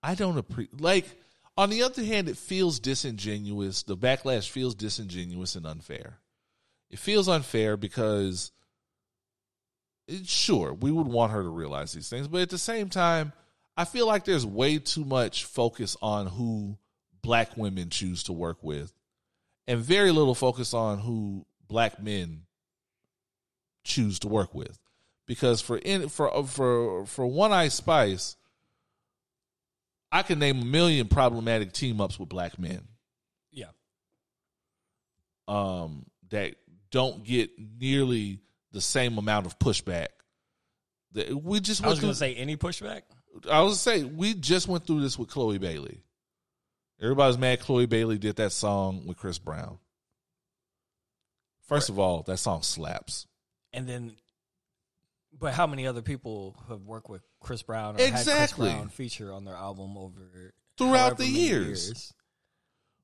I 0.03 0.15
don't 0.15 0.39
appreciate 0.39 0.81
like 0.81 1.07
on 1.57 1.71
the 1.71 1.83
other 1.83 2.05
hand 2.05 2.29
it 2.29 2.37
feels 2.37 2.79
disingenuous. 2.79 3.83
The 3.83 3.97
backlash 3.97 4.49
feels 4.49 4.75
disingenuous 4.75 5.57
and 5.57 5.67
unfair. 5.67 6.19
It 6.91 6.99
feels 6.99 7.29
unfair 7.29 7.77
because 7.77 8.53
it, 10.09 10.27
sure, 10.27 10.73
we 10.73 10.91
would 10.91 11.07
want 11.07 11.33
her 11.33 11.43
to 11.43 11.49
realize 11.49 11.93
these 11.93 12.09
things, 12.09 12.27
but 12.29 12.41
at 12.41 12.51
the 12.51 12.59
same 12.59 12.89
time, 12.89 13.33
I 13.77 13.85
feel 13.85 14.07
like 14.07 14.25
there's 14.25 14.45
way 14.45 14.79
too 14.79 15.05
much 15.05 15.45
focus 15.45 15.97
on 16.03 16.27
who 16.27 16.77
black 17.23 17.57
women 17.57 17.91
choose 17.91 18.25
to 18.25 18.33
work 18.33 18.63
with 18.63 18.93
and 19.67 19.81
very 19.81 20.11
little 20.11 20.35
focus 20.35 20.73
on 20.75 20.99
who 20.99 21.45
black 21.69 22.03
men 22.03 22.43
choose 23.85 24.19
to 24.21 24.29
work 24.29 24.55
with 24.55 24.79
because 25.27 25.61
for 25.61 25.77
in 25.79 26.09
for 26.09 26.45
for 26.45 27.07
for 27.07 27.27
one 27.27 27.53
Ice 27.53 27.75
Spice 27.75 28.37
i 30.13 30.23
can 30.23 30.39
name 30.39 30.61
a 30.61 30.65
million 30.65 31.09
problematic 31.09 31.73
team 31.73 32.01
ups 32.01 32.19
with 32.19 32.29
black 32.29 32.59
men 32.59 32.89
Yeah. 33.53 33.67
um 35.47 36.07
that 36.31 36.55
don't 36.91 37.23
get 37.25 37.51
nearly 37.59 38.41
the 38.73 38.81
same 38.81 39.19
amount 39.19 39.47
of 39.47 39.59
pushback 39.59 40.09
that 41.13 41.43
we 41.43 41.61
just 41.61 41.85
I 41.85 41.89
was 41.89 42.01
going 42.01 42.13
to 42.13 42.19
say 42.19 42.35
any 42.35 42.57
pushback. 42.57 43.03
I 43.51 43.63
was 43.63 43.81
say 43.81 44.05
we 44.05 44.35
just 44.35 44.69
went 44.69 44.87
through 44.87 45.01
this 45.03 45.19
with 45.19 45.29
Chloe 45.29 45.59
Bailey. 45.59 46.03
Everybody's 47.01 47.39
mad 47.39 47.61
Chloe 47.61 47.87
Bailey 47.87 48.19
did 48.19 48.37
that 48.37 48.53
song 48.53 49.07
with 49.07 49.17
Chris 49.17 49.39
Brown. 49.39 49.79
First 51.63 51.89
of 51.89 51.99
all, 51.99 52.23
that 52.25 52.39
song 52.39 52.63
slaps. 52.63 53.27
And 53.73 53.89
then, 53.89 54.17
but 55.39 55.55
how 55.55 55.67
many 55.67 55.87
other 55.87 56.03
people 56.03 56.57
have 56.69 56.83
worked 56.83 57.09
with 57.09 57.23
Chris 57.41 57.63
Brown 57.63 57.97
or 57.97 58.01
Exactly. 58.03 58.33
had 58.33 58.51
Chris 58.51 58.73
Brown 58.73 58.89
feature 58.89 59.33
on 59.33 59.45
their 59.45 59.55
album 59.55 59.97
over 59.97 60.53
Throughout 60.77 61.17
the 61.17 61.25
many 61.25 61.39
years. 61.39 62.13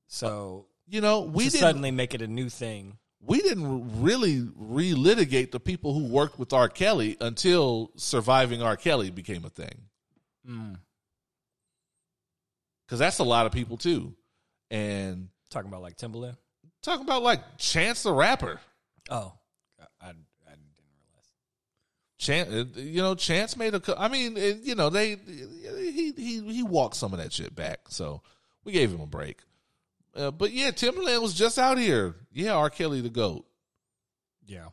So 0.07 0.67
You 0.87 1.01
know, 1.01 1.21
we 1.21 1.49
suddenly 1.49 1.91
make 1.91 2.13
it 2.13 2.21
a 2.21 2.27
new 2.27 2.49
thing. 2.49 2.97
we 3.19 3.41
didn't 3.41 4.01
really 4.01 4.41
relitigate 4.41 5.51
the 5.51 5.59
people 5.59 5.93
who 5.93 6.05
worked 6.05 6.37
with 6.37 6.53
R. 6.53 6.69
Kelly 6.69 7.17
until 7.19 7.91
surviving 7.95 8.61
R. 8.61 8.77
Kelly 8.77 9.09
became 9.09 9.43
a 9.45 9.49
thing. 9.49 9.86
Mm. 10.47 10.77
Because 12.85 12.99
that's 12.99 13.19
a 13.19 13.23
lot 13.23 13.45
of 13.45 13.51
people 13.51 13.77
too. 13.77 14.13
And 14.71 15.29
Talking 15.49 15.69
about 15.69 15.81
like 15.81 15.97
Timbaland. 15.97 16.35
talking 16.81 17.05
about 17.05 17.23
like 17.23 17.39
Chance 17.57 18.03
the 18.03 18.13
Rapper. 18.13 18.59
Oh, 19.09 19.33
I, 19.79 19.85
I 20.01 20.07
didn't 20.07 20.25
realize. 20.91 21.31
Chance, 22.19 22.77
uh, 22.77 22.79
you 22.81 23.01
know, 23.01 23.15
Chance 23.15 23.55
made 23.55 23.73
a. 23.73 23.81
I 23.97 24.09
mean, 24.09 24.37
uh, 24.37 24.55
you 24.61 24.75
know, 24.75 24.89
they 24.89 25.15
he 25.15 26.11
he 26.17 26.41
he 26.53 26.63
walked 26.63 26.95
some 26.95 27.13
of 27.13 27.19
that 27.19 27.31
shit 27.31 27.55
back, 27.55 27.79
so 27.89 28.21
we 28.65 28.73
gave 28.73 28.91
him 28.91 28.99
a 29.01 29.05
break. 29.05 29.39
Uh, 30.15 30.31
but 30.31 30.51
yeah, 30.51 30.71
Timbaland 30.71 31.21
was 31.21 31.33
just 31.33 31.57
out 31.57 31.77
here. 31.77 32.15
Yeah, 32.33 32.53
R. 32.55 32.69
Kelly 32.69 32.99
the 33.01 33.09
goat, 33.09 33.45
Yeah. 34.45 34.67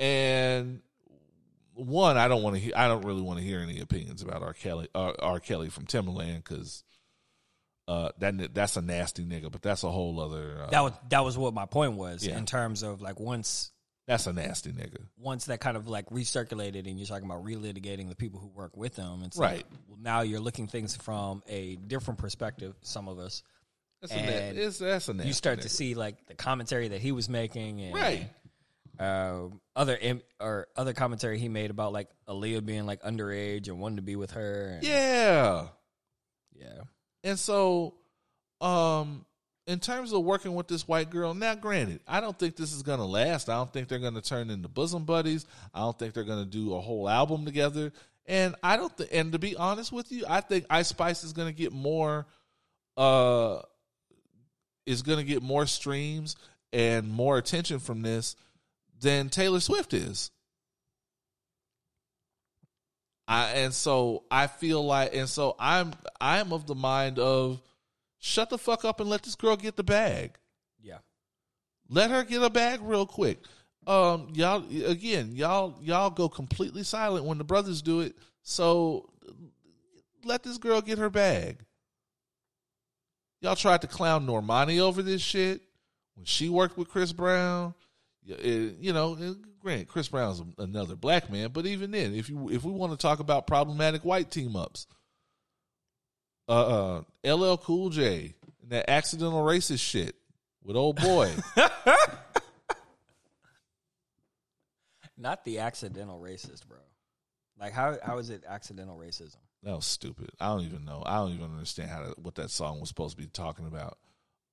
and 0.00 0.80
one, 1.78 2.16
I 2.16 2.28
don't 2.28 2.42
want 2.42 2.56
to. 2.56 2.60
hear 2.60 2.72
I 2.76 2.88
don't 2.88 3.04
really 3.04 3.22
want 3.22 3.38
to 3.38 3.44
hear 3.44 3.60
any 3.60 3.80
opinions 3.80 4.22
about 4.22 4.42
R. 4.42 4.52
Kelly. 4.52 4.88
R. 4.94 5.14
R. 5.18 5.40
Kelly 5.40 5.68
from 5.70 5.86
Timbaland 5.86 6.36
because 6.44 6.84
Uh, 7.86 8.10
that 8.18 8.52
that's 8.54 8.76
a 8.76 8.82
nasty 8.82 9.24
nigga, 9.24 9.50
but 9.50 9.62
that's 9.62 9.82
a 9.82 9.90
whole 9.90 10.20
other. 10.20 10.62
Uh, 10.62 10.70
That 10.70 10.80
was 10.82 10.92
that 11.08 11.24
was 11.24 11.38
what 11.38 11.54
my 11.54 11.64
point 11.64 11.94
was 11.94 12.26
Yeah. 12.26 12.36
in 12.36 12.44
terms 12.44 12.82
of 12.82 13.00
like 13.00 13.18
once 13.18 13.72
that's 14.06 14.26
a 14.26 14.32
nasty 14.32 14.72
nigga. 14.72 15.06
once 15.16 15.46
that 15.46 15.60
kind 15.60 15.76
of 15.76 15.86
like 15.88 16.06
recirculated 16.10 16.86
and 16.88 16.98
you're 16.98 17.06
talking 17.06 17.24
about 17.24 17.44
relitigating 17.44 18.08
the 18.10 18.14
people 18.14 18.40
who 18.40 18.48
work 18.48 18.76
with 18.76 18.94
them 18.96 19.22
and 19.22 19.32
Right. 19.36 19.66
well, 19.86 19.98
now 20.00 20.20
you're 20.22 20.40
looking 20.40 20.66
things 20.66 20.96
from 20.96 21.42
a 21.46 21.76
different 21.76 22.18
perspective 22.18 22.74
some 22.82 23.06
of 23.08 23.18
us 23.18 23.42
That's 24.02 24.12
a, 24.12 24.16
na- 24.16 24.60
it's, 24.62 24.78
that's 24.78 25.08
a 25.08 25.14
nasty 25.14 25.28
you 25.28 25.34
start 25.34 25.60
to 25.62 25.68
see 25.70 25.94
like 25.94 26.26
the 26.26 26.34
commentary 26.34 26.88
that 26.88 27.00
he 27.00 27.12
was 27.12 27.28
making 27.28 27.80
and 27.82 27.94
right. 27.94 28.30
uh, 28.98 29.48
other 29.78 29.96
Im- 29.96 30.22
or 30.40 30.66
other 30.76 30.92
commentary 30.92 31.38
he 31.38 31.48
made 31.48 31.70
about 31.70 31.92
like 31.92 32.08
Aaliyah 32.28 32.66
being 32.66 32.84
like 32.84 33.00
underage 33.02 33.68
and 33.68 33.78
wanting 33.78 33.96
to 33.96 34.02
be 34.02 34.16
with 34.16 34.32
her 34.32 34.72
and, 34.74 34.84
Yeah. 34.84 35.68
yeah 36.52 36.82
And 37.22 37.38
so, 37.38 37.94
um, 38.60 39.24
in 39.68 39.78
terms 39.80 40.12
of 40.12 40.24
working 40.24 40.54
with 40.54 40.66
this 40.66 40.88
white 40.88 41.10
girl, 41.10 41.32
now 41.34 41.54
granted, 41.54 42.00
I 42.08 42.20
don't 42.20 42.36
think 42.38 42.56
this 42.56 42.72
is 42.72 42.82
gonna 42.82 43.06
last. 43.06 43.48
I 43.48 43.54
don't 43.54 43.72
think 43.72 43.86
they're 43.88 43.98
gonna 44.00 44.20
turn 44.20 44.50
into 44.50 44.66
bosom 44.68 45.04
buddies. 45.04 45.46
I 45.72 45.80
don't 45.80 45.96
think 45.98 46.12
they're 46.12 46.24
gonna 46.24 46.44
do 46.44 46.74
a 46.74 46.80
whole 46.80 47.08
album 47.08 47.44
together. 47.44 47.92
And 48.26 48.56
I 48.62 48.76
don't 48.76 48.94
think. 48.96 49.10
And 49.12 49.32
to 49.32 49.38
be 49.38 49.56
honest 49.56 49.92
with 49.92 50.10
you, 50.10 50.24
I 50.28 50.40
think 50.40 50.66
Ice 50.70 50.88
Spice 50.88 51.22
is 51.22 51.32
gonna 51.32 51.52
get 51.52 51.72
more. 51.72 52.26
Uh, 52.96 53.60
is 54.86 55.02
gonna 55.02 55.22
get 55.22 55.42
more 55.42 55.66
streams 55.66 56.34
and 56.72 57.08
more 57.08 57.38
attention 57.38 57.78
from 57.78 58.02
this 58.02 58.34
than 59.00 59.28
Taylor 59.28 59.60
Swift 59.60 59.94
is. 59.94 60.30
I 63.26 63.50
and 63.50 63.74
so 63.74 64.24
I 64.30 64.46
feel 64.46 64.84
like 64.84 65.14
and 65.14 65.28
so 65.28 65.54
I'm 65.58 65.92
I'm 66.18 66.52
of 66.52 66.66
the 66.66 66.74
mind 66.74 67.18
of 67.18 67.60
shut 68.18 68.48
the 68.48 68.56
fuck 68.56 68.86
up 68.86 69.00
and 69.00 69.10
let 69.10 69.22
this 69.22 69.34
girl 69.34 69.56
get 69.56 69.76
the 69.76 69.84
bag. 69.84 70.38
yeah 70.80 70.98
Let 71.90 72.10
her 72.10 72.24
get 72.24 72.42
a 72.42 72.48
bag 72.48 72.80
real 72.82 73.04
quick. 73.04 73.38
Um 73.86 74.28
y'all 74.32 74.64
again, 74.86 75.32
y'all 75.34 75.78
y'all 75.82 76.08
go 76.08 76.30
completely 76.30 76.82
silent 76.82 77.26
when 77.26 77.36
the 77.36 77.44
brothers 77.44 77.82
do 77.82 78.00
it. 78.00 78.16
So 78.42 79.10
let 80.24 80.42
this 80.42 80.56
girl 80.56 80.80
get 80.80 80.98
her 80.98 81.10
bag. 81.10 81.58
Y'all 83.40 83.56
tried 83.56 83.82
to 83.82 83.86
clown 83.86 84.26
Normani 84.26 84.80
over 84.80 85.02
this 85.02 85.22
shit 85.22 85.60
when 86.14 86.24
she 86.24 86.48
worked 86.48 86.78
with 86.78 86.88
Chris 86.88 87.12
Brown. 87.12 87.74
It- 88.28 88.78
you 88.78 88.92
know, 88.92 89.36
grant 89.60 89.88
Chris 89.88 90.08
Brown's 90.08 90.42
another 90.58 90.94
black 90.96 91.30
man, 91.30 91.50
but 91.52 91.66
even 91.66 91.90
then, 91.90 92.14
if 92.14 92.28
you 92.28 92.50
if 92.50 92.64
we 92.64 92.72
want 92.72 92.92
to 92.92 92.98
talk 92.98 93.20
about 93.20 93.46
problematic 93.46 94.04
white 94.04 94.30
team 94.30 94.56
ups, 94.56 94.86
uh, 96.48 97.00
uh, 97.24 97.34
LL 97.34 97.56
Cool 97.56 97.90
J 97.90 98.34
and 98.62 98.70
that 98.70 98.88
accidental 98.90 99.44
racist 99.44 99.80
shit 99.80 100.14
with 100.62 100.76
old 100.76 100.96
boy, 100.96 101.30
not 105.16 105.44
the 105.44 105.58
accidental 105.58 106.20
racist 106.20 106.66
bro 106.66 106.78
like 107.58 107.72
how 107.72 107.96
how 108.02 108.18
is 108.18 108.30
it 108.30 108.44
accidental 108.48 108.96
racism 108.96 109.36
that 109.64 109.74
was 109.74 109.86
stupid. 109.86 110.30
I 110.38 110.46
don't 110.50 110.60
even 110.64 110.84
know. 110.84 111.02
I 111.04 111.16
don't 111.16 111.32
even 111.32 111.50
understand 111.50 111.90
how 111.90 112.04
to, 112.04 112.14
what 112.22 112.36
that 112.36 112.50
song 112.50 112.78
was 112.78 112.88
supposed 112.88 113.16
to 113.16 113.22
be 113.22 113.28
talking 113.28 113.66
about. 113.66 113.98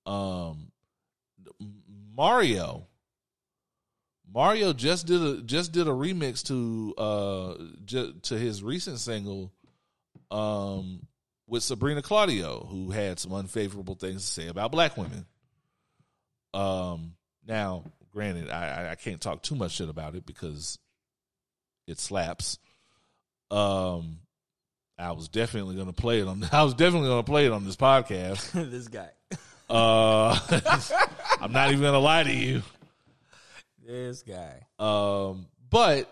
Um, 0.07 0.71
Mario. 2.15 2.87
Mario 4.33 4.73
just 4.73 5.07
did 5.07 5.21
a 5.21 5.41
just 5.41 5.71
did 5.71 5.87
a 5.87 5.91
remix 5.91 6.43
to 6.47 6.93
uh 6.97 7.55
ju- 7.85 8.13
to 8.23 8.37
his 8.37 8.61
recent 8.63 8.99
single 8.99 9.51
um 10.31 11.05
with 11.47 11.63
Sabrina 11.63 12.01
Claudio 12.01 12.65
who 12.69 12.91
had 12.91 13.19
some 13.19 13.33
unfavorable 13.33 13.95
things 13.95 14.25
to 14.25 14.27
say 14.41 14.47
about 14.47 14.71
black 14.71 14.97
women. 14.97 15.25
Um 16.53 17.13
now 17.47 17.83
granted 18.11 18.49
I 18.49 18.91
I- 18.91 18.95
can't 18.95 19.21
talk 19.21 19.41
too 19.41 19.55
much 19.55 19.73
shit 19.73 19.89
about 19.89 20.15
it 20.15 20.25
because 20.25 20.79
it 21.87 21.99
slaps. 21.99 22.57
Um 23.51 24.19
I 24.97 25.11
was 25.11 25.27
definitely 25.27 25.75
going 25.75 25.87
to 25.87 25.93
play 25.93 26.21
it 26.21 26.27
on 26.27 26.43
I 26.51 26.63
was 26.63 26.73
definitely 26.73 27.09
going 27.09 27.23
to 27.23 27.29
play 27.31 27.45
it 27.45 27.51
on 27.51 27.63
this 27.65 27.75
podcast. 27.75 28.51
this 28.71 28.87
guy 28.87 29.09
Uh 29.69 30.37
I'm 31.41 31.51
not 31.51 31.69
even 31.69 31.81
going 31.81 31.93
to 31.93 31.99
lie 31.99 32.23
to 32.23 32.33
you. 32.33 32.63
This 33.85 34.23
guy 34.23 34.61
Um, 34.79 35.47
but 35.69 36.11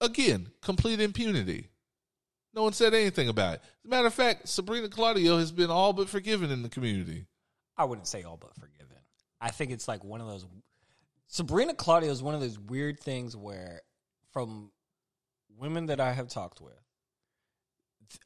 again, 0.00 0.48
complete 0.60 1.00
impunity. 1.00 1.68
No 2.54 2.64
one 2.64 2.72
said 2.74 2.92
anything 2.92 3.28
about 3.28 3.54
it. 3.54 3.60
As 3.62 3.86
a 3.86 3.88
matter 3.88 4.06
of 4.06 4.14
fact, 4.14 4.48
Sabrina 4.48 4.88
Claudio 4.88 5.38
has 5.38 5.50
been 5.52 5.70
all 5.70 5.92
but 5.92 6.08
forgiven 6.08 6.50
in 6.50 6.62
the 6.62 6.68
community. 6.68 7.26
I 7.76 7.84
wouldn't 7.84 8.06
say 8.06 8.22
all 8.22 8.36
but 8.36 8.54
forgiven. 8.54 8.98
I 9.40 9.50
think 9.50 9.70
it's 9.70 9.88
like 9.88 10.04
one 10.04 10.20
of 10.20 10.26
those. 10.26 10.46
Sabrina 11.28 11.74
Claudio 11.74 12.10
is 12.10 12.22
one 12.22 12.34
of 12.34 12.40
those 12.40 12.58
weird 12.58 13.00
things 13.00 13.34
where, 13.34 13.80
from 14.32 14.70
women 15.58 15.86
that 15.86 15.98
I 15.98 16.12
have 16.12 16.28
talked 16.28 16.60
with, 16.60 16.78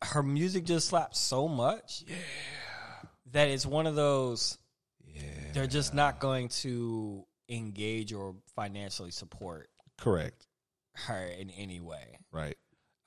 her 0.03 0.23
music 0.23 0.65
just 0.65 0.89
slaps 0.89 1.21
so 1.21 1.47
much, 1.47 2.05
that 3.31 3.49
it's 3.49 3.65
one 3.65 3.87
of 3.87 3.95
those. 3.95 4.59
Yeah, 5.07 5.23
They're 5.55 5.67
just 5.69 5.95
not 5.95 6.19
going 6.19 6.49
to 6.49 7.25
engage 7.49 8.13
or 8.13 8.35
financially 8.55 9.11
support 9.11 9.69
correct. 9.99 10.47
her 11.07 11.25
in 11.27 11.51
any 11.51 11.81
way, 11.81 12.19
Right. 12.33 12.57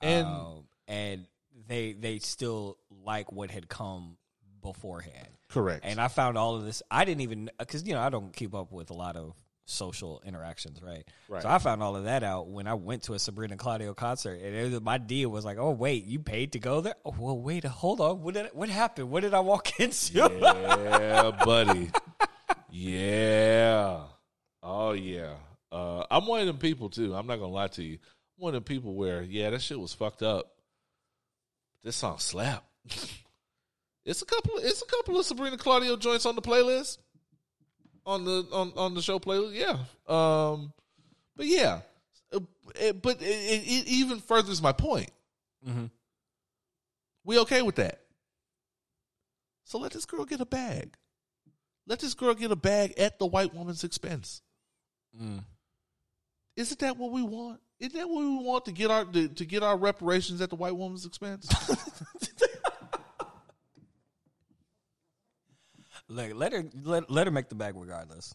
And 0.00 0.26
Um, 0.26 0.64
and 0.88 1.26
they 1.66 1.92
they 1.92 2.18
still 2.20 2.78
like 3.04 3.30
what 3.32 3.50
had 3.50 3.68
come 3.68 4.16
beforehand. 4.62 5.28
correct. 5.48 5.84
And 5.84 6.00
I 6.00 6.08
found 6.08 6.36
all 6.38 6.54
of 6.56 6.64
this. 6.64 6.82
I 6.90 7.04
didn't 7.04 7.20
even 7.22 7.50
because 7.58 7.86
you 7.86 7.94
know 7.94 8.00
I 8.00 8.08
don't 8.10 8.32
keep 8.34 8.54
up 8.54 8.72
with 8.72 8.90
a 8.90 8.94
lot 8.94 9.16
of 9.16 9.34
social 9.66 10.20
interactions, 10.26 10.82
right? 10.82 11.06
Right. 11.28 11.42
So 11.42 11.48
I 11.48 11.58
found 11.58 11.82
all 11.82 11.94
of 11.96 12.04
that 12.04 12.22
out 12.24 12.48
when 12.48 12.66
I 12.66 12.74
went 12.74 13.04
to 13.04 13.14
a 13.14 13.18
Sabrina 13.18 13.56
Claudio 13.56 13.94
concert, 13.94 14.40
and 14.42 14.54
it 14.56 14.72
was, 14.72 14.80
my 14.80 14.98
deal 14.98 15.28
was 15.30 15.44
like, 15.44 15.58
"Oh 15.58 15.70
wait, 15.70 16.06
you 16.06 16.18
paid 16.18 16.52
to 16.52 16.58
go 16.58 16.80
there? 16.80 16.94
Oh, 17.04 17.14
well, 17.18 17.38
wait, 17.38 17.64
hold 17.64 18.00
on. 18.00 18.22
What 18.22 18.34
did 18.34 18.50
what 18.52 18.68
happened? 18.68 19.10
What 19.10 19.20
did 19.20 19.32
I 19.34 19.40
walk 19.40 19.70
into? 19.80 20.12
yeah, 20.40 21.30
buddy. 21.44 21.90
Yeah. 22.72 24.02
Oh 24.62 24.92
yeah. 24.92 25.34
Uh, 25.72 26.04
I'm 26.10 26.26
one 26.26 26.40
of 26.40 26.46
them 26.46 26.58
people 26.58 26.90
too. 26.90 27.14
I'm 27.14 27.26
not 27.26 27.36
gonna 27.36 27.52
lie 27.52 27.68
to 27.68 27.82
you. 27.82 27.94
I'm 28.38 28.42
one 28.44 28.54
of 28.54 28.64
them 28.64 28.76
people 28.76 28.94
where 28.94 29.22
yeah, 29.22 29.50
that 29.50 29.62
shit 29.62 29.78
was 29.78 29.94
fucked 29.94 30.22
up. 30.22 30.50
This 31.82 31.96
song 31.96 32.18
slap. 32.18 32.64
it's 34.04 34.22
a 34.22 34.26
couple. 34.26 34.54
It's 34.58 34.82
a 34.82 34.86
couple 34.86 35.18
of 35.18 35.24
Sabrina 35.26 35.56
Claudio 35.56 35.96
joints 35.96 36.26
on 36.26 36.34
the 36.34 36.42
playlist. 36.42 36.98
On 38.06 38.24
the 38.24 38.46
on 38.52 38.72
on 38.76 38.94
the 38.94 39.02
show 39.02 39.18
playlist, 39.18 39.54
yeah. 39.54 39.76
Um, 40.08 40.72
but 41.36 41.46
yeah, 41.46 41.80
Uh, 42.32 42.40
it- 42.80 43.00
but 43.00 43.20
it, 43.22 43.24
it, 43.26 43.62
it 43.66 43.86
even 43.88 44.18
furthers 44.20 44.60
my 44.60 44.72
point. 44.72 45.10
Mm-hmm. 45.66 45.86
We 47.24 47.38
okay 47.40 47.62
with 47.62 47.76
that? 47.76 48.00
So 49.64 49.78
let 49.78 49.92
this 49.92 50.06
girl 50.06 50.24
get 50.24 50.40
a 50.40 50.46
bag. 50.46 50.96
Let 51.86 52.00
this 52.00 52.14
girl 52.14 52.34
get 52.34 52.50
a 52.50 52.56
bag 52.56 52.94
at 52.98 53.18
the 53.18 53.26
white 53.26 53.54
woman's 53.54 53.84
expense. 53.84 54.42
Mm. 55.18 55.44
Isn't 56.56 56.80
that 56.80 56.96
what 56.96 57.12
we 57.12 57.22
want? 57.22 57.60
Isn't 57.78 57.94
that 57.98 58.08
what 58.08 58.20
we 58.20 58.44
want 58.44 58.64
to 58.66 58.72
get 58.72 58.90
our 58.90 59.04
to, 59.04 59.28
to 59.28 59.44
get 59.44 59.62
our 59.62 59.76
reparations 59.76 60.40
at 60.40 60.50
the 60.50 60.56
white 60.56 60.76
woman's 60.76 61.06
expense? 61.06 61.48
Look, 66.08 66.32
let 66.34 66.52
her 66.52 66.64
let, 66.82 67.10
let 67.10 67.26
her 67.26 67.30
make 67.30 67.48
the 67.48 67.54
bag 67.54 67.74
regardless. 67.76 68.34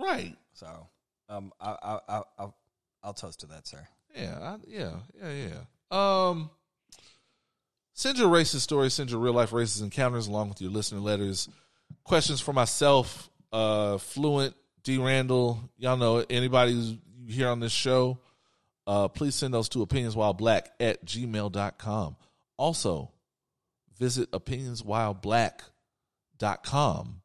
right. 0.00 0.34
So, 0.54 0.88
um, 1.28 1.52
I 1.60 1.76
I 1.82 1.98
I 2.08 2.22
I'll, 2.38 2.56
I'll 3.02 3.12
toast 3.14 3.40
to 3.40 3.46
that, 3.48 3.66
sir. 3.66 3.86
Yeah, 4.14 4.38
I, 4.40 4.56
yeah, 4.66 4.92
yeah, 5.22 5.32
yeah. 5.32 5.60
Um, 5.90 6.50
send 7.92 8.18
your 8.18 8.28
racist 8.28 8.60
stories, 8.60 8.94
send 8.94 9.10
your 9.10 9.20
real 9.20 9.34
life 9.34 9.50
racist 9.50 9.82
encounters 9.82 10.26
along 10.26 10.48
with 10.48 10.60
your 10.60 10.70
listener 10.70 11.00
letters. 11.00 11.48
Questions 12.02 12.40
for 12.40 12.54
myself, 12.54 13.28
uh, 13.52 13.98
Fluent, 13.98 14.54
D. 14.86 14.96
Randall, 14.98 15.68
y'all 15.78 15.96
know. 15.96 16.24
Anybody 16.30 16.72
who's 16.72 16.94
here 17.28 17.48
on 17.48 17.58
this 17.58 17.72
show, 17.72 18.20
uh, 18.86 19.08
please 19.08 19.34
send 19.34 19.52
those 19.52 19.68
to 19.70 19.84
opinionswhileblack 19.84 20.66
at 20.78 21.04
gmail.com. 21.04 22.14
Also, 22.56 23.10
visit 23.98 24.30
opinionswhileblack.com 24.30 27.20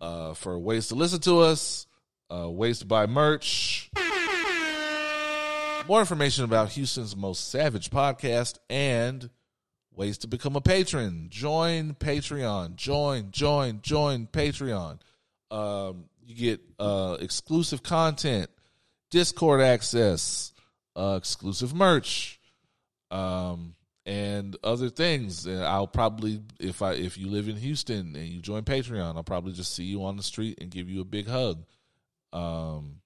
uh, 0.00 0.34
for 0.34 0.56
ways 0.60 0.86
to 0.86 0.94
listen 0.94 1.18
to 1.22 1.40
us, 1.40 1.88
uh, 2.32 2.48
ways 2.48 2.78
to 2.78 2.86
buy 2.86 3.06
merch, 3.06 3.90
more 5.88 5.98
information 5.98 6.44
about 6.44 6.70
Houston's 6.70 7.16
most 7.16 7.50
savage 7.50 7.90
podcast 7.90 8.60
and 8.70 9.28
ways 9.92 10.18
to 10.18 10.28
become 10.28 10.54
a 10.54 10.60
patron. 10.60 11.26
Join 11.30 11.94
Patreon. 11.94 12.76
Join, 12.76 13.32
join, 13.32 13.80
join 13.82 14.28
Patreon. 14.28 15.00
Um, 15.50 16.04
you 16.26 16.34
get 16.34 16.60
uh, 16.78 17.16
exclusive 17.20 17.82
content, 17.82 18.50
Discord 19.10 19.60
access, 19.60 20.52
uh, 20.96 21.14
exclusive 21.16 21.74
merch, 21.74 22.40
um, 23.10 23.74
and 24.04 24.56
other 24.64 24.90
things. 24.90 25.46
And 25.46 25.62
I'll 25.62 25.86
probably 25.86 26.42
if 26.58 26.82
I 26.82 26.94
if 26.94 27.16
you 27.16 27.28
live 27.28 27.48
in 27.48 27.56
Houston 27.56 28.16
and 28.16 28.26
you 28.26 28.40
join 28.40 28.64
Patreon, 28.64 29.16
I'll 29.16 29.24
probably 29.24 29.52
just 29.52 29.74
see 29.74 29.84
you 29.84 30.04
on 30.04 30.16
the 30.16 30.22
street 30.22 30.58
and 30.60 30.70
give 30.70 30.90
you 30.90 31.00
a 31.00 31.04
big 31.04 31.28
hug. 31.28 31.64
Um, 32.32 32.96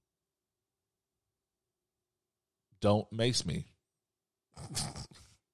don't 2.81 3.11
mace 3.13 3.45
me. 3.45 3.67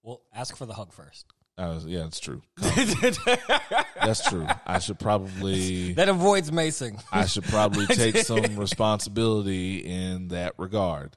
Well, 0.07 0.23
ask 0.33 0.57
for 0.57 0.67
the 0.67 0.75
hug 0.75 0.93
first. 0.93 1.27
Uh, 1.59 1.81
yeah, 1.87 2.05
it's 2.05 2.21
true. 2.21 2.43
That's 2.59 4.29
true. 4.29 4.47
I 4.67 4.79
should 4.79 4.99
probably 4.99 5.95
That 5.95 6.09
avoids 6.11 6.51
macing. 6.51 7.03
I 7.11 7.25
should 7.27 7.45
probably 7.45 7.87
take 7.95 8.19
some 8.19 8.57
responsibility 8.57 9.79
in 9.79 10.29
that 10.29 10.55
regard. 10.59 11.17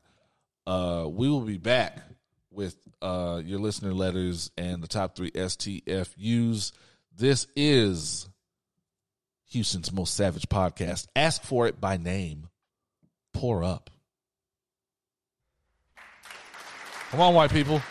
Uh, 0.66 1.08
we 1.10 1.28
will 1.30 1.42
be 1.42 1.58
back 1.58 2.00
with 2.52 2.78
uh, 3.02 3.42
your 3.44 3.60
listener 3.60 3.94
letters 3.94 4.50
and 4.58 4.82
the 4.82 4.88
top 4.88 5.16
three 5.16 5.32
STFUs. 5.32 6.72
This 7.18 7.48
is 7.58 8.30
Houston's 9.50 9.92
most 9.92 10.14
savage 10.14 10.48
podcast. 10.48 11.08
Ask 11.16 11.44
for 11.44 11.68
it 11.68 11.82
by 11.82 11.98
name. 11.98 12.48
Pour 13.34 13.64
up. 13.64 13.90
Come 17.12 17.20
on, 17.22 17.34
white 17.34 17.52
people. 17.52 17.82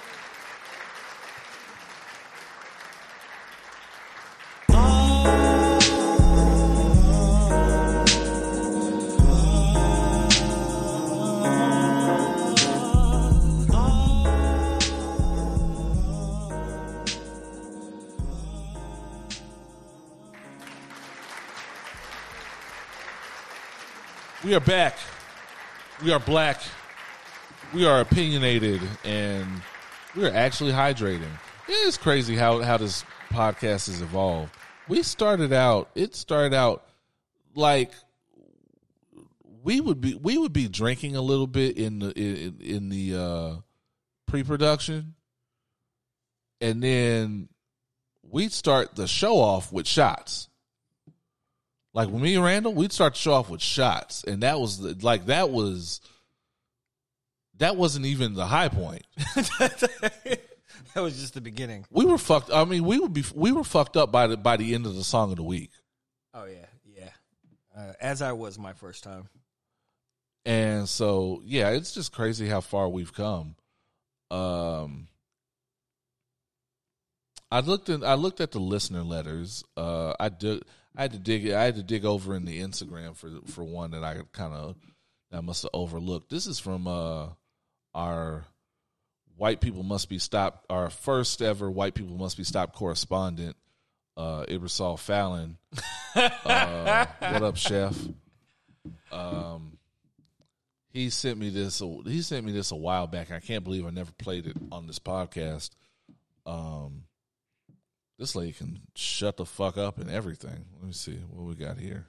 We 24.49 24.55
are 24.55 24.61
back. 24.61 24.97
We 26.03 26.11
are 26.11 26.19
black. 26.19 26.63
We 27.75 27.85
are 27.85 28.01
opinionated, 28.01 28.81
and 29.05 29.47
we 30.17 30.25
are 30.25 30.33
actually 30.33 30.73
hydrating. 30.73 31.29
It 31.69 31.73
is 31.73 31.99
crazy 31.99 32.35
how 32.35 32.63
how 32.63 32.79
this 32.79 33.05
podcast 33.29 33.89
has 33.89 34.01
evolved. 34.01 34.51
We 34.89 35.03
started 35.03 35.53
out. 35.53 35.91
It 35.95 36.15
started 36.15 36.55
out 36.55 36.89
like 37.55 37.93
we 39.63 39.83
would 39.83 40.01
be 40.01 40.15
we 40.15 40.39
would 40.39 40.55
be 40.55 40.67
drinking 40.67 41.15
a 41.15 41.21
little 41.21 41.47
bit 41.47 41.77
in 41.77 41.99
the 41.99 42.19
in, 42.19 42.57
in 42.63 42.89
the 42.89 43.21
uh, 43.21 43.57
pre-production, 44.29 45.15
and 46.63 46.83
then 46.83 47.51
we'd 48.23 48.53
start 48.53 48.97
the 48.97 49.07
show 49.07 49.41
off 49.41 49.71
with 49.75 49.87
shots. 49.87 50.49
Like 51.99 52.11
when 52.11 52.23
me 52.23 52.37
and 52.37 52.45
Randall, 52.45 52.75
we'd 52.75 52.93
start 52.93 53.17
to 53.17 53.21
show 53.21 53.33
off 53.33 53.51
with 53.51 53.61
shots, 53.61 54.23
and 54.23 54.45
that 54.45 54.61
was 54.61 54.79
the, 54.79 54.97
like 55.05 55.27
that 55.27 55.51
was 55.51 56.01
that 57.57 57.75
wasn't 57.75 58.07
even 58.07 58.35
the 58.35 58.47
high 58.47 58.69
point. 58.69 59.03
That 60.95 61.03
was 61.03 61.21
just 61.21 61.35
the 61.35 61.41
beginning. 61.41 61.85
We 61.91 62.07
were 62.07 62.19
fucked. 62.19 62.51
I 62.53 62.65
mean, 62.65 62.85
we 62.85 62.99
would 62.99 63.13
be 63.13 63.23
we 63.35 63.53
were 63.53 63.65
fucked 63.65 63.97
up 63.97 64.11
by 64.11 64.27
the 64.27 64.37
by 64.37 64.57
the 64.57 64.75
end 64.75 64.87
of 64.87 64.95
the 64.95 65.05
song 65.05 65.31
of 65.31 65.37
the 65.37 65.43
week, 65.43 65.71
Oh 66.35 66.45
yeah, 66.45 66.67
yeah. 66.85 67.11
Uh, 67.77 67.93
as 68.01 68.23
I 68.23 68.33
was 68.33 68.59
my 68.59 68.73
first 68.73 69.05
time. 69.05 69.29
and 70.45 70.89
so 70.89 71.43
yeah, 71.45 71.71
it's 71.71 71.93
just 71.93 72.13
crazy 72.13 72.49
how 72.49 72.61
far 72.61 72.89
we've 72.89 73.13
come. 73.13 73.55
Um, 74.31 75.09
I 77.51 77.61
looked 77.61 77.89
in, 77.89 78.03
I 78.03 78.15
looked 78.15 78.41
at 78.41 78.53
the 78.53 78.61
listener 78.61 79.03
letters. 79.03 79.65
Uh, 79.77 80.15
I 80.19 80.29
did. 80.31 80.63
I 80.99 81.03
had 81.03 81.13
to 81.13 81.19
dig. 81.19 81.49
I 81.49 81.63
had 81.63 81.77
to 81.77 81.85
dig 81.85 82.05
over 82.05 82.35
in 82.35 82.45
the 82.45 82.61
Instagram 82.61 83.17
for 83.17 83.31
for 83.47 83.63
one 83.63 83.93
that 83.93 84.03
I 84.03 84.17
kind 84.33 84.53
of 84.53 84.77
I 85.33 85.41
must 85.41 85.63
have 85.63 85.71
overlooked. 85.73 86.29
This 86.29 86.49
is 86.49 86.59
from 86.59 86.89
uh, 86.89 87.29
our 87.95 88.45
white 89.37 89.61
people 89.61 89.85
must 89.85 90.09
be 90.09 90.19
stopped. 90.19 90.67
Our 90.69 90.91
first 90.91 91.41
ever 91.41 91.71
white 91.71 91.95
people 91.95 92.17
must 92.17 92.37
be 92.37 92.43
stopped 92.43 92.75
correspondent, 92.75 93.55
uh, 94.17 94.45
Ibersol 94.47 94.99
Fallon. 94.99 95.57
uh, 96.17 97.07
what 97.21 97.43
up, 97.43 97.57
chef? 97.57 97.97
Um, 99.13 99.79
he 100.91 101.11
sent 101.11 101.39
me 101.39 101.51
this. 101.51 101.81
He 102.07 102.23
sent 102.23 102.45
me 102.45 102.51
this 102.51 102.73
a 102.73 102.77
while 102.77 103.07
back. 103.07 103.31
I 103.31 103.39
can't 103.39 103.63
believe 103.63 103.87
I 103.87 103.91
never 103.91 104.11
played 104.19 104.49
it 104.49 104.57
on 104.73 104.89
this 104.89 104.99
podcast. 104.99 105.71
Um, 106.45 107.05
this 108.19 108.35
lady 108.35 108.53
can 108.53 108.81
shut 108.95 109.37
the 109.37 109.47
fuck 109.47 109.79
up 109.79 109.99
and 109.99 110.11
everything. 110.11 110.65
Let 110.79 110.87
me 110.87 110.93
see 110.93 111.19
what 111.31 111.47
we 111.47 111.55
got 111.55 111.79
here. 111.79 112.07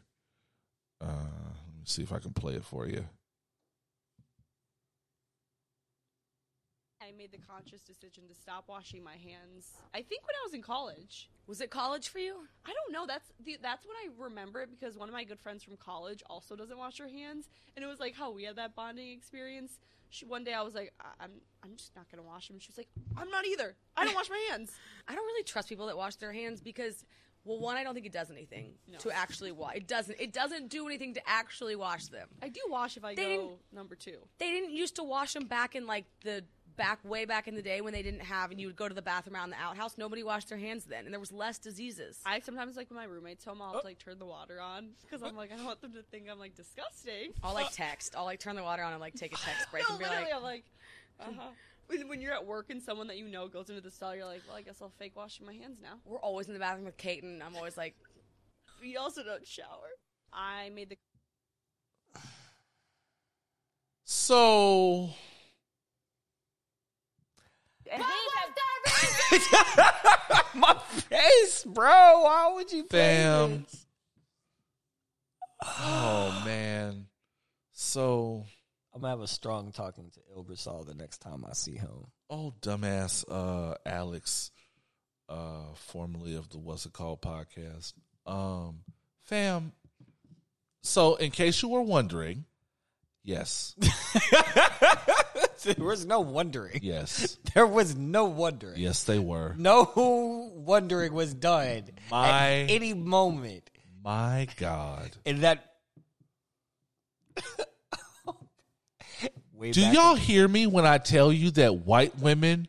Uh, 1.02 1.06
let 1.06 1.77
me 1.77 1.84
see 1.86 2.02
if 2.02 2.11
I 2.11 2.19
can 2.19 2.34
play 2.34 2.56
it 2.56 2.65
for 2.65 2.88
you. 2.88 3.06
I 7.10 7.18
made 7.18 7.31
the 7.31 7.38
conscious 7.40 7.81
decision 7.81 8.23
to 8.27 8.36
stop 8.36 8.65
washing 8.68 9.03
my 9.03 9.15
hands. 9.15 9.72
I 9.94 10.02
think 10.02 10.22
when 10.23 10.36
I 10.41 10.45
was 10.45 10.53
in 10.53 10.61
college. 10.61 11.30
Was 11.48 11.60
it 11.61 11.72
college 11.72 12.10
for 12.10 12.19
you? 12.19 12.36
I 12.65 12.73
don't 12.73 12.94
know. 12.94 13.07
That's 13.07 13.31
the, 13.44 13.57
that's 13.61 13.86
when 13.86 13.95
I 13.98 14.23
remember 14.23 14.61
it 14.61 14.69
because 14.69 14.95
one 14.98 15.10
of 15.10 15.14
my 15.14 15.23
good 15.23 15.40
friends 15.40 15.64
from 15.64 15.77
college 15.77 16.22
also 16.30 16.56
doesn't 16.56 16.77
wash 16.77 16.99
her 16.99 17.07
hands, 17.07 17.49
and 17.76 17.84
it 17.84 17.88
was 17.88 17.99
like 17.99 18.14
how 18.15 18.31
we 18.31 18.44
had 18.44 18.57
that 18.57 18.76
bonding 18.76 19.11
experience. 19.11 19.80
She, 20.11 20.26
one 20.26 20.44
day 20.44 20.53
I 20.53 20.61
was 20.61 20.76
like, 20.76 20.94
I- 21.02 21.23
I'm 21.23 21.31
I'm 21.64 21.76
just 21.76 21.95
not 21.95 22.06
gonna 22.11 22.23
wash 22.23 22.48
them. 22.48 22.60
She 22.60 22.69
was 22.69 22.77
like, 22.77 22.90
I'm 23.18 23.30
not 23.30 23.45
either. 23.45 23.76
I 23.98 24.06
don't 24.06 24.14
wash 24.15 24.30
my 24.30 24.48
hands. 24.52 24.72
I 25.07 25.15
don't 25.15 25.26
really 25.26 25.44
trust 25.44 25.69
people 25.69 25.88
that 25.88 25.98
wash 25.98 26.15
their 26.18 26.34
hands 26.34 26.61
because, 26.61 27.03
well, 27.45 27.60
one, 27.60 27.76
I 27.77 27.84
don't 27.84 27.94
think 27.95 28.06
it 28.06 28.11
does 28.14 28.30
anything 28.31 28.73
No. 28.91 28.98
to 28.99 29.11
actually 29.11 29.52
wash. 29.52 29.76
It 29.76 29.88
doesn't. 29.88 30.19
It 30.19 30.31
doesn't 30.34 30.69
do 30.69 30.86
anything 30.88 31.15
to 31.15 31.22
actually 31.27 31.76
wash 31.76 32.06
them. 32.07 32.27
I 32.44 32.49
do 32.49 32.60
wash 32.69 32.95
if 32.98 33.03
I 33.03 33.15
They 33.15 33.38
go 33.38 33.57
number 33.73 33.95
two. 33.95 34.18
They 34.38 34.52
didn't 34.52 34.72
used 34.72 34.95
to 34.98 35.03
wash 35.03 35.34
them 35.34 35.45
back 35.48 35.76
in 35.76 35.86
like 35.88 36.06
the 36.23 36.44
back 36.80 37.00
way 37.04 37.26
back 37.26 37.48
in 37.48 37.54
the 37.54 37.62
day 37.62 37.82
when 37.82 37.94
they 37.94 38.02
didn't 38.02 38.22
have 38.22 38.50
and 38.50 38.60
you 38.60 38.66
would 38.66 38.76
go 38.76 38.88
to 38.88 38.96
the 38.96 39.02
bathroom 39.02 39.36
out 39.36 39.44
in 39.44 39.50
the 39.52 39.58
outhouse. 39.58 39.98
Nobody 39.98 40.24
washed 40.24 40.50
their 40.50 40.58
hands 40.58 40.86
then, 40.86 41.06
and 41.06 41.14
there 41.14 41.20
was 41.20 41.32
less 41.32 41.60
diseases. 41.60 42.20
I 42.26 42.40
sometimes 42.40 42.76
like 42.78 42.90
when 42.90 42.98
my 42.98 43.04
roommates 43.04 43.46
home, 43.46 43.62
I'll 43.62 43.82
like 43.84 44.00
turn 44.00 44.18
the 44.18 44.26
water 44.26 44.60
on 44.60 44.90
because 45.04 45.22
I'm 45.22 45.36
like 45.36 45.52
I 45.52 45.58
don't 45.58 45.66
want 45.66 45.82
them 45.82 45.94
to 45.94 46.02
think 46.02 46.26
I'm 46.32 46.40
like 46.40 46.56
disgusting. 46.56 47.34
I'll 47.44 47.54
like 47.54 47.72
text. 47.72 48.16
I'll 48.18 48.26
like 48.26 48.40
turn 48.40 48.56
the 48.56 48.64
water 48.64 48.82
on 48.82 48.94
and 48.94 49.02
like 49.02 49.14
take 49.14 49.34
a 49.34 49.38
text 49.38 49.70
break 49.72 49.84
no, 49.90 49.96
and 49.96 50.00
be 50.00 50.06
literally, 50.10 50.32
like, 50.32 50.42
I'm 50.42 50.44
like, 50.44 50.64
uh-huh. 51.20 51.50
when, 51.88 52.08
when 52.08 52.22
you're 52.22 52.34
at 52.34 52.46
work 52.46 52.70
and 52.70 52.82
someone 52.82 53.08
that 53.08 53.18
you 53.18 53.28
know 53.28 53.48
goes 53.48 53.70
into 53.70 53.82
the 53.82 53.92
stall, 53.92 54.16
you're 54.16 54.26
like, 54.26 54.42
well, 54.48 54.58
I 54.58 54.62
guess 54.62 54.82
I'll 54.82 54.94
fake 54.98 55.14
washing 55.16 55.46
my 55.46 55.54
hands 55.54 55.78
now. 55.82 56.00
we're 56.06 56.20
always 56.20 56.48
in 56.48 56.54
the 56.54 56.60
bathroom 56.60 56.86
with 56.86 56.98
Kate, 56.98 57.22
and 57.24 57.44
I'm 57.44 57.56
always 57.56 57.78
like, 57.78 57.96
We 58.82 58.96
also 58.96 59.24
don't 59.24 59.46
shower. 59.46 59.90
I 60.32 60.70
made 60.70 60.90
the 60.90 60.98
So 64.06 65.10
My 70.56 70.74
face, 70.90 71.64
bro. 71.66 72.22
Why 72.24 72.52
would 72.56 72.72
you 72.72 72.84
play 72.86 73.18
Fam. 73.24 73.66
Oh 75.64 76.41
man. 76.45 77.07
So 77.74 78.45
I'm 78.94 79.02
gonna 79.02 79.11
have 79.11 79.22
a 79.22 79.28
strong 79.28 79.72
talking 79.72 80.11
to 80.11 80.20
Ilbersol 80.38 80.86
the 80.86 80.94
next 80.94 81.20
time 81.20 81.45
I 81.49 81.53
see 81.53 81.76
him. 81.76 82.07
oh 82.30 82.53
dumbass 82.61 83.26
uh 83.30 83.76
Alex 83.86 84.52
uh 85.28 85.74
formerly 85.76 86.36
of 86.36 86.49
the 86.49 86.57
What's 86.60 86.86
It 86.86 86.94
Called 86.94 87.22
podcast. 87.22 87.94
Um 88.26 88.82
fam. 89.24 89.74
So 90.82 91.16
in 91.16 91.32
case 91.32 91.61
you 91.61 91.70
were 91.70 91.82
wondering, 91.82 92.45
yes. 93.24 93.76
there 95.76 95.86
was 95.86 96.06
no 96.06 96.19
wondering. 96.22 96.80
Yes. 96.81 97.38
There 97.53 97.65
was 97.68 97.95
no 97.95 98.26
wondering. 98.26 98.80
Yes, 98.80 99.03
they 99.03 99.18
were. 99.19 99.56
No 99.57 100.52
wondering 100.56 101.14
was 101.14 101.34
done 101.34 101.84
My- 102.11 102.30
at 102.30 102.69
any 102.69 102.94
moment. 102.94 103.69
My 104.03 104.48
God. 104.57 105.11
And 105.26 105.41
that. 105.41 105.65
Way 109.53 109.72
Do 109.72 109.81
back 109.81 109.94
y'all 109.94 110.15
hear 110.15 110.48
me 110.48 110.68
when 110.68 110.86
I 110.86 110.99
tell 110.99 111.34
you 111.34 111.52
that 111.52 111.86
white 111.86 112.18
women 112.19 112.68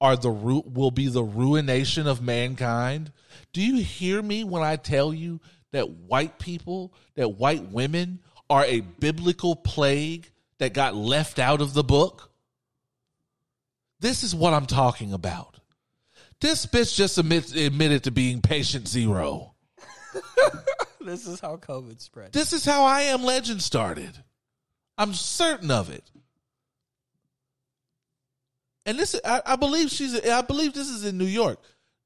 are 0.00 0.16
the 0.16 0.30
ru- 0.30 0.64
will 0.66 0.90
be 0.90 1.08
the 1.08 1.22
ruination 1.22 2.06
of 2.06 2.20
mankind? 2.20 3.12
Do 3.54 3.62
you 3.62 3.82
hear 3.82 4.20
me 4.20 4.44
when 4.44 4.62
I 4.62 4.76
tell 4.76 5.14
you 5.14 5.40
that 5.72 5.88
white 5.88 6.38
people, 6.38 6.92
that 7.14 7.38
white 7.38 7.70
women 7.70 8.20
are 8.50 8.64
a 8.66 8.80
biblical 8.80 9.56
plague 9.56 10.30
that 10.58 10.72
got 10.72 10.94
left 10.94 11.38
out 11.38 11.60
of 11.60 11.74
the 11.74 11.84
book? 11.84 12.30
This 14.00 14.22
is 14.22 14.34
what 14.34 14.52
I'm 14.54 14.66
talking 14.66 15.12
about. 15.12 15.58
This 16.40 16.66
bitch 16.66 16.94
just 16.96 17.16
admit, 17.18 17.54
admitted 17.56 18.04
to 18.04 18.10
being 18.10 18.42
patient 18.42 18.86
zero. 18.88 19.54
this 21.00 21.26
is 21.26 21.40
how 21.40 21.56
COVID 21.56 22.00
spread. 22.00 22.32
This 22.32 22.52
is 22.52 22.64
how 22.64 22.84
I 22.84 23.02
Am 23.02 23.22
Legend 23.22 23.62
started. 23.62 24.12
I'm 24.98 25.14
certain 25.14 25.70
of 25.70 25.90
it. 25.90 26.04
and 28.86 28.98
this 28.98 29.18
I, 29.24 29.42
I 29.44 29.56
believe 29.56 29.90
she's 29.90 30.18
I 30.26 30.42
believe 30.42 30.72
this 30.74 30.88
is 30.88 31.04
in 31.04 31.16
New 31.18 31.24
York. 31.26 31.58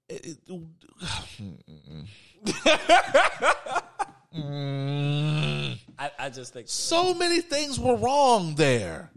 It- 0.08 0.26
it- 0.26 0.38
hmm. 1.38 2.02
Mm. 4.36 5.78
I, 5.98 6.10
I 6.18 6.30
just 6.30 6.52
think 6.52 6.68
so 6.68 7.14
many 7.14 7.40
things 7.40 7.78
were 7.80 7.96
wrong 7.96 8.54
there. 8.54 9.10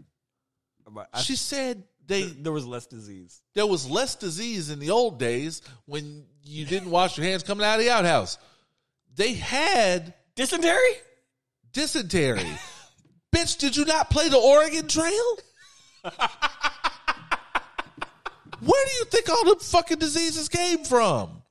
But 0.90 1.08
I- 1.12 1.20
She 1.22 1.36
said 1.36 1.84
they 2.06 2.22
there 2.24 2.52
was 2.52 2.66
less 2.66 2.86
disease. 2.86 3.40
there 3.54 3.66
was 3.66 3.88
less 3.88 4.14
disease 4.16 4.70
in 4.70 4.78
the 4.80 4.90
old 4.90 5.18
days 5.18 5.62
when 5.86 6.24
you 6.42 6.66
didn't 6.66 6.90
wash 6.90 7.16
your 7.16 7.26
hands 7.26 7.42
coming 7.42 7.64
out 7.64 7.78
of 7.78 7.84
the 7.84 7.90
outhouse. 7.90 8.38
They 9.16 9.34
had 9.34 10.12
Dysentery? 10.34 10.96
dysentery. 11.72 12.44
Bitch, 13.34 13.56
did 13.58 13.76
you 13.76 13.84
not 13.84 14.10
play 14.10 14.28
the 14.28 14.36
Oregon 14.38 14.86
Trail? 14.88 15.38
Where 18.60 18.84
do 18.86 18.92
you 18.98 19.04
think 19.06 19.28
all 19.28 19.44
the 19.54 19.56
fucking 19.64 19.98
diseases 19.98 20.48
came 20.48 20.84
from? 20.84 21.42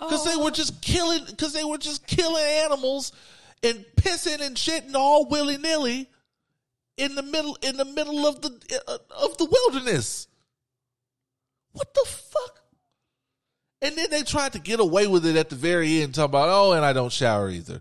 Because 0.00 0.24
they 0.24 0.36
were 0.36 0.50
just 0.50 0.80
killing. 0.82 1.24
Because 1.26 1.52
they 1.52 1.64
were 1.64 1.78
just 1.78 2.06
killing 2.06 2.42
animals 2.42 3.12
and 3.62 3.84
pissing 3.96 4.40
and 4.40 4.56
shitting 4.56 4.94
all 4.94 5.28
willy 5.28 5.58
nilly 5.58 6.08
in 6.96 7.14
the 7.14 7.22
middle 7.22 7.56
in 7.62 7.76
the 7.76 7.84
middle 7.84 8.26
of 8.26 8.40
the 8.40 8.80
uh, 8.88 8.98
of 9.22 9.36
the 9.38 9.44
wilderness. 9.44 10.26
What 11.72 11.92
the 11.94 12.04
fuck? 12.06 12.62
And 13.82 13.96
then 13.96 14.10
they 14.10 14.22
tried 14.22 14.52
to 14.52 14.58
get 14.58 14.80
away 14.80 15.06
with 15.06 15.24
it 15.24 15.36
at 15.36 15.48
the 15.48 15.56
very 15.56 16.02
end, 16.02 16.14
talking 16.14 16.30
about, 16.30 16.48
oh, 16.50 16.72
and 16.72 16.84
I 16.84 16.92
don't 16.92 17.12
shower 17.12 17.48
either. 17.48 17.80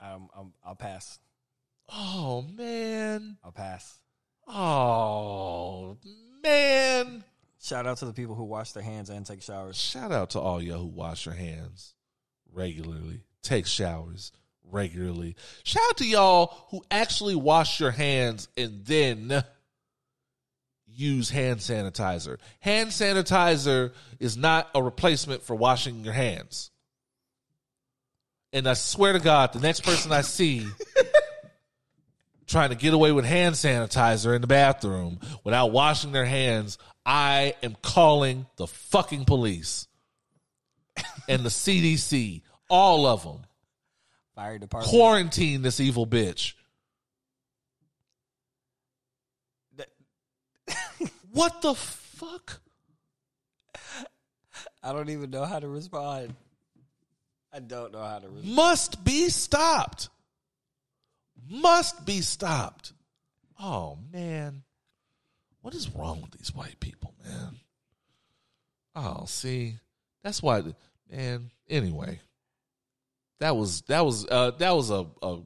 Um, 0.00 0.28
I'm, 0.36 0.52
I'll 0.64 0.74
pass. 0.74 1.18
Oh 1.90 2.42
man. 2.42 3.38
I'll 3.42 3.52
pass. 3.52 3.98
Oh 4.46 5.96
man. 6.42 7.24
Shout 7.64 7.86
out 7.86 7.96
to 7.98 8.04
the 8.04 8.12
people 8.12 8.34
who 8.34 8.44
wash 8.44 8.72
their 8.72 8.82
hands 8.82 9.08
and 9.08 9.24
take 9.24 9.40
showers. 9.40 9.80
Shout 9.80 10.12
out 10.12 10.30
to 10.30 10.38
all 10.38 10.62
y'all 10.62 10.80
who 10.80 10.86
wash 10.86 11.24
your 11.24 11.34
hands 11.34 11.94
regularly, 12.52 13.22
take 13.42 13.64
showers 13.64 14.32
regularly. 14.70 15.34
Shout 15.62 15.82
out 15.88 15.96
to 15.96 16.06
y'all 16.06 16.66
who 16.68 16.84
actually 16.90 17.36
wash 17.36 17.80
your 17.80 17.90
hands 17.90 18.48
and 18.58 18.84
then 18.84 19.42
use 20.86 21.30
hand 21.30 21.60
sanitizer. 21.60 22.36
Hand 22.60 22.90
sanitizer 22.90 23.94
is 24.20 24.36
not 24.36 24.68
a 24.74 24.82
replacement 24.82 25.42
for 25.42 25.56
washing 25.56 26.04
your 26.04 26.12
hands. 26.12 26.70
And 28.52 28.68
I 28.68 28.74
swear 28.74 29.14
to 29.14 29.20
God, 29.20 29.54
the 29.54 29.60
next 29.60 29.84
person 29.84 30.12
I 30.12 30.20
see 30.20 30.66
trying 32.46 32.68
to 32.68 32.76
get 32.76 32.92
away 32.92 33.10
with 33.10 33.24
hand 33.24 33.54
sanitizer 33.54 34.34
in 34.34 34.42
the 34.42 34.46
bathroom 34.46 35.18
without 35.44 35.72
washing 35.72 36.12
their 36.12 36.26
hands, 36.26 36.76
I 37.06 37.54
am 37.62 37.76
calling 37.82 38.46
the 38.56 38.66
fucking 38.66 39.24
police 39.26 39.86
and 41.28 41.42
the 41.42 41.50
CDC, 41.50 42.42
all 42.70 43.06
of 43.06 43.22
them. 43.22 43.42
Fire 44.34 44.58
department. 44.58 44.90
Quarantine 44.90 45.62
this 45.62 45.80
evil 45.80 46.06
bitch. 46.06 46.54
what 51.32 51.62
the 51.62 51.74
fuck? 51.74 52.60
I 54.82 54.92
don't 54.92 55.10
even 55.10 55.30
know 55.30 55.44
how 55.44 55.58
to 55.60 55.68
respond. 55.68 56.34
I 57.52 57.60
don't 57.60 57.92
know 57.92 58.02
how 58.02 58.18
to 58.18 58.28
respond. 58.28 58.56
Must 58.56 59.04
be 59.04 59.28
stopped. 59.28 60.08
Must 61.48 62.04
be 62.04 62.20
stopped. 62.20 62.92
Oh 63.60 63.98
man. 64.12 64.62
What 65.64 65.74
is 65.74 65.88
wrong 65.94 66.20
with 66.20 66.32
these 66.32 66.54
white 66.54 66.78
people, 66.78 67.14
man? 67.24 67.56
Oh, 68.94 69.24
see. 69.24 69.78
That's 70.22 70.42
why 70.42 70.62
man, 71.10 71.52
anyway. 71.70 72.20
That 73.40 73.56
was 73.56 73.80
that 73.88 74.04
was 74.04 74.26
uh 74.28 74.50
that 74.58 74.76
was 74.76 74.90
a, 74.90 75.06
a 75.22 75.38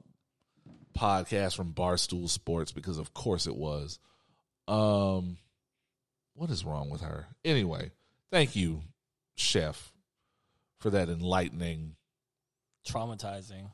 podcast 0.98 1.54
from 1.54 1.72
Barstool 1.72 2.28
Sports 2.28 2.72
because 2.72 2.98
of 2.98 3.14
course 3.14 3.46
it 3.46 3.54
was. 3.54 4.00
Um 4.66 5.38
what 6.34 6.50
is 6.50 6.64
wrong 6.64 6.90
with 6.90 7.02
her? 7.02 7.28
Anyway, 7.44 7.92
thank 8.32 8.56
you, 8.56 8.82
Chef, 9.36 9.92
for 10.80 10.90
that 10.90 11.08
enlightening 11.08 11.94
Traumatizing. 12.84 13.70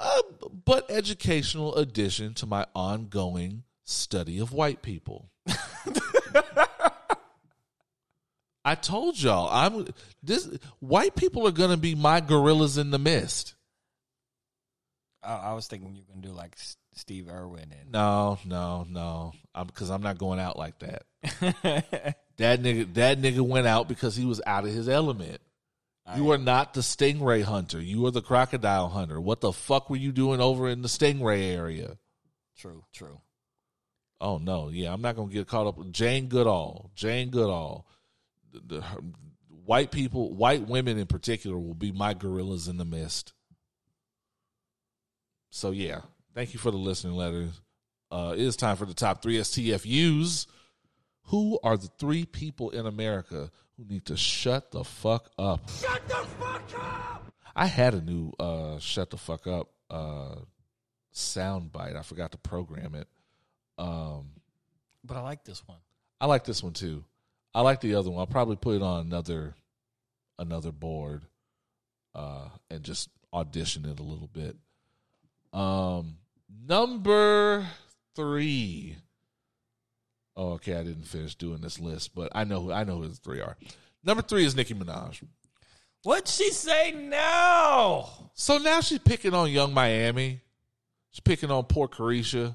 uh, 0.00 0.22
but 0.64 0.88
educational 0.92 1.74
addition 1.74 2.34
to 2.34 2.46
my 2.46 2.66
ongoing 2.72 3.64
study 3.86 4.38
of 4.38 4.52
white 4.52 4.82
people. 4.82 5.30
I 8.64 8.74
told 8.74 9.18
y'all 9.20 9.48
I'm 9.48 9.86
this 10.24 10.48
white 10.80 11.14
people 11.14 11.46
are 11.46 11.52
to 11.52 11.76
be 11.76 11.94
my 11.94 12.20
gorillas 12.20 12.78
in 12.78 12.90
the 12.90 12.98
mist. 12.98 13.54
I, 15.22 15.36
I 15.36 15.52
was 15.54 15.68
thinking 15.68 15.94
you 15.94 16.02
gonna 16.08 16.20
do 16.20 16.32
like 16.32 16.56
S- 16.58 16.76
Steve 16.94 17.28
Irwin 17.28 17.72
and 17.80 17.92
No, 17.92 18.38
no, 18.44 18.84
no. 18.88 19.32
I'm 19.54 19.68
because 19.68 19.88
I'm 19.88 20.02
not 20.02 20.18
going 20.18 20.40
out 20.40 20.58
like 20.58 20.80
that. 20.80 21.04
that 22.36 22.60
nigga 22.62 22.92
that 22.94 23.20
nigga 23.20 23.40
went 23.40 23.68
out 23.68 23.88
because 23.88 24.16
he 24.16 24.24
was 24.24 24.40
out 24.44 24.64
of 24.64 24.70
his 24.72 24.88
element. 24.88 25.40
You 26.16 26.30
are 26.30 26.38
not 26.38 26.72
the 26.74 26.82
stingray 26.82 27.42
hunter. 27.42 27.80
You 27.80 28.06
are 28.06 28.12
the 28.12 28.22
crocodile 28.22 28.88
hunter. 28.88 29.20
What 29.20 29.40
the 29.40 29.52
fuck 29.52 29.90
were 29.90 29.96
you 29.96 30.12
doing 30.12 30.40
over 30.40 30.68
in 30.68 30.82
the 30.82 30.88
stingray 30.88 31.52
area? 31.52 31.98
True, 32.56 32.84
true. 32.92 33.20
Oh 34.20 34.38
no, 34.38 34.68
yeah, 34.70 34.92
I'm 34.92 35.02
not 35.02 35.16
gonna 35.16 35.32
get 35.32 35.46
caught 35.46 35.66
up. 35.66 35.78
Jane 35.90 36.28
Goodall, 36.28 36.90
Jane 36.94 37.30
Goodall, 37.30 37.86
the, 38.52 38.60
the- 38.76 38.80
her- 38.82 39.00
white 39.64 39.90
people, 39.90 40.32
white 40.34 40.66
women 40.66 40.96
in 40.98 41.06
particular, 41.06 41.58
will 41.58 41.74
be 41.74 41.92
my 41.92 42.14
gorillas 42.14 42.68
in 42.68 42.76
the 42.78 42.84
mist. 42.84 43.32
So 45.50 45.70
yeah, 45.70 46.00
thank 46.34 46.52
you 46.52 46.58
for 46.58 46.70
the 46.70 46.76
listening 46.76 47.14
letters. 47.14 47.60
Uh, 48.10 48.32
it 48.34 48.40
is 48.40 48.56
time 48.56 48.76
for 48.76 48.86
the 48.86 48.94
top 48.94 49.22
three 49.22 49.36
STFUs. 49.38 50.46
Who 51.24 51.58
are 51.64 51.76
the 51.76 51.90
three 51.98 52.24
people 52.24 52.70
in 52.70 52.86
America 52.86 53.50
who 53.76 53.84
need 53.84 54.06
to 54.06 54.16
shut 54.16 54.70
the 54.70 54.84
fuck 54.84 55.28
up? 55.38 55.68
Shut 55.68 56.06
the 56.08 56.14
fuck 56.14 56.62
up! 56.78 57.32
I 57.54 57.66
had 57.66 57.94
a 57.94 58.00
new 58.00 58.32
uh, 58.38 58.78
"shut 58.78 59.10
the 59.10 59.16
fuck 59.16 59.46
up" 59.46 59.68
uh, 59.90 60.36
sound 61.10 61.72
bite. 61.72 61.96
I 61.96 62.02
forgot 62.02 62.30
to 62.32 62.38
program 62.38 62.94
it. 62.94 63.08
Um, 63.78 64.30
But 65.04 65.16
I 65.16 65.20
like 65.20 65.44
this 65.44 65.62
one. 65.66 65.78
I 66.20 66.26
like 66.26 66.44
this 66.44 66.62
one 66.62 66.72
too. 66.72 67.04
I 67.54 67.60
like 67.62 67.80
the 67.80 67.94
other 67.94 68.10
one. 68.10 68.20
I'll 68.20 68.26
probably 68.26 68.56
put 68.56 68.76
it 68.76 68.82
on 68.82 69.06
another 69.06 69.54
another 70.38 70.72
board 70.72 71.22
uh 72.14 72.48
and 72.70 72.82
just 72.82 73.08
audition 73.32 73.84
it 73.86 73.98
a 73.98 74.02
little 74.02 74.28
bit. 74.28 74.56
Um 75.52 76.16
number 76.66 77.66
3. 78.14 78.96
Oh, 80.36 80.52
okay, 80.52 80.74
I 80.74 80.82
didn't 80.82 81.04
finish 81.06 81.34
doing 81.34 81.60
this 81.62 81.78
list, 81.80 82.14
but 82.14 82.30
I 82.34 82.44
know 82.44 82.60
who 82.62 82.72
I 82.72 82.84
know 82.84 82.98
who 82.98 83.08
the 83.08 83.14
three 83.14 83.40
are. 83.40 83.56
Number 84.04 84.22
3 84.22 84.44
is 84.44 84.54
Nicki 84.54 84.74
Minaj. 84.74 85.22
What'd 86.02 86.28
she 86.28 86.50
say 86.50 86.92
now? 86.92 88.30
So 88.34 88.58
now 88.58 88.80
she's 88.80 88.98
picking 88.98 89.34
on 89.34 89.50
Yung 89.50 89.72
Miami. 89.72 90.40
She's 91.10 91.20
picking 91.20 91.50
on 91.50 91.64
poor 91.64 91.88
Caresha. 91.88 92.54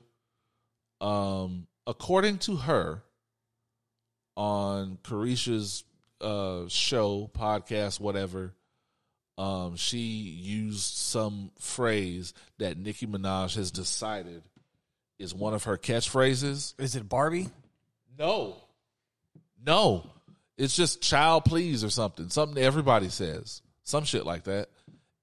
Um, 1.01 1.67
according 1.85 2.37
to 2.39 2.55
her, 2.55 3.03
on 4.37 4.97
Caresha's 5.03 5.83
uh, 6.21 6.67
show, 6.67 7.29
podcast, 7.33 7.99
whatever, 7.99 8.53
um, 9.37 9.75
she 9.75 9.97
used 9.97 10.95
some 10.95 11.51
phrase 11.59 12.33
that 12.59 12.77
Nicki 12.77 13.07
Minaj 13.07 13.55
has 13.55 13.71
decided 13.71 14.43
is 15.17 15.33
one 15.33 15.53
of 15.53 15.65
her 15.65 15.77
catchphrases. 15.77 16.73
Is 16.79 16.95
it 16.95 17.09
Barbie? 17.09 17.49
No. 18.17 18.55
No. 19.65 20.07
It's 20.57 20.75
just 20.75 21.01
child 21.01 21.45
please 21.45 21.83
or 21.83 21.89
something. 21.89 22.29
Something 22.29 22.63
everybody 22.63 23.09
says. 23.09 23.61
Some 23.83 24.03
shit 24.03 24.25
like 24.25 24.43
that. 24.43 24.69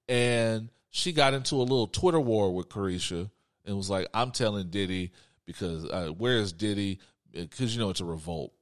And 0.07 0.69
she 0.89 1.13
got 1.13 1.33
into 1.33 1.55
a 1.55 1.63
little 1.63 1.87
Twitter 1.87 2.19
war 2.19 2.53
with 2.53 2.69
Caresha 2.69 3.29
and 3.65 3.77
was 3.77 3.89
like, 3.89 4.07
I'm 4.13 4.31
telling 4.31 4.69
Diddy 4.69 5.11
because 5.49 5.83
uh, 5.85 6.11
where's 6.15 6.53
Diddy? 6.53 6.99
Because 7.33 7.75
you 7.75 7.81
know 7.81 7.89
it's 7.89 8.01
a 8.01 8.05
revolt 8.05 8.53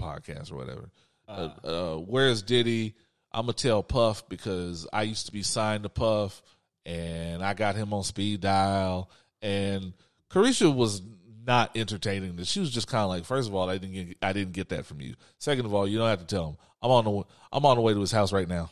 podcast 0.00 0.52
or 0.52 0.54
whatever. 0.54 0.90
Uh, 1.26 1.50
uh, 1.64 1.96
where's 1.96 2.42
Diddy? 2.42 2.94
I'm 3.32 3.42
gonna 3.42 3.54
tell 3.54 3.82
Puff 3.82 4.28
because 4.28 4.86
I 4.92 5.02
used 5.02 5.26
to 5.26 5.32
be 5.32 5.42
signed 5.42 5.82
to 5.82 5.88
Puff 5.88 6.40
and 6.86 7.44
I 7.44 7.54
got 7.54 7.74
him 7.74 7.92
on 7.92 8.04
speed 8.04 8.40
dial. 8.40 9.10
And 9.42 9.94
Caresha 10.30 10.72
was 10.72 11.02
not 11.44 11.76
entertaining 11.76 12.36
this. 12.36 12.48
She 12.48 12.60
was 12.60 12.70
just 12.70 12.86
kind 12.86 13.02
of 13.02 13.08
like, 13.08 13.24
first 13.24 13.48
of 13.48 13.54
all, 13.56 13.68
I 13.68 13.78
didn't 13.78 13.94
get, 13.94 14.16
I 14.22 14.32
didn't 14.32 14.52
get 14.52 14.68
that 14.68 14.86
from 14.86 15.00
you. 15.00 15.16
Second 15.38 15.66
of 15.66 15.74
all, 15.74 15.88
you 15.88 15.98
don't 15.98 16.08
have 16.08 16.20
to 16.20 16.26
tell 16.26 16.50
him. 16.50 16.56
I'm 16.80 16.92
on 16.92 17.04
the 17.04 17.24
I'm 17.50 17.66
on 17.66 17.76
the 17.76 17.82
way 17.82 17.94
to 17.94 18.00
his 18.00 18.12
house 18.12 18.32
right 18.32 18.48
now. 18.48 18.70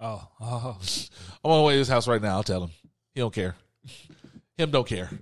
Oh, 0.00 0.26
oh. 0.40 0.78
I'm 1.44 1.50
on 1.50 1.58
the 1.58 1.66
way 1.66 1.74
to 1.74 1.78
his 1.78 1.88
house 1.88 2.08
right 2.08 2.22
now. 2.22 2.36
I'll 2.36 2.42
tell 2.42 2.64
him. 2.64 2.70
He 3.14 3.20
don't 3.20 3.34
care. 3.34 3.54
Him 4.56 4.70
don't 4.70 4.86
care. 4.86 5.10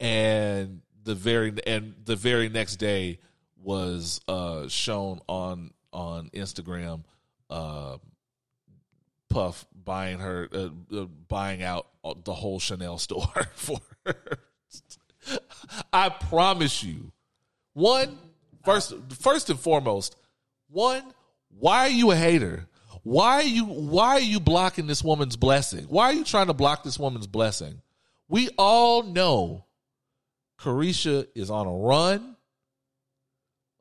and 0.00 0.82
the 1.04 1.14
very 1.14 1.52
and 1.66 1.94
the 2.04 2.16
very 2.16 2.48
next 2.48 2.76
day 2.76 3.18
was 3.62 4.20
uh 4.28 4.68
shown 4.68 5.20
on 5.28 5.72
on 5.92 6.30
Instagram 6.34 7.04
uh 7.50 7.96
Puff 9.28 9.66
buying 9.74 10.20
her 10.20 10.48
uh, 10.52 10.68
uh, 10.96 11.04
buying 11.28 11.62
out 11.62 11.88
the 12.24 12.32
whole 12.32 12.58
Chanel 12.58 12.96
store 12.96 13.26
for 13.54 13.80
her. 14.06 14.38
I 15.92 16.08
promise 16.08 16.82
you. 16.82 17.12
One, 17.74 18.16
first 18.64 18.94
first 19.10 19.50
and 19.50 19.58
foremost, 19.58 20.16
one, 20.68 21.02
why 21.50 21.80
are 21.80 21.90
you 21.90 22.12
a 22.12 22.16
hater? 22.16 22.66
Why 23.02 23.34
are 23.34 23.42
you 23.42 23.64
why 23.64 24.12
are 24.12 24.20
you 24.20 24.40
blocking 24.40 24.86
this 24.86 25.04
woman's 25.04 25.36
blessing? 25.36 25.84
Why 25.84 26.06
are 26.06 26.14
you 26.14 26.24
trying 26.24 26.46
to 26.46 26.54
block 26.54 26.82
this 26.82 26.98
woman's 26.98 27.26
blessing? 27.26 27.82
We 28.28 28.48
all 28.56 29.02
know 29.02 29.65
Caresha 30.60 31.26
is 31.34 31.50
on 31.50 31.66
a 31.66 31.72
run, 31.72 32.36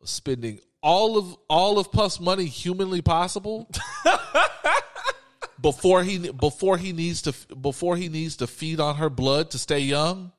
spending 0.03 0.59
all 0.81 1.17
of 1.17 1.35
all 1.49 1.79
of 1.79 1.91
Puff's 1.91 2.19
money 2.19 2.45
humanly 2.45 3.01
possible 3.01 3.69
before 5.61 6.03
he 6.03 6.29
before 6.31 6.77
he 6.77 6.93
needs 6.93 7.23
to 7.23 7.33
before 7.55 7.95
he 7.97 8.09
needs 8.09 8.37
to 8.37 8.47
feed 8.47 8.79
on 8.79 8.95
her 8.97 9.09
blood 9.09 9.51
to 9.51 9.57
stay 9.57 9.79
young. 9.79 10.31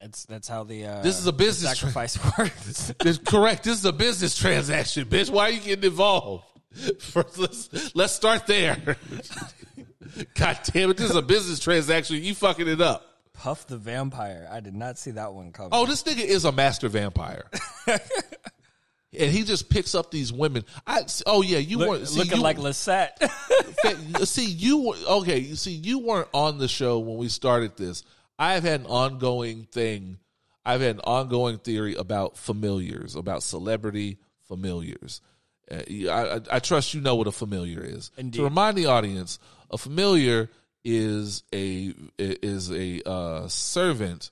That's 0.00 0.24
that's 0.26 0.48
how 0.48 0.64
the 0.64 0.86
uh, 0.86 1.02
This 1.02 1.18
is 1.18 1.26
a 1.26 1.32
business 1.32 1.76
tra- 1.78 1.90
sacrifice 1.90 2.18
works. 2.38 2.92
This- 3.00 3.18
correct. 3.18 3.64
This 3.64 3.78
is 3.78 3.84
a 3.84 3.92
business 3.92 4.36
transaction, 4.36 5.06
bitch. 5.06 5.28
Why 5.30 5.44
are 5.44 5.50
you 5.50 5.60
getting 5.60 5.84
involved? 5.84 6.44
First, 7.00 7.36
let's 7.38 7.94
let's 7.96 8.12
start 8.12 8.46
there. 8.46 8.96
God 10.34 10.58
damn 10.64 10.90
it! 10.90 10.96
This 10.96 11.10
is 11.10 11.16
a 11.16 11.22
business 11.22 11.58
transaction. 11.58 12.22
You 12.22 12.34
fucking 12.34 12.68
it 12.68 12.80
up. 12.80 13.04
Puff 13.40 13.66
the 13.66 13.78
vampire. 13.78 14.46
I 14.52 14.60
did 14.60 14.74
not 14.74 14.98
see 14.98 15.12
that 15.12 15.32
one 15.32 15.50
coming. 15.50 15.70
Oh, 15.72 15.86
this 15.86 16.02
nigga 16.02 16.22
is 16.22 16.44
a 16.44 16.52
master 16.52 16.90
vampire. 16.90 17.46
and 17.86 19.30
he 19.30 19.44
just 19.44 19.70
picks 19.70 19.94
up 19.94 20.10
these 20.10 20.30
women. 20.30 20.62
I 20.86 21.04
oh 21.24 21.40
yeah, 21.40 21.56
you 21.56 21.78
Look- 21.78 21.88
weren't 21.88 22.08
see, 22.08 22.18
looking 22.18 22.36
you- 22.36 22.42
like 22.42 22.58
Lisette. 22.58 23.18
see 24.24 24.44
you 24.44 24.94
okay. 25.08 25.38
You 25.38 25.56
see, 25.56 25.72
you 25.72 26.00
weren't 26.00 26.28
on 26.34 26.58
the 26.58 26.68
show 26.68 26.98
when 26.98 27.16
we 27.16 27.28
started 27.28 27.78
this. 27.78 28.04
I've 28.38 28.62
had 28.62 28.80
an 28.80 28.86
ongoing 28.86 29.64
thing. 29.72 30.18
I've 30.66 30.82
had 30.82 30.96
an 30.96 31.00
ongoing 31.04 31.56
theory 31.56 31.94
about 31.94 32.36
familiars, 32.36 33.14
about 33.16 33.42
celebrity 33.42 34.18
familiars. 34.48 35.22
Uh, 35.70 35.76
I, 36.10 36.36
I, 36.36 36.40
I 36.52 36.58
trust 36.58 36.92
you 36.92 37.00
know 37.00 37.14
what 37.14 37.26
a 37.26 37.32
familiar 37.32 37.80
is. 37.80 38.10
Indeed. 38.18 38.36
To 38.36 38.44
remind 38.44 38.76
the 38.76 38.84
audience, 38.84 39.38
a 39.70 39.78
familiar 39.78 40.50
is 40.84 41.42
a 41.52 41.94
is 42.18 42.70
a 42.72 43.08
uh, 43.08 43.48
servant 43.48 44.30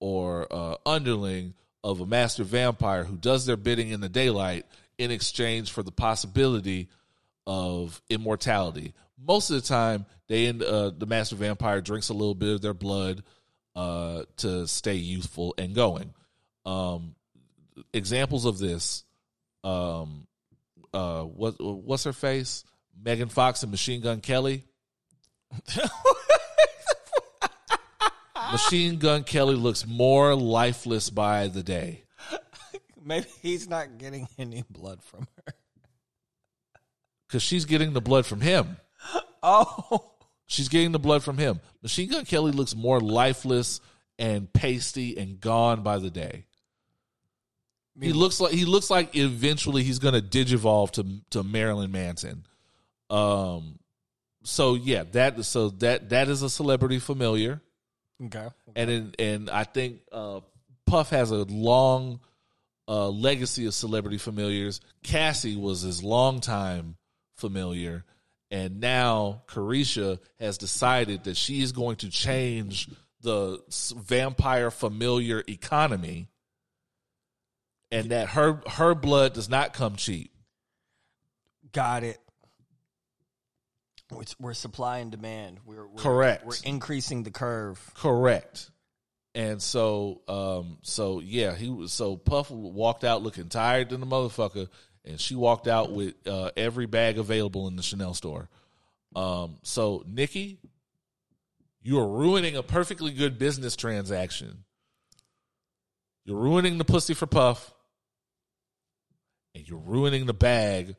or 0.00 0.46
uh, 0.50 0.76
underling 0.84 1.54
of 1.82 2.00
a 2.00 2.06
master 2.06 2.44
vampire 2.44 3.04
who 3.04 3.16
does 3.16 3.46
their 3.46 3.56
bidding 3.56 3.90
in 3.90 4.00
the 4.00 4.08
daylight 4.08 4.66
in 4.98 5.10
exchange 5.10 5.70
for 5.70 5.82
the 5.82 5.92
possibility 5.92 6.88
of 7.46 8.00
immortality. 8.08 8.94
Most 9.18 9.50
of 9.50 9.56
the 9.56 9.68
time, 9.68 10.06
they 10.28 10.46
end, 10.46 10.62
uh, 10.62 10.90
the 10.90 11.06
master 11.06 11.36
vampire 11.36 11.80
drinks 11.80 12.08
a 12.08 12.14
little 12.14 12.34
bit 12.34 12.54
of 12.54 12.62
their 12.62 12.74
blood 12.74 13.22
uh, 13.76 14.24
to 14.38 14.66
stay 14.66 14.94
youthful 14.94 15.54
and 15.58 15.74
going. 15.74 16.14
Um, 16.64 17.14
examples 17.92 18.44
of 18.44 18.58
this, 18.58 19.04
um, 19.62 20.26
uh, 20.92 21.22
what 21.22 21.60
what's 21.60 22.04
her 22.04 22.12
face? 22.12 22.64
Megan 23.02 23.28
Fox 23.28 23.62
and 23.62 23.70
Machine 23.70 24.00
Gun 24.00 24.20
Kelly. 24.20 24.64
Machine 28.52 28.98
Gun 28.98 29.24
Kelly 29.24 29.56
looks 29.56 29.86
more 29.86 30.34
lifeless 30.34 31.10
by 31.10 31.48
the 31.48 31.62
day. 31.62 32.04
Maybe 33.04 33.26
he's 33.42 33.68
not 33.68 33.98
getting 33.98 34.28
any 34.38 34.64
blood 34.70 35.02
from 35.02 35.26
her. 35.36 35.54
because 37.26 37.42
she's 37.42 37.64
getting 37.64 37.92
the 37.92 38.00
blood 38.00 38.26
from 38.26 38.40
him. 38.40 38.76
Oh, 39.46 40.12
She's 40.46 40.70
getting 40.70 40.92
the 40.92 40.98
blood 40.98 41.22
from 41.22 41.36
him. 41.36 41.60
Machine 41.82 42.08
Gun 42.08 42.24
Kelly 42.24 42.50
looks 42.50 42.74
more 42.74 42.98
lifeless 42.98 43.82
and 44.18 44.50
pasty 44.50 45.18
and 45.18 45.38
gone 45.38 45.82
by 45.82 45.98
the 45.98 46.08
day. 46.08 46.46
He 48.00 48.14
looks 48.14 48.40
like 48.40 48.52
he 48.52 48.64
looks 48.64 48.88
like 48.88 49.14
eventually 49.14 49.82
he's 49.82 49.98
going 49.98 50.14
to 50.14 50.22
digivolve 50.22 50.92
to 50.92 51.04
to 51.30 51.42
Marilyn 51.42 51.92
Manson. 51.92 52.46
Um, 53.10 53.78
so 54.44 54.74
yeah, 54.74 55.04
that 55.12 55.42
so 55.44 55.70
that 55.70 56.10
that 56.10 56.28
is 56.28 56.42
a 56.42 56.50
celebrity 56.50 56.98
familiar, 56.98 57.60
okay. 58.22 58.48
and 58.76 58.90
in, 58.90 59.14
and 59.18 59.50
I 59.50 59.64
think 59.64 60.00
uh, 60.12 60.40
Puff 60.86 61.10
has 61.10 61.30
a 61.30 61.44
long 61.44 62.20
uh, 62.86 63.08
legacy 63.08 63.66
of 63.66 63.74
celebrity 63.74 64.18
familiars. 64.18 64.82
Cassie 65.02 65.56
was 65.56 65.80
his 65.80 66.04
longtime 66.04 66.96
familiar, 67.36 68.04
and 68.50 68.80
now 68.80 69.42
Caresha 69.46 70.18
has 70.38 70.58
decided 70.58 71.24
that 71.24 71.38
she 71.38 71.62
is 71.62 71.72
going 71.72 71.96
to 71.96 72.10
change 72.10 72.90
the 73.22 73.62
vampire 73.96 74.70
familiar 74.70 75.42
economy, 75.48 76.28
and 77.90 78.10
that 78.10 78.28
her 78.28 78.60
her 78.68 78.94
blood 78.94 79.32
does 79.32 79.48
not 79.48 79.72
come 79.72 79.96
cheap. 79.96 80.30
Got 81.72 82.04
it. 82.04 82.20
We're, 84.14 84.24
we're 84.38 84.54
supply 84.54 84.98
and 84.98 85.10
demand. 85.10 85.60
We're, 85.64 85.86
we're 85.86 86.02
Correct. 86.02 86.46
We're 86.46 86.54
increasing 86.64 87.22
the 87.22 87.30
curve. 87.30 87.80
Correct. 87.94 88.70
And 89.34 89.60
so, 89.60 90.22
um, 90.28 90.78
so 90.82 91.20
yeah, 91.20 91.54
he 91.54 91.68
was 91.68 91.92
so 91.92 92.16
Puff 92.16 92.50
walked 92.50 93.02
out 93.02 93.22
looking 93.22 93.48
tired 93.48 93.90
than 93.90 94.00
the 94.00 94.06
motherfucker, 94.06 94.68
and 95.04 95.20
she 95.20 95.34
walked 95.34 95.66
out 95.66 95.90
with 95.90 96.14
uh, 96.26 96.50
every 96.56 96.86
bag 96.86 97.18
available 97.18 97.66
in 97.66 97.74
the 97.76 97.82
Chanel 97.82 98.14
store. 98.14 98.48
Um, 99.16 99.58
so 99.62 100.04
Nicki, 100.06 100.58
you 101.82 101.98
are 101.98 102.08
ruining 102.08 102.56
a 102.56 102.62
perfectly 102.62 103.12
good 103.12 103.38
business 103.38 103.74
transaction. 103.74 104.64
You're 106.24 106.38
ruining 106.38 106.78
the 106.78 106.84
pussy 106.84 107.12
for 107.14 107.26
Puff, 107.26 107.74
and 109.54 109.68
you're 109.68 109.78
ruining 109.78 110.26
the 110.26 110.34
bag 110.34 110.96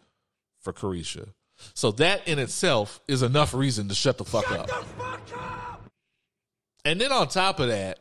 for 0.59 0.73
Caresha. 0.73 1.29
So 1.73 1.91
that 1.93 2.27
in 2.27 2.39
itself 2.39 2.99
is 3.07 3.21
enough 3.21 3.53
reason 3.53 3.89
to 3.89 3.95
shut 3.95 4.17
the 4.17 4.25
fuck 4.25 4.51
up. 4.51 4.69
And 6.83 7.01
then 7.01 7.11
on 7.11 7.27
top 7.27 7.59
of 7.59 7.69
that, 7.69 7.99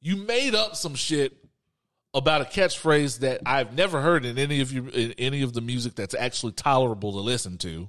you 0.00 0.16
made 0.16 0.54
up 0.54 0.76
some 0.76 0.94
shit 0.94 1.36
about 2.14 2.42
a 2.42 2.44
catchphrase 2.44 3.20
that 3.20 3.40
I've 3.46 3.74
never 3.74 4.00
heard 4.00 4.24
in 4.24 4.38
any 4.38 4.60
of 4.60 4.72
you 4.72 4.88
in 4.88 5.12
any 5.12 5.42
of 5.42 5.54
the 5.54 5.60
music 5.60 5.94
that's 5.94 6.14
actually 6.14 6.52
tolerable 6.52 7.12
to 7.12 7.20
listen 7.20 7.56
to. 7.58 7.88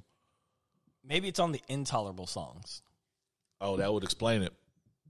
Maybe 1.06 1.28
it's 1.28 1.40
on 1.40 1.52
the 1.52 1.60
intolerable 1.68 2.26
songs. 2.26 2.82
Oh, 3.60 3.76
that 3.76 3.92
would 3.92 4.04
explain 4.04 4.42
it. 4.42 4.54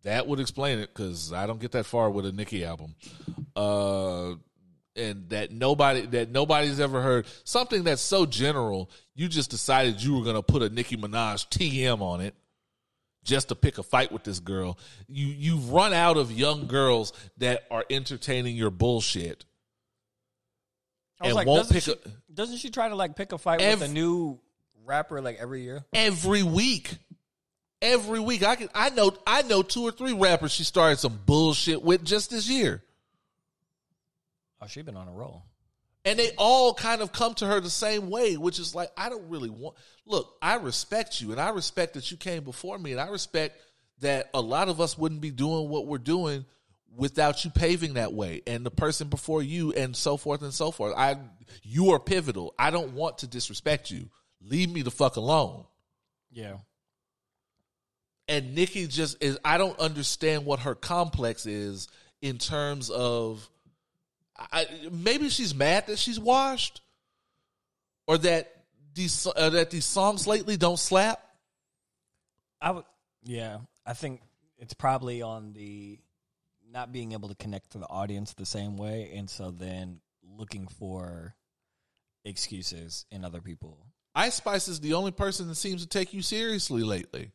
That 0.03 0.27
would 0.27 0.41
explain 0.41 0.81
it 0.81 0.93
because 0.93 1.33
I 1.33 1.47
don't 1.47 1.61
get 1.61 1.73
that 1.73 1.87
far 1.87 2.11
with 2.11 2.27
a 2.27 2.33
Nicki 2.33 2.65
album. 2.65 2.95
Uh, 3.55 4.35
and 4.97 5.29
that 5.31 5.51
nobody 5.53 6.03
that 6.07 6.31
nobody's 6.31 6.81
ever 6.81 7.01
heard 7.03 7.27
something 7.45 7.85
that's 7.85 8.03
so 8.03 8.27
general. 8.27 8.91
You 9.15 9.29
just 9.29 9.51
decided 9.51 10.03
you 10.03 10.17
were 10.19 10.25
gonna 10.25 10.43
put 10.43 10.63
a 10.63 10.69
Nicki 10.71 10.97
Minaj 10.97 11.49
TM 11.49 12.01
on 12.01 12.21
it 12.21 12.35
just 13.25 13.49
to 13.49 13.55
pick 13.55 13.79
a 13.79 13.83
fight 13.83 14.13
with 14.13 14.23
this 14.25 14.41
girl. 14.41 14.79
You 15.09 15.27
you've 15.27 15.71
run 15.73 15.93
out 15.93 16.17
of 16.17 16.31
young 16.33 16.67
girls 16.67 17.13
that 17.39 17.65
are 17.71 17.85
entertaining 17.91 18.57
your 18.57 18.71
bullshit. 18.71 19.45
I 21.21 21.25
was 21.25 21.31
And 21.31 21.35
like, 21.37 21.47
won't 21.47 21.59
doesn't 21.69 21.75
pick 21.75 21.83
she, 21.85 21.93
a- 21.93 22.33
doesn't 22.35 22.57
she 22.59 22.71
try 22.71 22.89
to 22.89 22.95
like 22.97 23.17
pick 23.17 23.33
a 23.33 23.39
fight 23.39 23.61
with 23.61 23.83
a 23.83 23.89
new 23.89 24.39
rapper 24.85 25.21
like 25.21 25.39
every 25.39 25.63
year? 25.63 25.85
every 25.93 26.43
week. 26.43 26.97
Every 27.83 28.19
week, 28.21 28.43
I 28.43 28.57
can 28.57 28.71
I 28.75 28.89
know 28.91 29.15
I 29.27 29.43
know 29.43 29.63
two 29.63 29.83
or 29.83 29.91
three 29.91 30.15
rappers 30.15 30.53
she 30.53 30.65
started 30.65 30.99
some 30.99 31.21
bullshit 31.27 31.83
with 31.83 32.03
just 32.03 32.31
this 32.31 32.49
year, 32.49 32.83
Oh, 34.61 34.67
she's 34.67 34.83
been 34.85 34.97
on 34.97 35.09
a 35.09 35.13
roll. 35.13 35.45
and 36.05 36.19
they 36.19 36.31
all 36.39 36.75
kind 36.75 37.01
of 37.03 37.13
come 37.13 37.35
to 37.35 37.47
her 37.47 37.61
the 37.61 37.71
same 37.71 38.11
way, 38.11 38.37
which 38.37 38.59
is 38.59 38.75
like 38.75 38.91
I 38.97 39.09
don't 39.09 39.29
really 39.29 39.51
want. 39.51 39.77
Look, 40.07 40.35
I 40.43 40.57
respect 40.57 41.21
you, 41.21 41.33
and 41.33 41.41
I 41.41 41.51
respect 41.51 41.95
that 41.95 42.11
you 42.11 42.17
came 42.17 42.45
before 42.45 42.79
me, 42.79 42.93
and 42.93 43.01
I 43.01 43.09
respect 43.09 43.61
that 44.01 44.29
a 44.35 44.41
lot 44.41 44.69
of 44.69 44.81
us 44.81 44.99
wouldn't 44.99 45.21
be 45.21 45.31
doing 45.31 45.69
what 45.69 45.87
we're 45.87 45.99
doing 45.99 46.45
without 46.97 47.45
you 47.45 47.51
paving 47.51 47.95
that 47.95 48.13
way, 48.13 48.43
and 48.47 48.65
the 48.65 48.71
person 48.71 49.09
before 49.09 49.43
you, 49.43 49.73
and 49.73 49.97
so 49.97 50.17
forth 50.17 50.43
and 50.43 50.53
so 50.55 50.71
forth. 50.71 50.95
I 50.97 51.17
you 51.63 51.91
are 51.91 51.99
pivotal. 52.01 52.55
I 52.59 52.71
don't 52.71 52.93
want 52.95 53.19
to 53.19 53.27
disrespect 53.27 53.91
you. 53.91 54.09
Leave 54.41 54.71
me 54.71 54.83
the 54.83 54.91
fuck 54.91 55.17
alone. 55.17 55.65
Yeah. 56.31 56.57
and 58.29 58.55
Nicki 58.55 58.87
just 58.87 59.23
is 59.23 59.39
I 59.45 59.59
don't 59.59 59.79
understand 59.79 60.45
what 60.47 60.61
her 60.61 60.75
complex 60.75 61.47
is 61.47 61.89
in 62.23 62.39
terms 62.39 62.91
of 62.91 63.49
I, 64.37 64.67
maybe 64.91 65.29
she's 65.29 65.55
mad 65.55 65.87
that 65.87 65.99
she's 65.99 66.19
washed 66.19 66.81
or 68.07 68.19
that 68.19 68.53
these 68.95 69.27
uh, 69.27 69.51
that 69.51 69.71
these 69.71 69.85
songs 69.85 70.27
lately 70.27 70.57
don't 70.57 70.79
slap. 70.79 71.23
I 72.61 72.73
would. 72.73 72.85
Yeah, 73.23 73.59
I 73.87 73.95
think 73.95 74.21
it's 74.59 74.75
probably 74.75 75.23
on 75.23 75.53
the 75.53 75.99
not 76.71 76.93
being 76.93 77.13
able 77.13 77.29
to 77.29 77.35
connect 77.37 77.73
to 77.73 77.79
the 77.79 77.89
audience 77.89 78.35
the 78.35 78.47
same 78.47 78.77
way, 78.77 79.13
and 79.15 79.29
so 79.29 79.51
then 79.51 80.01
looking 80.23 80.67
for 80.67 81.35
excuses 82.25 83.07
in 83.11 83.25
other 83.25 83.41
people. 83.41 83.79
Ice 84.15 84.37
Spice 84.37 84.69
is 84.69 84.81
the 84.81 84.95
only 84.95 85.11
person 85.11 85.49
that 85.49 85.57
seems 85.57 85.83
to 85.83 85.89
take 85.89 86.13
you 86.13 86.23
seriously 86.23 86.83
lately. 86.83 87.33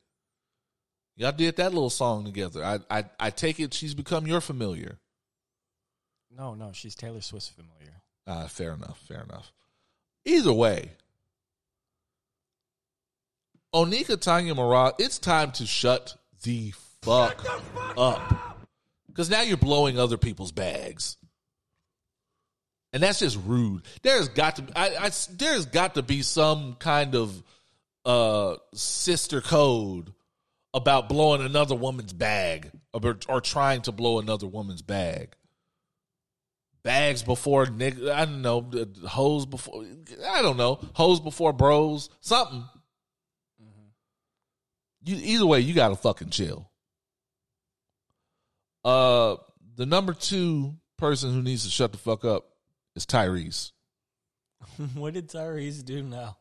Y'all 1.16 1.32
did 1.32 1.58
that 1.58 1.74
little 1.74 1.90
song 1.90 2.26
together. 2.26 2.64
I 2.64 2.80
I, 2.90 3.06
I 3.20 3.30
take 3.30 3.60
it 3.60 3.74
she's 3.74 3.94
become 3.94 4.28
your 4.28 4.42
familiar. 4.42 5.00
No, 6.40 6.54
no, 6.54 6.72
she's 6.72 6.96
Taylor 6.96 7.20
Swift 7.20 7.52
familiar. 7.52 8.02
Uh, 8.26 8.48
fair 8.48 8.72
enough. 8.72 8.98
Fair 9.08 9.24
enough. 9.24 9.52
Either 10.24 10.54
way, 10.54 10.92
Onika 13.76 14.20
Tanya 14.20 14.56
Maraj, 14.56 14.94
it's 15.00 15.20
time 15.20 15.52
to 15.54 15.66
shut 15.66 16.16
the 16.44 16.74
fuck 17.02 17.46
up. 17.98 18.58
Because 19.08 19.30
now 19.30 19.42
you're 19.42 19.58
blowing 19.58 20.00
other 20.00 20.18
people's 20.18 20.54
bags. 20.54 21.18
And 22.94 23.04
that's 23.04 23.20
just 23.20 23.38
rude. 23.46 23.82
There's 24.02 24.30
got 24.30 24.56
to 24.56 24.64
I, 24.76 24.96
I 24.96 25.12
there's 25.32 25.66
got 25.66 25.96
to 25.96 26.02
be 26.02 26.22
some 26.22 26.76
kind 26.76 27.16
of 27.16 27.44
uh 28.06 28.56
sister 28.74 29.42
code 29.42 30.14
about 30.74 31.10
blowing 31.10 31.42
another 31.42 31.76
woman's 31.76 32.14
bag 32.14 32.72
or, 32.94 33.18
or 33.28 33.42
trying 33.42 33.82
to 33.84 33.92
blow 33.92 34.20
another 34.20 34.48
woman's 34.48 34.82
bag 34.82 35.36
bags 36.90 37.22
before 37.22 37.68
nigga. 37.68 38.10
I 38.10 38.26
don't 38.26 38.42
know 38.42 38.68
uh, 38.74 39.08
hoes 39.08 39.46
before. 39.46 39.86
I 40.28 40.42
don't 40.42 40.58
know 40.58 40.80
hoes 40.94 41.20
before 41.20 41.54
bros. 41.54 42.10
Something. 42.20 42.64
You 45.04 45.16
either 45.22 45.46
way, 45.46 45.60
you 45.60 45.76
gotta 45.76 45.96
fucking 45.96 46.32
chill. 46.32 46.72
Uh, 48.84 49.36
the 49.76 49.86
number 49.86 50.14
two 50.14 50.78
person 50.98 51.32
who 51.32 51.44
needs 51.44 51.64
to 51.64 51.70
shut 51.70 51.92
the 51.92 52.00
fuck 52.00 52.26
up 52.26 52.46
is 52.96 53.06
Tyrese. 53.06 53.72
what 54.96 55.14
did 55.14 55.30
Tyrese 55.30 55.86
do 55.86 56.02
now? 56.02 56.38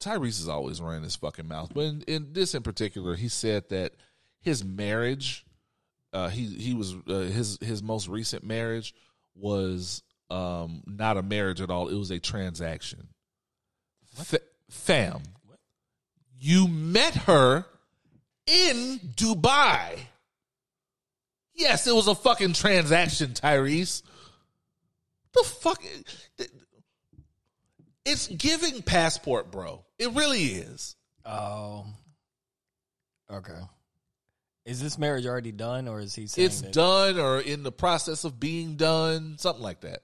Tyrese 0.00 0.40
is 0.40 0.48
always 0.48 0.80
running 0.80 1.02
his 1.02 1.16
fucking 1.16 1.46
mouth, 1.46 1.72
but 1.74 1.82
in, 1.82 2.02
in 2.08 2.32
this 2.32 2.54
in 2.54 2.62
particular, 2.62 3.16
he 3.16 3.28
said 3.28 3.68
that 3.68 3.92
his 4.40 4.64
marriage, 4.64 5.44
uh, 6.14 6.28
he 6.28 6.46
he 6.46 6.72
was 6.72 6.94
uh, 7.06 7.18
his 7.18 7.58
his 7.60 7.82
most 7.82 8.08
recent 8.08 8.44
marriage 8.44 8.94
was 9.38 10.02
um 10.30 10.82
not 10.86 11.16
a 11.16 11.22
marriage 11.22 11.60
at 11.60 11.70
all; 11.70 11.88
it 11.88 11.96
was 11.96 12.10
a 12.10 12.18
transaction. 12.18 13.08
Fa- 14.14 14.40
fam, 14.70 15.22
you 16.38 16.68
met 16.68 17.14
her 17.14 17.64
in 18.46 18.98
Dubai. 19.16 19.98
Yes, 21.54 21.86
it 21.86 21.94
was 21.94 22.06
a 22.06 22.14
fucking 22.14 22.52
transaction, 22.52 23.32
Tyrese. 23.32 24.02
The 25.32 25.42
fuck. 25.44 25.82
It's 28.04 28.28
giving 28.28 28.82
passport, 28.82 29.50
bro. 29.50 29.84
It 29.98 30.12
really 30.12 30.44
is. 30.44 30.96
Oh, 31.26 31.84
okay. 33.30 33.60
Is 34.68 34.82
this 34.82 34.98
marriage 34.98 35.24
already 35.24 35.50
done, 35.50 35.88
or 35.88 35.98
is 35.98 36.14
he 36.14 36.26
saying 36.26 36.44
It's 36.46 36.60
that- 36.60 36.72
done 36.72 37.18
or 37.18 37.40
in 37.40 37.62
the 37.62 37.72
process 37.72 38.24
of 38.24 38.38
being 38.38 38.76
done, 38.76 39.38
something 39.38 39.62
like 39.62 39.80
that. 39.80 40.02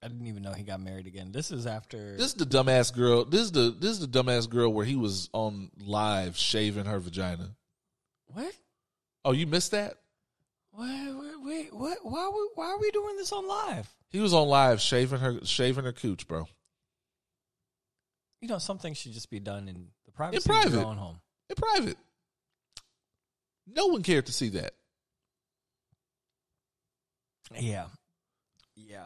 I 0.00 0.06
didn't 0.08 0.26
even 0.28 0.42
know 0.42 0.52
he 0.52 0.62
got 0.62 0.80
married 0.80 1.08
again. 1.08 1.32
This 1.32 1.50
is 1.50 1.66
after. 1.66 2.16
This 2.16 2.26
is 2.26 2.34
the 2.34 2.46
dumbass 2.46 2.94
girl. 2.94 3.24
This 3.24 3.40
is 3.40 3.52
the 3.52 3.74
this 3.76 3.90
is 3.90 4.00
the 4.00 4.06
dumbass 4.06 4.48
girl 4.48 4.72
where 4.72 4.84
he 4.84 4.94
was 4.94 5.28
on 5.32 5.70
live 5.80 6.36
shaving 6.36 6.84
her 6.84 7.00
vagina. 7.00 7.56
what? 8.26 8.54
Oh, 9.24 9.32
you 9.32 9.46
missed 9.48 9.72
that? 9.72 9.98
Wait, 10.72 11.12
wait, 11.12 11.42
wait, 11.42 11.74
what? 11.74 11.98
Why 12.02 12.20
are 12.24 12.30
we, 12.32 12.48
why 12.54 12.66
are 12.66 12.78
we 12.78 12.90
doing 12.92 13.16
this 13.16 13.32
on 13.32 13.46
live? 13.46 13.88
He 14.08 14.20
was 14.20 14.32
on 14.32 14.48
live 14.48 14.80
shaving 14.80 15.18
her 15.20 15.44
shaving 15.44 15.84
her 15.84 15.92
cooch, 15.92 16.26
bro. 16.28 16.46
You 18.40 18.48
know, 18.48 18.58
some 18.58 18.78
things 18.78 18.98
should 18.98 19.12
just 19.12 19.30
be 19.30 19.40
done 19.40 19.68
in 19.68 19.88
the 20.04 20.12
privacy 20.12 20.38
of 20.38 20.44
private. 20.44 20.72
your 20.72 20.86
own 20.86 20.96
home. 20.98 21.20
In 21.50 21.56
private. 21.56 21.96
No 23.66 23.86
one 23.86 24.02
cared 24.02 24.26
to 24.26 24.32
see 24.32 24.50
that. 24.50 24.74
Yeah, 27.58 27.86
yeah. 28.74 29.04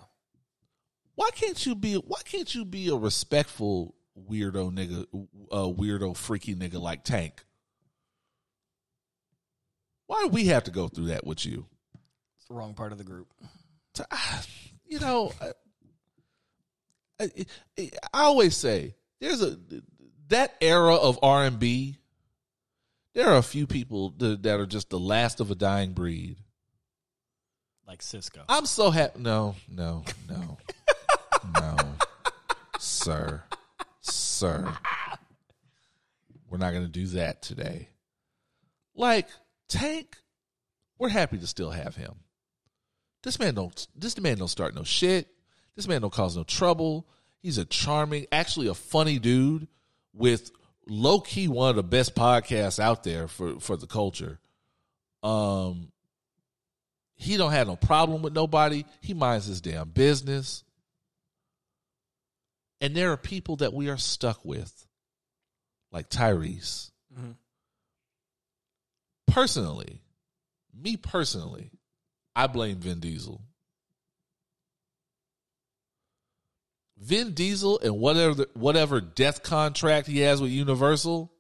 Why 1.14 1.30
can't 1.34 1.64
you 1.66 1.74
be 1.74 1.94
why 1.94 2.20
can't 2.24 2.54
you 2.54 2.64
be 2.64 2.88
a 2.88 2.94
respectful 2.94 3.94
weirdo 4.30 4.70
nigga 4.72 5.06
uh 5.50 5.56
weirdo 5.72 6.16
freaky 6.16 6.54
nigga 6.54 6.80
like 6.80 7.02
Tank? 7.04 7.44
Why 10.06 10.22
do 10.24 10.28
we 10.28 10.46
have 10.46 10.64
to 10.64 10.70
go 10.70 10.86
through 10.88 11.06
that 11.06 11.26
with 11.26 11.44
you? 11.44 11.66
It's 12.38 12.46
the 12.48 12.54
wrong 12.54 12.74
part 12.74 12.92
of 12.92 12.98
the 12.98 13.04
group. 13.04 13.28
to- 13.94 14.06
you 14.86 15.00
know, 15.00 15.32
I, 17.18 17.24
I, 17.78 17.90
I 18.14 18.22
always 18.22 18.56
say 18.56 18.94
there's 19.20 19.42
a 19.42 19.58
that 20.28 20.54
era 20.60 20.94
of 20.94 21.18
R 21.22 21.44
and 21.44 21.58
B. 21.58 21.98
There 23.16 23.30
are 23.30 23.38
a 23.38 23.42
few 23.42 23.66
people 23.66 24.10
that, 24.18 24.42
that 24.42 24.60
are 24.60 24.66
just 24.66 24.90
the 24.90 24.98
last 24.98 25.40
of 25.40 25.50
a 25.50 25.54
dying 25.54 25.92
breed. 25.92 26.36
Like 27.88 28.00
Sisqó. 28.00 28.42
I'm 28.46 28.66
so 28.66 28.90
happy. 28.90 29.22
No, 29.22 29.54
no, 29.74 30.04
no, 30.28 30.58
no, 31.54 31.76
sir, 32.78 33.42
sir. 34.02 34.70
We're 36.50 36.58
not 36.58 36.72
going 36.72 36.84
to 36.84 36.90
do 36.90 37.06
that 37.16 37.40
today. 37.40 37.88
Like 38.94 39.28
Tank, 39.66 40.18
we're 40.98 41.08
happy 41.08 41.38
to 41.38 41.46
still 41.46 41.70
have 41.70 41.96
him. 41.96 42.16
This 43.22 43.38
man 43.38 43.54
don't. 43.54 43.86
This 43.96 44.20
man 44.20 44.36
don't 44.36 44.48
start 44.48 44.74
no 44.74 44.84
shit. 44.84 45.28
This 45.74 45.88
man 45.88 46.02
don't 46.02 46.12
cause 46.12 46.36
no 46.36 46.44
trouble. 46.44 47.08
He's 47.40 47.56
a 47.56 47.64
charming, 47.64 48.26
actually 48.30 48.66
a 48.66 48.74
funny 48.74 49.18
dude 49.18 49.68
with 50.12 50.50
low 50.86 51.20
key 51.20 51.48
one 51.48 51.70
of 51.70 51.76
the 51.76 51.82
best 51.82 52.14
podcasts 52.14 52.78
out 52.78 53.02
there 53.04 53.28
for 53.28 53.58
for 53.60 53.76
the 53.76 53.86
culture. 53.86 54.38
Um, 55.22 55.90
he 57.16 57.36
don't 57.36 57.52
have 57.52 57.66
no 57.66 57.76
problem 57.76 58.22
with 58.22 58.34
nobody. 58.34 58.84
He 59.00 59.14
minds 59.14 59.46
his 59.46 59.60
damn 59.60 59.88
business. 59.88 60.62
And 62.80 62.94
there 62.94 63.10
are 63.12 63.16
people 63.16 63.56
that 63.56 63.72
we 63.72 63.88
are 63.88 63.96
stuck 63.96 64.44
with, 64.44 64.86
like 65.90 66.10
Tyrese. 66.10 66.90
Mhm. 67.18 67.36
Personally, 69.26 70.02
me 70.74 70.96
personally, 70.98 71.70
I 72.34 72.46
blame 72.48 72.76
Vin 72.76 73.00
Diesel. 73.00 73.40
Vin 76.98 77.32
Diesel 77.32 77.78
and 77.80 77.98
whatever 77.98 78.46
whatever 78.54 79.00
death 79.00 79.42
contract 79.42 80.06
he 80.06 80.20
has 80.20 80.40
with 80.40 80.50
Universal 80.50 81.30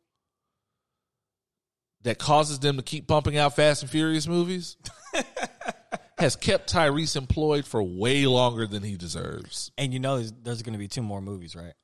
that 2.02 2.18
causes 2.18 2.58
them 2.60 2.76
to 2.76 2.82
keep 2.82 3.06
pumping 3.08 3.36
out 3.36 3.56
Fast 3.56 3.82
and 3.82 3.90
Furious 3.90 4.26
movies 4.28 4.76
has 6.18 6.36
kept 6.36 6.72
Tyrese 6.72 7.16
employed 7.16 7.64
for 7.66 7.82
way 7.82 8.26
longer 8.26 8.66
than 8.66 8.82
he 8.82 8.96
deserves. 8.96 9.70
And 9.76 9.92
you 9.92 9.98
know, 9.98 10.16
there's, 10.16 10.32
there's 10.42 10.62
going 10.62 10.74
to 10.74 10.78
be 10.78 10.88
two 10.88 11.02
more 11.02 11.20
movies, 11.20 11.56
right? 11.56 11.74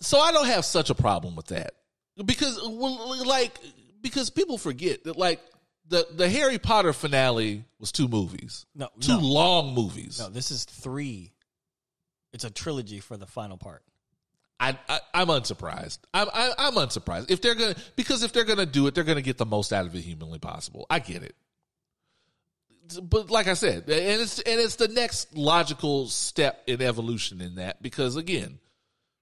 So 0.00 0.18
I 0.18 0.32
don't 0.32 0.46
have 0.46 0.64
such 0.64 0.88
a 0.90 0.94
problem 0.94 1.36
with 1.36 1.48
that 1.48 1.74
because, 2.24 2.58
like, 2.62 3.52
because 4.00 4.30
people 4.30 4.56
forget 4.56 5.04
that, 5.04 5.16
like, 5.18 5.40
the 5.86 6.06
the 6.14 6.28
Harry 6.28 6.58
Potter 6.58 6.92
finale 6.92 7.64
was 7.78 7.92
two 7.92 8.08
movies, 8.08 8.64
No, 8.74 8.88
two 9.00 9.12
no. 9.12 9.20
long 9.20 9.74
movies. 9.74 10.18
No, 10.20 10.28
this 10.30 10.50
is 10.50 10.64
three. 10.64 11.32
It's 12.32 12.44
a 12.44 12.50
trilogy 12.50 13.00
for 13.00 13.16
the 13.16 13.26
final 13.26 13.56
part. 13.56 13.82
I, 14.58 14.78
I 14.88 15.00
I'm 15.14 15.28
unsurprised. 15.28 15.98
I'm 16.12 16.28
I, 16.32 16.52
I'm 16.58 16.74
unsurprised 16.74 17.30
if 17.30 17.40
they're 17.40 17.54
gonna 17.54 17.74
because 17.96 18.22
if 18.22 18.32
they're 18.32 18.44
gonna 18.44 18.66
do 18.66 18.86
it, 18.86 18.94
they're 18.94 19.04
gonna 19.04 19.22
get 19.22 19.38
the 19.38 19.46
most 19.46 19.72
out 19.72 19.86
of 19.86 19.94
it 19.94 20.02
humanly 20.02 20.38
possible. 20.38 20.86
I 20.90 20.98
get 20.98 21.22
it, 21.22 21.34
but 23.02 23.30
like 23.30 23.46
I 23.46 23.54
said, 23.54 23.84
and 23.88 24.20
it's 24.20 24.38
and 24.40 24.60
it's 24.60 24.76
the 24.76 24.88
next 24.88 25.34
logical 25.36 26.08
step 26.08 26.62
in 26.66 26.82
evolution 26.82 27.40
in 27.40 27.54
that 27.56 27.82
because 27.82 28.16
again, 28.16 28.58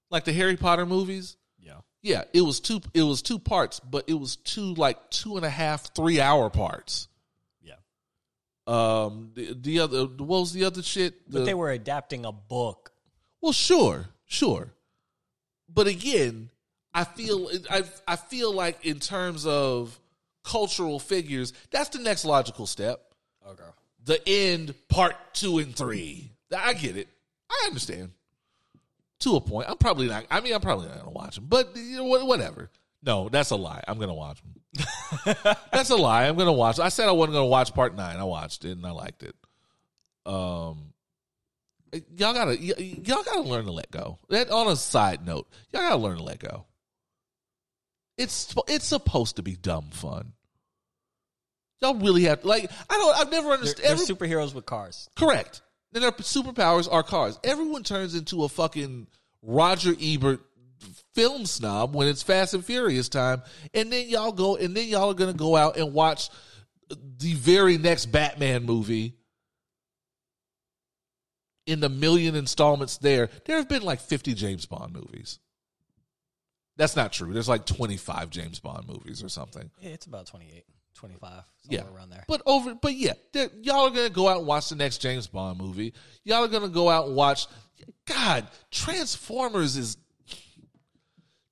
like 0.09 0.25
the 0.25 0.33
Harry 0.33 0.57
Potter 0.57 0.85
movies, 0.85 1.37
Yeah. 1.59 1.79
yeah, 2.01 2.23
it 2.33 2.41
was 2.41 2.59
two 2.59 2.81
it 2.93 3.03
was 3.03 3.21
two 3.21 3.39
parts, 3.39 3.79
but 3.79 4.05
it 4.09 4.15
was 4.15 4.35
two 4.35 4.73
like 4.73 5.09
two 5.09 5.37
and 5.37 5.45
a 5.45 5.49
half 5.49 5.95
three 5.95 6.19
hour 6.19 6.49
parts. 6.49 7.07
Yeah. 7.61 7.75
Um, 8.67 9.31
the, 9.35 9.53
the 9.59 9.79
other 9.79 10.05
what 10.05 10.39
was 10.41 10.51
the 10.53 10.65
other 10.65 10.83
shit? 10.83 11.31
But 11.31 11.45
they 11.45 11.53
were 11.53 11.71
adapting 11.71 12.25
a 12.25 12.31
book. 12.33 12.88
Well, 13.41 13.53
sure, 13.53 14.05
sure. 14.25 14.69
But 15.73 15.87
again, 15.87 16.49
I 16.93 17.03
feel 17.03 17.49
I 17.69 17.83
I 18.07 18.15
feel 18.15 18.53
like 18.53 18.85
in 18.85 18.99
terms 18.99 19.45
of 19.45 19.99
cultural 20.43 20.99
figures, 20.99 21.53
that's 21.71 21.89
the 21.89 21.99
next 21.99 22.25
logical 22.25 22.65
step. 22.65 23.01
Okay. 23.47 23.63
The 24.05 24.27
end, 24.27 24.73
part 24.87 25.15
two 25.33 25.59
and 25.59 25.75
three. 25.75 26.31
I 26.55 26.73
get 26.73 26.97
it. 26.97 27.07
I 27.49 27.65
understand. 27.67 28.11
To 29.19 29.35
a 29.35 29.41
point, 29.41 29.69
I'm 29.69 29.77
probably 29.77 30.07
not. 30.07 30.25
I 30.31 30.39
mean, 30.39 30.53
I'm 30.53 30.61
probably 30.61 30.87
not 30.87 30.99
gonna 30.99 31.11
watch 31.11 31.35
them, 31.35 31.45
but 31.47 31.75
you 31.75 31.97
know, 31.97 32.25
whatever. 32.25 32.69
No, 33.03 33.29
that's 33.29 33.51
a 33.51 33.55
lie. 33.55 33.83
I'm 33.87 33.99
gonna 33.99 34.13
watch 34.13 34.41
them. 34.41 34.55
that's 35.71 35.89
a 35.89 35.95
lie. 35.95 36.25
I'm 36.25 36.37
gonna 36.37 36.53
watch. 36.53 36.79
I 36.79 36.89
said 36.89 37.07
I 37.07 37.11
wasn't 37.11 37.33
gonna 37.33 37.45
watch 37.45 37.73
part 37.73 37.95
nine. 37.95 38.17
I 38.17 38.23
watched 38.23 38.65
it 38.65 38.71
and 38.71 38.85
I 38.85 38.91
liked 38.91 39.23
it. 39.23 39.35
Um, 40.25 40.88
y'all 41.93 42.33
gotta 42.33 42.57
y- 42.59 42.73
y'all 43.03 43.23
gotta 43.23 43.41
learn 43.41 43.65
to 43.65 43.71
let 43.71 43.91
go. 43.91 44.19
That 44.29 44.49
on 44.51 44.67
a 44.67 44.75
side 44.75 45.25
note, 45.25 45.47
y'all 45.71 45.81
gotta 45.81 45.97
learn 45.97 46.17
to 46.17 46.23
let 46.23 46.39
go. 46.39 46.65
It's 48.17 48.53
it's 48.67 48.85
supposed 48.85 49.37
to 49.37 49.43
be 49.43 49.55
dumb 49.55 49.89
fun. 49.91 50.33
Y'all 51.81 51.95
really 51.95 52.23
have 52.23 52.41
to 52.41 52.47
like 52.47 52.69
I 52.89 52.93
don't. 52.95 53.17
I've 53.17 53.31
never 53.31 53.47
They're, 53.49 53.57
understood. 53.57 53.85
they're 53.85 53.91
every- 53.93 54.05
superheroes 54.05 54.53
with 54.53 54.65
cars. 54.65 55.09
Correct. 55.15 55.61
Then 55.91 56.01
their 56.03 56.11
superpowers 56.11 56.87
are 56.91 57.01
cars. 57.03 57.39
Everyone 57.43 57.83
turns 57.83 58.13
into 58.13 58.43
a 58.43 58.49
fucking 58.49 59.07
Roger 59.41 59.93
Ebert 59.99 60.41
film 61.15 61.45
snob 61.45 61.95
when 61.95 62.07
it's 62.07 62.21
Fast 62.21 62.53
and 62.53 62.63
Furious 62.63 63.09
time, 63.09 63.41
and 63.73 63.91
then 63.91 64.07
y'all 64.09 64.31
go 64.31 64.55
and 64.57 64.75
then 64.75 64.87
y'all 64.87 65.09
are 65.11 65.15
gonna 65.15 65.33
go 65.33 65.55
out 65.55 65.77
and 65.77 65.93
watch 65.93 66.29
the 66.89 67.33
very 67.35 67.77
next 67.77 68.07
Batman 68.07 68.65
movie 68.65 69.15
in 71.69 71.79
the 71.79 71.89
million 71.89 72.35
installments 72.35 72.97
there. 72.97 73.29
There 73.45 73.57
have 73.57 73.69
been 73.69 73.83
like 73.83 73.99
50 74.01 74.33
James 74.33 74.65
Bond 74.65 74.93
movies. 74.93 75.39
That's 76.77 76.95
not 76.95 77.11
true. 77.11 77.33
There's 77.33 77.49
like 77.49 77.65
25 77.65 78.29
James 78.29 78.59
Bond 78.59 78.87
movies 78.87 79.21
or 79.21 79.29
something. 79.29 79.69
Yeah, 79.81 79.89
it's 79.89 80.05
about 80.05 80.27
28, 80.27 80.63
25, 80.95 81.43
Yeah, 81.69 81.81
around 81.93 82.09
there. 82.09 82.23
But 82.27 82.41
over, 82.45 82.73
but 82.73 82.95
yeah, 82.95 83.13
y'all 83.61 83.87
are 83.87 83.89
gonna 83.89 84.09
go 84.09 84.27
out 84.27 84.37
and 84.39 84.47
watch 84.47 84.69
the 84.69 84.75
next 84.75 84.99
James 84.99 85.27
Bond 85.27 85.59
movie. 85.59 85.93
Y'all 86.23 86.43
are 86.43 86.47
gonna 86.47 86.69
go 86.69 86.89
out 86.89 87.07
and 87.07 87.15
watch. 87.15 87.47
God, 88.05 88.47
Transformers 88.71 89.77
is. 89.77 89.97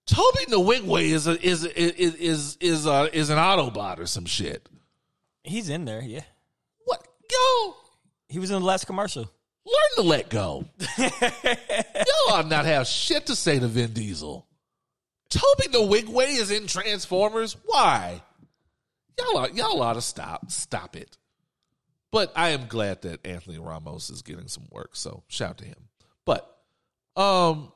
Tobe 0.05 0.47
Nwigwe 0.47 1.01
is 1.01 1.27
a, 1.27 1.45
is 1.45 1.65
is 1.65 2.15
is 2.15 2.57
is 2.61 2.85
a, 2.85 3.09
is 3.13 3.29
an 3.29 3.37
Autobot 3.37 3.99
or 3.99 4.05
some 4.05 4.25
shit. 4.25 4.67
He's 5.43 5.67
in 5.67 5.83
there, 5.83 6.01
yeah. 6.01 6.23
What 6.85 7.05
yo? 7.29 7.75
He 8.29 8.39
was 8.39 8.49
in 8.49 8.59
the 8.59 8.65
last 8.65 8.87
commercial. 8.87 9.29
Learn 9.67 9.95
to 9.95 10.01
let 10.03 10.29
go. 10.29 10.63
y'all 10.97 12.31
ought 12.31 12.47
not 12.47 12.63
have 12.63 12.87
shit 12.87 13.25
to 13.25 13.35
say 13.35 13.59
to 13.59 13.67
Vin 13.67 13.91
Diesel. 13.91 14.47
Tobe 15.29 15.71
Nwigwe 15.73 16.39
is 16.39 16.51
in 16.51 16.67
Transformers. 16.67 17.57
Why? 17.65 18.21
Y'all 19.19 19.37
ought, 19.39 19.55
y'all 19.55 19.81
ought 19.81 19.93
to 19.93 20.01
stop. 20.01 20.49
Stop 20.51 20.95
it. 20.95 21.17
But 22.11 22.31
I 22.33 22.49
am 22.49 22.67
glad 22.67 23.01
that 23.01 23.27
Anthony 23.27 23.59
Ramos 23.59 24.09
is 24.09 24.21
getting 24.21 24.47
some 24.47 24.67
work. 24.71 24.95
So 24.95 25.23
shout 25.27 25.49
out 25.49 25.57
to 25.57 25.65
him. 25.65 25.89
But 26.25 26.49
um 27.17 27.73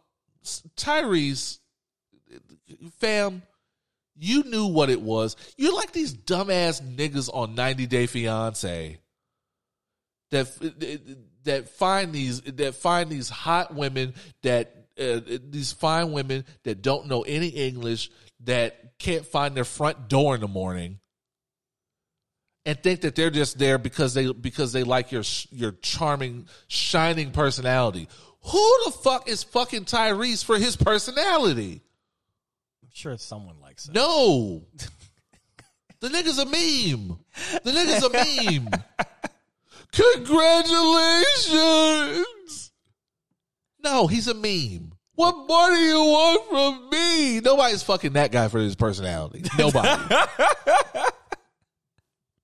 Tyrese 0.77 1.59
fam, 2.99 3.41
you 4.15 4.43
knew 4.43 4.67
what 4.67 4.89
it 4.89 5.01
was. 5.01 5.35
You're 5.57 5.75
like 5.75 5.91
these 5.91 6.13
dumbass 6.13 6.81
niggas 6.81 7.29
on 7.33 7.55
90 7.55 7.85
Day 7.87 8.07
Fiance 8.07 8.97
that 10.29 10.47
that 11.43 11.69
find 11.69 12.13
these 12.13 12.41
that 12.41 12.75
find 12.75 13.09
these 13.09 13.29
hot 13.29 13.73
women 13.73 14.13
that 14.43 14.75
uh, 14.99 15.19
these 15.25 15.71
fine 15.71 16.11
women 16.11 16.45
that 16.63 16.81
don't 16.81 17.07
know 17.07 17.21
any 17.21 17.47
English 17.47 18.09
that 18.43 18.97
can't 18.99 19.25
find 19.25 19.55
their 19.55 19.63
front 19.63 20.07
door 20.07 20.35
in 20.35 20.41
the 20.41 20.47
morning 20.47 20.99
and 22.65 22.81
think 22.81 23.01
that 23.01 23.15
they're 23.15 23.31
just 23.31 23.57
there 23.57 23.77
because 23.77 24.13
they 24.13 24.31
because 24.31 24.71
they 24.73 24.83
like 24.83 25.11
your 25.11 25.23
your 25.51 25.71
charming 25.81 26.47
shining 26.67 27.31
personality. 27.31 28.07
Who 28.43 28.77
the 28.85 28.91
fuck 28.91 29.29
is 29.29 29.43
fucking 29.43 29.85
Tyrese 29.85 30.43
for 30.43 30.57
his 30.57 30.75
personality? 30.75 31.81
I'm 32.83 32.89
sure 32.91 33.17
someone 33.17 33.59
likes 33.61 33.87
it. 33.87 33.93
No. 33.93 34.63
The 35.99 36.09
nigga's 36.09 36.39
a 36.39 36.45
meme. 36.45 37.19
The 37.63 37.71
nigga's 37.71 38.03
a 38.03 38.09
meme. 38.51 38.69
Congratulations. 39.93 42.71
No, 43.83 44.07
he's 44.07 44.27
a 44.27 44.33
meme. 44.33 44.93
What 45.15 45.47
more 45.47 45.69
do 45.69 45.75
you 45.75 45.99
want 45.99 46.49
from 46.49 46.89
me? 46.89 47.39
Nobody's 47.41 47.83
fucking 47.83 48.13
that 48.13 48.31
guy 48.31 48.47
for 48.47 48.59
his 48.59 48.75
personality. 48.75 49.43
Nobody. 49.57 49.87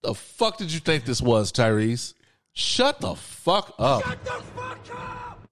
the 0.04 0.14
fuck 0.14 0.58
did 0.58 0.72
you 0.72 0.80
think 0.80 1.06
this 1.06 1.22
was, 1.22 1.52
Tyrese? 1.52 2.14
Shut 2.54 3.00
the 3.00 3.16
fuck 3.16 3.74
up. 3.80 4.04
Shut 4.04 4.26
the 4.26 4.44
fuck 4.56 4.80
up. 4.94 5.48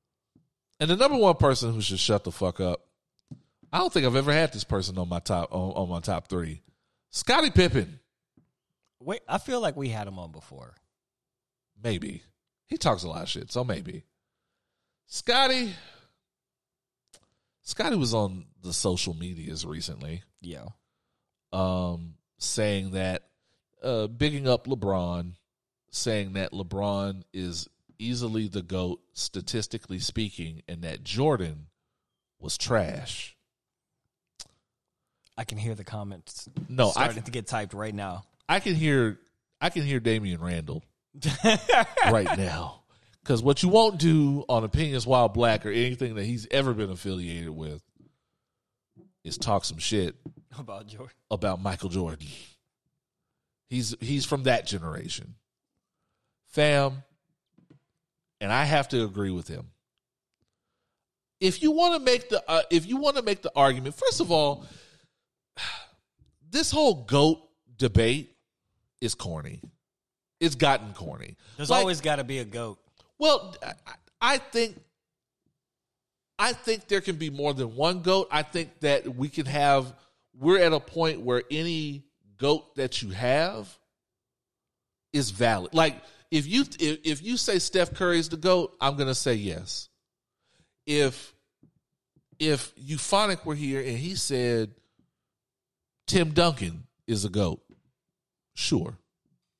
And 0.79 0.89
the 0.89 0.97
number 0.97 1.17
one 1.17 1.35
person 1.35 1.73
who 1.73 1.81
should 1.81 1.99
shut 1.99 2.23
the 2.23 2.31
fuck 2.31 2.59
up, 2.59 2.81
I 3.71 3.79
don't 3.79 3.93
think 3.93 4.05
I've 4.05 4.15
ever 4.15 4.33
had 4.33 4.51
this 4.51 4.63
person 4.63 4.97
on 4.97 5.07
my 5.07 5.19
top 5.19 5.53
on, 5.53 5.71
on 5.71 5.89
my 5.89 5.99
top 5.99 6.27
three. 6.27 6.61
Scottie 7.11 7.51
Pippen, 7.51 7.99
Wait, 9.05 9.21
I 9.27 9.37
feel 9.37 9.61
like 9.61 9.75
we 9.75 9.89
had 9.89 10.07
him 10.07 10.17
on 10.17 10.31
before. 10.31 10.73
Maybe. 11.83 12.23
He 12.67 12.77
talks 12.77 13.03
a 13.03 13.07
lot 13.07 13.23
of 13.23 13.29
shit, 13.29 13.51
so 13.51 13.63
maybe. 13.63 14.03
Scottie 15.07 15.73
Scottie 17.61 17.95
was 17.95 18.13
on 18.13 18.45
the 18.61 18.73
social 18.73 19.13
medias 19.13 19.65
recently. 19.65 20.23
Yeah. 20.41 20.65
um, 21.51 22.15
saying 22.37 22.91
that, 22.91 23.23
uh, 23.81 24.07
bigging 24.07 24.47
up 24.47 24.67
LeBron, 24.67 25.33
saying 25.89 26.33
that 26.33 26.51
LeBron 26.51 27.23
is 27.33 27.67
easily 27.97 28.47
the 28.47 28.61
GOAT, 28.61 28.99
statistically 29.13 29.99
speaking, 29.99 30.61
and 30.67 30.81
that 30.83 31.03
Jordan 31.03 31.67
was 32.39 32.57
trash. 32.57 33.35
I 35.37 35.43
can 35.43 35.57
hear 35.57 35.75
the 35.75 35.83
comments 35.83 36.47
No, 36.69 36.89
I 36.89 36.91
starting 36.91 37.15
can, 37.15 37.23
to 37.23 37.31
get 37.31 37.47
typed 37.47 37.73
right 37.73 37.93
now. 37.93 38.23
I 38.47 38.59
can 38.59 38.75
hear 38.75 39.19
I 39.59 39.69
can 39.69 39.83
hear 39.83 39.99
Damian 39.99 40.41
Randall 40.41 40.83
right 42.11 42.37
now. 42.37 42.81
Because 43.23 43.41
what 43.41 43.63
you 43.63 43.69
won't 43.69 43.97
do 43.97 44.45
on 44.47 44.63
Opinions 44.63 45.07
While 45.07 45.29
Black 45.29 45.65
or 45.65 45.69
anything 45.69 46.15
that 46.15 46.25
he's 46.25 46.47
ever 46.51 46.73
been 46.73 46.91
affiliated 46.91 47.49
with 47.49 47.81
is 49.23 49.37
talk 49.37 49.65
some 49.65 49.79
shit 49.79 50.15
About 50.59 50.87
Jordan. 50.87 51.15
about 51.31 51.61
Michael 51.61 51.89
Jordan. 51.89 52.27
He's 53.67 53.95
he's 53.99 54.25
from 54.25 54.43
that 54.43 54.67
generation. 54.67 55.35
Fam, 56.47 57.03
and 58.39 58.53
I 58.53 58.63
have 58.63 58.87
to 58.89 59.03
agree 59.03 59.31
with 59.31 59.47
him. 59.47 59.71
If 61.41 61.61
you 61.61 61.71
want 61.71 61.95
to 61.95 61.99
make 61.99 62.29
the 62.29 62.43
uh, 62.47 62.61
if 62.69 62.85
you 62.85 62.97
want 62.97 63.17
to 63.17 63.23
make 63.23 63.41
the 63.41 63.51
argument, 63.55 63.95
first 63.95 64.21
of 64.21 64.31
all, 64.31 64.65
this 66.49 66.71
whole 66.71 67.03
goat 67.03 67.39
debate 67.75 68.35
is 69.01 69.15
corny. 69.15 69.61
It's 70.45 70.55
gotten 70.55 70.93
corny. 70.93 71.35
There's 71.57 71.69
Like- 71.69 71.79
always 71.81 72.01
got 72.01 72.17
to 72.17 72.23
be 72.23 72.37
a 72.39 72.45
goat. 72.45 72.79
well, 73.17 73.55
I- 73.63 73.73
I 74.21 74.37
think 74.37 74.81
I 76.37 76.51
think 76.53 76.87
there 76.87 76.99
can 77.01 77.15
be 77.17 77.29
more 77.29 77.53
than 77.53 77.75
one 77.75 78.01
goat. 78.01 78.27
I 78.31 78.43
think 78.43 78.79
that 78.81 79.15
we 79.15 79.29
can 79.29 79.45
have 79.45 79.93
we're 80.37 80.59
at 80.59 80.73
a 80.73 80.79
point 80.81 81.21
where 81.21 81.43
any 81.49 82.03
goat 82.37 82.75
that 82.75 83.01
you 83.01 83.09
have 83.11 83.77
is 85.13 85.31
valid. 85.31 85.73
Like 85.73 86.01
if 86.31 86.45
you 86.45 86.65
if, 86.79 86.99
if 87.05 87.21
you 87.23 87.37
say 87.37 87.59
Steph 87.59 87.93
Curry 87.93 88.19
is 88.19 88.27
the 88.29 88.37
goat, 88.37 88.75
I'm 88.81 88.95
going 88.97 89.07
to 89.07 89.15
say 89.15 89.35
yes. 89.35 89.87
If 90.85 91.33
if 92.39 92.73
Euphonic 92.75 93.45
were 93.45 93.55
here 93.55 93.79
and 93.81 93.97
he 93.97 94.15
said 94.15 94.75
Tim 96.07 96.31
Duncan 96.33 96.85
is 97.07 97.23
a 97.23 97.29
goat, 97.29 97.63
sure. 98.55 98.97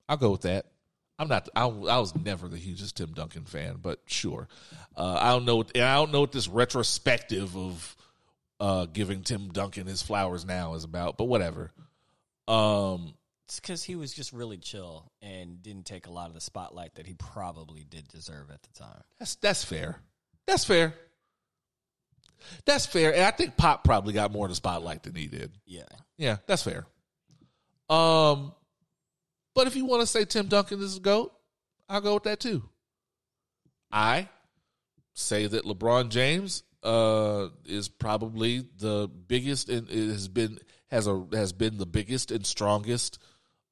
I'll 0.09 0.17
go 0.17 0.31
with 0.31 0.41
that. 0.41 0.65
I'm 1.17 1.27
not. 1.29 1.47
I, 1.55 1.63
I 1.63 1.99
was 1.99 2.13
never 2.15 2.47
the 2.47 2.57
hugest 2.57 2.97
Tim 2.97 3.13
Duncan 3.13 3.45
fan, 3.45 3.77
but 3.81 4.01
sure. 4.05 4.47
Uh, 4.97 5.17
I 5.19 5.31
don't 5.31 5.45
know. 5.45 5.61
And 5.73 5.83
I 5.83 5.95
don't 5.95 6.11
know 6.11 6.21
what 6.21 6.31
this 6.33 6.47
retrospective 6.47 7.55
of 7.55 7.95
uh, 8.59 8.85
giving 8.87 9.21
Tim 9.21 9.49
Duncan 9.49 9.87
his 9.87 10.01
flowers 10.01 10.45
now 10.45 10.73
is 10.73 10.83
about. 10.83 11.17
But 11.17 11.25
whatever. 11.25 11.71
Um, 12.47 13.13
It's 13.45 13.59
because 13.59 13.83
he 13.83 13.95
was 13.95 14.13
just 14.13 14.33
really 14.33 14.57
chill 14.57 15.09
and 15.21 15.61
didn't 15.63 15.85
take 15.85 16.07
a 16.07 16.11
lot 16.11 16.27
of 16.27 16.33
the 16.33 16.41
spotlight 16.41 16.95
that 16.95 17.07
he 17.07 17.13
probably 17.13 17.85
did 17.89 18.07
deserve 18.09 18.51
at 18.51 18.61
the 18.63 18.73
time. 18.77 19.01
that's 19.17 19.35
that's 19.35 19.63
fair. 19.63 19.99
That's 20.45 20.65
fair. 20.65 20.93
That's 22.65 22.85
fair. 22.85 23.13
And 23.13 23.23
I 23.23 23.31
think 23.31 23.57
Pop 23.57 23.83
probably 23.83 24.13
got 24.13 24.31
more 24.31 24.45
of 24.45 24.51
the 24.51 24.55
spotlight 24.55 25.03
than 25.03 25.15
he 25.15 25.27
did. 25.27 25.51
Yeah. 25.65 25.83
Yeah, 26.17 26.37
that's 26.45 26.61
fair. 26.63 26.85
Um, 27.89 28.53
but 29.55 29.65
if 29.65 29.75
you 29.75 29.85
want 29.85 30.01
to 30.01 30.07
say 30.07 30.25
Tim 30.25 30.47
Duncan 30.47 30.81
is 30.81 30.97
a 30.97 30.99
goat, 30.99 31.33
I'll 31.89 32.01
go 32.01 32.13
with 32.15 32.23
that 32.23 32.39
too. 32.39 32.63
I 33.91 34.29
say 35.13 35.47
that 35.47 35.63
LeBron 35.65 36.09
James 36.09 36.63
uh, 36.83 37.47
is 37.65 37.87
probably 37.89 38.65
the 38.77 39.07
biggest 39.07 39.69
and 39.69 39.89
has 39.89 40.27
been 40.27 40.59
has 40.91 41.07
a 41.07 41.25
has 41.33 41.53
been 41.53 41.77
the 41.77 41.85
biggest 41.85 42.29
and 42.31 42.45
strongest 42.45 43.17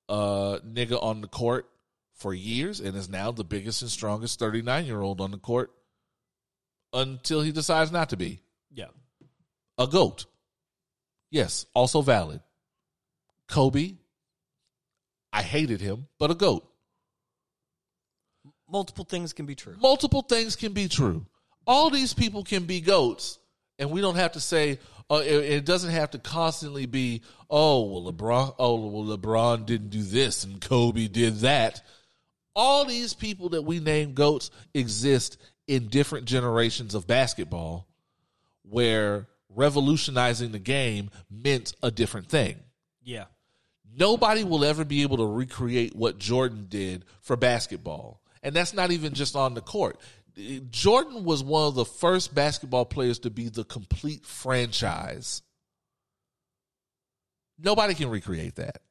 uh, 0.09 0.59
nigga 0.65 1.01
on 1.01 1.21
the 1.21 1.27
court 1.27 1.69
for 2.13 2.33
years, 2.33 2.79
and 2.79 2.95
is 2.95 3.09
now 3.09 3.31
the 3.31 3.43
biggest 3.43 3.81
and 3.81 3.91
strongest 3.91 4.39
thirty 4.39 4.61
nine 4.61 4.85
year 4.85 5.01
old 5.01 5.19
on 5.21 5.31
the 5.31 5.37
court 5.37 5.71
until 6.93 7.41
he 7.41 7.51
decides 7.51 7.91
not 7.91 8.09
to 8.09 8.17
be 8.17 8.39
Yeah. 8.71 8.89
a 9.77 9.87
goat. 9.87 10.25
Yes, 11.31 11.65
also 11.73 12.01
valid. 12.03 12.41
Kobe, 13.47 13.95
I 15.33 15.41
hated 15.41 15.81
him, 15.81 16.07
but 16.19 16.31
a 16.31 16.35
GOAT. 16.35 16.63
Multiple 18.69 19.03
things 19.03 19.33
can 19.33 19.45
be 19.45 19.55
true. 19.55 19.75
Multiple 19.81 20.21
things 20.21 20.55
can 20.55 20.73
be 20.73 20.87
true. 20.87 21.25
All 21.65 21.89
these 21.89 22.13
people 22.13 22.43
can 22.43 22.65
be 22.65 22.79
GOATs, 22.79 23.39
and 23.79 23.89
we 23.89 23.99
don't 23.99 24.15
have 24.15 24.33
to 24.33 24.39
say, 24.39 24.79
uh, 25.09 25.21
it, 25.25 25.43
it 25.43 25.65
doesn't 25.65 25.91
have 25.91 26.11
to 26.11 26.19
constantly 26.19 26.85
be, 26.85 27.21
oh, 27.49 27.83
well, 27.83 28.11
LeBron, 28.11 28.55
oh, 28.59 28.87
well, 28.87 29.17
LeBron 29.17 29.65
didn't 29.65 29.89
do 29.89 30.03
this 30.03 30.43
and 30.43 30.61
Kobe 30.61 31.07
did 31.07 31.39
that. 31.39 31.81
All 32.55 32.85
these 32.85 33.13
people 33.13 33.49
that 33.49 33.63
we 33.63 33.79
name 33.79 34.13
GOATs 34.13 34.51
exist 34.73 35.37
in 35.67 35.87
different 35.87 36.25
generations 36.25 36.93
of 36.93 37.07
basketball 37.07 37.87
where 38.63 39.27
revolutionizing 39.49 40.51
the 40.51 40.59
game 40.59 41.09
meant 41.29 41.73
a 41.81 41.91
different 41.91 42.27
thing. 42.27 42.59
Yeah. 43.01 43.25
Nobody 43.95 44.43
will 44.43 44.65
ever 44.65 44.85
be 44.85 45.03
able 45.03 45.17
to 45.17 45.25
recreate 45.25 45.95
what 45.95 46.17
Jordan 46.17 46.65
did 46.69 47.05
for 47.21 47.35
basketball. 47.35 48.21
And 48.41 48.55
that's 48.55 48.73
not 48.73 48.91
even 48.91 49.13
just 49.13 49.35
on 49.35 49.53
the 49.53 49.61
court. 49.61 49.99
Jordan 50.71 51.23
was 51.23 51.43
one 51.43 51.67
of 51.67 51.75
the 51.75 51.85
first 51.85 52.33
basketball 52.33 52.85
players 52.85 53.19
to 53.19 53.29
be 53.29 53.49
the 53.49 53.63
complete 53.63 54.25
franchise. 54.25 55.43
Nobody 57.59 57.93
can 57.93 58.09
recreate 58.09 58.55
that. 58.55 58.81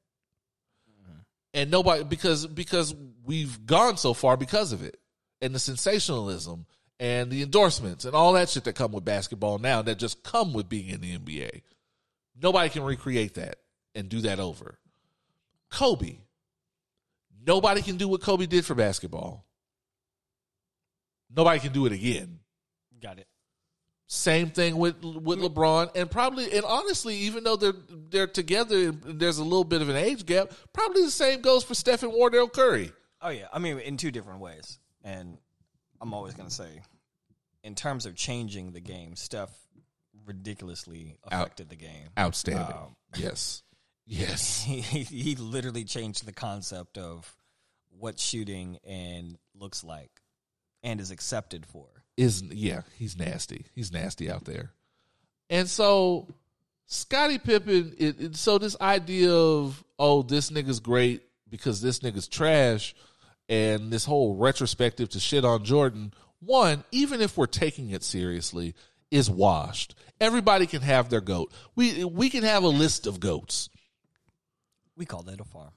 Mm-hmm. 0.88 1.18
And 1.54 1.70
nobody 1.70 2.04
because 2.04 2.46
because 2.46 2.94
we've 3.24 3.66
gone 3.66 3.96
so 3.96 4.14
far 4.14 4.36
because 4.36 4.72
of 4.72 4.82
it. 4.82 4.98
And 5.40 5.52
the 5.52 5.58
sensationalism 5.58 6.66
and 7.00 7.30
the 7.30 7.42
endorsements 7.42 8.04
and 8.04 8.14
all 8.14 8.34
that 8.34 8.48
shit 8.48 8.62
that 8.64 8.76
come 8.76 8.92
with 8.92 9.04
basketball 9.04 9.58
now 9.58 9.82
that 9.82 9.98
just 9.98 10.22
come 10.22 10.52
with 10.52 10.68
being 10.68 10.88
in 10.88 11.00
the 11.00 11.18
NBA. 11.18 11.62
Nobody 12.40 12.68
can 12.68 12.84
recreate 12.84 13.34
that 13.34 13.56
and 13.96 14.08
do 14.08 14.20
that 14.20 14.38
over. 14.38 14.78
Kobe. 15.72 16.18
Nobody 17.44 17.82
can 17.82 17.96
do 17.96 18.06
what 18.06 18.20
Kobe 18.20 18.46
did 18.46 18.64
for 18.64 18.74
basketball. 18.74 19.44
Nobody 21.34 21.60
can 21.60 21.72
do 21.72 21.86
it 21.86 21.92
again. 21.92 22.38
Got 23.00 23.18
it. 23.18 23.26
Same 24.06 24.50
thing 24.50 24.76
with 24.76 25.02
with 25.02 25.38
LeBron, 25.38 25.96
and 25.96 26.10
probably 26.10 26.52
and 26.52 26.64
honestly, 26.66 27.16
even 27.16 27.44
though 27.44 27.56
they're 27.56 27.72
they're 28.10 28.26
together, 28.26 28.76
and 28.76 29.18
there's 29.18 29.38
a 29.38 29.42
little 29.42 29.64
bit 29.64 29.80
of 29.80 29.88
an 29.88 29.96
age 29.96 30.26
gap. 30.26 30.52
Probably 30.74 31.02
the 31.02 31.10
same 31.10 31.40
goes 31.40 31.64
for 31.64 31.74
Stephen 31.74 32.12
Wardell 32.12 32.48
Curry. 32.48 32.92
Oh 33.22 33.30
yeah, 33.30 33.46
I 33.50 33.58
mean 33.58 33.78
in 33.78 33.96
two 33.96 34.10
different 34.10 34.40
ways, 34.40 34.78
and 35.02 35.38
I'm 35.98 36.12
always 36.12 36.34
gonna 36.34 36.50
say, 36.50 36.82
in 37.64 37.74
terms 37.74 38.04
of 38.04 38.14
changing 38.14 38.72
the 38.72 38.80
game, 38.80 39.16
Steph 39.16 39.50
ridiculously 40.26 41.16
affected 41.24 41.70
the 41.70 41.76
game. 41.76 42.10
Outstanding. 42.18 42.76
Um, 42.76 42.96
yes, 43.16 43.62
yes. 44.06 44.62
he, 44.66 44.80
he 44.80 45.34
literally 45.36 45.84
changed 45.84 46.26
the 46.26 46.32
concept 46.32 46.98
of 46.98 47.34
what 47.98 48.18
shooting 48.18 48.78
and 48.86 49.36
looks 49.54 49.84
like, 49.84 50.10
and 50.82 51.00
is 51.00 51.10
accepted 51.10 51.64
for. 51.66 51.86
is 52.16 52.42
yeah, 52.42 52.82
he's 52.96 53.16
nasty. 53.16 53.66
He's 53.74 53.92
nasty 53.92 54.30
out 54.30 54.44
there. 54.44 54.72
And 55.50 55.68
so 55.68 56.28
Scottie 56.86 57.38
Pippen, 57.38 57.94
it, 57.98 58.20
it- 58.20 58.36
so 58.36 58.58
this 58.58 58.76
idea 58.80 59.32
of 59.32 59.82
oh, 59.98 60.22
this 60.22 60.50
nigga's 60.50 60.80
great 60.80 61.22
because 61.48 61.80
this 61.82 62.00
nigga's 62.00 62.26
trash, 62.28 62.94
and 63.48 63.92
this 63.92 64.04
whole 64.04 64.34
retrospective 64.36 65.10
to 65.10 65.20
shit 65.20 65.44
on 65.44 65.64
Jordan. 65.64 66.12
One, 66.40 66.82
even 66.90 67.20
if 67.20 67.36
we're 67.36 67.46
taking 67.46 67.90
it 67.90 68.02
seriously, 68.02 68.74
is 69.12 69.30
washed. 69.30 69.94
Everybody 70.20 70.66
can 70.66 70.80
have 70.82 71.08
their 71.08 71.20
goat. 71.20 71.52
We 71.76 72.02
we 72.04 72.30
can 72.30 72.42
have 72.42 72.64
a 72.64 72.68
list 72.68 73.06
of 73.06 73.20
goats. 73.20 73.68
We 74.96 75.06
call 75.06 75.22
that 75.22 75.40
a 75.40 75.44
farm. 75.44 75.70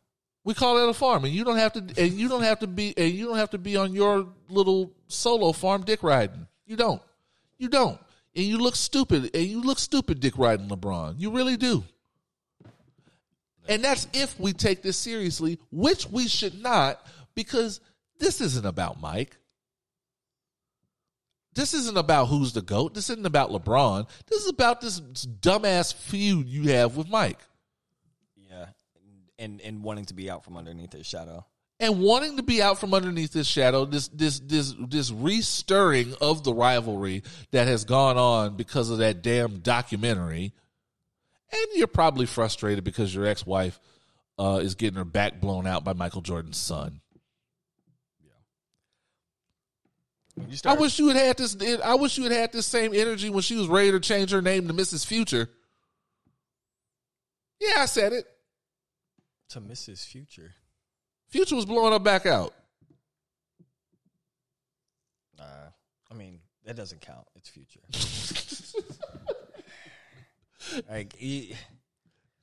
We 0.44 0.54
call 0.54 0.76
that 0.76 0.88
a 0.88 0.94
farm, 0.94 1.26
and 1.26 1.34
you 1.34 1.44
don't 1.44 1.58
have 1.58 1.74
to, 1.74 1.80
and 1.80 2.14
you 2.14 2.30
don't 2.30 2.44
have 2.44 2.60
to 2.60 2.68
be, 2.68 2.96
and 2.98 3.12
you 3.12 3.26
don't 3.26 3.38
have 3.38 3.50
to 3.52 3.58
be 3.58 3.78
on 3.78 3.94
your 3.94 4.28
little 4.48 4.94
solo 5.08 5.52
farm 5.52 5.84
dick 5.84 6.04
riding. 6.04 6.46
You 6.68 6.76
don't, 6.76 7.02
you 7.58 7.68
don't, 7.68 8.00
and 8.36 8.46
you 8.46 8.60
look 8.60 8.76
stupid, 8.76 9.32
and 9.34 9.44
you 9.44 9.62
look 9.62 9.80
stupid 9.80 10.20
dick 10.20 10.38
riding 10.38 10.68
LeBron. 10.68 11.16
You 11.18 11.32
really 11.32 11.58
do. 11.58 11.84
And 13.68 13.84
that's 13.84 14.08
if 14.14 14.40
we 14.40 14.54
take 14.54 14.84
this 14.84 14.98
seriously, 14.98 15.60
which 15.72 16.08
we 16.08 16.28
should 16.28 16.62
not, 16.62 17.04
because 17.34 17.80
this 18.20 18.40
isn't 18.40 18.66
about 18.66 19.02
Mike. 19.02 19.38
This 21.56 21.74
isn't 21.74 21.98
about 21.98 22.26
who's 22.26 22.54
the 22.54 22.62
GOAT. 22.62 22.94
This 22.94 23.10
isn't 23.10 23.26
about 23.26 23.50
LeBron. 23.50 24.08
This 24.28 24.44
is 24.44 24.50
about 24.50 24.82
this 24.82 25.00
dumbass 25.00 25.94
feud 25.94 26.48
you 26.48 26.74
have 26.74 26.98
with 26.98 27.10
Mike. 27.10 27.40
Yeah, 29.38 29.46
and 29.46 29.62
and 29.62 29.84
wanting 29.84 30.06
to 30.06 30.14
be 30.14 30.30
out 30.30 30.44
from 30.44 30.58
underneath 30.58 30.94
his 30.94 31.06
shadow. 31.06 31.46
and 31.80 32.00
wanting 32.02 32.38
to 32.38 32.44
be 32.44 32.62
out 32.62 32.80
from 32.80 32.94
underneath 32.94 33.34
this 33.34 33.48
shadow, 33.48 33.86
this 33.86 34.08
this 34.10 34.40
this 34.40 34.74
this 34.80 35.12
restirring 35.12 36.16
of 36.22 36.44
the 36.44 36.54
rivalry 36.54 37.24
that 37.52 37.68
has 37.68 37.86
gone 37.86 38.18
on 38.18 38.56
because 38.56 38.90
of 38.90 39.00
that 39.00 39.22
damn 39.22 39.60
documentary. 39.60 40.54
And 41.52 41.68
you're 41.76 41.88
probably 41.88 42.26
frustrated 42.26 42.84
because 42.84 43.14
your 43.14 43.26
ex-wife 43.26 43.80
uh, 44.40 44.60
is 44.62 44.76
getting 44.76 44.98
her 44.98 45.06
back 45.06 45.40
blown 45.40 45.68
out 45.68 45.84
by 45.84 45.94
Michael 45.94 46.22
Jordan's 46.22 46.58
son. 46.58 47.02
You 50.36 50.58
I 50.66 50.74
wish 50.74 51.00
you 51.00 51.08
had 51.08 51.18
had 51.18 51.38
this. 51.38 51.56
I 51.84 51.96
wish 51.96 52.18
you 52.18 52.24
had 52.24 52.34
had 52.34 52.52
this 52.52 52.66
same 52.66 52.94
energy 52.94 53.30
when 53.30 53.42
she 53.42 53.56
was 53.56 53.68
ready 53.68 53.92
to 53.92 54.02
change 54.02 54.32
her 54.32 54.42
name 54.42 54.68
to 54.68 54.74
Mrs. 54.74 55.06
Future. 55.06 55.50
Yeah, 57.62 57.76
I 57.78 57.86
said 57.86 58.12
it. 58.12 58.26
To 59.50 59.62
miss 59.62 59.86
his 59.86 60.04
future. 60.04 60.54
Future 61.30 61.56
was 61.56 61.66
blowing 61.66 61.94
her 61.94 62.00
back 62.00 62.26
out. 62.26 62.54
Uh, 65.40 65.70
I 66.12 66.14
mean, 66.14 66.40
that 66.66 66.76
doesn't 66.76 67.02
count. 67.02 67.26
It's 67.36 67.50
future. 67.50 67.80
like 70.90 71.16
he, 71.16 71.56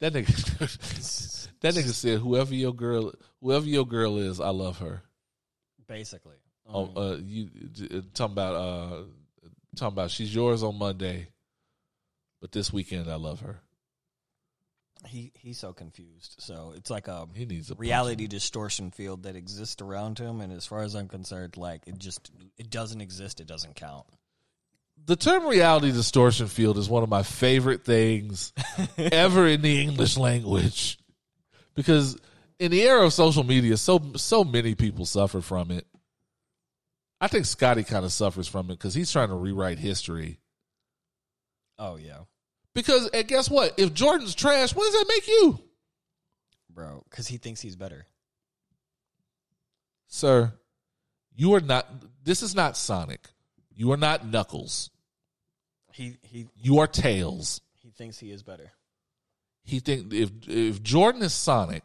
That 0.00 0.12
nigga, 0.12 0.26
that 1.60 1.74
nigga 1.74 1.92
said, 1.92 2.18
"Whoever 2.20 2.54
your 2.54 2.74
girl, 2.74 3.12
whoever 3.40 3.66
your 3.66 3.86
girl 3.86 4.18
is, 4.18 4.40
I 4.40 4.50
love 4.50 4.78
her." 4.78 5.02
basically. 5.88 6.36
Oh, 6.66 6.84
Um, 6.84 6.92
uh, 6.96 7.16
you 7.16 7.50
uh, 7.82 8.00
talking 8.14 8.32
about 8.32 8.54
uh, 8.54 9.02
talking 9.76 9.92
about 9.94 10.10
she's 10.10 10.34
yours 10.34 10.62
on 10.62 10.78
Monday, 10.78 11.28
but 12.40 12.52
this 12.52 12.72
weekend 12.72 13.10
I 13.10 13.16
love 13.16 13.40
her. 13.40 13.60
He 15.06 15.32
he's 15.34 15.58
so 15.58 15.72
confused. 15.72 16.36
So 16.38 16.72
it's 16.76 16.90
like 16.90 17.08
a 17.08 17.26
He 17.34 17.44
needs 17.44 17.70
a 17.70 17.74
reality 17.74 18.26
distortion 18.26 18.90
field 18.90 19.24
that 19.24 19.36
exists 19.36 19.82
around 19.82 20.18
him, 20.18 20.40
and 20.40 20.52
as 20.52 20.66
far 20.66 20.82
as 20.82 20.94
I'm 20.94 21.08
concerned, 21.08 21.56
like 21.56 21.82
it 21.86 21.98
just 21.98 22.30
it 22.56 22.70
doesn't 22.70 23.00
exist. 23.00 23.40
It 23.40 23.46
doesn't 23.46 23.76
count. 23.76 24.06
The 25.04 25.16
term 25.16 25.46
reality 25.46 25.90
distortion 25.90 26.46
field 26.46 26.78
is 26.78 26.88
one 26.88 27.02
of 27.02 27.08
my 27.08 27.24
favorite 27.24 27.84
things 27.84 28.52
ever 28.98 29.48
in 29.48 29.62
the 29.62 29.80
English 29.80 30.16
language 30.16 30.98
because 31.74 32.16
in 32.58 32.70
the 32.70 32.82
era 32.82 33.04
of 33.04 33.12
social 33.12 33.44
media, 33.44 33.76
so 33.76 34.00
so 34.16 34.44
many 34.44 34.74
people 34.74 35.06
suffer 35.06 35.40
from 35.40 35.70
it. 35.70 35.86
I 37.20 37.28
think 37.28 37.46
Scottie 37.46 37.84
kind 37.84 38.04
of 38.04 38.12
suffers 38.12 38.48
from 38.48 38.66
it 38.66 38.74
because 38.74 38.94
he's 38.94 39.10
trying 39.10 39.28
to 39.28 39.34
rewrite 39.34 39.78
history. 39.78 40.40
Oh 41.78 41.96
yeah, 41.96 42.20
Because 42.74 43.08
and 43.08 43.26
guess 43.28 43.50
what? 43.50 43.74
If 43.78 43.92
Jordan's 43.92 44.34
trash, 44.34 44.74
what 44.74 44.84
does 44.84 44.94
that 44.94 45.06
make 45.08 45.28
you, 45.28 45.60
bro, 46.70 47.04
because 47.10 47.28
he 47.28 47.36
thinks 47.36 47.60
he's 47.60 47.76
better. 47.76 48.06
sir? 50.08 50.52
You 51.34 51.54
are 51.54 51.60
not. 51.60 51.86
This 52.24 52.42
is 52.42 52.54
not 52.54 52.76
Sonic. 52.76 53.28
You 53.74 53.92
are 53.92 53.96
not 53.96 54.26
Knuckles. 54.26 54.90
He 55.92 56.16
he 56.22 56.46
You 56.56 56.78
are 56.80 56.86
Tails. 56.86 57.60
he 57.82 57.90
thinks 57.90 58.18
he 58.18 58.30
is 58.30 58.42
better. 58.42 58.72
He 59.64 59.80
think 59.80 60.12
if 60.12 60.30
if 60.46 60.82
Jordan 60.82 61.22
is 61.22 61.32
Sonic, 61.34 61.82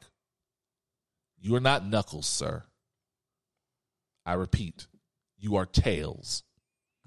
you 1.40 1.56
are 1.56 1.60
not 1.62 1.86
Knuckles, 1.86 2.28
sir. 2.28 2.64
I 4.26 4.34
repeat, 4.34 4.88
you 5.38 5.56
are 5.58 5.66
Tails. 5.66 6.44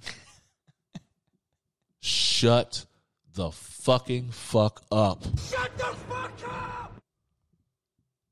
Shut 2.00 2.86
the 3.34 3.50
fucking 3.50 4.30
fuck 4.30 4.82
up. 4.90 5.22
Shut 5.22 5.76
the 5.76 5.84
fuck 5.84 6.32
up! 6.48 7.02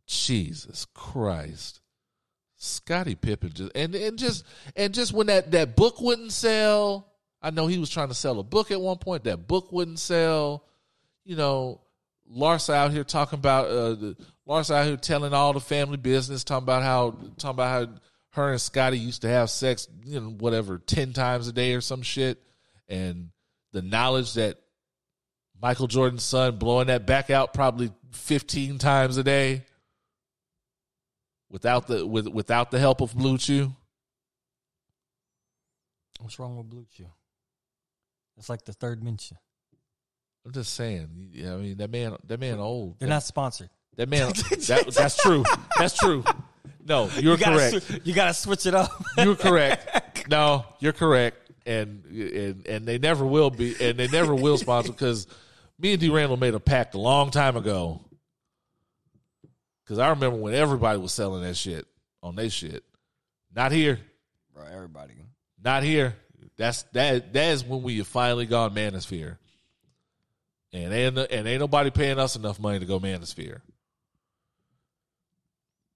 Jesus 0.07 0.87
Christ. 0.95 1.81
Scottie 2.61 3.15
Pippen 3.15 3.53
just 3.53 3.71
and, 3.77 3.95
and 3.95 4.19
just 4.19 4.45
and 4.75 4.93
just 4.93 5.13
when 5.13 5.29
that, 5.29 5.53
that 5.53 5.77
book 5.77 6.01
wouldn't 6.01 6.33
sell, 6.33 7.13
I 7.41 7.51
know 7.51 7.69
he 7.69 7.79
was 7.79 7.89
trying 7.89 8.09
to 8.09 8.15
sell 8.15 8.41
a 8.41 8.43
book 8.43 8.73
at 8.73 8.81
one 8.81 8.99
point. 8.99 9.25
That 9.25 9.47
book 9.47 9.71
wouldn't 9.71 10.01
sell. 10.01 10.65
You 11.25 11.37
know, 11.37 11.83
Lars 12.29 12.69
out 12.69 12.91
here 12.91 13.05
talking 13.05 13.39
about 13.39 13.67
uh 13.67 13.95
the, 13.95 14.17
Lars 14.45 14.73
out 14.73 14.87
here 14.87 14.97
telling 14.97 15.33
all 15.33 15.53
the 15.53 15.61
family 15.61 15.99
business, 15.99 16.43
talking 16.43 16.65
about 16.65 16.83
how 16.83 17.11
talking 17.37 17.51
about 17.51 17.89
how 17.89 17.95
her 18.31 18.51
and 18.51 18.61
Scottie 18.61 18.99
used 18.99 19.23
to 19.23 19.29
have 19.29 19.51
sex, 19.51 19.87
you 20.05 20.19
know, 20.19 20.31
whatever, 20.31 20.79
ten 20.79 21.13
times 21.13 21.47
a 21.47 21.53
day 21.53 21.75
or 21.75 21.81
some 21.81 22.03
shit. 22.03 22.43
And 22.89 23.31
the 23.73 23.83
knowledge 23.83 24.35
that 24.35 24.59
Michael 25.61 25.87
Jordan's 25.87 26.23
son 26.23 26.57
blowing 26.57 26.87
that 26.87 27.07
back 27.07 27.31
out 27.31 27.53
probably 27.53 27.91
15 28.13 28.79
times 28.79 29.17
a 29.17 29.25
day 29.25 29.65
without 31.51 31.87
the 31.87 32.07
with 32.07 32.29
without 32.29 32.71
the 32.71 32.79
help 32.79 33.01
of 33.01 33.13
BlueChew. 33.15 33.75
What's 36.21 36.39
wrong 36.39 36.57
with 36.57 36.69
Blue 36.69 36.85
Chew? 36.97 37.07
It's 38.37 38.49
like 38.49 38.65
the 38.65 38.73
third 38.73 39.03
mention. 39.03 39.37
I'm 40.45 40.53
just 40.53 40.75
saying. 40.75 41.31
Yeah, 41.33 41.55
I 41.55 41.57
mean 41.57 41.77
that 41.79 41.91
man. 41.91 42.17
That 42.27 42.41
man 42.41 42.59
old. 42.59 42.99
They're 42.99 43.09
not 43.09 43.23
sponsored. 43.23 43.71
That 43.97 44.09
man. 44.09 44.33
that, 44.51 44.93
that's 44.97 45.17
true. 45.17 45.45
That's 45.79 45.97
true. 45.97 46.25
No, 46.85 47.09
you're 47.19 47.37
you 47.37 47.45
correct. 47.45 47.75
swi- 47.75 48.07
you 48.07 48.15
gotta 48.15 48.35
switch 48.35 48.67
it 48.67 48.75
up. 48.75 48.91
You're 49.17 49.37
correct. 49.37 50.05
No, 50.29 50.67
you're 50.79 50.93
correct. 50.93 51.53
And 51.65 52.05
and 52.05 52.67
and 52.67 52.85
they 52.85 52.99
never 52.99 53.25
will 53.25 53.49
be. 53.49 53.75
And 53.81 53.99
they 53.99 54.09
never 54.09 54.35
will 54.35 54.59
sponsor 54.59 54.93
because 54.93 55.27
me 55.79 55.93
and 55.93 56.01
D 56.01 56.11
Randall 56.11 56.37
made 56.37 56.55
a 56.55 56.61
pact 56.61 56.95
a 56.95 56.99
long 56.99 57.31
time 57.31 57.57
ago. 57.57 58.01
Because 59.85 59.99
I 59.99 60.11
remember 60.11 60.37
when 60.37 60.55
everybody 60.55 60.99
was 60.99 61.13
selling 61.13 61.43
that 61.43 61.57
shit 61.57 61.87
on 62.23 62.37
their 62.37 62.51
shit. 62.51 62.85
Not 63.55 63.73
here. 63.73 63.99
Bro, 64.55 64.65
everybody. 64.67 65.15
Not 65.63 65.83
here. 65.83 66.15
That's 66.57 66.83
that. 66.93 67.33
That 67.33 67.53
is 67.53 67.65
when 67.65 67.83
we 67.83 67.99
have 67.99 68.07
finally 68.07 68.47
gone 68.47 68.75
manosphere. 68.75 69.39
And 70.73 70.93
ain't 70.93 71.17
and 71.17 71.49
ain't 71.49 71.61
nobody 71.61 71.91
paying 71.91 72.19
us 72.19 72.37
enough 72.37 72.61
money 72.61 72.79
to 72.81 72.85
go 72.85 73.01
manosphere. 73.01 73.61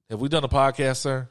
Have 0.08 0.20
we 0.20 0.28
done 0.28 0.44
a 0.44 0.48
podcast, 0.48 0.98
sir? 0.98 1.28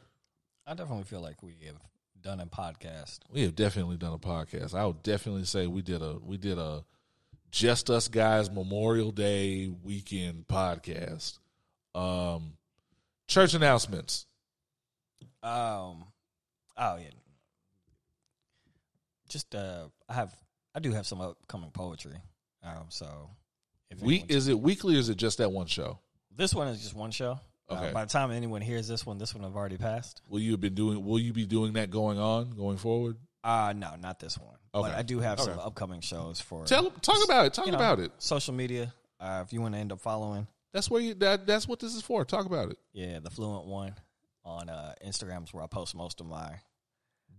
I 0.67 0.73
definitely 0.73 1.05
feel 1.05 1.21
like 1.21 1.41
we 1.41 1.55
have 1.65 1.77
done 2.21 2.39
a 2.39 2.45
podcast. 2.45 3.19
We 3.31 3.41
have 3.43 3.55
definitely 3.55 3.97
done 3.97 4.13
a 4.13 4.19
podcast. 4.19 4.75
I 4.75 4.85
would 4.85 5.01
definitely 5.01 5.45
say 5.45 5.65
we 5.67 5.81
did 5.81 6.01
a 6.01 6.17
we 6.23 6.37
did 6.37 6.57
a 6.57 6.83
just 7.51 7.89
us 7.89 8.07
guys 8.07 8.49
Memorial 8.49 9.11
Day 9.11 9.71
weekend 9.83 10.47
podcast. 10.47 11.37
Um 11.93 12.53
church 13.27 13.53
announcements. 13.53 14.25
Um, 15.43 16.05
oh 16.77 16.97
yeah. 16.97 17.09
Just 19.29 19.55
uh, 19.55 19.87
I 20.09 20.13
have 20.13 20.35
I 20.75 20.79
do 20.79 20.91
have 20.91 21.07
some 21.07 21.21
upcoming 21.21 21.71
poetry. 21.71 22.17
Um, 22.63 22.85
so 22.89 23.29
if 23.89 24.01
We 24.01 24.23
is 24.27 24.47
it 24.47 24.59
weekly 24.59 24.95
or 24.95 24.99
is 24.99 25.09
it 25.09 25.17
just 25.17 25.39
that 25.39 25.51
one 25.51 25.67
show? 25.67 25.99
this 26.35 26.53
one 26.53 26.67
is 26.67 26.81
just 26.81 26.95
one 26.95 27.11
show. 27.11 27.39
Okay. 27.69 27.89
Uh, 27.89 27.93
by 27.93 28.05
the 28.05 28.11
time 28.11 28.31
anyone 28.31 28.61
hears 28.61 28.87
this 28.87 29.05
one, 29.05 29.17
this 29.17 29.33
one 29.33 29.43
have 29.43 29.55
already 29.55 29.77
passed. 29.77 30.21
Will 30.29 30.39
you 30.39 30.51
have 30.51 30.61
been 30.61 30.75
doing 30.75 31.03
will 31.03 31.19
you 31.19 31.33
be 31.33 31.45
doing 31.45 31.73
that 31.73 31.89
going 31.89 32.19
on 32.19 32.51
going 32.51 32.77
forward? 32.77 33.17
Uh 33.43 33.73
no, 33.75 33.95
not 33.99 34.19
this 34.19 34.37
one. 34.37 34.55
Okay. 34.73 34.89
But 34.89 34.97
I 34.97 35.01
do 35.01 35.19
have 35.19 35.39
some 35.39 35.53
Okay. 35.53 35.61
upcoming 35.61 36.01
shows 36.01 36.39
for 36.39 36.65
Tell 36.65 36.89
talk 36.91 37.23
about 37.23 37.45
it. 37.47 37.53
Talk 37.53 37.65
you 37.65 37.71
know, 37.71 37.77
about 37.77 37.99
it. 37.99 38.11
Social 38.19 38.53
media. 38.53 38.93
Uh, 39.19 39.43
if 39.45 39.51
you 39.53 39.61
want 39.61 39.73
to 39.73 39.79
end 39.79 39.91
up 39.91 39.99
following, 39.99 40.47
That's 40.73 40.89
where 40.89 41.01
you 41.01 41.13
that 41.15 41.45
that's 41.47 41.67
what 41.67 41.79
this 41.79 41.95
is 41.95 42.01
for. 42.01 42.23
Talk 42.25 42.45
about 42.45 42.71
it. 42.71 42.77
yeah, 42.93 43.19
the 43.19 43.29
Fluent 43.29 43.65
One 43.65 43.95
on 44.45 44.69
uh, 44.69 44.93
Instagram 45.05 45.43
is 45.43 45.53
where 45.53 45.63
I 45.63 45.67
post 45.67 45.95
most 45.95 46.19
of 46.21 46.27
my. 46.27 46.59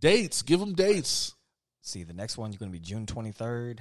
Dates. 0.00 0.42
Give 0.42 0.58
them 0.60 0.74
dates. 0.74 1.34
See, 1.80 2.02
the 2.04 2.12
next 2.12 2.36
one's 2.38 2.56
going 2.56 2.70
to 2.70 2.78
be 2.78 2.84
June 2.84 3.06
23rd. 3.06 3.78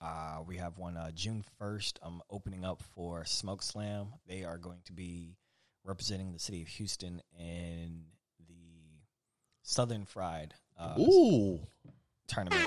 Uh, 0.00 0.38
we 0.46 0.56
have 0.56 0.78
one 0.78 0.96
uh, 0.96 1.10
June 1.12 1.44
1st. 1.60 1.94
I'm 2.02 2.20
opening 2.30 2.64
up 2.64 2.82
for 2.94 3.24
Smoke 3.24 3.62
Slam. 3.62 4.08
They 4.26 4.42
are 4.44 4.58
going 4.58 4.80
to 4.86 4.92
be 4.92 5.36
representing 5.84 6.32
the 6.32 6.38
city 6.40 6.62
of 6.62 6.68
Houston 6.68 7.22
in 7.38 8.04
the 8.48 9.00
Southern 9.62 10.04
Fried 10.04 10.54
uh, 10.78 10.94
Ooh. 10.98 11.60
tournament. 12.26 12.66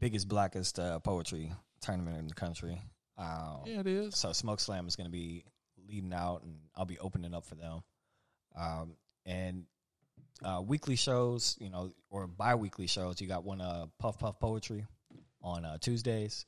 Biggest, 0.00 0.28
blackest 0.28 0.78
uh, 0.78 0.98
poetry 1.00 1.52
tournament 1.80 2.18
in 2.18 2.28
the 2.28 2.34
country. 2.34 2.80
Uh, 3.16 3.56
Yeah, 3.66 3.80
it 3.80 3.86
is. 3.86 4.16
so 4.16 4.32
Smoke 4.32 4.60
Slam 4.60 4.86
is 4.86 4.94
going 4.94 5.06
to 5.06 5.10
be 5.12 5.44
leading 5.88 6.12
out, 6.12 6.42
and 6.44 6.54
I'll 6.76 6.84
be 6.84 6.98
opening 7.00 7.34
up 7.34 7.44
for 7.44 7.56
them. 7.56 7.80
Um, 8.56 8.94
and 9.26 9.64
uh, 10.44 10.62
weekly 10.64 10.94
shows, 10.96 11.56
you 11.60 11.68
know, 11.68 11.90
or 12.10 12.26
bi-weekly 12.28 12.86
shows. 12.86 13.20
You 13.20 13.26
got 13.26 13.44
one 13.44 13.60
uh, 13.60 13.86
Puff 13.98 14.18
Puff 14.18 14.38
Poetry 14.38 14.86
on 15.42 15.64
uh, 15.64 15.78
Tuesdays. 15.80 16.46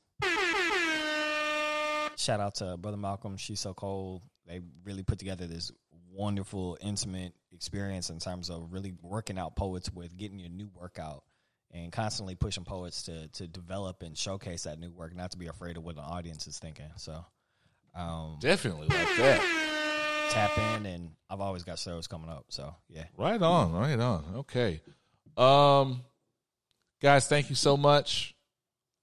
Shout 2.17 2.39
out 2.41 2.55
to 2.57 2.77
Brother 2.77 2.99
Malcolm. 2.99 3.37
She's 3.37 3.61
so 3.61 3.73
cold. 3.75 4.23
They 4.47 4.61
really 4.85 5.03
put 5.03 5.19
together 5.19 5.47
this 5.47 5.73
wonderful, 6.13 6.77
intimate 6.81 7.33
experience 7.53 8.11
in 8.11 8.19
terms 8.19 8.51
of 8.51 8.73
really 8.73 8.95
working 9.03 9.39
out 9.39 9.57
poets 9.57 9.91
with 9.93 10.17
getting 10.17 10.39
your 10.39 10.49
new 10.51 10.71
workout 10.75 11.25
and 11.73 11.93
constantly 11.93 12.35
pushing 12.35 12.65
poets 12.65 13.05
to 13.05 13.29
to 13.29 13.47
develop 13.47 14.03
and 14.03 14.17
showcase 14.19 14.65
that 14.65 14.79
new 14.79 14.91
work, 14.91 15.15
not 15.15 15.31
to 15.33 15.39
be 15.39 15.47
afraid 15.47 15.77
of 15.77 15.85
what 15.85 15.95
the 15.97 16.03
audience 16.03 16.47
is 16.47 16.59
thinking. 16.59 16.91
So, 16.97 17.25
um, 17.95 18.39
Definitely 18.41 18.89
like 18.89 19.17
that. 19.17 20.27
tap 20.31 20.59
in, 20.77 20.87
and 20.87 21.11
I've 21.29 21.41
always 21.41 21.63
got 21.65 21.79
shows 21.79 22.07
coming 22.07 22.29
up. 22.31 22.47
So, 22.49 22.75
yeah. 22.89 23.05
Right 23.17 23.41
on, 23.41 23.73
right 23.73 23.99
on. 23.99 24.25
Okay. 24.37 24.81
Um 25.37 26.03
guys, 27.01 27.27
thank 27.29 27.51
you 27.51 27.57
so 27.57 27.77
much. 27.77 28.35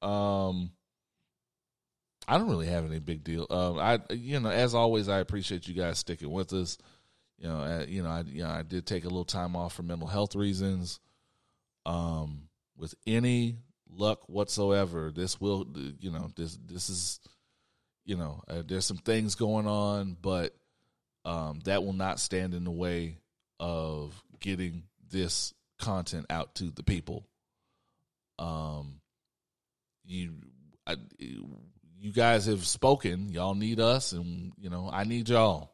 Um 0.01 0.71
I 2.27 2.37
don't 2.37 2.49
really 2.49 2.67
have 2.67 2.85
any 2.85 2.99
big 2.99 3.23
deal. 3.23 3.47
Um 3.49 3.79
I 3.79 3.99
you 4.11 4.39
know, 4.39 4.49
as 4.49 4.75
always 4.75 5.07
I 5.09 5.19
appreciate 5.19 5.67
you 5.67 5.73
guys 5.73 5.99
sticking 5.99 6.31
with 6.31 6.51
us. 6.53 6.77
You 7.37 7.47
know, 7.47 7.59
uh, 7.59 7.85
you 7.87 8.03
know, 8.03 8.09
I 8.09 8.21
you 8.21 8.43
know, 8.43 8.49
I 8.49 8.63
did 8.63 8.85
take 8.85 9.03
a 9.03 9.09
little 9.09 9.25
time 9.25 9.55
off 9.55 9.73
for 9.73 9.83
mental 9.83 10.07
health 10.07 10.35
reasons. 10.35 10.99
Um 11.85 12.49
with 12.75 12.93
any 13.05 13.57
luck 13.89 14.27
whatsoever, 14.27 15.11
this 15.11 15.39
will 15.39 15.67
you 15.99 16.11
know, 16.11 16.29
this 16.35 16.57
this 16.65 16.89
is 16.89 17.19
you 18.07 18.15
know, 18.15 18.41
uh, 18.47 18.63
there's 18.65 18.85
some 18.85 18.97
things 18.97 19.35
going 19.35 19.67
on, 19.67 20.15
but 20.19 20.55
um, 21.25 21.59
that 21.65 21.83
will 21.83 21.93
not 21.93 22.21
stand 22.21 22.53
in 22.53 22.63
the 22.63 22.71
way 22.71 23.17
of 23.59 24.23
getting 24.39 24.83
this 25.11 25.53
content 25.77 26.25
out 26.29 26.55
to 26.55 26.71
the 26.71 26.83
people. 26.83 27.27
Um, 28.39 29.01
you, 30.05 30.35
I, 30.87 30.95
you 31.19 32.13
guys 32.13 32.45
have 32.45 32.65
spoken. 32.65 33.29
Y'all 33.29 33.55
need 33.55 33.81
us, 33.81 34.13
and 34.13 34.53
you 34.57 34.69
know 34.69 34.89
I 34.91 35.03
need 35.03 35.27
y'all. 35.27 35.73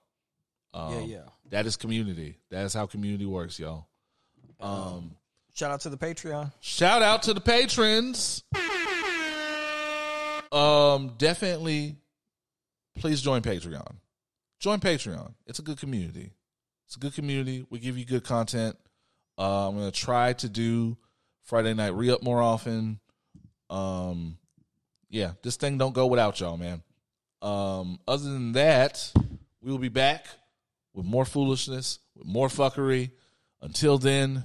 Um, 0.73 0.93
Yeah, 0.93 0.99
yeah. 1.01 1.21
That 1.49 1.65
is 1.65 1.75
community. 1.75 2.37
That 2.49 2.65
is 2.65 2.73
how 2.73 2.85
community 2.87 3.25
works, 3.25 3.59
y'all. 3.59 3.87
Um, 4.59 5.15
Shout 5.53 5.69
out 5.71 5.81
to 5.81 5.89
the 5.89 5.97
Patreon. 5.97 6.51
Shout 6.61 7.03
out 7.03 7.23
to 7.23 7.33
the 7.33 7.41
patrons. 7.41 8.43
Um, 10.51 11.13
definitely, 11.17 11.97
please 12.95 13.21
join 13.21 13.41
Patreon. 13.41 13.95
Join 14.59 14.79
Patreon. 14.79 15.33
It's 15.45 15.59
a 15.59 15.63
good 15.63 15.79
community. 15.79 16.31
It's 16.87 16.95
a 16.95 16.99
good 16.99 17.13
community. 17.13 17.65
We 17.69 17.79
give 17.79 17.97
you 17.97 18.05
good 18.05 18.23
content. 18.23 18.75
Uh, 19.37 19.67
I'm 19.67 19.75
gonna 19.75 19.91
try 19.91 20.33
to 20.33 20.49
do 20.49 20.97
Friday 21.43 21.73
night 21.73 21.93
re 21.95 22.11
up 22.11 22.21
more 22.23 22.41
often. 22.41 22.99
Um, 23.69 24.37
yeah, 25.09 25.31
this 25.41 25.55
thing 25.55 25.77
don't 25.77 25.93
go 25.93 26.05
without 26.07 26.39
y'all, 26.39 26.57
man. 26.57 26.83
Um, 27.41 27.99
other 28.07 28.23
than 28.23 28.53
that, 28.53 29.11
we 29.61 29.71
will 29.71 29.79
be 29.79 29.89
back 29.89 30.27
with 30.94 31.06
more 31.06 31.26
foolishness, 31.26 31.99
with 32.15 32.28
more 32.28 32.48
fuckery. 32.48 33.11
Until 33.61 33.98
then, 33.98 34.44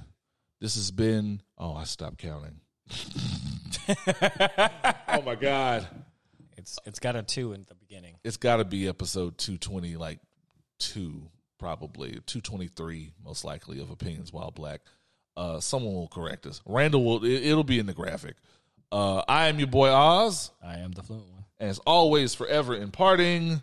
this 0.59 0.75
has 0.75 0.91
been. 0.91 1.41
Oh, 1.57 1.73
I 1.75 1.83
stopped 1.83 2.17
counting. 2.19 2.59
oh 5.07 5.21
my 5.25 5.35
god, 5.35 5.87
It's 6.57 6.79
it's 6.85 6.99
got 6.99 7.15
a 7.15 7.23
two 7.23 7.53
in 7.53 7.65
the 7.67 7.75
beginning. 7.75 8.15
it's 8.23 8.37
got 8.37 8.57
to 8.57 8.65
be 8.65 8.87
episode 8.87 9.37
two 9.37 9.57
twenty, 9.57 9.95
like 9.95 10.19
two 10.79 11.21
probably 11.59 12.19
two 12.25 12.41
twenty 12.41 12.67
three, 12.67 13.13
most 13.23 13.43
likely 13.43 13.79
of 13.81 13.89
opinions 13.89 14.31
while 14.33 14.51
black. 14.51 14.81
Uh, 15.37 15.59
someone 15.59 15.93
will 15.93 16.07
correct 16.07 16.45
us. 16.45 16.61
Randall 16.65 17.03
will. 17.03 17.23
It, 17.25 17.43
it'll 17.45 17.63
be 17.63 17.79
in 17.79 17.85
the 17.85 17.93
graphic. 17.93 18.35
Uh, 18.91 19.21
I 19.27 19.47
am 19.47 19.59
your 19.59 19.67
boy 19.67 19.89
Oz, 19.89 20.49
I 20.63 20.79
am 20.79 20.91
the 20.93 21.03
fluent 21.03 21.27
one. 21.29 21.45
and 21.59 21.69
as 21.69 21.77
always, 21.79 22.33
forever 22.33 22.75
imparting 22.75 23.61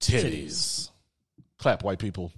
titties. 0.00 0.90
Clap, 1.58 1.82
white 1.82 1.98
people. 1.98 2.32